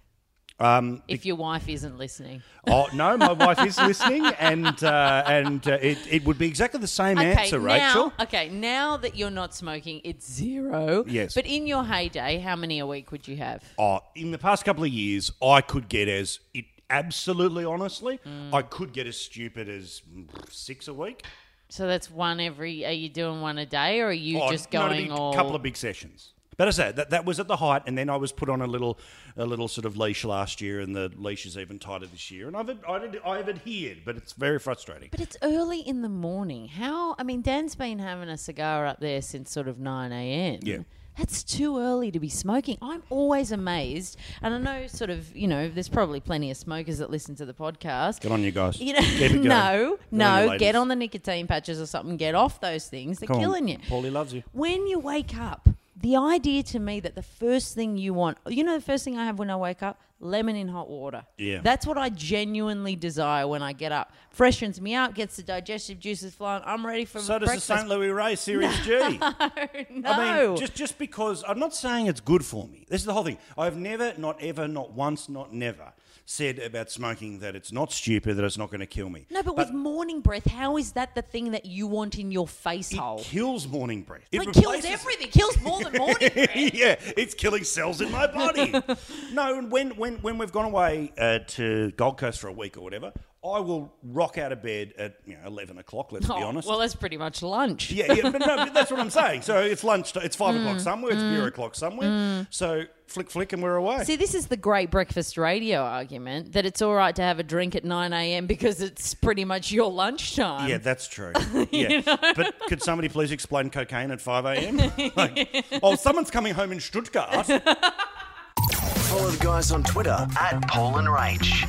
Um, 0.61 1.03
if 1.09 1.25
your 1.25 1.37
wife 1.37 1.69
isn't 1.69 1.97
listening? 1.97 2.43
oh 2.67 2.87
no, 2.93 3.17
my 3.17 3.33
wife 3.33 3.65
is 3.65 3.79
listening, 3.79 4.27
and 4.39 4.85
uh, 4.85 5.23
and 5.27 5.67
uh, 5.67 5.79
it, 5.81 5.99
it 6.09 6.25
would 6.25 6.37
be 6.37 6.47
exactly 6.47 6.81
the 6.81 6.87
same 6.87 7.19
answer, 7.19 7.59
now, 7.59 7.65
Rachel. 7.65 8.13
Okay, 8.21 8.51
now 8.51 8.99
that 8.99 9.17
you're 9.17 9.31
not 9.31 9.55
smoking, 9.55 10.03
it's 10.05 10.31
zero. 10.31 11.05
Yes. 11.09 11.35
But 11.35 11.47
in 11.47 11.67
your 11.67 11.85
heyday, 11.85 12.39
how 12.39 12.57
many 12.57 12.79
a 12.79 12.87
week 12.87 13.11
would 13.11 13.27
you 13.27 13.37
have? 13.37 13.65
Oh, 13.79 14.01
in 14.15 14.31
the 14.33 14.39
past 14.39 14.65
couple 14.65 14.85
of 14.85 14.91
years, 14.91 15.33
I 15.43 15.63
could 15.63 15.89
get 15.89 16.09
as 16.09 16.41
it 16.53 16.67
absolutely 16.91 17.65
honestly, 17.65 18.21
I 18.53 18.63
could 18.63 18.93
get 18.93 19.07
as 19.07 19.17
stupid 19.17 19.69
as 19.69 20.03
mm, 20.13 20.27
six 20.51 20.89
a 20.89 20.95
week. 20.95 21.25
So 21.71 21.87
that's 21.87 22.11
one 22.11 22.41
every. 22.41 22.85
Are 22.85 22.93
you 22.93 23.09
doing 23.09 23.41
one 23.41 23.57
a 23.57 23.65
day, 23.65 24.01
or 24.01 24.09
are 24.09 24.13
you 24.13 24.41
Oh, 24.41 24.51
just 24.51 24.71
going 24.71 25.11
all? 25.13 25.33
a 25.33 25.37
couple 25.37 25.55
of 25.55 25.63
big 25.63 25.77
sessions. 25.77 26.33
But 26.61 26.69
as 26.69 26.79
I 26.79 26.85
said, 26.89 26.97
that, 26.97 27.09
that 27.09 27.25
was 27.25 27.41
at 27.41 27.49
the 27.49 27.57
height, 27.57 27.85
and 27.87 27.97
then 27.97 28.11
I 28.11 28.17
was 28.17 28.33
put 28.33 28.51
on 28.51 28.61
a 28.61 28.67
little, 28.67 28.99
a 29.35 29.47
little 29.47 29.67
sort 29.67 29.87
of 29.87 29.97
leash 29.97 30.27
last 30.27 30.61
year, 30.61 30.79
and 30.81 30.95
the 30.95 31.11
leash 31.17 31.47
is 31.47 31.57
even 31.57 31.79
tighter 31.79 32.05
this 32.05 32.31
year, 32.31 32.49
and 32.49 32.55
I've, 32.55 32.69
I've, 32.87 33.17
I've 33.25 33.49
adhered, 33.49 34.01
but 34.05 34.19
it's 34.19 34.35
very 34.35 34.59
frustrating. 34.59 35.09
But 35.11 35.21
it's 35.21 35.39
early 35.41 35.81
in 35.81 36.03
the 36.03 36.11
morning. 36.11 36.69
How? 36.69 37.15
I 37.19 37.23
mean, 37.23 37.41
Dan's 37.41 37.75
been 37.77 37.99
having 37.99 38.29
a 38.29 38.37
cigar 38.37 38.85
up 38.85 39.01
there 39.01 39.23
since 39.23 39.51
sort 39.51 39.69
of 39.69 39.79
nine 39.79 40.13
a.m. 40.13 40.59
Yeah. 40.63 40.79
That's 41.17 41.43
too 41.43 41.79
early 41.79 42.11
to 42.11 42.21
be 42.21 42.29
smoking. 42.29 42.77
I'm 42.83 43.05
always 43.09 43.53
amazed, 43.53 44.19
and 44.43 44.53
I 44.55 44.59
know, 44.59 44.87
sort 44.87 45.09
of, 45.09 45.35
you 45.35 45.49
know, 45.49 45.67
there's 45.71 45.89
probably 45.89 46.21
plenty 46.21 46.51
of 46.51 46.59
smokers 46.59 46.99
that 46.99 47.09
listen 47.11 47.35
to 47.37 47.47
the 47.47 47.55
podcast. 47.55 48.21
Get 48.21 48.33
on, 48.33 48.43
you 48.43 48.53
guys. 48.53 48.79
You 48.79 48.93
know, 48.93 49.01
Keep 49.01 49.23
it 49.23 49.29
going. 49.33 49.43
no, 49.45 49.97
Get 49.99 50.13
no, 50.13 50.45
ladies. 50.47 50.59
get 50.61 50.77
on 50.77 50.89
the 50.89 50.97
nicotine 50.97 51.47
patches 51.47 51.81
or 51.81 51.87
something. 51.87 52.19
Get 52.19 52.35
off 52.35 52.61
those 52.61 52.87
things. 52.87 53.19
They're 53.19 53.29
Come 53.29 53.37
on. 53.37 53.43
killing 53.43 53.69
you. 53.69 53.79
Paulie 53.79 54.13
loves 54.13 54.35
you. 54.35 54.43
When 54.53 54.87
you 54.87 54.99
wake 54.99 55.35
up, 55.39 55.71
the 56.01 56.17
idea 56.17 56.63
to 56.63 56.79
me 56.79 57.01
that 57.01 57.15
the 57.15 57.23
first 57.23 57.75
thing 57.75 57.97
you 57.97 58.15
want, 58.15 58.39
you 58.49 58.65
know, 58.65 58.75
the 58.75 58.85
first 58.85 59.05
thing 59.05 59.19
I 59.19 59.27
have 59.27 59.39
when 59.39 59.51
I 59.51 59.57
wake 59.57 59.83
up, 59.83 60.01
lemon 60.19 60.57
in 60.57 60.69
hot 60.69 60.89
water. 60.89 61.25
Yeah. 61.37 61.61
That's 61.63 61.87
what 61.87 61.99
I 61.99 62.09
genuinely 62.09 62.97
desire 62.97 63.47
when 63.47 63.63
I 63.63 63.73
get 63.73 63.93
up. 63.93 64.13
Freshens 64.31 64.81
me 64.81 64.95
up, 64.95 65.15
gets 65.15 65.37
the 65.37 65.43
digestive 65.43 65.99
juices 65.99 66.35
flowing. 66.35 66.63
I'm 66.65 66.85
ready 66.87 67.05
for 67.05 67.21
So 67.21 67.39
does 67.39 67.53
the 67.53 67.61
St. 67.61 67.89
Louis 67.89 68.09
Ray 68.09 68.37
Series 68.37 68.75
G. 68.85 69.19
no. 69.19 70.11
I 70.11 70.47
mean, 70.47 70.57
just 70.57 70.75
just 70.75 70.99
because 70.99 71.45
I'm 71.47 71.59
not 71.59 71.75
saying 71.75 72.07
it's 72.07 72.21
good 72.21 72.45
for 72.45 72.67
me. 72.67 72.87
This 72.89 73.01
is 73.03 73.07
the 73.07 73.13
whole 73.13 73.25
thing. 73.25 73.39
I've 73.59 73.77
never, 73.77 74.15
not 74.17 74.41
ever, 74.43 74.69
not 74.69 74.93
once, 74.93 75.29
not 75.29 75.53
never 75.53 75.93
said 76.31 76.61
about 76.61 76.91
smoking 76.91 77.41
that 77.41 77.57
it's 77.57 77.73
not 77.73 77.93
stupid, 77.93 78.37
that 78.37 78.45
it's 78.45 78.57
not 78.57 78.71
going 78.71 78.81
to 78.81 78.87
kill 78.87 79.11
me. 79.11 79.27
no, 79.31 79.43
but, 79.43 79.57
with 79.57 79.73
morning 79.73 80.21
breath, 80.21 80.47
how 80.47 80.77
is 80.77 80.93
that 80.93 81.15
the 81.17 81.23
thing 81.23 81.51
that 81.51 81.67
you 81.67 81.89
want 81.89 82.19
in 82.19 82.31
your 82.31 82.47
face 82.47 82.93
it 82.93 82.99
hole? 82.99 83.19
It 83.19 83.25
kills 83.25 83.67
morning 83.67 84.03
breath. 84.03 84.23
It 84.31 84.41
It 84.41 84.53
kills 84.53 84.85
everything. 84.85 85.29
Kills 85.29 85.61
more 85.61 85.83
than 85.83 85.95
morning 85.95 86.17
breath. 86.35 86.55
yeah, 86.55 86.95
it's 87.17 87.35
killing 87.35 87.65
cells 87.65 88.01
in 88.01 88.13
my 88.13 88.29
body. 88.29 88.71
no, 89.33 89.59
and 89.59 89.73
when, 89.73 89.91
when, 89.97 90.17
when 90.19 90.39
we've 90.39 90.53
gone 90.53 90.67
away 90.67 91.13
uh, 91.19 91.41
to 91.49 91.91
Gold 91.93 92.19
Coast 92.19 92.41
for 92.41 92.47
a 92.47 92.53
week 92.53 92.77
or 92.77 92.83
whatever, 92.83 93.13
I 93.43 93.59
will 93.61 93.91
rock 94.03 94.37
out 94.37 94.53
of 94.53 94.63
bed 94.63 94.93
at 94.99 95.17
you 95.25 95.33
know 95.35 95.41
eleven 95.47 95.79
o'clock. 95.79 96.13
Let's 96.13 96.27
be 96.27 96.33
Oh, 96.35 96.45
honest. 96.45 96.69
well, 96.69 96.79
that's 96.79 96.95
pretty 96.95 97.17
much 97.17 97.41
lunch. 97.43 97.91
Yeah, 97.91 98.13
yeah, 98.13 98.29
but 98.29 98.41
no, 98.41 98.57
but 98.57 98.75
that's 98.75 98.91
what 98.91 99.01
I'm 99.01 99.09
saying. 99.09 99.41
So 99.43 99.57
it's 99.59 99.83
lunch. 99.83 100.15
It's 100.17 100.37
five 100.37 100.55
Mm. 100.55 100.61
o'clock 100.61 100.81
somewhere. 100.81 101.13
It's 101.13 101.23
beer 101.23 101.47
o'clock 101.47 101.75
somewhere. 101.75 102.47
So 102.51 102.83
flick, 103.07 103.31
flick, 103.31 103.55
and 103.55 103.63
we're 103.63 103.77
away. 103.77 104.05
See, 104.05 104.17
this 104.17 104.35
is 104.35 104.49
the 104.49 104.59
great 104.59 104.91
breakfast 104.91 105.39
radio 105.39 105.81
argument 105.81 106.53
that 106.53 106.67
it's 106.67 106.83
all 106.83 106.95
right 106.95 107.17
to 107.17 107.23
have 107.23 107.39
a 107.39 107.43
drink 107.43 107.75
at 107.75 107.83
9 107.85 108.13
a.m. 108.13 108.47
because 108.47 108.83
it's 108.83 109.15
pretty 109.15 109.47
much 109.47 109.73
your 109.73 109.91
lunchtime. 109.91 110.69
yeah, 110.69 110.77
that's 110.77 111.09
true. 111.09 111.33
Yeah, 111.73 112.03
but 112.37 112.55
could 112.69 112.83
somebody 112.83 113.09
please 113.09 113.33
explain 113.33 113.71
cocaine 113.71 114.11
at 114.11 114.21
five 114.21 114.45
a.m.? 114.45 114.77
like, 115.17 115.65
oh, 115.83 115.95
someone's 115.97 116.31
coming 116.31 116.53
home 116.53 116.73
in 116.73 116.81
Stuttgart. 116.81 117.47
Follow 117.47 119.31
the 119.31 119.39
guys 119.43 119.73
on 119.73 119.83
Twitter 119.83 120.27
at 120.39 120.61
Paul 120.69 120.99
and 120.99 121.09
Rach. 121.09 121.67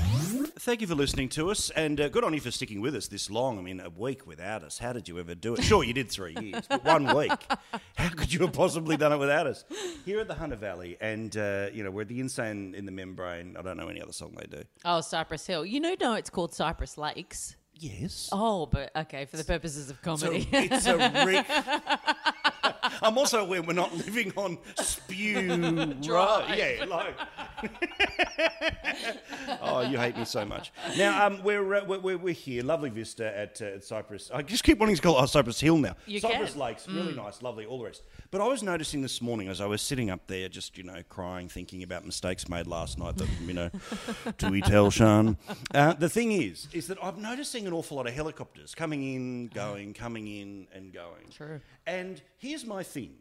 Thank 0.64 0.82
you 0.82 0.86
for 0.86 0.94
listening 0.94 1.28
to 1.30 1.50
us, 1.50 1.72
and 1.72 2.00
uh, 2.00 2.08
good 2.10 2.24
on 2.24 2.36
you 2.36 2.40
for 2.40 2.52
sticking 2.52 2.82
with 2.82 2.96
us 2.96 3.08
this 3.08 3.32
long. 3.32 3.58
I 3.58 3.64
mean, 3.64 3.80
a 3.80 3.90
week 3.90 4.28
without 4.28 4.64
us. 4.64 4.78
How 4.78 4.94
did 4.94 5.08
you 5.10 5.18
ever 5.18 5.34
do 5.34 5.56
it? 5.56 5.64
Sure, 5.64 5.84
you 5.84 5.92
did 5.92 6.12
three 6.12 6.36
years, 6.40 6.66
but 6.70 6.86
one 6.86 7.16
week. 7.18 7.32
How 7.96 8.10
could 8.10 8.32
you 8.32 8.42
have 8.42 8.54
possibly 8.54 8.96
done 8.96 9.12
it 9.12 9.18
without 9.18 9.48
us? 9.48 9.66
Here 10.06 10.20
at 10.20 10.28
the 10.28 10.36
Hunter 10.36 10.56
Valley, 10.56 10.98
and 11.02 11.36
uh, 11.36 11.70
you 11.74 11.84
know, 11.84 11.90
we're 11.90 12.06
the 12.06 12.20
insane 12.20 12.76
in 12.76 12.86
the 12.86 12.92
membrane. 12.92 13.56
I 13.58 13.64
don't 13.64 13.76
know 13.76 13.88
any 13.88 14.04
other 14.04 14.14
song 14.14 14.38
they 14.38 14.46
do. 14.56 14.62
Oh, 14.86 15.02
Cypress 15.02 15.48
Hill. 15.48 15.66
You 15.66 15.80
know, 15.80 15.96
no, 16.00 16.14
it's 16.14 16.30
called 16.30 16.54
Cypress 16.54 16.96
Lakes. 16.96 17.56
Yes. 17.74 18.30
Oh, 18.32 18.68
but 18.68 18.92
okay, 18.96 19.26
for 19.26 19.38
the 19.38 19.44
purposes 19.44 19.90
of 19.90 19.96
So 19.96 20.02
comedy. 20.04 20.48
it's 20.54 20.86
a 20.86 20.96
re- 21.26 21.44
I'm 23.02 23.18
also 23.18 23.44
aware 23.44 23.62
we're 23.62 23.74
not 23.74 23.96
living 23.96 24.34
on 24.36 24.58
spew 24.76 25.94
Dry. 26.02 26.56
Yeah, 26.56 26.86
like. 26.86 27.16
oh, 29.62 29.82
you 29.82 29.98
hate 29.98 30.18
me 30.18 30.26
so 30.26 30.46
much. 30.46 30.72
Now, 30.98 31.28
um, 31.28 31.44
we're, 31.44 31.76
uh, 31.76 31.86
we're, 31.86 32.18
we're 32.18 32.34
here, 32.34 32.64
lovely 32.64 32.90
vista 32.90 33.38
at, 33.38 33.62
uh, 33.62 33.66
at 33.66 33.84
Cypress. 33.84 34.32
I 34.34 34.42
just 34.42 34.64
keep 34.64 34.80
wanting 34.80 34.96
to 34.96 35.02
call 35.02 35.18
it 35.18 35.24
oh, 35.24 35.26
Cypress 35.26 35.60
Hill 35.60 35.78
now. 35.78 35.96
You 36.06 36.20
Cypress 36.20 36.52
can. 36.52 36.62
Lakes, 36.62 36.88
really 36.88 37.14
nice, 37.14 37.42
lovely, 37.42 37.66
all 37.66 37.80
the 37.80 37.86
rest. 37.86 38.04
But 38.32 38.42
I 38.42 38.48
was 38.48 38.64
noticing 38.64 39.02
this 39.02 39.22
morning 39.22 39.48
as 39.48 39.62
I 39.62 39.66
was 39.66 39.82
sitting 39.82 40.10
up 40.10 40.28
there, 40.28 40.50
just 40.50 40.78
you 40.78 40.84
know, 40.84 41.02
crying, 41.10 41.50
thinking 41.50 41.84
about 41.84 42.06
mistakes 42.06 42.50
made 42.50 42.68
last 42.68 42.98
night. 42.98 43.18
That 43.18 43.28
you 43.46 43.54
know, 43.54 43.70
do 44.38 44.50
we 44.50 44.62
tell 44.62 44.90
Sean? 44.90 45.38
Uh, 45.74 45.94
the 45.94 46.10
thing 46.10 46.32
is, 46.32 46.68
is 46.74 46.88
that 46.88 46.98
I'm 47.04 47.22
noticing 47.22 47.68
an 47.68 47.74
awful 47.74 47.98
lot 47.98 48.08
of 48.08 48.14
helicopters 48.14 48.74
coming 48.74 49.04
in, 49.04 49.48
going, 49.48 49.94
coming 49.94 50.28
in, 50.28 50.68
and 50.74 50.94
going. 50.94 51.30
True. 51.32 51.60
And 51.86 52.22
here's 52.42 52.66
my 52.66 52.84
thing. 52.84 53.14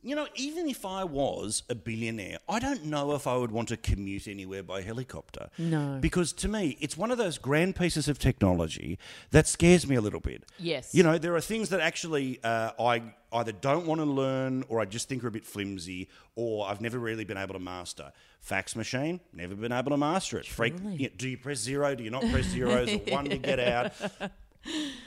you 0.00 0.14
know, 0.14 0.28
even 0.36 0.68
if 0.68 0.84
I 0.86 1.02
was 1.04 1.64
a 1.68 1.74
billionaire, 1.74 2.38
I 2.48 2.60
don't 2.60 2.84
know 2.84 3.14
if 3.14 3.26
I 3.26 3.36
would 3.36 3.50
want 3.50 3.68
to 3.68 3.76
commute 3.76 4.28
anywhere 4.28 4.62
by 4.62 4.80
helicopter. 4.82 5.48
No. 5.58 5.98
Because 6.00 6.32
to 6.34 6.48
me, 6.48 6.76
it's 6.80 6.96
one 6.96 7.10
of 7.10 7.18
those 7.18 7.36
grand 7.36 7.74
pieces 7.74 8.06
of 8.08 8.16
technology 8.18 8.96
that 9.32 9.48
scares 9.48 9.88
me 9.88 9.96
a 9.96 10.00
little 10.00 10.20
bit. 10.20 10.44
Yes. 10.58 10.94
You 10.94 11.02
know, 11.02 11.18
there 11.18 11.34
are 11.34 11.40
things 11.40 11.68
that 11.70 11.80
actually 11.80 12.38
uh, 12.44 12.70
I 12.80 13.02
either 13.32 13.50
don't 13.52 13.86
want 13.86 14.00
to 14.00 14.04
learn 14.06 14.64
or 14.68 14.80
I 14.80 14.84
just 14.84 15.08
think 15.08 15.24
are 15.24 15.28
a 15.28 15.32
bit 15.32 15.44
flimsy 15.44 16.08
or 16.36 16.68
I've 16.68 16.80
never 16.80 16.98
really 16.98 17.24
been 17.24 17.36
able 17.36 17.54
to 17.54 17.58
master. 17.60 18.12
Fax 18.40 18.76
machine, 18.76 19.18
never 19.32 19.56
been 19.56 19.72
able 19.72 19.90
to 19.90 19.96
master 19.98 20.38
it. 20.38 20.46
Freak, 20.46 20.74
you 20.92 21.08
know, 21.08 21.14
do 21.16 21.28
you 21.28 21.36
press 21.36 21.58
zero? 21.58 21.94
Do 21.96 22.04
you 22.04 22.10
not 22.10 22.22
press 22.30 22.46
zero? 22.46 22.82
Is 22.84 23.00
one 23.12 23.24
to 23.26 23.36
get 23.36 23.58
out? 23.76 23.92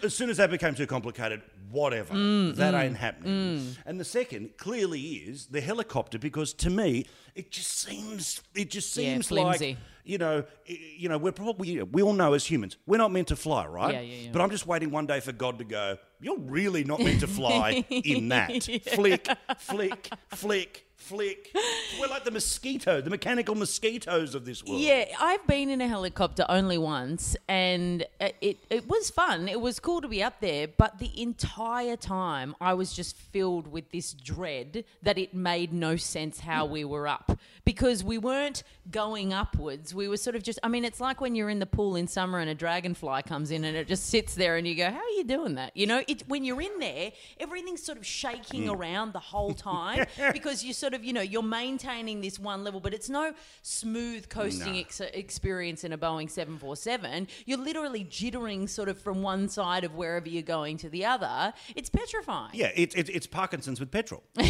As 0.03 0.13
soon 0.15 0.29
as 0.29 0.37
that 0.37 0.49
became 0.49 0.73
too 0.75 0.87
complicated, 0.87 1.41
whatever, 1.69 2.13
Mm, 2.13 2.55
that 2.55 2.73
ain't 2.73 2.97
happening. 2.97 3.75
And 3.85 3.99
the 3.99 4.05
second 4.05 4.57
clearly 4.57 5.01
is 5.01 5.47
the 5.47 5.61
helicopter 5.61 6.17
because 6.19 6.53
to 6.55 6.69
me 6.69 7.05
it 7.35 7.51
just 7.51 7.71
seems 7.79 8.41
it 8.55 8.69
just 8.69 8.93
seems 8.93 9.27
flimsy. 9.27 9.67
like 9.69 9.77
you 10.03 10.17
know 10.17 10.43
you 10.65 11.07
know 11.07 11.17
we're 11.17 11.31
probably 11.31 11.81
we 11.83 12.01
all 12.01 12.11
know 12.13 12.33
as 12.33 12.45
humans 12.45 12.75
we're 12.87 12.97
not 12.97 13.11
meant 13.11 13.27
to 13.29 13.35
fly, 13.35 13.65
right? 13.67 13.93
Yeah, 13.93 14.01
yeah, 14.01 14.15
yeah. 14.23 14.29
But 14.33 14.41
I'm 14.41 14.49
just 14.49 14.65
waiting 14.67 14.91
one 14.91 15.05
day 15.05 15.19
for 15.19 15.31
God 15.31 15.59
to 15.59 15.63
go. 15.63 15.97
You're 16.19 16.39
really 16.39 16.83
not 16.83 16.99
meant 16.99 17.19
to 17.21 17.27
fly 17.27 17.85
in 17.89 18.29
that. 18.29 18.63
Flick, 18.93 19.27
flick, 19.59 20.09
flick. 20.29 20.85
Flick. 21.01 21.51
We're 21.99 22.07
like 22.07 22.23
the 22.23 22.31
mosquito, 22.31 23.01
the 23.01 23.09
mechanical 23.09 23.55
mosquitoes 23.55 24.35
of 24.35 24.45
this 24.45 24.63
world. 24.63 24.79
Yeah, 24.79 25.05
I've 25.19 25.45
been 25.47 25.69
in 25.69 25.81
a 25.81 25.87
helicopter 25.87 26.45
only 26.47 26.77
once, 26.77 27.35
and 27.49 28.03
it, 28.19 28.35
it 28.39 28.57
it 28.69 28.87
was 28.87 29.09
fun. 29.09 29.49
It 29.49 29.59
was 29.59 29.79
cool 29.79 30.01
to 30.01 30.07
be 30.07 30.21
up 30.21 30.39
there, 30.39 30.67
but 30.67 30.99
the 30.99 31.21
entire 31.21 31.97
time 31.97 32.55
I 32.61 32.75
was 32.75 32.93
just 32.93 33.17
filled 33.17 33.67
with 33.67 33.91
this 33.91 34.13
dread 34.13 34.85
that 35.01 35.17
it 35.17 35.33
made 35.33 35.73
no 35.73 35.95
sense 35.95 36.39
how 36.41 36.65
we 36.65 36.85
were 36.85 37.07
up 37.07 37.37
because 37.65 38.03
we 38.03 38.17
weren't 38.17 38.63
going 38.89 39.33
upwards. 39.33 39.93
We 39.93 40.07
were 40.07 40.17
sort 40.17 40.35
of 40.35 40.43
just. 40.43 40.59
I 40.63 40.67
mean, 40.67 40.85
it's 40.85 40.99
like 40.99 41.19
when 41.19 41.35
you're 41.35 41.49
in 41.49 41.59
the 41.59 41.65
pool 41.65 41.95
in 41.95 42.07
summer 42.07 42.39
and 42.39 42.49
a 42.49 42.55
dragonfly 42.55 43.23
comes 43.23 43.51
in 43.51 43.63
and 43.65 43.75
it 43.75 43.87
just 43.87 44.07
sits 44.07 44.35
there, 44.35 44.55
and 44.57 44.67
you 44.67 44.75
go, 44.75 44.89
"How 44.89 44.99
are 44.99 45.15
you 45.17 45.23
doing 45.23 45.55
that?" 45.55 45.75
You 45.75 45.87
know, 45.87 46.03
it 46.07 46.23
when 46.27 46.45
you're 46.45 46.61
in 46.61 46.79
there, 46.79 47.11
everything's 47.39 47.83
sort 47.83 47.97
of 47.97 48.05
shaking 48.05 48.65
mm. 48.65 48.75
around 48.75 49.13
the 49.13 49.19
whole 49.19 49.53
time 49.71 50.05
because 50.33 50.63
you 50.63 50.73
sort 50.73 50.90
of, 50.93 51.03
you 51.03 51.13
know, 51.13 51.21
you're 51.21 51.41
maintaining 51.43 52.21
this 52.21 52.39
one 52.39 52.63
level, 52.63 52.79
but 52.79 52.93
it's 52.93 53.09
no 53.09 53.33
smooth 53.61 54.29
coasting 54.29 54.77
ex- 54.77 54.99
experience 55.01 55.83
in 55.83 55.93
a 55.93 55.97
Boeing 55.97 56.29
747. 56.29 57.27
You're 57.45 57.57
literally 57.57 58.05
jittering 58.05 58.69
sort 58.69 58.89
of 58.89 58.97
from 58.97 59.21
one 59.21 59.49
side 59.49 59.83
of 59.83 59.95
wherever 59.95 60.27
you're 60.29 60.41
going 60.43 60.77
to 60.77 60.89
the 60.89 61.05
other. 61.05 61.53
It's 61.75 61.89
petrifying. 61.89 62.51
Yeah, 62.53 62.71
it, 62.75 62.95
it, 62.95 63.09
it's 63.09 63.27
Parkinson's 63.27 63.79
with 63.79 63.91
petrol. 63.91 64.23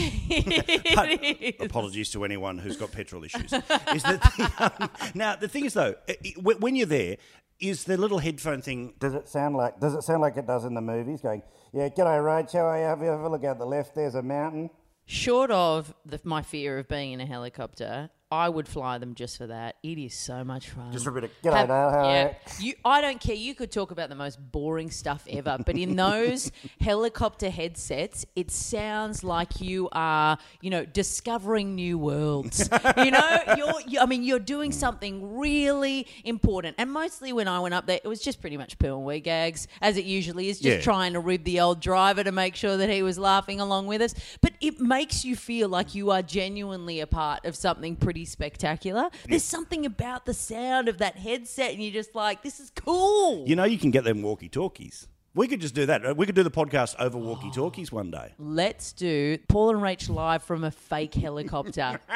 Apologies 1.59 2.09
to 2.11 2.23
anyone 2.23 2.57
who's 2.57 2.77
got 2.77 2.91
petrol 2.91 3.23
issues. 3.23 3.51
Is 3.53 4.03
that 4.03 4.33
the, 4.37 4.51
um, 4.83 4.89
now 5.13 5.35
the 5.35 5.47
thing 5.47 5.65
is 5.65 5.73
though, 5.73 5.95
i- 6.09 6.17
i- 6.25 6.33
when 6.39 6.75
you're 6.75 6.85
there, 6.85 7.17
is 7.59 7.83
the 7.83 7.95
little 7.97 8.17
headphone 8.17 8.61
thing? 8.61 8.93
Does 8.99 9.13
it 9.13 9.27
sound 9.29 9.55
like? 9.55 9.79
Does 9.79 9.93
it 9.93 10.01
sound 10.01 10.21
like 10.21 10.35
it 10.37 10.47
does 10.47 10.65
in 10.65 10.73
the 10.73 10.81
movies? 10.81 11.21
Going, 11.21 11.43
yeah, 11.73 11.89
g'day, 11.89 12.19
Rach. 12.19 12.51
How 12.53 12.65
are 12.65 12.77
you? 12.79 12.85
Have 12.85 13.01
you 13.01 13.07
ever 13.09 13.29
look 13.29 13.43
out 13.43 13.59
the 13.59 13.65
left? 13.65 13.93
There's 13.93 14.15
a 14.15 14.23
mountain. 14.23 14.69
Short 15.05 15.51
of 15.51 15.93
the, 16.05 16.19
my 16.23 16.41
fear 16.41 16.79
of 16.79 16.87
being 16.87 17.11
in 17.11 17.21
a 17.21 17.25
helicopter, 17.25 18.09
I 18.31 18.47
would 18.47 18.67
fly 18.67 18.97
them 18.97 19.13
just 19.13 19.37
for 19.37 19.47
that. 19.47 19.75
It 19.83 19.97
is 19.97 20.13
so 20.13 20.43
much 20.43 20.69
fun. 20.69 20.91
Just 20.93 21.03
for 21.03 21.09
a 21.11 21.13
bit 21.13 21.25
of 21.25 21.31
g'day, 21.43 21.53
Have- 21.53 21.67
Dale. 21.67 21.89
How 21.89 22.03
yeah, 22.09 22.33
you? 22.59 22.67
you. 22.67 22.73
I 22.85 23.01
don't 23.01 23.19
care. 23.19 23.35
You 23.35 23.53
could 23.53 23.71
talk 23.71 23.91
about 23.91 24.07
the 24.09 24.15
most 24.15 24.39
boring 24.51 24.89
stuff 24.89 25.25
ever, 25.29 25.57
but 25.65 25.75
in 25.75 25.95
those 25.97 26.51
helicopter 26.79 27.49
headsets, 27.49 28.25
it 28.35 28.49
sounds 28.49 29.23
like 29.23 29.59
you 29.59 29.89
are, 29.91 30.37
you 30.61 30.69
know, 30.69 30.85
discovering 30.85 31.75
new 31.75 31.97
worlds. 31.97 32.69
you 32.97 33.11
know, 33.11 33.39
you're. 33.57 33.71
You, 33.87 33.99
I 33.99 34.05
mean, 34.05 34.23
you're 34.23 34.39
doing 34.39 34.71
something 34.71 35.37
really 35.37 36.07
important. 36.23 36.75
And 36.77 36.89
mostly 36.91 37.33
when 37.33 37.47
I 37.49 37.59
went 37.59 37.73
up 37.73 37.85
there, 37.85 37.99
it 38.03 38.07
was 38.07 38.21
just 38.21 38.39
pretty 38.39 38.55
much 38.57 38.79
poo 38.79 38.95
and 38.95 39.05
wee 39.05 39.19
gags, 39.19 39.67
as 39.81 39.97
it 39.97 40.05
usually 40.05 40.47
is. 40.49 40.59
Just 40.59 40.77
Yeah. 40.77 40.81
trying 40.81 41.13
to 41.13 41.19
rib 41.19 41.43
the 41.43 41.59
old 41.59 41.81
driver 41.81 42.23
to 42.23 42.31
make 42.31 42.55
sure 42.55 42.77
that 42.77 42.89
he 42.89 43.03
was 43.03 43.17
laughing 43.19 43.59
along 43.59 43.87
with 43.87 44.01
us. 44.01 44.15
But 44.39 44.53
it 44.61 44.79
makes 44.79 45.25
you 45.25 45.35
feel 45.35 45.67
like 45.67 45.93
you 45.95 46.11
are 46.11 46.21
genuinely 46.21 46.99
a 47.01 47.07
part 47.07 47.43
of 47.45 47.55
something 47.55 47.95
pretty 47.97 48.20
spectacular. 48.25 49.09
There's 49.27 49.43
something 49.43 49.85
about 49.85 50.25
the 50.25 50.33
sound 50.33 50.87
of 50.87 50.99
that 50.99 51.15
headset, 51.15 51.71
and 51.71 51.83
you're 51.83 51.93
just 51.93 52.15
like, 52.15 52.43
this 52.43 52.59
is 52.59 52.71
cool. 52.75 53.47
You 53.47 53.55
know, 53.55 53.63
you 53.63 53.77
can 53.77 53.91
get 53.91 54.03
them 54.03 54.21
walkie 54.21 54.49
talkies. 54.49 55.07
We 55.33 55.47
could 55.47 55.61
just 55.61 55.73
do 55.73 55.85
that. 55.85 56.17
We 56.17 56.25
could 56.25 56.35
do 56.35 56.43
the 56.43 56.51
podcast 56.51 56.95
over 56.99 57.17
oh. 57.17 57.21
walkie 57.21 57.51
talkies 57.51 57.89
one 57.91 58.11
day. 58.11 58.33
Let's 58.37 58.91
do 58.91 59.37
Paul 59.47 59.69
and 59.69 59.79
Rach 59.79 60.09
live 60.09 60.43
from 60.43 60.63
a 60.63 60.71
fake 60.71 61.13
helicopter. 61.13 61.99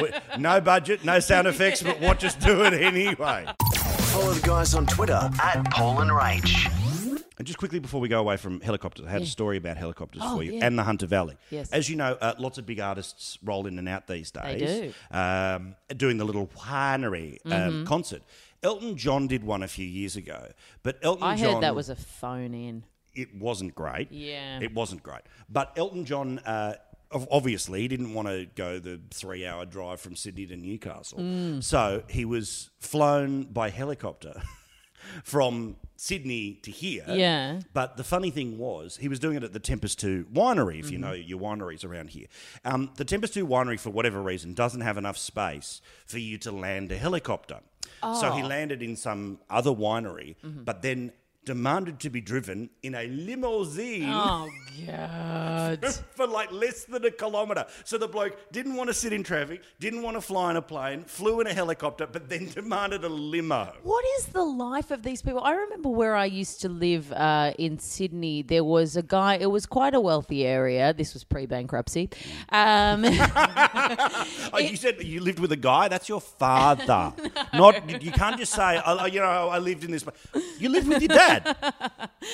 We- 0.00 0.10
no 0.38 0.60
budget, 0.60 1.04
no 1.04 1.20
sound 1.20 1.46
effects, 1.48 1.82
but 1.82 2.00
what? 2.00 2.18
Just 2.18 2.40
do 2.40 2.64
it 2.64 2.72
anyway. 2.72 3.46
Follow 4.06 4.32
the 4.32 4.46
guys 4.46 4.74
on 4.74 4.86
Twitter 4.86 5.30
at 5.42 5.70
Paul 5.70 6.00
and 6.00 6.10
Rach. 6.10 6.97
And 7.38 7.46
just 7.46 7.58
quickly 7.58 7.78
before 7.78 8.00
we 8.00 8.08
go 8.08 8.18
away 8.20 8.36
from 8.36 8.60
helicopters, 8.60 9.06
I 9.06 9.10
had 9.10 9.22
a 9.22 9.26
story 9.26 9.56
about 9.58 9.76
helicopters 9.76 10.22
Oh, 10.24 10.36
for 10.36 10.42
you 10.42 10.54
yeah. 10.54 10.66
and 10.66 10.78
the 10.78 10.82
Hunter 10.82 11.06
Valley. 11.06 11.36
Yes. 11.50 11.70
As 11.70 11.88
you 11.88 11.94
know, 11.96 12.18
uh, 12.20 12.34
lots 12.38 12.58
of 12.58 12.66
big 12.66 12.80
artists 12.80 13.38
roll 13.44 13.66
in 13.66 13.78
and 13.78 13.88
out 13.88 14.06
these 14.08 14.30
days. 14.32 14.60
They 14.60 14.92
do. 15.12 15.16
Um, 15.16 15.76
doing 15.96 16.16
the 16.18 16.24
little 16.24 16.48
winery 16.48 17.38
Mm-hmm. 17.44 17.52
um, 17.52 17.86
concert. 17.86 18.22
Elton 18.62 18.96
John 18.96 19.28
did 19.28 19.44
one 19.44 19.62
a 19.62 19.68
few 19.68 19.86
years 19.86 20.16
ago, 20.16 20.48
but 20.82 20.98
Elton 21.02 21.22
I 21.22 21.36
John. 21.36 21.54
heard 21.54 21.62
that 21.62 21.76
was 21.76 21.88
a 21.90 21.96
phone 21.96 22.54
in. 22.54 22.82
it 23.14 23.32
wasn't 23.36 23.74
great. 23.76 24.10
Yeah. 24.10 24.58
It 24.60 24.74
wasn't 24.74 25.04
great. 25.04 25.22
But 25.48 25.72
Elton 25.76 26.04
John, 26.04 26.40
uh, 26.40 26.74
obviously, 27.30 27.82
he 27.82 27.88
didn't 27.88 28.14
want 28.14 28.26
to 28.28 28.46
go 28.56 28.80
the 28.80 29.00
three 29.12 29.46
hour 29.46 29.64
drive 29.64 30.00
from 30.00 30.16
Sydney 30.16 30.46
to 30.46 30.56
Newcastle. 30.56 31.20
Mm. 31.20 31.62
So 31.62 32.02
he 32.08 32.24
was 32.24 32.70
flown 32.80 33.44
by 33.44 33.70
helicopter 33.70 34.42
from 35.24 35.76
Sydney 35.96 36.54
to 36.62 36.70
here. 36.70 37.04
Yeah. 37.08 37.60
But 37.74 37.96
the 37.96 38.04
funny 38.04 38.30
thing 38.30 38.58
was, 38.58 38.96
he 38.98 39.08
was 39.08 39.18
doing 39.18 39.36
it 39.36 39.42
at 39.44 39.52
the 39.52 39.58
Tempus 39.60 39.94
Two 39.94 40.26
winery, 40.32 40.78
if 40.78 40.84
Mm-hmm. 40.86 40.92
you 40.92 40.98
know 40.98 41.12
your 41.12 41.38
wineries 41.40 41.84
around 41.84 42.10
here. 42.10 42.26
Um, 42.64 42.90
the 42.96 43.04
Tempus 43.04 43.30
Two 43.30 43.46
winery, 43.46 43.78
for 43.80 43.90
whatever 43.90 44.22
reason, 44.22 44.54
doesn't 44.54 44.80
have 44.82 44.96
enough 44.96 45.18
space 45.18 45.80
for 46.06 46.18
you 46.18 46.38
to 46.38 46.52
land 46.52 46.92
a 46.92 46.96
helicopter. 46.98 47.60
So 48.00 48.28
Oh. 48.28 48.36
he 48.36 48.42
landed 48.42 48.82
in 48.82 48.94
some 48.96 49.38
other 49.50 49.70
winery, 49.70 50.36
Mm-hmm. 50.44 50.62
but 50.64 50.82
then 50.82 51.12
demanded 51.52 51.98
to 51.98 52.10
be 52.10 52.20
driven 52.20 52.68
in 52.82 52.94
a 52.94 53.06
limousine 53.06 54.04
Oh, 54.12 54.50
God. 54.86 55.82
for 56.14 56.26
like 56.26 56.52
less 56.52 56.84
than 56.84 57.02
a 57.06 57.10
kilometre. 57.10 57.64
So 57.84 57.96
the 57.96 58.06
bloke 58.06 58.36
didn't 58.52 58.74
want 58.76 58.88
to 58.88 58.94
sit 58.94 59.14
in 59.14 59.22
traffic, 59.22 59.62
didn't 59.80 60.02
want 60.02 60.16
to 60.18 60.20
fly 60.20 60.50
in 60.50 60.56
a 60.58 60.62
plane, 60.62 61.04
flew 61.04 61.40
in 61.40 61.46
a 61.46 61.54
helicopter, 61.54 62.06
but 62.06 62.28
then 62.28 62.50
demanded 62.54 63.02
a 63.04 63.08
limo. 63.08 63.72
What 63.82 64.04
is 64.18 64.26
the 64.26 64.44
life 64.44 64.90
of 64.90 65.02
these 65.02 65.22
people? 65.22 65.40
I 65.42 65.52
remember 65.52 65.88
where 65.88 66.14
I 66.14 66.26
used 66.26 66.60
to 66.60 66.68
live 66.68 67.10
uh, 67.12 67.54
in 67.58 67.78
Sydney. 67.78 68.42
There 68.42 68.62
was 68.64 68.94
a 68.96 69.02
guy. 69.02 69.36
It 69.36 69.50
was 69.50 69.64
quite 69.64 69.94
a 69.94 70.00
wealthy 70.00 70.44
area. 70.44 70.92
This 70.92 71.14
was 71.14 71.24
pre-bankruptcy. 71.24 72.10
Um, 72.50 73.04
Oh, 74.52 74.58
you 74.58 74.76
said 74.76 75.02
you 75.02 75.20
lived 75.20 75.38
with 75.38 75.52
a 75.52 75.56
guy. 75.56 75.88
That's 75.88 76.08
your 76.08 76.20
father. 76.20 77.12
Not 77.54 78.02
you 78.02 78.10
can't 78.12 78.38
just 78.38 78.52
say, 78.52 78.80
oh, 78.84 79.06
you 79.06 79.20
know, 79.20 79.48
I 79.48 79.58
lived 79.58 79.84
in 79.84 79.90
this. 79.90 80.02
pla-" 80.02 80.12
You 80.58 80.68
lived 80.68 80.88
with 80.88 81.00
your 81.02 81.08
dad. 81.08 81.37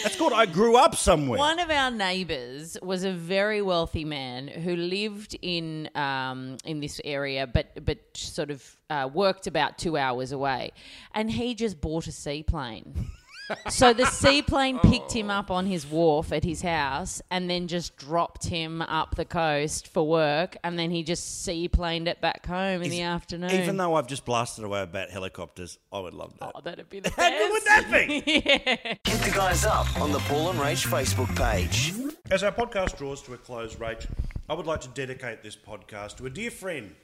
That's 0.03 0.17
called 0.17 0.33
I 0.33 0.47
grew 0.47 0.77
up 0.77 0.95
somewhere. 0.95 1.39
one 1.39 1.59
of 1.59 1.71
our 1.71 1.91
neighbours 1.91 2.77
was 2.83 3.05
a 3.05 3.13
very 3.13 3.63
wealthy 3.63 4.05
man 4.05 4.49
who 4.49 4.77
lived 4.77 5.37
in 5.43 5.91
um, 5.95 6.57
in 6.65 6.81
this 6.81 7.01
area, 7.05 7.47
but 7.47 7.85
but 7.85 7.99
sort 8.15 8.51
of 8.51 8.77
uh, 8.91 9.09
worked 9.13 9.47
about 9.47 9.79
two 9.79 9.97
hours 9.97 10.33
away, 10.33 10.73
and 11.15 11.31
he 11.31 11.55
just 11.55 11.81
bought 11.81 12.07
a 12.07 12.13
seaplane. 12.13 13.11
So 13.69 13.93
the 13.93 14.07
seaplane 14.07 14.79
picked 14.79 15.13
him 15.13 15.31
oh. 15.31 15.35
up 15.35 15.51
on 15.51 15.67
his 15.67 15.87
wharf 15.87 16.33
at 16.33 16.45
his 16.45 16.63
house 16.63 17.21
and 17.31 17.51
then 17.51 17.69
just 17.69 17.97
dropped 17.97 18.47
him 18.47 18.81
up 18.83 19.17
the 19.17 19.25
coast 19.25 19.89
for 19.89 20.07
work 20.07 20.57
and 20.65 20.79
then 20.79 20.91
he 20.91 21.03
just 21.03 21.47
seaplaned 21.47 22.07
it 22.07 22.21
back 22.21 22.47
home 22.47 22.83
in 22.83 22.91
the 22.91 23.03
afternoon. 23.03 23.51
Even 23.51 23.77
though 23.77 23.95
I've 23.95 24.07
just 24.07 24.25
blasted 24.25 24.65
away 24.65 24.83
about 24.83 25.11
helicopters, 25.11 25.79
I 25.93 26.01
would 26.01 26.15
love 26.15 26.33
that. 26.41 26.53
oh, 26.55 26.61
that'd 26.61 26.89
be 26.89 27.01
the 27.01 27.11
best. 27.11 27.21
How 27.21 27.31
good 27.31 27.53
would 27.53 27.65
that 27.65 27.91
be? 27.91 28.21
Hit 28.21 29.03
the 29.05 29.33
guys 29.35 29.65
up 29.65 30.01
on 30.01 30.13
the 30.13 30.21
Paul 30.21 30.51
and 30.51 30.59
Rach 30.59 30.87
Facebook 30.87 31.35
page. 31.37 31.93
As 32.31 32.43
our 32.43 32.53
podcast 32.53 32.97
draws 32.97 33.21
to 33.23 33.35
a 33.35 33.39
close, 33.39 33.77
Rach, 33.77 34.07
I 34.49 34.55
would 34.55 34.67
like 34.67 34.81
to 34.83 34.89
dedicate 34.89 35.43
this 35.43 35.57
podcast 35.57 36.17
to 36.17 36.27
a 36.27 36.31
dear 36.31 36.51
friend, 36.51 36.95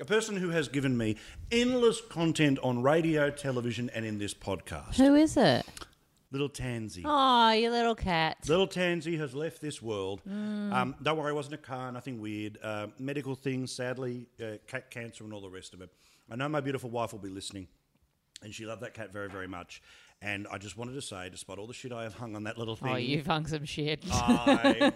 a 0.00 0.04
person 0.04 0.36
who 0.36 0.50
has 0.50 0.68
given 0.68 0.96
me 0.96 1.16
endless 1.52 2.00
content 2.00 2.58
on 2.62 2.82
radio, 2.82 3.30
television, 3.30 3.90
and 3.94 4.06
in 4.06 4.18
this 4.18 4.32
podcast. 4.32 4.96
Who 4.96 5.14
is 5.14 5.36
it? 5.36 5.66
Little 6.32 6.48
Tansy. 6.48 7.02
Oh, 7.04 7.50
your 7.50 7.70
little 7.72 7.94
cat. 7.96 8.38
Little 8.48 8.68
Tansy 8.68 9.16
has 9.18 9.34
left 9.34 9.60
this 9.60 9.82
world. 9.82 10.20
Um, 10.26 10.94
don't 11.02 11.18
worry, 11.18 11.32
it 11.32 11.34
wasn't 11.34 11.54
a 11.54 11.58
car, 11.58 11.90
nothing 11.90 12.20
weird. 12.20 12.58
Uh, 12.62 12.86
medical 12.98 13.34
things, 13.34 13.72
sadly, 13.72 14.28
uh, 14.40 14.58
cat 14.68 14.90
cancer 14.90 15.24
and 15.24 15.32
all 15.32 15.40
the 15.40 15.50
rest 15.50 15.74
of 15.74 15.80
it. 15.80 15.90
I 16.30 16.36
know 16.36 16.48
my 16.48 16.60
beautiful 16.60 16.88
wife 16.90 17.12
will 17.12 17.18
be 17.18 17.30
listening, 17.30 17.66
and 18.42 18.54
she 18.54 18.64
loved 18.64 18.82
that 18.82 18.94
cat 18.94 19.12
very, 19.12 19.28
very 19.28 19.48
much. 19.48 19.82
And 20.22 20.46
I 20.52 20.58
just 20.58 20.76
wanted 20.76 20.92
to 20.92 21.00
say, 21.02 21.30
despite 21.30 21.56
all 21.58 21.66
the 21.66 21.72
shit 21.72 21.92
I 21.92 22.02
have 22.02 22.12
hung 22.12 22.36
on 22.36 22.44
that 22.44 22.58
little 22.58 22.76
thing, 22.76 22.92
Oh, 22.92 22.96
you've 22.96 23.26
hung 23.26 23.46
some 23.46 23.64
shit. 23.64 24.04
I, 24.10 24.92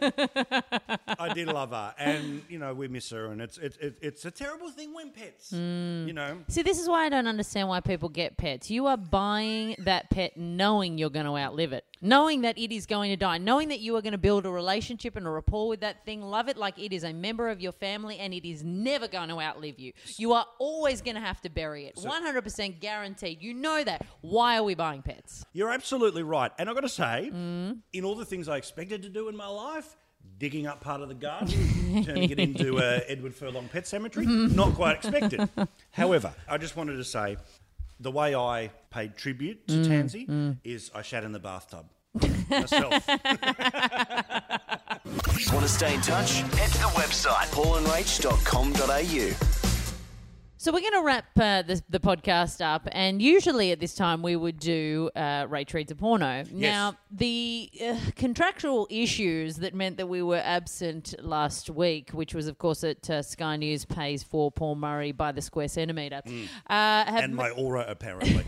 I 1.19 1.33
did 1.33 1.49
love 1.49 1.71
her, 1.71 1.95
and 1.97 2.43
you 2.51 2.59
know 2.59 2.75
we 2.75 2.89
miss 2.89 3.09
her, 3.09 3.33
and 3.33 3.41
it's 3.41 3.57
it's 3.57 3.79
it's, 3.79 3.99
it's 4.03 4.25
a 4.27 4.31
terrible 4.31 4.69
thing 4.71 4.93
when 4.93 5.11
pets, 5.13 5.51
Mm. 5.51 6.07
you 6.09 6.13
know. 6.13 6.43
See, 6.49 6.61
this 6.61 6.79
is 6.79 6.89
why 6.91 7.07
I 7.07 7.09
don't 7.09 7.27
understand 7.27 7.69
why 7.69 7.81
people 7.81 8.11
get 8.11 8.37
pets. 8.37 8.71
You 8.71 8.85
are 8.87 8.99
buying 8.99 9.77
that 9.79 10.11
pet 10.11 10.37
knowing 10.37 10.99
you're 10.99 11.09
going 11.09 11.25
to 11.25 11.37
outlive 11.39 11.73
it, 11.73 11.87
knowing 12.03 12.43
that 12.43 12.59
it 12.59 12.71
is 12.71 12.85
going 12.85 13.11
to 13.11 13.17
die, 13.17 13.39
knowing 13.39 13.69
that 13.69 13.81
you 13.81 13.97
are 13.97 14.03
going 14.03 14.13
to 14.13 14.19
build 14.19 14.45
a 14.45 14.51
relationship 14.51 15.17
and 15.17 15.27
a 15.27 15.31
rapport 15.31 15.69
with 15.69 15.81
that 15.81 16.05
thing, 16.05 16.21
love 16.21 16.49
it 16.51 16.59
like 16.59 16.79
it 16.79 16.93
is 16.93 17.03
a 17.03 17.15
member 17.15 17.49
of 17.49 17.63
your 17.63 17.73
family, 17.73 18.19
and 18.19 18.35
it 18.35 18.47
is 18.47 18.63
never 18.63 19.09
going 19.09 19.31
to 19.31 19.41
outlive 19.41 19.79
you. 19.79 19.95
You 20.19 20.35
are 20.35 20.45
always 20.59 21.01
going 21.01 21.15
to 21.17 21.23
have 21.23 21.41
to 21.43 21.49
bury 21.49 21.87
it. 21.87 21.97
100% 21.97 22.79
guaranteed. 22.81 23.41
You 23.41 23.55
know 23.55 23.83
that. 23.85 24.05
Why 24.21 24.59
are 24.59 24.63
we 24.63 24.75
buying 24.75 25.01
pets? 25.01 25.14
You're 25.53 25.71
absolutely 25.71 26.23
right, 26.23 26.51
and 26.59 26.69
I've 26.69 26.75
got 26.75 26.83
to 26.83 26.89
say, 26.89 27.31
Mm. 27.33 27.79
in 27.93 28.05
all 28.05 28.15
the 28.15 28.25
things 28.25 28.49
I 28.49 28.57
expected 28.57 29.03
to 29.03 29.09
do 29.09 29.29
in 29.29 29.37
my 29.37 29.49
life. 29.49 29.97
Digging 30.39 30.67
up 30.67 30.81
part 30.81 31.01
of 31.03 31.09
the 31.09 31.15
garden, 31.15 32.03
turning 32.05 32.31
it 32.31 32.41
into 32.41 32.79
uh, 32.79 33.01
Edward 33.07 33.35
Furlong 33.35 33.69
Pet 33.69 33.87
Cemetery, 33.87 34.27
not 34.27 34.75
quite 34.75 34.97
expected. 34.97 35.49
However, 35.93 36.33
I 36.49 36.57
just 36.59 36.77
wanted 36.77 36.97
to 36.97 37.05
say 37.05 37.37
the 38.01 38.11
way 38.11 38.35
I 38.35 38.71
paid 38.91 39.17
tribute 39.17 39.67
Mm, 39.67 39.83
to 39.85 39.89
Tansy 39.89 40.57
is 40.65 40.91
I 40.95 41.03
shat 41.03 41.25
in 41.25 41.33
the 41.33 41.39
bathtub 41.39 41.87
myself. 42.51 43.07
Want 45.53 45.63
to 45.63 45.69
stay 45.69 45.95
in 45.95 46.01
touch? 46.01 46.41
Head 46.41 46.71
to 46.73 46.79
the 46.79 46.91
website 46.97 47.49
paulandrach.com.au. 47.53 49.54
So 50.65 50.73
we're 50.73 50.81
going 50.81 50.93
to 50.93 51.03
wrap 51.03 51.27
uh, 51.39 51.61
the, 51.61 51.83
the 51.91 52.01
podcast 52.01 52.65
up, 52.65 52.89
and 52.91 53.21
usually 53.21 53.71
at 53.73 53.81
this 53.81 53.95
time 53.95 54.23
we 54.23 54.35
would 54.35 54.59
do 54.59 55.11
uh, 55.15 55.45
Rach 55.45 55.75
reads 55.75 55.93
a 55.93 55.95
porno. 55.95 56.43
Now 56.51 56.97
the 57.11 57.71
uh, 57.87 57.97
contractual 58.17 58.87
issues 58.89 59.57
that 59.57 59.75
meant 59.75 59.99
that 59.99 60.07
we 60.07 60.23
were 60.23 60.41
absent 60.43 61.15
last 61.23 61.69
week, 61.69 62.13
which 62.13 62.35
was 62.35 62.47
of 62.47 62.57
course 62.57 62.81
that 62.81 63.11
uh, 63.11 63.21
Sky 63.21 63.57
News 63.57 63.85
pays 63.85 64.23
for 64.23 64.51
Paul 64.51 64.77
Murray 64.77 65.13
by 65.13 65.33
the 65.33 65.43
square 65.43 65.69
centimetre, 65.69 66.23
uh, 66.25 66.33
have 66.71 67.25
and 67.25 67.37
my 67.37 67.51
aura, 67.51 67.85
apparently. 67.87 68.43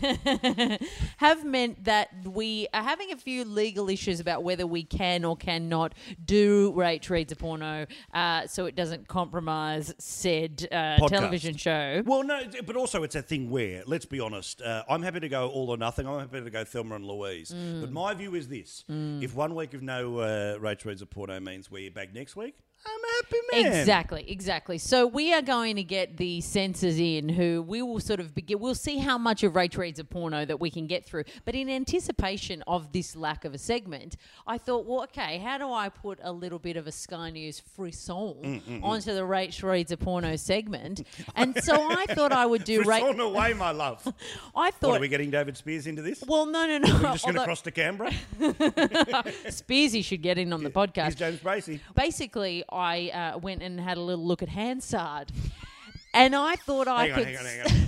have 1.17 1.45
meant 1.45 1.83
that 1.83 2.09
we 2.25 2.67
are 2.73 2.81
having 2.81 3.11
a 3.11 3.17
few 3.17 3.45
legal 3.45 3.89
issues 3.89 4.19
about 4.19 4.43
whether 4.43 4.65
we 4.65 4.81
can 4.81 5.23
or 5.23 5.37
cannot 5.37 5.93
do 6.25 6.73
Rach 6.73 7.11
reads 7.11 7.31
a 7.31 7.35
porno, 7.35 7.85
uh, 8.11 8.47
so 8.47 8.65
it 8.65 8.75
doesn't 8.75 9.07
compromise 9.07 9.93
said 9.99 10.67
uh, 10.71 10.97
television 11.07 11.55
show. 11.57 12.01
Well, 12.07 12.23
no, 12.23 12.41
but 12.65 12.77
also 12.77 13.03
it's 13.03 13.15
a 13.15 13.21
thing 13.21 13.49
where, 13.49 13.83
let's 13.85 14.05
be 14.05 14.21
honest, 14.21 14.61
uh, 14.61 14.83
I'm 14.89 15.03
happy 15.03 15.19
to 15.19 15.27
go 15.27 15.49
all 15.49 15.69
or 15.69 15.75
nothing. 15.75 16.07
I'm 16.07 16.21
happy 16.21 16.41
to 16.41 16.49
go 16.49 16.63
Thelma 16.63 16.95
and 16.95 17.05
Louise. 17.05 17.51
Mm. 17.51 17.81
But 17.81 17.91
my 17.91 18.13
view 18.13 18.33
is 18.33 18.47
this: 18.47 18.85
if 19.21 19.35
one 19.35 19.53
week 19.55 19.73
of 19.73 19.81
no 19.81 20.19
uh, 20.19 20.57
Rach 20.57 20.85
reads 20.85 21.01
a 21.01 21.05
porno 21.05 21.37
means 21.41 21.69
we're 21.69 21.91
back 21.91 22.13
next 22.13 22.37
week, 22.37 22.55
I'm 22.85 22.99
a 23.03 23.07
happy 23.23 23.37
man. 23.71 23.79
Exactly, 23.79 24.25
exactly. 24.29 24.77
So 24.77 25.07
we 25.07 25.33
are 25.33 25.41
going 25.41 25.75
to 25.75 25.83
get 25.83 26.15
the 26.17 26.39
censors 26.41 26.99
in 26.99 27.27
who 27.27 27.61
we 27.61 27.81
will 27.81 27.99
sort 27.99 28.19
of 28.21 28.33
begin. 28.33 28.59
We'll 28.59 28.75
see 28.75 28.97
how 28.99 29.17
much 29.17 29.43
of 29.43 29.53
Rach 29.53 29.77
reads 29.77 29.99
a 29.99 30.05
porno 30.05 30.45
that 30.45 30.59
we 30.59 30.69
can 30.69 30.87
get 30.87 31.03
through. 31.05 31.25
But 31.43 31.55
in 31.55 31.69
anticipation 31.69 32.63
of 32.65 32.93
this 32.93 33.15
lack 33.15 33.43
of 33.43 33.53
a 33.53 33.57
segment, 33.57 34.15
I 34.45 34.57
thought, 34.57 34.85
well, 34.85 35.03
okay, 35.03 35.37
how 35.39 35.57
do 35.57 35.71
I 35.71 35.89
put 35.89 36.19
a 36.21 36.31
little 36.31 36.59
bit 36.59 36.77
of 36.77 36.87
a 36.87 36.91
Sky 36.91 37.29
News 37.31 37.59
frisson 37.75 38.17
Mm, 38.67 38.83
onto 38.83 39.13
the 39.13 39.21
Rach 39.21 39.61
reads 39.63 39.91
a 39.91 39.97
porno 39.97 40.35
segment? 40.35 41.05
And 41.35 41.61
so 41.63 41.73
I 41.75 42.05
thought 42.07 42.31
I 42.31 42.45
would 42.45 42.63
do 42.63 42.83
Frisson 42.83 43.17
Rach. 43.17 43.19
away, 43.31 43.53
my 43.53 43.71
love. 43.71 44.01
I 44.55 44.67
what, 44.67 44.73
thought. 44.75 44.97
are 44.97 44.99
we 45.01 45.07
getting 45.07 45.29
David 45.29 45.57
Speers 45.57 45.87
into 45.87 46.01
this? 46.01 46.23
well, 46.27 46.45
no, 46.45 46.65
no, 46.65 46.77
no. 46.79 46.93
We're 46.95 47.11
just 47.13 47.25
going 47.25 47.35
to 47.35 47.43
cross 47.43 47.61
to 47.61 47.71
Canberra. 47.71 48.11
Speersy 49.49 50.03
should 50.03 50.21
get 50.21 50.37
in 50.37 50.53
on 50.53 50.63
the 50.63 50.69
podcast. 50.69 51.03
Here's 51.03 51.15
James 51.15 51.39
Bracey. 51.39 51.79
basically, 51.95 52.63
I 52.69 53.09
uh, 53.09 53.37
went 53.39 53.61
and 53.63 53.79
had 53.79 53.97
a 53.97 54.01
little 54.01 54.25
look 54.25 54.41
at 54.43 54.49
Hansard, 54.49 55.31
and 56.13 56.35
I 56.35 56.55
thought 56.55 56.87
I 56.87 57.07
Hang 57.07 57.11
on, 57.11 57.17
could. 57.17 57.27
hang 57.27 57.37
on, 57.37 57.45
hang 57.45 57.61
on. 57.61 57.67
A 57.67 57.87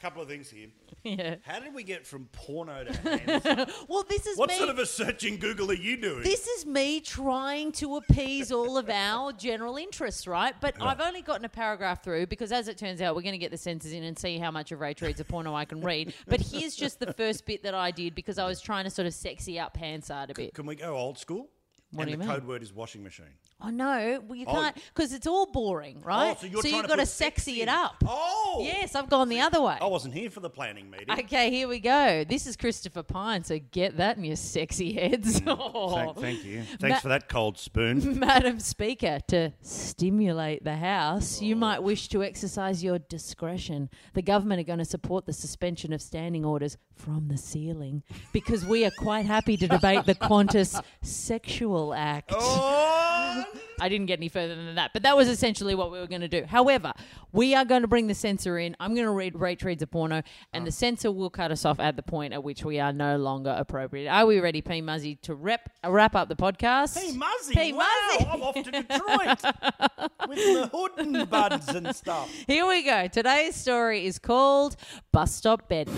couple 0.02 0.22
of 0.22 0.28
things 0.28 0.50
here. 0.50 0.68
Yeah. 1.04 1.34
How 1.42 1.58
did 1.58 1.74
we 1.74 1.82
get 1.82 2.06
from 2.06 2.26
porno 2.30 2.84
to 2.84 2.92
Hansard? 3.18 3.72
Well, 3.88 4.04
this 4.08 4.24
is 4.24 4.38
what 4.38 4.50
me. 4.50 4.56
sort 4.56 4.68
of 4.70 4.78
a 4.78 4.86
search 4.86 5.24
in 5.24 5.36
Google 5.36 5.68
are 5.72 5.74
you 5.74 5.96
doing? 6.00 6.22
this 6.22 6.46
is 6.46 6.64
me 6.64 7.00
trying 7.00 7.72
to 7.72 7.96
appease 7.96 8.52
all 8.52 8.78
of 8.78 8.88
our 8.88 9.32
general 9.32 9.76
interests, 9.78 10.28
right? 10.28 10.54
But 10.60 10.76
I've 10.80 11.00
only 11.00 11.20
gotten 11.20 11.44
a 11.44 11.48
paragraph 11.48 12.04
through 12.04 12.28
because, 12.28 12.52
as 12.52 12.68
it 12.68 12.78
turns 12.78 13.00
out, 13.00 13.16
we're 13.16 13.22
going 13.22 13.32
to 13.32 13.38
get 13.38 13.50
the 13.50 13.56
censors 13.58 13.90
in 13.90 14.04
and 14.04 14.16
see 14.16 14.38
how 14.38 14.52
much 14.52 14.70
of 14.70 14.78
Rach 14.78 15.02
reads 15.02 15.18
a 15.18 15.24
porno 15.24 15.56
I 15.56 15.64
can 15.64 15.80
read. 15.80 16.14
But 16.28 16.40
here's 16.40 16.76
just 16.76 17.00
the 17.00 17.12
first 17.14 17.44
bit 17.44 17.64
that 17.64 17.74
I 17.74 17.90
did 17.90 18.14
because 18.14 18.38
I 18.38 18.46
was 18.46 18.60
trying 18.60 18.84
to 18.84 18.90
sort 18.90 19.06
of 19.06 19.14
sexy 19.14 19.58
up 19.58 19.76
Hansard 19.76 20.30
a 20.30 20.34
bit. 20.34 20.54
Can 20.54 20.66
we 20.66 20.76
go 20.76 20.96
old 20.96 21.18
school? 21.18 21.48
What 21.92 22.02
and 22.02 22.06
do 22.08 22.10
you 22.12 22.16
the 22.16 22.24
mean? 22.24 22.34
code 22.34 22.48
word 22.48 22.62
is 22.62 22.72
washing 22.72 23.02
machine. 23.02 23.26
Oh 23.60 23.68
no, 23.68 24.22
well, 24.26 24.36
you 24.36 24.46
Oh. 24.48 24.52
can't 24.52 24.76
because 24.94 25.12
it's 25.12 25.26
all 25.26 25.46
boring, 25.46 25.98
oh, 26.02 26.06
right? 26.06 26.36
Oh, 26.36 26.40
so 26.40 26.46
you're 26.46 26.60
trying 26.62 26.74
you've 26.74 26.82
to 26.84 26.88
got 26.88 26.94
to 26.96 27.02
put 27.02 27.08
sexy 27.08 27.34
sexy 27.34 27.60
it 27.60 27.64
in. 27.64 27.68
up. 27.68 28.02
Oh! 28.06 28.60
Yes, 28.62 28.94
I've 28.94 29.10
gone 29.10 29.28
the 29.28 29.40
other 29.40 29.60
way. 29.60 29.76
I 29.80 29.86
wasn't 29.86 30.14
here 30.14 30.30
for 30.30 30.40
the 30.40 30.50
planning 30.50 30.90
meeting. 30.90 31.10
Okay, 31.10 31.50
here 31.50 31.68
we 31.68 31.80
go. 31.80 32.24
This 32.24 32.46
is 32.46 32.56
Christopher 32.56 33.02
Pyne, 33.02 33.44
so 33.44 33.58
get 33.58 33.98
that 33.98 34.16
in 34.16 34.24
your 34.24 34.36
sexy 34.36 34.94
heads. 34.94 35.42
Oh. 35.46 36.12
Thank, 36.14 36.16
thank 36.16 36.44
you. 36.44 36.62
Thanks 36.80 37.00
for 37.00 37.08
that 37.08 37.28
cold 37.28 37.58
spoon. 37.58 38.18
Madam 38.18 38.58
Speaker, 38.58 39.18
to 39.28 39.52
stimulate 39.60 40.64
the 40.64 40.76
House, 40.76 41.42
you 41.42 41.54
might 41.56 41.78
oh. 41.78 41.82
wish 41.82 42.08
to 42.08 42.22
exercise 42.22 42.82
your 42.82 42.98
discretion. 42.98 43.90
The 44.14 44.22
government 44.22 44.60
are 44.60 44.64
going 44.64 44.78
to 44.78 44.84
support 44.84 45.26
the 45.26 45.32
suspension 45.32 45.92
of 45.92 46.00
standing 46.00 46.44
orders 46.44 46.76
from 47.02 47.26
the 47.28 47.36
ceiling 47.36 48.02
because 48.32 48.64
we 48.64 48.84
are 48.84 48.92
quite 48.98 49.26
happy 49.26 49.56
to 49.56 49.66
debate 49.66 50.06
the 50.06 50.14
Qantas 50.14 50.80
Sexual 51.02 51.94
Act. 51.94 52.32
oh! 52.34 53.44
I 53.80 53.88
didn't 53.88 54.06
get 54.06 54.20
any 54.20 54.28
further 54.28 54.54
than 54.54 54.76
that, 54.76 54.92
but 54.92 55.02
that 55.02 55.16
was 55.16 55.28
essentially 55.28 55.74
what 55.74 55.90
we 55.90 55.98
were 55.98 56.06
going 56.06 56.20
to 56.20 56.28
do. 56.28 56.44
However, 56.44 56.92
we 57.32 57.56
are 57.56 57.64
going 57.64 57.82
to 57.82 57.88
bring 57.88 58.06
the 58.06 58.14
censor 58.14 58.56
in. 58.56 58.76
I'm 58.78 58.94
going 58.94 59.06
to 59.06 59.12
read 59.12 59.34
Rach 59.34 59.64
reads 59.64 59.82
a 59.82 59.88
porno, 59.88 60.22
and 60.52 60.64
the 60.64 60.68
oh. 60.68 60.70
censor 60.70 61.10
will 61.10 61.30
cut 61.30 61.50
us 61.50 61.64
off 61.64 61.80
at 61.80 61.96
the 61.96 62.02
point 62.02 62.32
at 62.32 62.44
which 62.44 62.64
we 62.64 62.78
are 62.78 62.92
no 62.92 63.16
longer 63.16 63.52
appropriate. 63.58 64.08
Are 64.08 64.24
we 64.24 64.38
ready, 64.38 64.62
P 64.62 64.80
Muzzy, 64.80 65.16
to 65.22 65.34
wrap, 65.34 65.68
wrap 65.84 66.14
up 66.14 66.28
the 66.28 66.36
podcast? 66.36 66.96
Hey, 66.96 67.12
Muzzy! 67.16 67.54
P. 67.54 67.72
wow, 67.72 67.88
Muzzy. 68.12 68.26
I'm 68.30 68.42
off 68.42 68.54
to 68.54 68.70
Detroit 68.70 69.42
with 70.28 70.38
the 70.38 70.70
hood 70.72 70.92
and 70.98 71.28
buds 71.28 71.68
and 71.68 71.94
stuff. 71.96 72.30
Here 72.46 72.66
we 72.66 72.84
go. 72.84 73.08
Today's 73.08 73.56
story 73.56 74.06
is 74.06 74.20
called 74.20 74.76
Bus 75.10 75.34
Stop 75.34 75.68
Bed. 75.68 75.88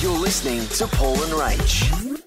You're 0.00 0.18
listening 0.48 0.88
to 0.88 0.96
Paul 0.96 1.14
and 1.22 1.32
Rach. 1.32 2.08